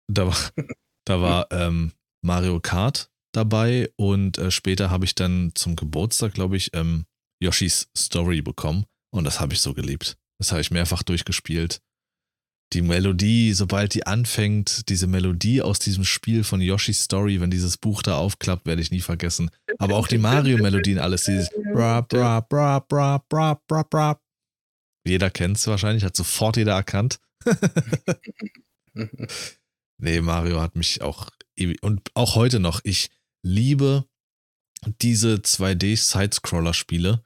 da 0.08 0.28
war, 0.28 0.38
da 1.06 1.22
war 1.22 1.52
ähm, 1.52 1.94
Mario 2.22 2.60
Kart 2.60 3.12
dabei 3.34 3.92
und 3.98 4.38
äh, 4.38 4.52
später 4.52 4.90
habe 4.90 5.06
ich 5.06 5.16
dann 5.16 5.52
zum 5.56 5.76
Geburtstag, 5.76 6.34
glaube 6.34 6.58
ich, 6.58 6.74
ähm, 6.74 7.06
Yoshis 7.42 7.90
Story 7.98 8.42
bekommen 8.42 8.86
und 9.14 9.24
das 9.26 9.40
habe 9.40 9.54
ich 9.54 9.62
so 9.62 9.74
geliebt. 9.74 10.18
Das 10.40 10.52
habe 10.52 10.62
ich 10.62 10.72
mehrfach 10.72 11.04
durchgespielt. 11.04 11.82
Die 12.74 12.82
Melodie, 12.82 13.54
sobald 13.54 13.94
die 13.94 14.08
anfängt, 14.08 14.90
diese 14.90 15.06
Melodie 15.06 15.62
aus 15.62 15.78
diesem 15.78 16.04
Spiel 16.04 16.44
von 16.44 16.60
Yoshis 16.60 17.04
Story, 17.04 17.40
wenn 17.40 17.52
dieses 17.52 17.78
Buch 17.78 18.02
da 18.02 18.18
aufklappt, 18.18 18.66
werde 18.66 18.82
ich 18.82 18.90
nie 18.90 19.02
vergessen. 19.02 19.52
Aber 19.78 19.96
auch 19.96 20.08
die 20.08 20.18
Mario-Melodien, 20.18 20.98
alles 20.98 21.26
dieses 21.26 21.50
bra, 21.72 22.02
bra, 22.02 22.40
bra, 22.40 22.80
bra, 22.80 23.24
bra, 23.30 23.62
bra, 23.68 23.84
bra. 23.84 24.20
Jeder 25.06 25.30
kennt 25.30 25.58
es 25.58 25.68
wahrscheinlich, 25.68 26.04
hat 26.04 26.16
sofort 26.16 26.58
jeder 26.58 26.74
erkannt. 26.74 27.20
nee, 29.98 30.22
Mario 30.22 30.60
hat 30.60 30.76
mich 30.76 31.02
auch 31.02 31.30
und 31.82 32.10
auch 32.16 32.36
heute 32.36 32.60
noch. 32.60 32.82
Ich 32.84 33.12
liebe 33.44 34.06
diese 35.02 35.36
2D-Sidescroller-Spiele. 35.36 37.26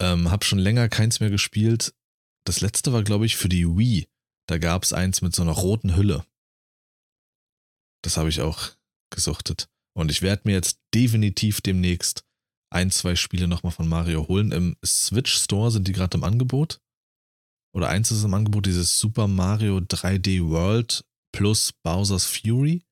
Ähm, 0.00 0.30
hab 0.30 0.44
schon 0.44 0.58
länger 0.58 0.88
keins 0.88 1.20
mehr 1.20 1.30
gespielt. 1.30 1.94
Das 2.44 2.60
letzte 2.60 2.92
war, 2.92 3.02
glaube 3.02 3.26
ich, 3.26 3.36
für 3.36 3.48
die 3.48 3.66
Wii. 3.66 4.08
Da 4.48 4.58
gab 4.58 4.82
es 4.82 4.92
eins 4.92 5.22
mit 5.22 5.34
so 5.34 5.42
einer 5.42 5.52
roten 5.52 5.96
Hülle. 5.96 6.24
Das 8.02 8.16
habe 8.16 8.28
ich 8.28 8.40
auch 8.40 8.70
gesuchtet. 9.10 9.68
Und 9.96 10.10
ich 10.10 10.22
werde 10.22 10.42
mir 10.44 10.52
jetzt 10.52 10.80
definitiv 10.94 11.60
demnächst 11.60 12.24
ein, 12.70 12.90
zwei 12.90 13.16
Spiele 13.16 13.48
nochmal 13.48 13.72
von 13.72 13.88
Mario 13.88 14.28
holen. 14.28 14.52
Im 14.52 14.76
Switch 14.84 15.34
Store 15.34 15.70
sind 15.70 15.88
die 15.88 15.92
gerade 15.92 16.16
im 16.16 16.24
Angebot. 16.24 16.80
Oder 17.74 17.88
eins 17.88 18.10
ist 18.10 18.24
im 18.24 18.34
Angebot, 18.34 18.66
dieses 18.66 18.98
Super 18.98 19.28
Mario 19.28 19.78
3D 19.78 20.48
World 20.48 21.04
plus 21.32 21.72
Bowser's 21.82 22.24
Fury. 22.24 22.82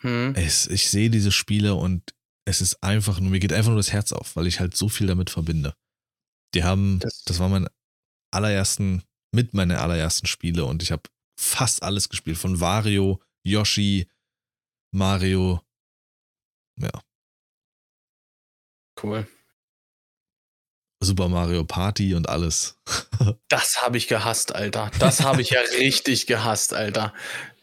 Hm. 0.00 0.34
Es, 0.34 0.66
ich 0.66 0.90
sehe 0.90 1.10
diese 1.10 1.32
Spiele 1.32 1.74
und 1.74 2.14
es 2.48 2.62
ist 2.62 2.82
einfach 2.82 3.20
nur, 3.20 3.30
mir 3.30 3.40
geht 3.40 3.52
einfach 3.52 3.68
nur 3.68 3.76
das 3.76 3.92
Herz 3.92 4.12
auf, 4.12 4.34
weil 4.34 4.46
ich 4.46 4.58
halt 4.58 4.74
so 4.74 4.88
viel 4.88 5.06
damit 5.06 5.28
verbinde. 5.28 5.74
Die 6.54 6.64
haben, 6.64 6.98
das, 7.00 7.22
das 7.24 7.38
war 7.40 7.48
mein 7.48 7.68
allerersten, 8.32 9.02
mit 9.34 9.52
meiner 9.52 9.82
allerersten 9.82 10.26
Spiele 10.26 10.64
und 10.64 10.82
ich 10.82 10.90
habe 10.90 11.02
fast 11.38 11.82
alles 11.82 12.08
gespielt. 12.08 12.38
Von 12.38 12.60
Wario, 12.60 13.22
Yoshi, 13.44 14.08
Mario. 14.94 15.60
Ja. 16.80 17.02
Cool. 19.02 19.28
Super 21.00 21.28
Mario 21.28 21.64
Party 21.64 22.14
und 22.14 22.28
alles. 22.30 22.80
das 23.48 23.82
habe 23.82 23.98
ich 23.98 24.08
gehasst, 24.08 24.54
Alter. 24.54 24.90
Das 24.98 25.20
habe 25.20 25.42
ich 25.42 25.50
ja 25.50 25.60
richtig 25.78 26.26
gehasst, 26.26 26.72
Alter. 26.72 27.12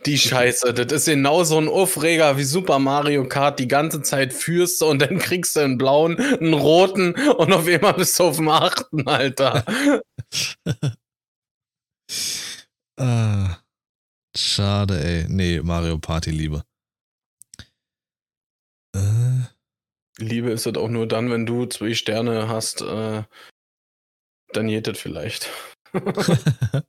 Die 0.06 0.20
Scheiße, 0.20 0.74
das 0.74 0.92
ist 0.92 1.06
genau 1.06 1.44
so 1.44 1.58
ein 1.58 1.68
Aufreger 1.68 2.38
wie 2.38 2.44
Super 2.44 2.78
Mario 2.78 3.28
Kart. 3.28 3.58
Die 3.58 3.68
ganze 3.68 4.04
Zeit 4.04 4.34
führst 4.34 4.80
du 4.82 4.86
und 4.86 5.02
dann 5.02 5.18
kriegst 5.18 5.56
du 5.56 5.62
einen 5.62 5.80
blauen, 5.80 6.20
einen 6.20 6.54
roten 6.54 7.16
und 7.16 7.52
auf 7.52 7.68
einmal 7.68 7.94
bist 7.96 8.20
du 8.20 8.26
auf 8.26 8.36
dem 8.36 8.50
achten, 8.50 9.08
Alter. 9.08 9.66
ah, 13.00 13.58
schade, 14.38 15.04
ey. 15.04 15.26
Nee, 15.28 15.62
Mario 15.62 15.98
Party 15.98 16.30
Liebe. 16.30 16.64
Äh. 18.96 19.46
Liebe 20.18 20.52
ist 20.52 20.68
das 20.68 20.76
auch 20.76 20.90
nur 20.90 21.08
dann, 21.08 21.32
wenn 21.32 21.48
du 21.48 21.66
zwei 21.66 21.96
Sterne 21.96 22.48
hast, 22.48 22.82
äh, 22.82 23.24
dann 24.54 24.68
geht 24.68 24.86
das 24.86 25.00
vielleicht. 25.00 25.50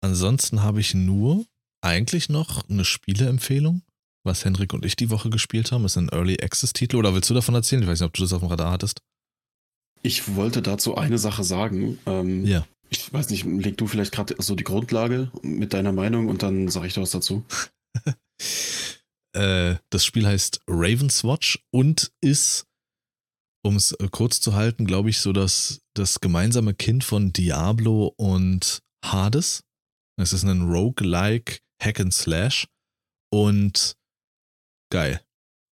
Ansonsten 0.00 0.62
habe 0.62 0.80
ich 0.80 0.94
nur 0.94 1.44
eigentlich 1.86 2.28
noch 2.28 2.68
eine 2.68 2.84
Spieleempfehlung, 2.84 3.82
was 4.24 4.44
Henrik 4.44 4.74
und 4.74 4.84
ich 4.84 4.96
die 4.96 5.10
Woche 5.10 5.30
gespielt 5.30 5.72
haben. 5.72 5.84
Ist 5.84 5.96
ein 5.96 6.08
Early 6.10 6.38
Access 6.42 6.72
Titel 6.72 6.96
oder 6.96 7.14
willst 7.14 7.30
du 7.30 7.34
davon 7.34 7.54
erzählen? 7.54 7.82
Ich 7.82 7.88
weiß 7.88 8.00
nicht, 8.00 8.06
ob 8.06 8.14
du 8.14 8.22
das 8.22 8.32
auf 8.32 8.40
dem 8.40 8.48
Radar 8.48 8.72
hattest. 8.72 9.00
Ich 10.02 10.34
wollte 10.36 10.62
dazu 10.62 10.96
eine 10.96 11.18
Sache 11.18 11.44
sagen. 11.44 11.98
Ähm, 12.06 12.44
ja. 12.44 12.66
Ich 12.90 13.12
weiß 13.12 13.30
nicht, 13.30 13.44
leg 13.44 13.76
du 13.76 13.86
vielleicht 13.86 14.12
gerade 14.12 14.36
so 14.38 14.54
die 14.54 14.64
Grundlage 14.64 15.30
mit 15.42 15.72
deiner 15.72 15.92
Meinung 15.92 16.28
und 16.28 16.42
dann 16.42 16.68
sage 16.68 16.86
ich 16.86 16.94
da 16.94 17.00
was 17.00 17.10
dazu. 17.10 17.44
äh, 19.32 19.76
das 19.90 20.04
Spiel 20.04 20.26
heißt 20.26 20.60
Raven's 20.68 21.24
Watch 21.24 21.64
und 21.72 22.12
ist, 22.20 22.66
um 23.64 23.76
es 23.76 23.92
äh, 23.92 24.08
kurz 24.10 24.40
zu 24.40 24.54
halten, 24.54 24.86
glaube 24.86 25.10
ich, 25.10 25.18
so 25.18 25.32
das, 25.32 25.80
das 25.94 26.20
gemeinsame 26.20 26.74
Kind 26.74 27.02
von 27.02 27.32
Diablo 27.32 28.12
und 28.16 28.82
Hades. 29.04 29.62
Es 30.18 30.32
ist 30.32 30.44
ein 30.44 30.62
Roguelike 30.62 31.58
Hack 31.82 32.00
and 32.00 32.12
Slash 32.12 32.68
und 33.30 33.96
geil. 34.90 35.20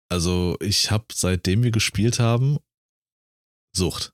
Also 0.09 0.57
ich 0.59 0.91
habe 0.91 1.05
seitdem 1.13 1.63
wir 1.63 1.71
gespielt 1.71 2.19
haben 2.19 2.59
Sucht. 3.75 4.13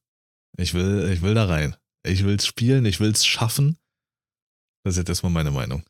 Ich 0.58 0.74
will, 0.74 1.10
ich 1.12 1.22
will 1.22 1.34
da 1.34 1.46
rein. 1.46 1.76
Ich 2.06 2.24
will 2.24 2.36
es 2.36 2.46
spielen, 2.46 2.86
ich 2.86 3.00
will 3.00 3.12
es 3.12 3.26
schaffen. 3.26 3.78
Das 4.84 4.94
ist 4.94 5.00
jetzt 5.00 5.10
erstmal 5.10 5.32
meine 5.32 5.52
Meinung. 5.52 5.84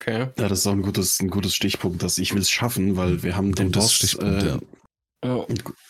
Okay. 0.00 0.30
Ja, 0.36 0.48
das 0.48 0.60
ist 0.60 0.66
auch 0.66 0.72
ein 0.72 0.82
gutes, 0.82 1.20
ein 1.20 1.30
gutes 1.30 1.54
Stichpunkt, 1.54 2.02
dass 2.02 2.18
ich 2.18 2.34
will 2.34 2.42
es 2.42 2.50
schaffen, 2.50 2.96
weil 2.96 3.22
wir 3.22 3.36
haben 3.36 3.54
den 3.54 3.70
Boss. 3.70 3.94
Stichpunkt, 3.94 4.42
äh, 4.42 4.46
ja. 4.48 4.60
Ja, 5.24 5.46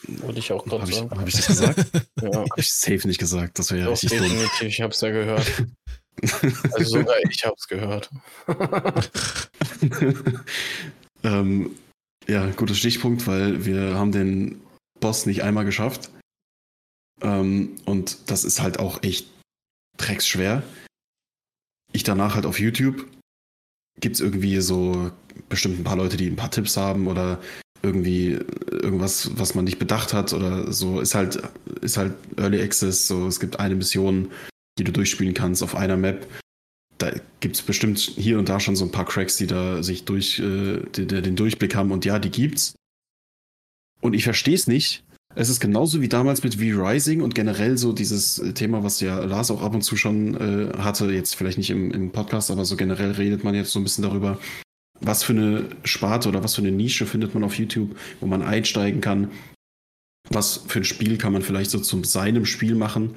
wollte 0.07 0.39
ich 0.39 0.53
auch 0.53 0.65
gerade 0.65 0.87
sagen. 0.91 1.11
Habe 1.11 1.29
ich 1.29 1.35
das 1.35 1.47
gesagt? 1.49 1.79
ja. 2.23 2.33
Habe 2.33 2.49
ich 2.57 2.73
safe 2.73 3.07
nicht 3.09 3.19
gesagt. 3.19 3.59
Das 3.59 3.73
wäre 3.73 3.83
ja 3.83 3.89
richtig 3.89 4.11
definitiv, 4.11 4.59
dumm. 4.59 4.69
Ich 4.69 4.81
habe 4.81 4.93
es 4.93 5.01
ja 5.01 5.11
gehört. 5.11 5.65
Also 6.73 6.99
sogar 6.99 7.17
ich 7.29 7.45
habe 7.45 7.57
es 7.57 7.69
gehört. 7.69 8.11
ähm, 11.23 11.77
ja, 12.27 12.47
guter 12.53 12.75
Stichpunkt, 12.75 13.27
weil 13.27 13.67
wir 13.67 13.95
haben 13.95 14.13
den 14.13 14.61
Boss 15.01 15.27
nicht 15.27 15.43
einmal 15.43 15.65
geschafft. 15.65 16.11
Ähm, 17.21 17.77
und 17.85 18.31
das 18.31 18.45
ist 18.45 18.61
halt 18.61 18.79
auch 18.79 19.03
echt 19.03 19.29
drecksschwer. 19.99 20.63
Ich 21.93 22.03
danach 22.03 22.35
halt 22.35 22.47
auf 22.47 22.59
YouTube 22.59 23.07
gibt 24.01 24.17
es 24.17 24.21
irgendwie 24.21 24.61
so 24.61 25.11
bestimmt 25.49 25.79
ein 25.79 25.85
paar 25.85 25.97
Leute, 25.97 26.17
die 26.17 26.27
ein 26.27 26.37
paar 26.37 26.51
Tipps 26.51 26.77
haben 26.77 27.07
oder 27.07 27.41
irgendwie 27.83 28.39
irgendwas, 28.71 29.31
was 29.39 29.55
man 29.55 29.65
nicht 29.65 29.79
bedacht 29.79 30.13
hat 30.13 30.33
oder 30.33 30.73
so. 30.73 31.01
Ist 31.01 31.15
halt, 31.15 31.43
ist 31.81 31.97
halt 31.97 32.15
Early 32.37 32.61
Access, 32.61 33.07
so 33.07 33.27
es 33.27 33.41
gibt 33.41 33.59
eine 33.61 33.75
Mission, 33.75 34.31
die 34.79 34.85
du 34.85 34.93
durchspielen 34.93 35.35
kannst 35.35 35.63
auf 35.63 35.75
einer 35.75 35.97
Map. 35.97 36.27
Da 36.99 37.13
gibt 37.41 37.57
es 37.57 37.63
bestimmt 37.63 37.99
hier 37.99 38.39
und 38.39 38.49
da 38.49 38.59
schon 38.59 38.77
so 38.77 38.85
ein 38.85 38.91
paar 38.91 39.05
Cracks, 39.05 39.37
die 39.37 39.47
da 39.47 39.83
sich 39.83 40.05
durch 40.05 40.39
äh, 40.39 40.81
die, 40.95 41.07
die 41.07 41.23
den 41.23 41.37
Durchblick 41.37 41.75
haben 41.75 41.91
und 41.91 42.05
ja, 42.05 42.19
die 42.19 42.31
gibt's. 42.31 42.75
Und 44.01 44.15
ich 44.15 44.25
verstehe 44.25 44.55
es 44.55 44.67
nicht, 44.67 45.05
Es 45.39 45.51
ist 45.51 45.61
genauso 45.61 46.01
wie 46.01 46.09
damals 46.09 46.43
mit 46.43 46.55
V-Rising 46.55 47.21
und 47.21 47.35
generell 47.35 47.77
so 47.77 47.93
dieses 47.93 48.39
äh, 48.39 48.55
Thema, 48.55 48.83
was 48.83 49.01
ja 49.01 49.23
Lars 49.23 49.51
auch 49.51 49.61
ab 49.61 49.75
und 49.75 49.83
zu 49.83 49.95
schon 49.95 50.35
äh, 50.35 50.79
hatte, 50.79 51.13
jetzt 51.13 51.37
vielleicht 51.37 51.59
nicht 51.59 51.69
im, 51.69 51.91
im 51.93 52.11
Podcast, 52.11 52.51
aber 52.51 52.65
so 52.65 52.75
generell 52.75 53.11
redet 53.13 53.45
man 53.45 53.55
jetzt 53.55 53.71
so 53.71 53.79
ein 53.79 53.83
bisschen 53.85 54.03
darüber, 54.03 54.39
was 55.01 55.23
für 55.23 55.35
eine 55.35 55.69
Sparte 55.85 56.31
oder 56.31 56.43
was 56.43 56.55
für 56.55 56.63
eine 56.63 56.73
Nische 56.73 57.05
findet 57.05 57.35
man 57.35 57.45
auf 57.45 57.59
YouTube, 57.59 57.95
wo 58.21 58.27
man 58.27 58.41
einsteigen 58.41 59.03
kann. 59.03 59.31
Was 60.31 60.65
für 60.69 60.81
ein 60.81 60.85
Spiel 60.85 61.19
kann 61.19 61.35
man 61.35 61.43
vielleicht 61.43 61.71
so 61.71 61.81
zu 61.81 62.03
seinem 62.03 62.47
Spiel 62.47 62.75
machen. 62.75 63.15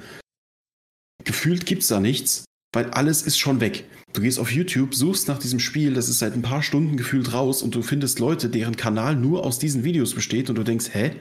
Gefühlt 1.24 1.66
gibt 1.66 1.82
es 1.82 1.88
da 1.88 2.00
nichts, 2.00 2.44
weil 2.72 2.90
alles 2.90 3.22
ist 3.22 3.38
schon 3.38 3.60
weg. 3.60 3.84
Du 4.12 4.22
gehst 4.22 4.38
auf 4.38 4.50
YouTube, 4.50 4.94
suchst 4.94 5.28
nach 5.28 5.38
diesem 5.38 5.60
Spiel, 5.60 5.94
das 5.94 6.08
ist 6.08 6.18
seit 6.18 6.34
ein 6.34 6.42
paar 6.42 6.62
Stunden 6.62 6.96
gefühlt 6.96 7.32
raus 7.32 7.62
und 7.62 7.74
du 7.74 7.82
findest 7.82 8.18
Leute, 8.18 8.48
deren 8.48 8.76
Kanal 8.76 9.14
nur 9.14 9.44
aus 9.44 9.58
diesen 9.58 9.84
Videos 9.84 10.14
besteht 10.14 10.50
und 10.50 10.56
du 10.56 10.64
denkst, 10.64 10.86
hä? 10.92 11.12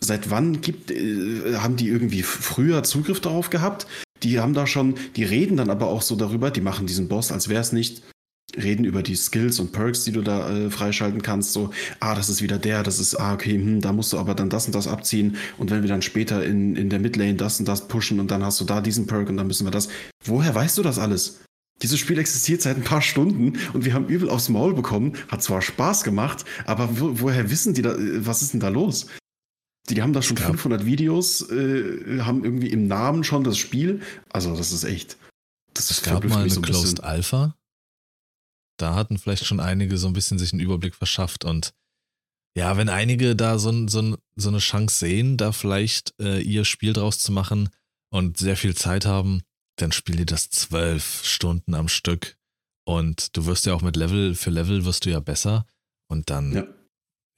Seit 0.00 0.30
wann 0.30 0.60
gibt, 0.60 0.90
äh, 0.90 1.56
haben 1.56 1.76
die 1.76 1.88
irgendwie 1.88 2.22
früher 2.22 2.82
Zugriff 2.82 3.20
darauf 3.20 3.50
gehabt? 3.50 3.86
Die 4.22 4.40
haben 4.40 4.54
da 4.54 4.66
schon, 4.66 4.94
die 5.16 5.24
reden 5.24 5.56
dann 5.56 5.70
aber 5.70 5.86
auch 5.86 6.02
so 6.02 6.16
darüber, 6.16 6.50
die 6.50 6.60
machen 6.60 6.86
diesen 6.86 7.08
Boss, 7.08 7.30
als 7.30 7.48
wäre 7.48 7.60
es 7.60 7.72
nicht, 7.72 8.02
reden 8.56 8.84
über 8.84 9.02
die 9.02 9.16
Skills 9.16 9.60
und 9.60 9.72
Perks, 9.72 10.04
die 10.04 10.12
du 10.12 10.22
da 10.22 10.50
äh, 10.50 10.70
freischalten 10.70 11.22
kannst. 11.22 11.52
So, 11.52 11.70
ah, 12.00 12.14
das 12.14 12.28
ist 12.28 12.42
wieder 12.42 12.58
der, 12.58 12.82
das 12.82 12.98
ist, 12.98 13.16
ah, 13.16 13.34
okay, 13.34 13.54
hm, 13.54 13.80
da 13.80 13.92
musst 13.92 14.12
du 14.12 14.18
aber 14.18 14.34
dann 14.34 14.50
das 14.50 14.66
und 14.66 14.74
das 14.74 14.88
abziehen. 14.88 15.36
Und 15.58 15.70
wenn 15.70 15.82
wir 15.82 15.88
dann 15.88 16.02
später 16.02 16.44
in, 16.44 16.76
in 16.76 16.90
der 16.90 16.98
Midlane 16.98 17.34
das 17.34 17.58
und 17.58 17.66
das 17.66 17.88
pushen 17.88 18.20
und 18.20 18.30
dann 18.30 18.44
hast 18.44 18.60
du 18.60 18.64
da 18.64 18.80
diesen 18.80 19.06
Perk 19.06 19.28
und 19.28 19.36
dann 19.36 19.46
müssen 19.46 19.66
wir 19.66 19.70
das. 19.70 19.88
Woher 20.24 20.54
weißt 20.54 20.78
du 20.78 20.82
das 20.82 20.98
alles? 20.98 21.40
Dieses 21.82 21.98
Spiel 21.98 22.18
existiert 22.18 22.62
seit 22.62 22.76
ein 22.76 22.84
paar 22.84 23.02
Stunden 23.02 23.58
und 23.72 23.84
wir 23.84 23.94
haben 23.94 24.06
übel 24.06 24.28
aufs 24.28 24.48
Maul 24.48 24.74
bekommen. 24.74 25.14
Hat 25.28 25.42
zwar 25.42 25.60
Spaß 25.60 26.04
gemacht, 26.04 26.44
aber 26.66 27.00
wo, 27.00 27.20
woher 27.20 27.50
wissen 27.50 27.74
die 27.74 27.82
da, 27.82 27.94
äh, 27.94 28.26
was 28.26 28.42
ist 28.42 28.52
denn 28.52 28.60
da 28.60 28.68
los? 28.68 29.06
Die 29.90 30.00
haben 30.00 30.14
da 30.14 30.22
schon 30.22 30.38
ja. 30.38 30.46
500 30.46 30.86
Videos, 30.86 31.50
äh, 31.50 32.20
haben 32.20 32.42
irgendwie 32.42 32.68
im 32.68 32.86
Namen 32.86 33.22
schon 33.22 33.44
das 33.44 33.58
Spiel. 33.58 34.00
Also, 34.32 34.56
das 34.56 34.72
ist 34.72 34.84
echt. 34.84 35.18
Das 35.74 35.90
es 35.90 36.02
gab 36.02 36.24
mal 36.24 36.40
eine 36.40 36.50
so 36.50 36.60
ein 36.60 36.62
Closed 36.62 37.02
Alpha. 37.04 37.54
Da 38.76 38.94
hatten 38.94 39.18
vielleicht 39.18 39.44
schon 39.44 39.60
einige 39.60 39.96
so 39.98 40.06
ein 40.06 40.12
bisschen 40.12 40.38
sich 40.38 40.52
einen 40.52 40.62
Überblick 40.62 40.94
verschafft. 40.94 41.44
Und 41.44 41.72
ja, 42.56 42.76
wenn 42.76 42.88
einige 42.88 43.36
da 43.36 43.58
so, 43.58 43.88
so, 43.88 44.16
so 44.36 44.48
eine 44.48 44.58
Chance 44.58 44.96
sehen, 44.96 45.36
da 45.36 45.52
vielleicht 45.52 46.14
äh, 46.20 46.40
ihr 46.40 46.64
Spiel 46.64 46.92
draus 46.92 47.18
zu 47.18 47.32
machen 47.32 47.68
und 48.10 48.36
sehr 48.38 48.56
viel 48.56 48.74
Zeit 48.74 49.06
haben, 49.06 49.42
dann 49.76 49.92
spielen 49.92 50.18
die 50.18 50.26
das 50.26 50.50
zwölf 50.50 51.24
Stunden 51.24 51.74
am 51.74 51.88
Stück. 51.88 52.36
Und 52.86 53.36
du 53.36 53.46
wirst 53.46 53.66
ja 53.66 53.74
auch 53.74 53.82
mit 53.82 53.96
Level 53.96 54.34
für 54.34 54.50
Level 54.50 54.84
wirst 54.84 55.04
du 55.04 55.10
ja 55.10 55.20
besser. 55.20 55.66
Und 56.08 56.30
dann 56.30 56.52
ja. 56.52 56.66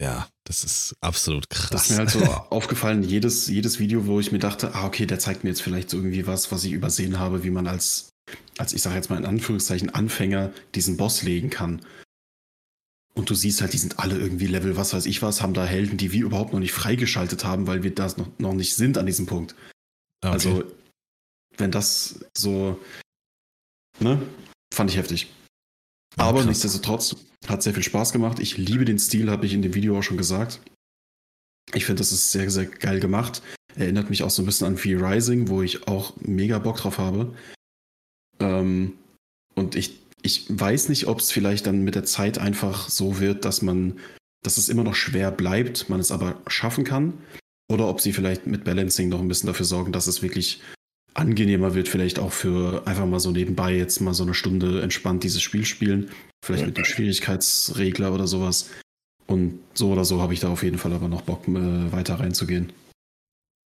Ja, 0.01 0.29
das 0.45 0.63
ist 0.63 0.95
absolut 1.01 1.49
krass. 1.49 1.71
Das 1.71 1.85
ist 1.85 1.91
mir 1.93 1.99
halt 1.99 2.11
so 2.11 2.21
aufgefallen, 2.51 3.03
jedes, 3.03 3.47
jedes 3.47 3.79
Video, 3.79 4.07
wo 4.07 4.21
ich 4.21 4.31
mir 4.31 4.39
dachte, 4.39 4.75
ah, 4.75 4.87
okay, 4.87 5.07
der 5.07 5.19
zeigt 5.19 5.43
mir 5.43 5.51
jetzt 5.51 5.63
vielleicht 5.63 5.89
so 5.89 5.97
irgendwie 5.97 6.27
was, 6.27 6.53
was 6.53 6.65
ich 6.65 6.73
übersehen 6.73 7.19
habe, 7.19 7.45
wie 7.45 7.51
man 7.51 7.67
als, 7.67 8.11
als 8.59 8.73
ich 8.73 8.83
sage 8.83 8.97
jetzt 8.97 9.11
mal 9.11 9.19
in 9.19 9.27
Anführungszeichen, 9.27 9.91
Anfänger 9.91 10.53
diesen 10.75 10.97
Boss 10.97 11.23
legen 11.23 11.51
kann. 11.51 11.81
Und 13.15 13.31
du 13.31 13.35
siehst 13.35 13.61
halt, 13.61 13.73
die 13.73 13.79
sind 13.79 13.99
alle 13.99 14.19
irgendwie 14.19 14.47
Level, 14.47 14.77
was 14.77 14.93
weiß 14.93 15.07
ich 15.07 15.23
was, 15.23 15.41
haben 15.41 15.55
da 15.55 15.65
Helden, 15.65 15.97
die 15.97 16.13
wir 16.13 16.25
überhaupt 16.25 16.53
noch 16.53 16.61
nicht 16.61 16.73
freigeschaltet 16.73 17.45
haben, 17.45 17.67
weil 17.67 17.83
wir 17.83 17.95
da 17.95 18.07
noch, 18.17 18.29
noch 18.39 18.53
nicht 18.53 18.75
sind 18.75 18.99
an 18.99 19.07
diesem 19.07 19.27
Punkt. 19.27 19.55
Okay. 20.23 20.33
Also, 20.33 20.65
wenn 21.57 21.71
das 21.71 22.21
so, 22.37 22.79
ne, 24.01 24.21
fand 24.73 24.91
ich 24.91 24.97
heftig. 24.99 25.33
Aber 26.17 26.39
krass. 26.39 26.47
nichtsdestotrotz 26.47 27.17
hat 27.47 27.63
sehr 27.63 27.75
viel 27.75 27.83
Spaß 27.83 28.13
gemacht. 28.13 28.39
Ich 28.39 28.59
liebe 28.59 28.85
den 28.85 28.99
Stil, 28.99 29.31
habe 29.31 29.47
ich 29.47 29.55
in 29.55 29.63
dem 29.63 29.75
Video 29.75 29.99
auch 29.99 30.03
schon 30.03 30.19
gesagt. 30.19 30.61
Ich 31.75 31.85
finde, 31.85 32.01
das 32.01 32.13
ist 32.13 32.33
sehr, 32.33 32.51
sehr 32.51 32.67
geil 32.67 33.01
gemacht. 33.01 33.43
Erinnert 33.75 34.11
mich 34.11 34.23
auch 34.23 34.31
so 34.31 34.43
ein 34.43 34.47
bisschen 34.47 34.67
an 34.67 34.77
Free 34.79 34.95
Rising, 34.95 35.49
wo 35.49 35.63
ich 35.63 35.89
auch 35.89 36.15
mega 36.21 36.59
Bock 36.59 36.79
drauf 36.79 36.99
habe. 36.99 37.35
Ähm, 38.41 38.95
und 39.55 39.75
ich, 39.75 39.99
ich 40.23 40.47
weiß 40.49 40.89
nicht, 40.89 41.07
ob 41.07 41.21
es 41.21 41.33
vielleicht 41.33 41.67
dann 41.67 41.83
mit 41.83 41.95
der 41.95 42.05
Zeit 42.05 42.39
einfach 42.39 42.89
so 42.89 43.21
wird, 43.21 43.45
dass 43.45 43.63
man, 43.63 43.99
dass 44.43 44.59
es 44.59 44.69
immer 44.69 44.85
noch 44.85 44.95
schwer 44.95 45.31
bleibt, 45.31 45.89
man 45.89 46.01
es 46.01 46.11
aber 46.11 46.41
schaffen 46.47 46.85
kann. 46.85 47.15
Oder 47.69 47.89
ob 47.89 48.01
sie 48.01 48.13
vielleicht 48.13 48.47
mit 48.47 48.65
Balancing 48.65 49.09
noch 49.09 49.21
ein 49.21 49.29
bisschen 49.29 49.49
dafür 49.49 49.67
sorgen, 49.67 49.93
dass 49.93 50.07
es 50.07 50.23
wirklich 50.23 50.61
angenehmer 51.15 51.75
wird, 51.75 51.89
vielleicht 51.89 52.19
auch 52.19 52.33
für 52.33 52.87
einfach 52.87 53.07
mal 53.07 53.21
so 53.21 53.31
nebenbei 53.31 53.75
jetzt 53.75 54.01
mal 54.01 54.15
so 54.15 54.23
eine 54.23 54.35
Stunde 54.35 54.83
entspannt 54.83 55.25
dieses 55.25 55.43
Spiel 55.43 55.65
spielen. 55.65 56.11
Vielleicht 56.45 56.67
mit 56.67 56.77
dem 56.77 56.85
Schwierigkeitsregler 56.85 58.13
oder 58.13 58.27
sowas. 58.27 58.71
Und 59.27 59.59
so 59.75 59.91
oder 59.91 60.05
so 60.05 60.21
habe 60.21 60.35
ich 60.35 60.41
da 60.41 60.49
auf 60.49 60.63
jeden 60.63 60.79
Fall 60.79 60.93
aber 60.93 61.09
noch 61.09 61.23
Bock, 61.23 61.49
äh, 61.49 61.93
weiter 61.93 62.21
reinzugehen. 62.21 62.73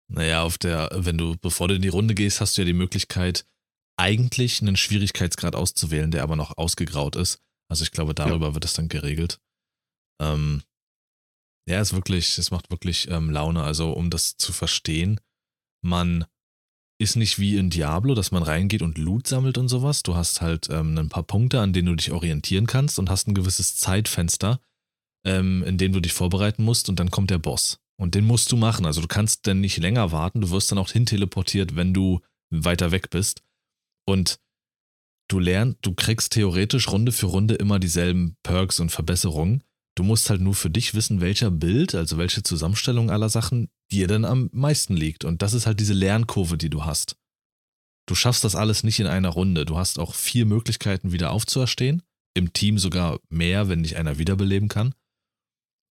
Naja, 0.07 0.43
auf 0.43 0.57
der, 0.57 0.89
wenn 0.93 1.17
du, 1.17 1.35
bevor 1.39 1.67
du 1.67 1.75
in 1.75 1.81
die 1.81 1.87
Runde 1.87 2.15
gehst, 2.15 2.41
hast 2.41 2.57
du 2.57 2.61
ja 2.61 2.65
die 2.65 2.73
Möglichkeit, 2.73 3.45
eigentlich 4.01 4.61
einen 4.61 4.77
Schwierigkeitsgrad 4.77 5.55
auszuwählen, 5.55 6.09
der 6.09 6.23
aber 6.23 6.35
noch 6.35 6.57
ausgegraut 6.57 7.15
ist. 7.15 7.39
Also 7.69 7.83
ich 7.83 7.91
glaube, 7.91 8.15
darüber 8.15 8.47
ja. 8.47 8.53
wird 8.55 8.65
es 8.65 8.73
dann 8.73 8.89
geregelt. 8.89 9.39
Ähm, 10.19 10.63
ja, 11.69 11.79
es 11.79 11.89
ist 11.89 11.93
wirklich, 11.93 12.37
es 12.39 12.49
macht 12.49 12.71
wirklich 12.71 13.09
ähm, 13.11 13.29
Laune. 13.29 13.61
Also 13.61 13.93
um 13.93 14.09
das 14.09 14.37
zu 14.37 14.53
verstehen, 14.53 15.19
man 15.85 16.25
ist 16.99 17.15
nicht 17.15 17.37
wie 17.37 17.57
in 17.57 17.69
Diablo, 17.69 18.15
dass 18.15 18.31
man 18.31 18.41
reingeht 18.41 18.81
und 18.81 18.97
Loot 18.97 19.27
sammelt 19.27 19.59
und 19.59 19.67
sowas. 19.67 20.01
Du 20.01 20.15
hast 20.15 20.41
halt 20.41 20.67
ähm, 20.71 20.97
ein 20.97 21.09
paar 21.09 21.23
Punkte, 21.23 21.59
an 21.59 21.71
denen 21.71 21.87
du 21.87 21.95
dich 21.95 22.11
orientieren 22.11 22.65
kannst 22.65 22.97
und 22.97 23.09
hast 23.09 23.27
ein 23.27 23.35
gewisses 23.35 23.75
Zeitfenster, 23.75 24.59
ähm, 25.25 25.63
in 25.63 25.77
dem 25.77 25.93
du 25.93 25.99
dich 25.99 26.13
vorbereiten 26.13 26.63
musst 26.63 26.89
und 26.89 26.99
dann 26.99 27.11
kommt 27.11 27.29
der 27.29 27.39
Boss. 27.39 27.79
Und 27.99 28.15
den 28.15 28.25
musst 28.25 28.51
du 28.51 28.57
machen. 28.57 28.87
Also 28.87 28.99
du 28.99 29.07
kannst 29.07 29.45
dann 29.45 29.61
nicht 29.61 29.77
länger 29.77 30.11
warten, 30.11 30.41
du 30.41 30.49
wirst 30.49 30.71
dann 30.71 30.79
auch 30.79 30.89
hinteleportiert, 30.89 31.75
wenn 31.75 31.93
du 31.93 32.19
weiter 32.49 32.89
weg 32.91 33.11
bist. 33.11 33.43
Und 34.11 34.41
du 35.29 35.39
lernst, 35.39 35.77
du 35.83 35.93
kriegst 35.93 36.33
theoretisch 36.33 36.89
Runde 36.89 37.13
für 37.13 37.27
Runde 37.27 37.55
immer 37.55 37.79
dieselben 37.79 38.35
Perks 38.43 38.81
und 38.81 38.89
Verbesserungen. 38.89 39.63
Du 39.95 40.03
musst 40.03 40.29
halt 40.29 40.41
nur 40.41 40.53
für 40.53 40.69
dich 40.69 40.93
wissen, 40.93 41.21
welcher 41.21 41.49
Bild, 41.49 41.95
also 41.95 42.17
welche 42.17 42.43
Zusammenstellung 42.43 43.09
aller 43.09 43.29
Sachen 43.29 43.69
dir 43.89 44.07
dann 44.07 44.25
am 44.25 44.49
meisten 44.51 44.97
liegt. 44.97 45.23
Und 45.23 45.41
das 45.41 45.53
ist 45.53 45.65
halt 45.65 45.79
diese 45.79 45.93
Lernkurve, 45.93 46.57
die 46.57 46.69
du 46.69 46.83
hast. 46.83 47.15
Du 48.05 48.13
schaffst 48.13 48.43
das 48.43 48.53
alles 48.53 48.83
nicht 48.83 48.99
in 48.99 49.07
einer 49.07 49.29
Runde. 49.29 49.63
Du 49.63 49.77
hast 49.77 49.97
auch 49.97 50.13
vier 50.13 50.45
Möglichkeiten, 50.45 51.13
wieder 51.13 51.31
aufzuerstehen. 51.31 52.03
Im 52.33 52.51
Team 52.51 52.79
sogar 52.79 53.21
mehr, 53.29 53.69
wenn 53.69 53.83
dich 53.83 53.95
einer 53.95 54.17
wiederbeleben 54.17 54.67
kann. 54.67 54.93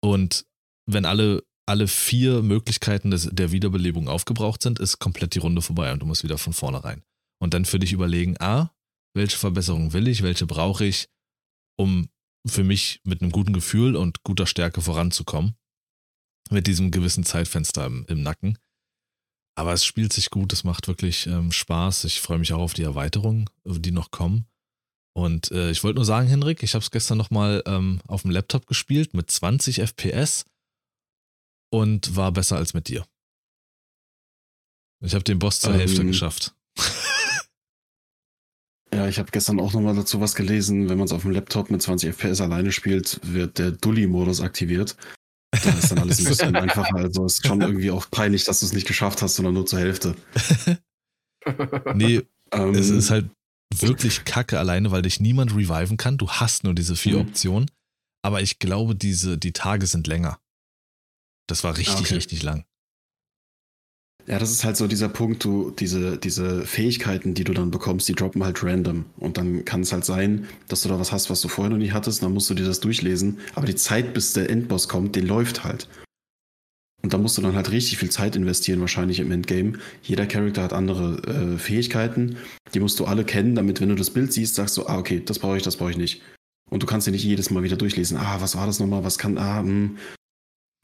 Und 0.02 0.46
wenn 0.86 1.04
alle, 1.04 1.44
alle 1.66 1.90
vier 1.90 2.42
Möglichkeiten 2.42 3.12
des, 3.12 3.28
der 3.30 3.52
Wiederbelebung 3.52 4.08
aufgebraucht 4.08 4.62
sind, 4.62 4.80
ist 4.80 5.00
komplett 5.00 5.36
die 5.36 5.40
Runde 5.40 5.62
vorbei 5.62 5.92
und 5.92 6.00
du 6.00 6.06
musst 6.06 6.24
wieder 6.24 6.38
von 6.38 6.54
vorne 6.54 6.82
rein. 6.82 7.04
Und 7.40 7.53
dann 7.53 7.66
für 7.66 7.80
dich 7.80 7.91
überlegen, 7.91 8.36
ah, 8.40 8.72
welche 9.14 9.38
Verbesserung 9.38 9.94
will 9.94 10.07
ich, 10.07 10.24
welche 10.24 10.45
brauche 10.45 10.86
ich, 10.86 11.10
um 11.78 12.10
für 12.45 12.64
mich 12.64 13.02
mit 13.03 13.22
einem 13.22 13.32
guten 13.32 13.53
Gefühl 13.53 13.95
und 13.95 14.24
guter 14.24 14.45
Stärke 14.45 14.82
voranzukommen. 14.82 15.56
Mit 16.52 16.68
diesem 16.68 16.91
gewissen 16.91 17.24
Zeitfenster 17.24 17.86
im, 17.86 18.06
im 18.07 18.22
Nacken. 18.22 18.60
Aber 19.57 19.74
es 19.74 19.86
spielt 19.86 20.14
sich 20.14 20.30
gut, 20.30 20.53
es 20.53 20.64
macht 20.64 20.88
wirklich 20.88 21.28
ähm, 21.28 21.52
Spaß. 21.52 22.03
Ich 22.03 22.22
freue 22.22 22.38
mich 22.38 22.53
auch 22.53 22.60
auf 22.60 22.74
die 22.74 22.84
Erweiterungen, 22.84 23.49
die 23.66 23.91
noch 23.91 24.12
kommen. 24.12 24.45
Und 25.18 25.49
äh, 25.52 25.72
ich 25.72 25.84
wollte 25.84 25.95
nur 25.95 26.06
sagen, 26.06 26.28
Henrik, 26.28 26.62
ich 26.62 26.74
habe 26.74 26.84
es 26.84 26.91
gestern 26.91 27.18
nochmal 27.18 27.64
ähm, 27.66 28.02
auf 28.06 28.24
dem 28.24 28.32
Laptop 28.32 28.68
gespielt 28.68 29.14
mit 29.14 29.32
20 29.32 29.80
FPS 29.80 30.45
und 31.72 32.18
war 32.18 32.34
besser 32.34 32.57
als 32.57 32.74
mit 32.74 32.90
dir. 32.90 33.07
Ich 35.02 35.14
habe 35.14 35.24
den 35.24 35.40
Boss 35.40 35.62
zur 35.62 35.72
ähm, 35.72 35.80
Hälfte 35.80 36.06
geschafft. 36.06 36.53
Ja, 38.96 39.10
ich 39.10 39.20
habe 39.20 39.30
gestern 39.30 39.60
auch 39.60 39.74
nochmal 39.74 39.96
dazu 39.96 40.22
was 40.22 40.36
gelesen. 40.36 40.88
Wenn 40.90 40.98
man 40.98 41.06
es 41.06 41.12
auf 41.12 41.24
dem 41.24 41.32
Laptop 41.32 41.70
mit 41.70 41.82
20 41.82 42.16
FPS 42.16 42.40
alleine 42.40 42.72
spielt, 42.72 43.20
wird 43.24 43.60
der 43.60 43.72
Dully-Modus 43.72 44.40
aktiviert. 44.40 44.96
Da 45.52 45.70
ist 45.72 45.92
dann 45.92 46.00
alles 46.00 46.20
ein 46.20 46.26
bisschen 46.26 46.56
einfacher. 46.56 46.96
Also 46.96 47.26
ist 47.26 47.46
schon 47.46 47.62
irgendwie 47.62 47.92
auch 47.92 48.10
peinlich, 48.10 48.46
dass 48.46 48.62
du 48.62 48.66
es 48.66 48.74
nicht 48.74 48.88
geschafft 48.88 49.22
hast, 49.22 49.36
sondern 49.36 49.54
nur 49.54 49.66
zur 49.66 49.80
Hälfte. 49.80 50.16
nee, 51.94 52.22
ähm, 52.52 52.74
es 52.74 52.90
ist 52.90 53.10
halt 53.10 53.30
wirklich 53.74 54.24
kacke 54.24 54.60
alleine, 54.60 54.92
weil 54.92 55.02
dich 55.02 55.20
niemand 55.20 55.54
reviven 55.54 55.98
kann. 55.98 56.18
Du 56.18 56.30
hast 56.30 56.64
nur 56.64 56.74
diese 56.74 56.96
vier 56.96 57.16
mhm. 57.16 57.28
Optionen. 57.28 57.72
Aber 58.24 58.42
ich 58.42 58.60
glaube, 58.60 58.96
diese, 58.96 59.38
die 59.38 59.52
Tage 59.52 59.88
sind 59.88 60.08
länger. 60.08 60.40
Das 61.48 61.64
war 61.64 61.78
richtig, 61.78 62.00
okay. 62.00 62.16
richtig 62.16 62.44
lang. 62.44 62.66
Ja, 64.28 64.40
das 64.40 64.52
ist 64.52 64.64
halt 64.64 64.76
so 64.76 64.88
dieser 64.88 65.08
Punkt, 65.08 65.44
du, 65.44 65.70
diese, 65.70 66.18
diese 66.18 66.66
Fähigkeiten, 66.66 67.36
die 67.36 67.44
du 67.44 67.54
dann 67.54 67.70
bekommst, 67.70 68.10
die 68.10 68.16
droppen 68.16 68.44
halt 68.44 68.64
random. 68.64 69.06
Und 69.18 69.38
dann 69.38 69.66
kann 69.66 69.82
es 69.82 69.94
halt 69.94 70.04
sein, 70.04 70.48
dass 70.68 70.82
du 70.82 70.90
da 70.90 71.00
was 71.00 71.12
hast, 71.12 71.30
was 71.30 71.42
du 71.42 71.48
vorher 71.48 71.70
noch 71.70 71.78
nie 71.78 71.92
hattest, 71.92 72.24
dann 72.24 72.34
musst 72.34 72.50
du 72.50 72.56
dir 72.56 72.66
das 72.66 72.80
durchlesen. 72.80 73.38
Aber 73.54 73.68
die 73.68 73.76
Zeit, 73.76 74.16
bis 74.16 74.34
der 74.34 74.50
Endboss 74.50 74.88
kommt, 74.88 75.16
den 75.16 75.28
läuft 75.28 75.64
halt. 75.64 75.88
Und 77.04 77.14
da 77.14 77.20
musst 77.20 77.38
du 77.38 77.44
dann 77.44 77.54
halt 77.56 77.70
richtig 77.70 78.00
viel 78.00 78.10
Zeit 78.10 78.36
investieren, 78.36 78.80
wahrscheinlich 78.80 79.20
im 79.20 79.32
Endgame. 79.32 79.74
Jeder 80.02 80.26
Charakter 80.26 80.64
hat 80.64 80.74
andere 80.74 81.22
äh, 81.28 81.58
Fähigkeiten. 81.60 82.38
Die 82.74 82.80
musst 82.80 83.00
du 83.00 83.06
alle 83.06 83.26
kennen, 83.26 83.54
damit, 83.54 83.80
wenn 83.80 83.90
du 83.90 83.96
das 83.96 84.10
Bild 84.10 84.34
siehst, 84.34 84.56
sagst 84.56 84.76
du, 84.78 84.88
ah, 84.88 84.98
okay, 84.98 85.22
das 85.24 85.38
brauche 85.38 85.58
ich, 85.58 85.64
das 85.64 85.78
brauche 85.78 85.92
ich 85.92 85.98
nicht. 85.98 86.24
Und 86.72 86.82
du 86.82 86.88
kannst 86.88 87.06
dir 87.06 87.12
nicht 87.12 87.24
jedes 87.24 87.52
Mal 87.52 87.62
wieder 87.62 87.78
durchlesen. 87.78 88.18
Ah, 88.18 88.38
was 88.40 88.56
war 88.56 88.66
das 88.66 88.80
nochmal? 88.80 89.04
Was 89.04 89.20
kann, 89.20 89.38
ah, 89.38 89.62
mh. 89.62 89.92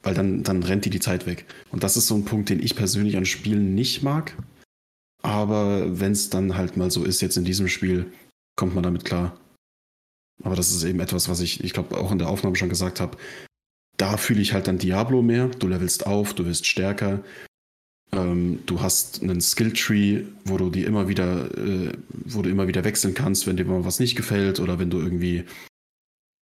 Weil 0.02 0.14
dann, 0.14 0.42
dann 0.42 0.62
rennt 0.62 0.84
dir 0.84 0.90
die 0.90 1.00
Zeit 1.00 1.26
weg. 1.26 1.46
Und 1.70 1.84
das 1.84 1.96
ist 1.96 2.08
so 2.08 2.14
ein 2.14 2.24
Punkt, 2.24 2.48
den 2.48 2.62
ich 2.62 2.74
persönlich 2.74 3.16
an 3.16 3.24
Spielen 3.24 3.74
nicht 3.74 4.02
mag. 4.02 4.36
Aber 5.22 6.00
wenn 6.00 6.12
es 6.12 6.30
dann 6.30 6.56
halt 6.56 6.76
mal 6.76 6.90
so 6.90 7.04
ist, 7.04 7.20
jetzt 7.20 7.36
in 7.36 7.44
diesem 7.44 7.68
Spiel, 7.68 8.12
kommt 8.56 8.74
man 8.74 8.82
damit 8.82 9.04
klar. 9.04 9.38
Aber 10.42 10.56
das 10.56 10.72
ist 10.72 10.82
eben 10.82 11.00
etwas, 11.00 11.28
was 11.28 11.40
ich, 11.40 11.62
ich 11.62 11.72
glaube, 11.72 11.96
auch 11.96 12.10
in 12.10 12.18
der 12.18 12.28
Aufnahme 12.28 12.56
schon 12.56 12.68
gesagt 12.68 13.00
habe. 13.00 13.16
Da 13.96 14.16
fühle 14.16 14.40
ich 14.40 14.52
halt 14.52 14.66
dann 14.66 14.78
Diablo 14.78 15.22
mehr. 15.22 15.46
Du 15.46 15.68
levelst 15.68 16.06
auf, 16.06 16.34
du 16.34 16.46
wirst 16.46 16.66
stärker. 16.66 17.22
Ähm, 18.12 18.60
du 18.66 18.80
hast 18.80 19.22
einen 19.22 19.40
Skilltree, 19.40 20.24
wo 20.44 20.58
du 20.58 20.70
die 20.70 20.82
immer 20.82 21.08
wieder, 21.08 21.56
äh, 21.56 21.92
wo 22.10 22.42
du 22.42 22.50
immer 22.50 22.66
wieder 22.66 22.82
wechseln 22.84 23.14
kannst, 23.14 23.46
wenn 23.46 23.56
dir 23.56 23.64
mal 23.64 23.84
was 23.84 24.00
nicht 24.00 24.16
gefällt 24.16 24.58
oder 24.58 24.78
wenn 24.78 24.90
du 24.90 24.98
irgendwie 24.98 25.44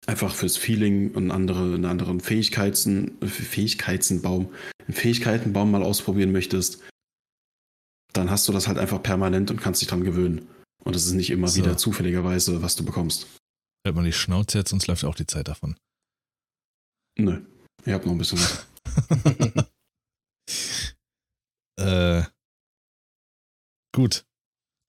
einfach 0.08 0.34
fürs 0.34 0.56
Feeling 0.56 1.14
und 1.14 1.30
andere, 1.30 1.74
einen 1.74 1.84
anderen 1.84 2.20
Fähigkeiten, 2.20 3.18
Fähigkeitenbaum, 3.26 4.52
einen 4.86 4.94
Fähigkeitenbaum 4.94 5.70
mal 5.70 5.82
ausprobieren 5.82 6.32
möchtest, 6.32 6.82
dann 8.14 8.30
hast 8.30 8.48
du 8.48 8.52
das 8.52 8.66
halt 8.68 8.78
einfach 8.78 9.02
permanent 9.02 9.50
und 9.50 9.60
kannst 9.60 9.82
dich 9.82 9.88
dran 9.88 10.04
gewöhnen. 10.04 10.48
Und 10.82 10.96
es 10.96 11.04
ist 11.04 11.12
nicht 11.12 11.30
immer 11.30 11.48
So. 11.48 11.58
wieder 11.58 11.76
zufälligerweise, 11.76 12.62
was 12.62 12.74
du 12.74 12.84
bekommst. 12.84 13.26
Hält 13.84 13.94
man 13.94 14.04
die 14.06 14.12
Schnauze 14.12 14.58
jetzt, 14.58 14.72
uns 14.72 14.86
läuft 14.86 15.04
auch 15.04 15.14
die 15.14 15.26
Zeit 15.26 15.48
davon. 15.48 15.76
Nö. 17.18 17.42
Ihr 17.84 17.94
habt 17.94 18.06
noch 18.06 18.12
ein 18.12 18.18
bisschen 18.18 18.38
was. 18.38 18.66
Äh, 21.80 22.24
gut. 23.94 24.26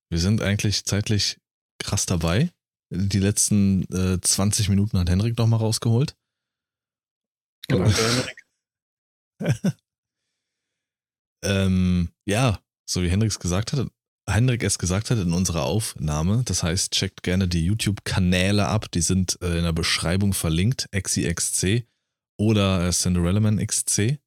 Wir 0.09 0.17
sind 0.17 0.41
eigentlich 0.41 0.85
zeitlich 0.85 1.37
krass 1.79 2.07
dabei. 2.07 2.51
Die 2.91 3.19
letzten 3.19 3.83
äh, 3.93 4.19
20 4.19 4.69
Minuten 4.69 4.97
hat 4.97 5.09
Henrik 5.09 5.37
noch 5.37 5.47
mal 5.47 5.57
rausgeholt. 5.57 6.15
Genau. 7.67 7.85
Danke, 7.85 8.01
Henrik. 9.39 9.77
Ähm, 11.41 12.09
ja, 12.25 12.59
so 12.89 13.01
wie 13.01 13.09
Henrik 13.09 13.31
es 13.31 13.39
gesagt 13.39 13.73
hat, 13.73 13.87
Henrik 14.27 14.63
es 14.63 14.77
gesagt 14.77 15.09
hat 15.09 15.17
in 15.17 15.33
unserer 15.33 15.63
Aufnahme. 15.63 16.43
Das 16.45 16.63
heißt, 16.63 16.91
checkt 16.91 17.23
gerne 17.23 17.47
die 17.47 17.65
YouTube-Kanäle 17.65 18.67
ab. 18.67 18.91
Die 18.91 19.01
sind 19.01 19.39
äh, 19.41 19.57
in 19.57 19.63
der 19.63 19.73
Beschreibung 19.73 20.33
verlinkt. 20.33 20.87
XIXC 20.91 21.87
oder 22.37 22.87
äh, 22.87 22.91
Cinderella 22.91 23.39
Man 23.39 23.65
XC. 23.65 24.19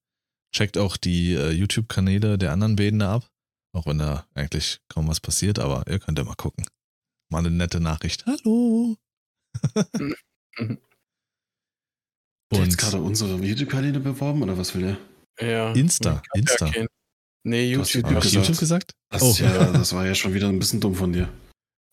Checkt 0.54 0.76
auch 0.76 0.96
die 0.96 1.34
äh, 1.34 1.50
YouTube-Kanäle 1.50 2.38
der 2.38 2.52
anderen 2.52 2.76
beiden 2.76 2.98
da 2.98 3.14
ab. 3.14 3.28
Auch 3.74 3.86
wenn 3.86 3.98
da 3.98 4.26
eigentlich 4.34 4.80
kaum 4.88 5.08
was 5.08 5.20
passiert, 5.20 5.58
aber 5.58 5.84
ihr 5.86 5.98
könnt 5.98 6.18
ja 6.18 6.24
mal 6.24 6.34
gucken. 6.34 6.66
Mal 7.32 7.38
eine 7.38 7.50
nette 7.50 7.80
Nachricht. 7.80 8.26
Hallo. 8.26 8.94
Mhm. 9.98 10.14
Hat 10.58 10.78
jetzt 12.50 12.52
Und 12.52 12.76
gerade 12.78 13.00
unsere 13.00 13.36
YouTube-Kanäle 13.36 14.00
beworben 14.00 14.42
oder 14.42 14.58
was 14.58 14.74
will 14.74 14.82
der? 14.82 14.98
Ja. 15.50 15.72
Insta, 15.72 16.22
Insta. 16.34 16.66
Ja 16.66 16.84
nee, 17.44 17.72
Du 17.72 17.80
hast 17.80 17.94
YouTube. 17.94 18.10
YouTube 18.12 18.22
gesagt. 18.22 18.46
YouTube 18.46 18.58
gesagt? 18.58 18.92
Das, 19.10 19.22
Oh. 19.22 19.34
ja, 19.42 19.72
das 19.72 19.94
war 19.94 20.04
ja 20.06 20.14
schon 20.14 20.34
wieder 20.34 20.48
ein 20.50 20.58
bisschen 20.58 20.80
dumm 20.80 20.94
von 20.94 21.14
dir. 21.14 21.30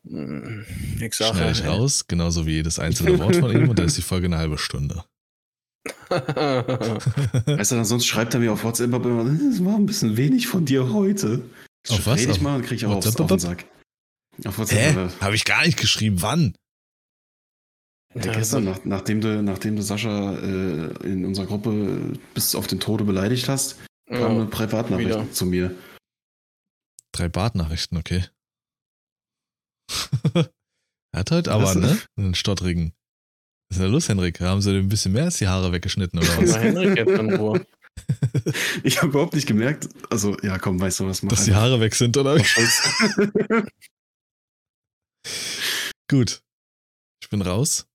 Mm, 0.03 0.63
Ich 1.01 1.13
sag 1.15 1.33
Schneide 1.33 1.51
ich 1.51 1.65
raus, 1.65 2.05
genauso 2.05 2.45
wie 2.45 2.55
jedes 2.55 2.77
einzelne 2.77 3.17
Wort 3.19 3.37
von 3.37 3.49
ihm 3.51 3.69
und 3.69 3.79
dann 3.79 3.85
ist 3.85 3.97
die 3.97 4.01
Folge 4.01 4.25
eine 4.27 4.37
halbe 4.39 4.57
Stunde. 4.57 5.05
Weißt 6.09 7.71
du, 7.71 7.75
dann 7.75 7.85
sonst 7.85 8.05
schreibt 8.05 8.33
er 8.33 8.41
mir 8.41 8.51
auf 8.51 8.65
WhatsApp 8.65 8.93
immer, 8.93 9.25
es 9.25 9.63
war 9.63 9.75
ein 9.75 9.85
bisschen 9.85 10.17
wenig 10.17 10.47
von 10.47 10.65
dir 10.65 10.91
heute. 10.91 11.41
Auf 11.87 12.05
was? 12.05 12.19
Rede 12.19 12.31
ich 12.33 12.37
Auf 12.39 12.41
mal 12.41 12.57
und 12.57 12.65
krieg 12.65 12.79
ich 12.79 12.85
aber 12.85 12.97
aufs, 12.97 13.05
WhatsApp? 13.07 13.21
auf 13.21 13.27
den 13.29 13.39
Sack. 13.39 13.65
Auf 14.45 14.57
WhatsApp. 14.57 15.19
Habe 15.21 15.35
ich 15.35 15.45
gar 15.45 15.65
nicht 15.65 15.77
geschrieben. 15.79 16.21
Wann? 16.21 16.55
Ja, 18.15 18.31
gestern, 18.33 18.63
so- 18.63 18.69
nach, 18.71 18.85
nachdem, 18.85 19.21
du, 19.21 19.41
nachdem 19.43 19.75
du 19.75 19.81
Sascha 19.83 20.33
äh, 20.35 20.89
in 21.07 21.25
unserer 21.25 21.45
Gruppe 21.45 22.17
bis 22.33 22.55
auf 22.55 22.67
den 22.67 22.79
Tode 22.79 23.03
beleidigt 23.03 23.47
hast, 23.49 23.77
kam 24.07 24.31
eine 24.31 24.39
Ja, 24.41 24.45
Privatnachricht 24.45 25.09
wieder. 25.09 25.31
zu 25.31 25.45
mir. 25.45 25.75
Drei 27.11 27.29
Bartnachrichten, 27.29 27.97
okay. 27.97 28.25
er 30.33 30.49
hat 31.15 31.31
heute 31.31 31.51
aber, 31.51 31.75
ne? 31.75 31.99
Einen 32.17 32.33
stottrigen. 32.35 32.93
Was 33.69 33.77
ist 33.77 33.83
denn 33.83 33.91
los, 33.91 34.09
Henrik? 34.09 34.39
Haben 34.41 34.61
sie 34.61 34.71
dir 34.71 34.79
ein 34.79 34.89
bisschen 34.89 35.11
mehr 35.13 35.25
als 35.25 35.37
die 35.37 35.47
Haare 35.47 35.71
weggeschnitten 35.71 36.17
oder 36.19 36.27
was? 36.37 36.57
Henrik 36.57 36.97
jetzt 36.97 37.09
in 37.19 37.33
Ruhe. 37.35 37.65
Ich 38.83 38.97
habe 38.99 39.09
überhaupt 39.09 39.33
nicht 39.33 39.45
gemerkt, 39.47 39.89
also 40.09 40.37
ja 40.41 40.57
komm, 40.57 40.79
weißt 40.79 41.01
du 41.01 41.07
was, 41.07 41.21
mach 41.21 41.31
Dass 41.31 41.43
die 41.43 41.51
einfach. 41.51 41.63
Haare 41.63 41.79
weg 41.81 41.93
sind, 41.93 42.15
oder? 42.15 42.37
Gut. 46.09 46.43
Ich 47.21 47.29
bin 47.29 47.41
raus. 47.41 47.87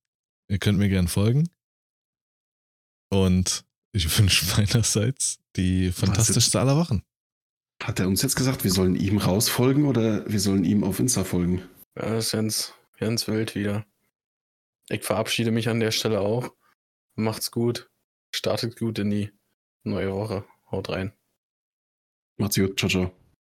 Ihr 0.49 0.59
könnt 0.59 0.79
mir 0.79 0.89
gern 0.89 1.09
folgen. 1.09 1.49
Und 3.11 3.65
ich 3.93 4.19
wünsche 4.19 4.47
meinerseits 4.57 5.39
die 5.57 5.93
fantastischste 5.93 6.61
aller 6.61 6.77
Wochen. 6.77 7.03
Hat 7.83 8.01
er 8.01 8.09
uns 8.09 8.23
jetzt 8.23 8.37
gesagt, 8.37 8.65
wir 8.65 8.71
sollen 8.71 8.97
ihm 8.97 9.19
rausfolgen 9.19 9.85
oder 9.85 10.29
wir 10.31 10.41
sollen 10.41 10.65
ihm 10.65 10.85
auf 10.85 11.01
Insta 11.01 11.25
folgen? 11.25 11.63
Ja, 11.97 12.11
das 12.11 12.27
ist 12.27 12.33
ganz, 12.33 12.75
ganz 12.99 13.29
wild 13.29 13.55
wieder. 13.55 13.85
Ich 14.89 15.03
verabschiede 15.03 15.51
mich 15.51 15.69
an 15.69 15.81
der 15.81 15.91
Stelle 15.91 16.21
auch. 16.21 16.51
Macht's 17.15 17.51
gut. 17.51 17.91
Startet 18.35 18.77
gut 18.79 18.99
in 18.99 19.11
die 19.11 19.31
neue 19.83 20.13
Woche. 20.13 20.45
Haut 20.71 20.89
rein. 20.89 21.13
Macht's 22.37 22.57
gut, 22.57 22.79
ciao, 22.79 22.89
ciao. 22.89 23.24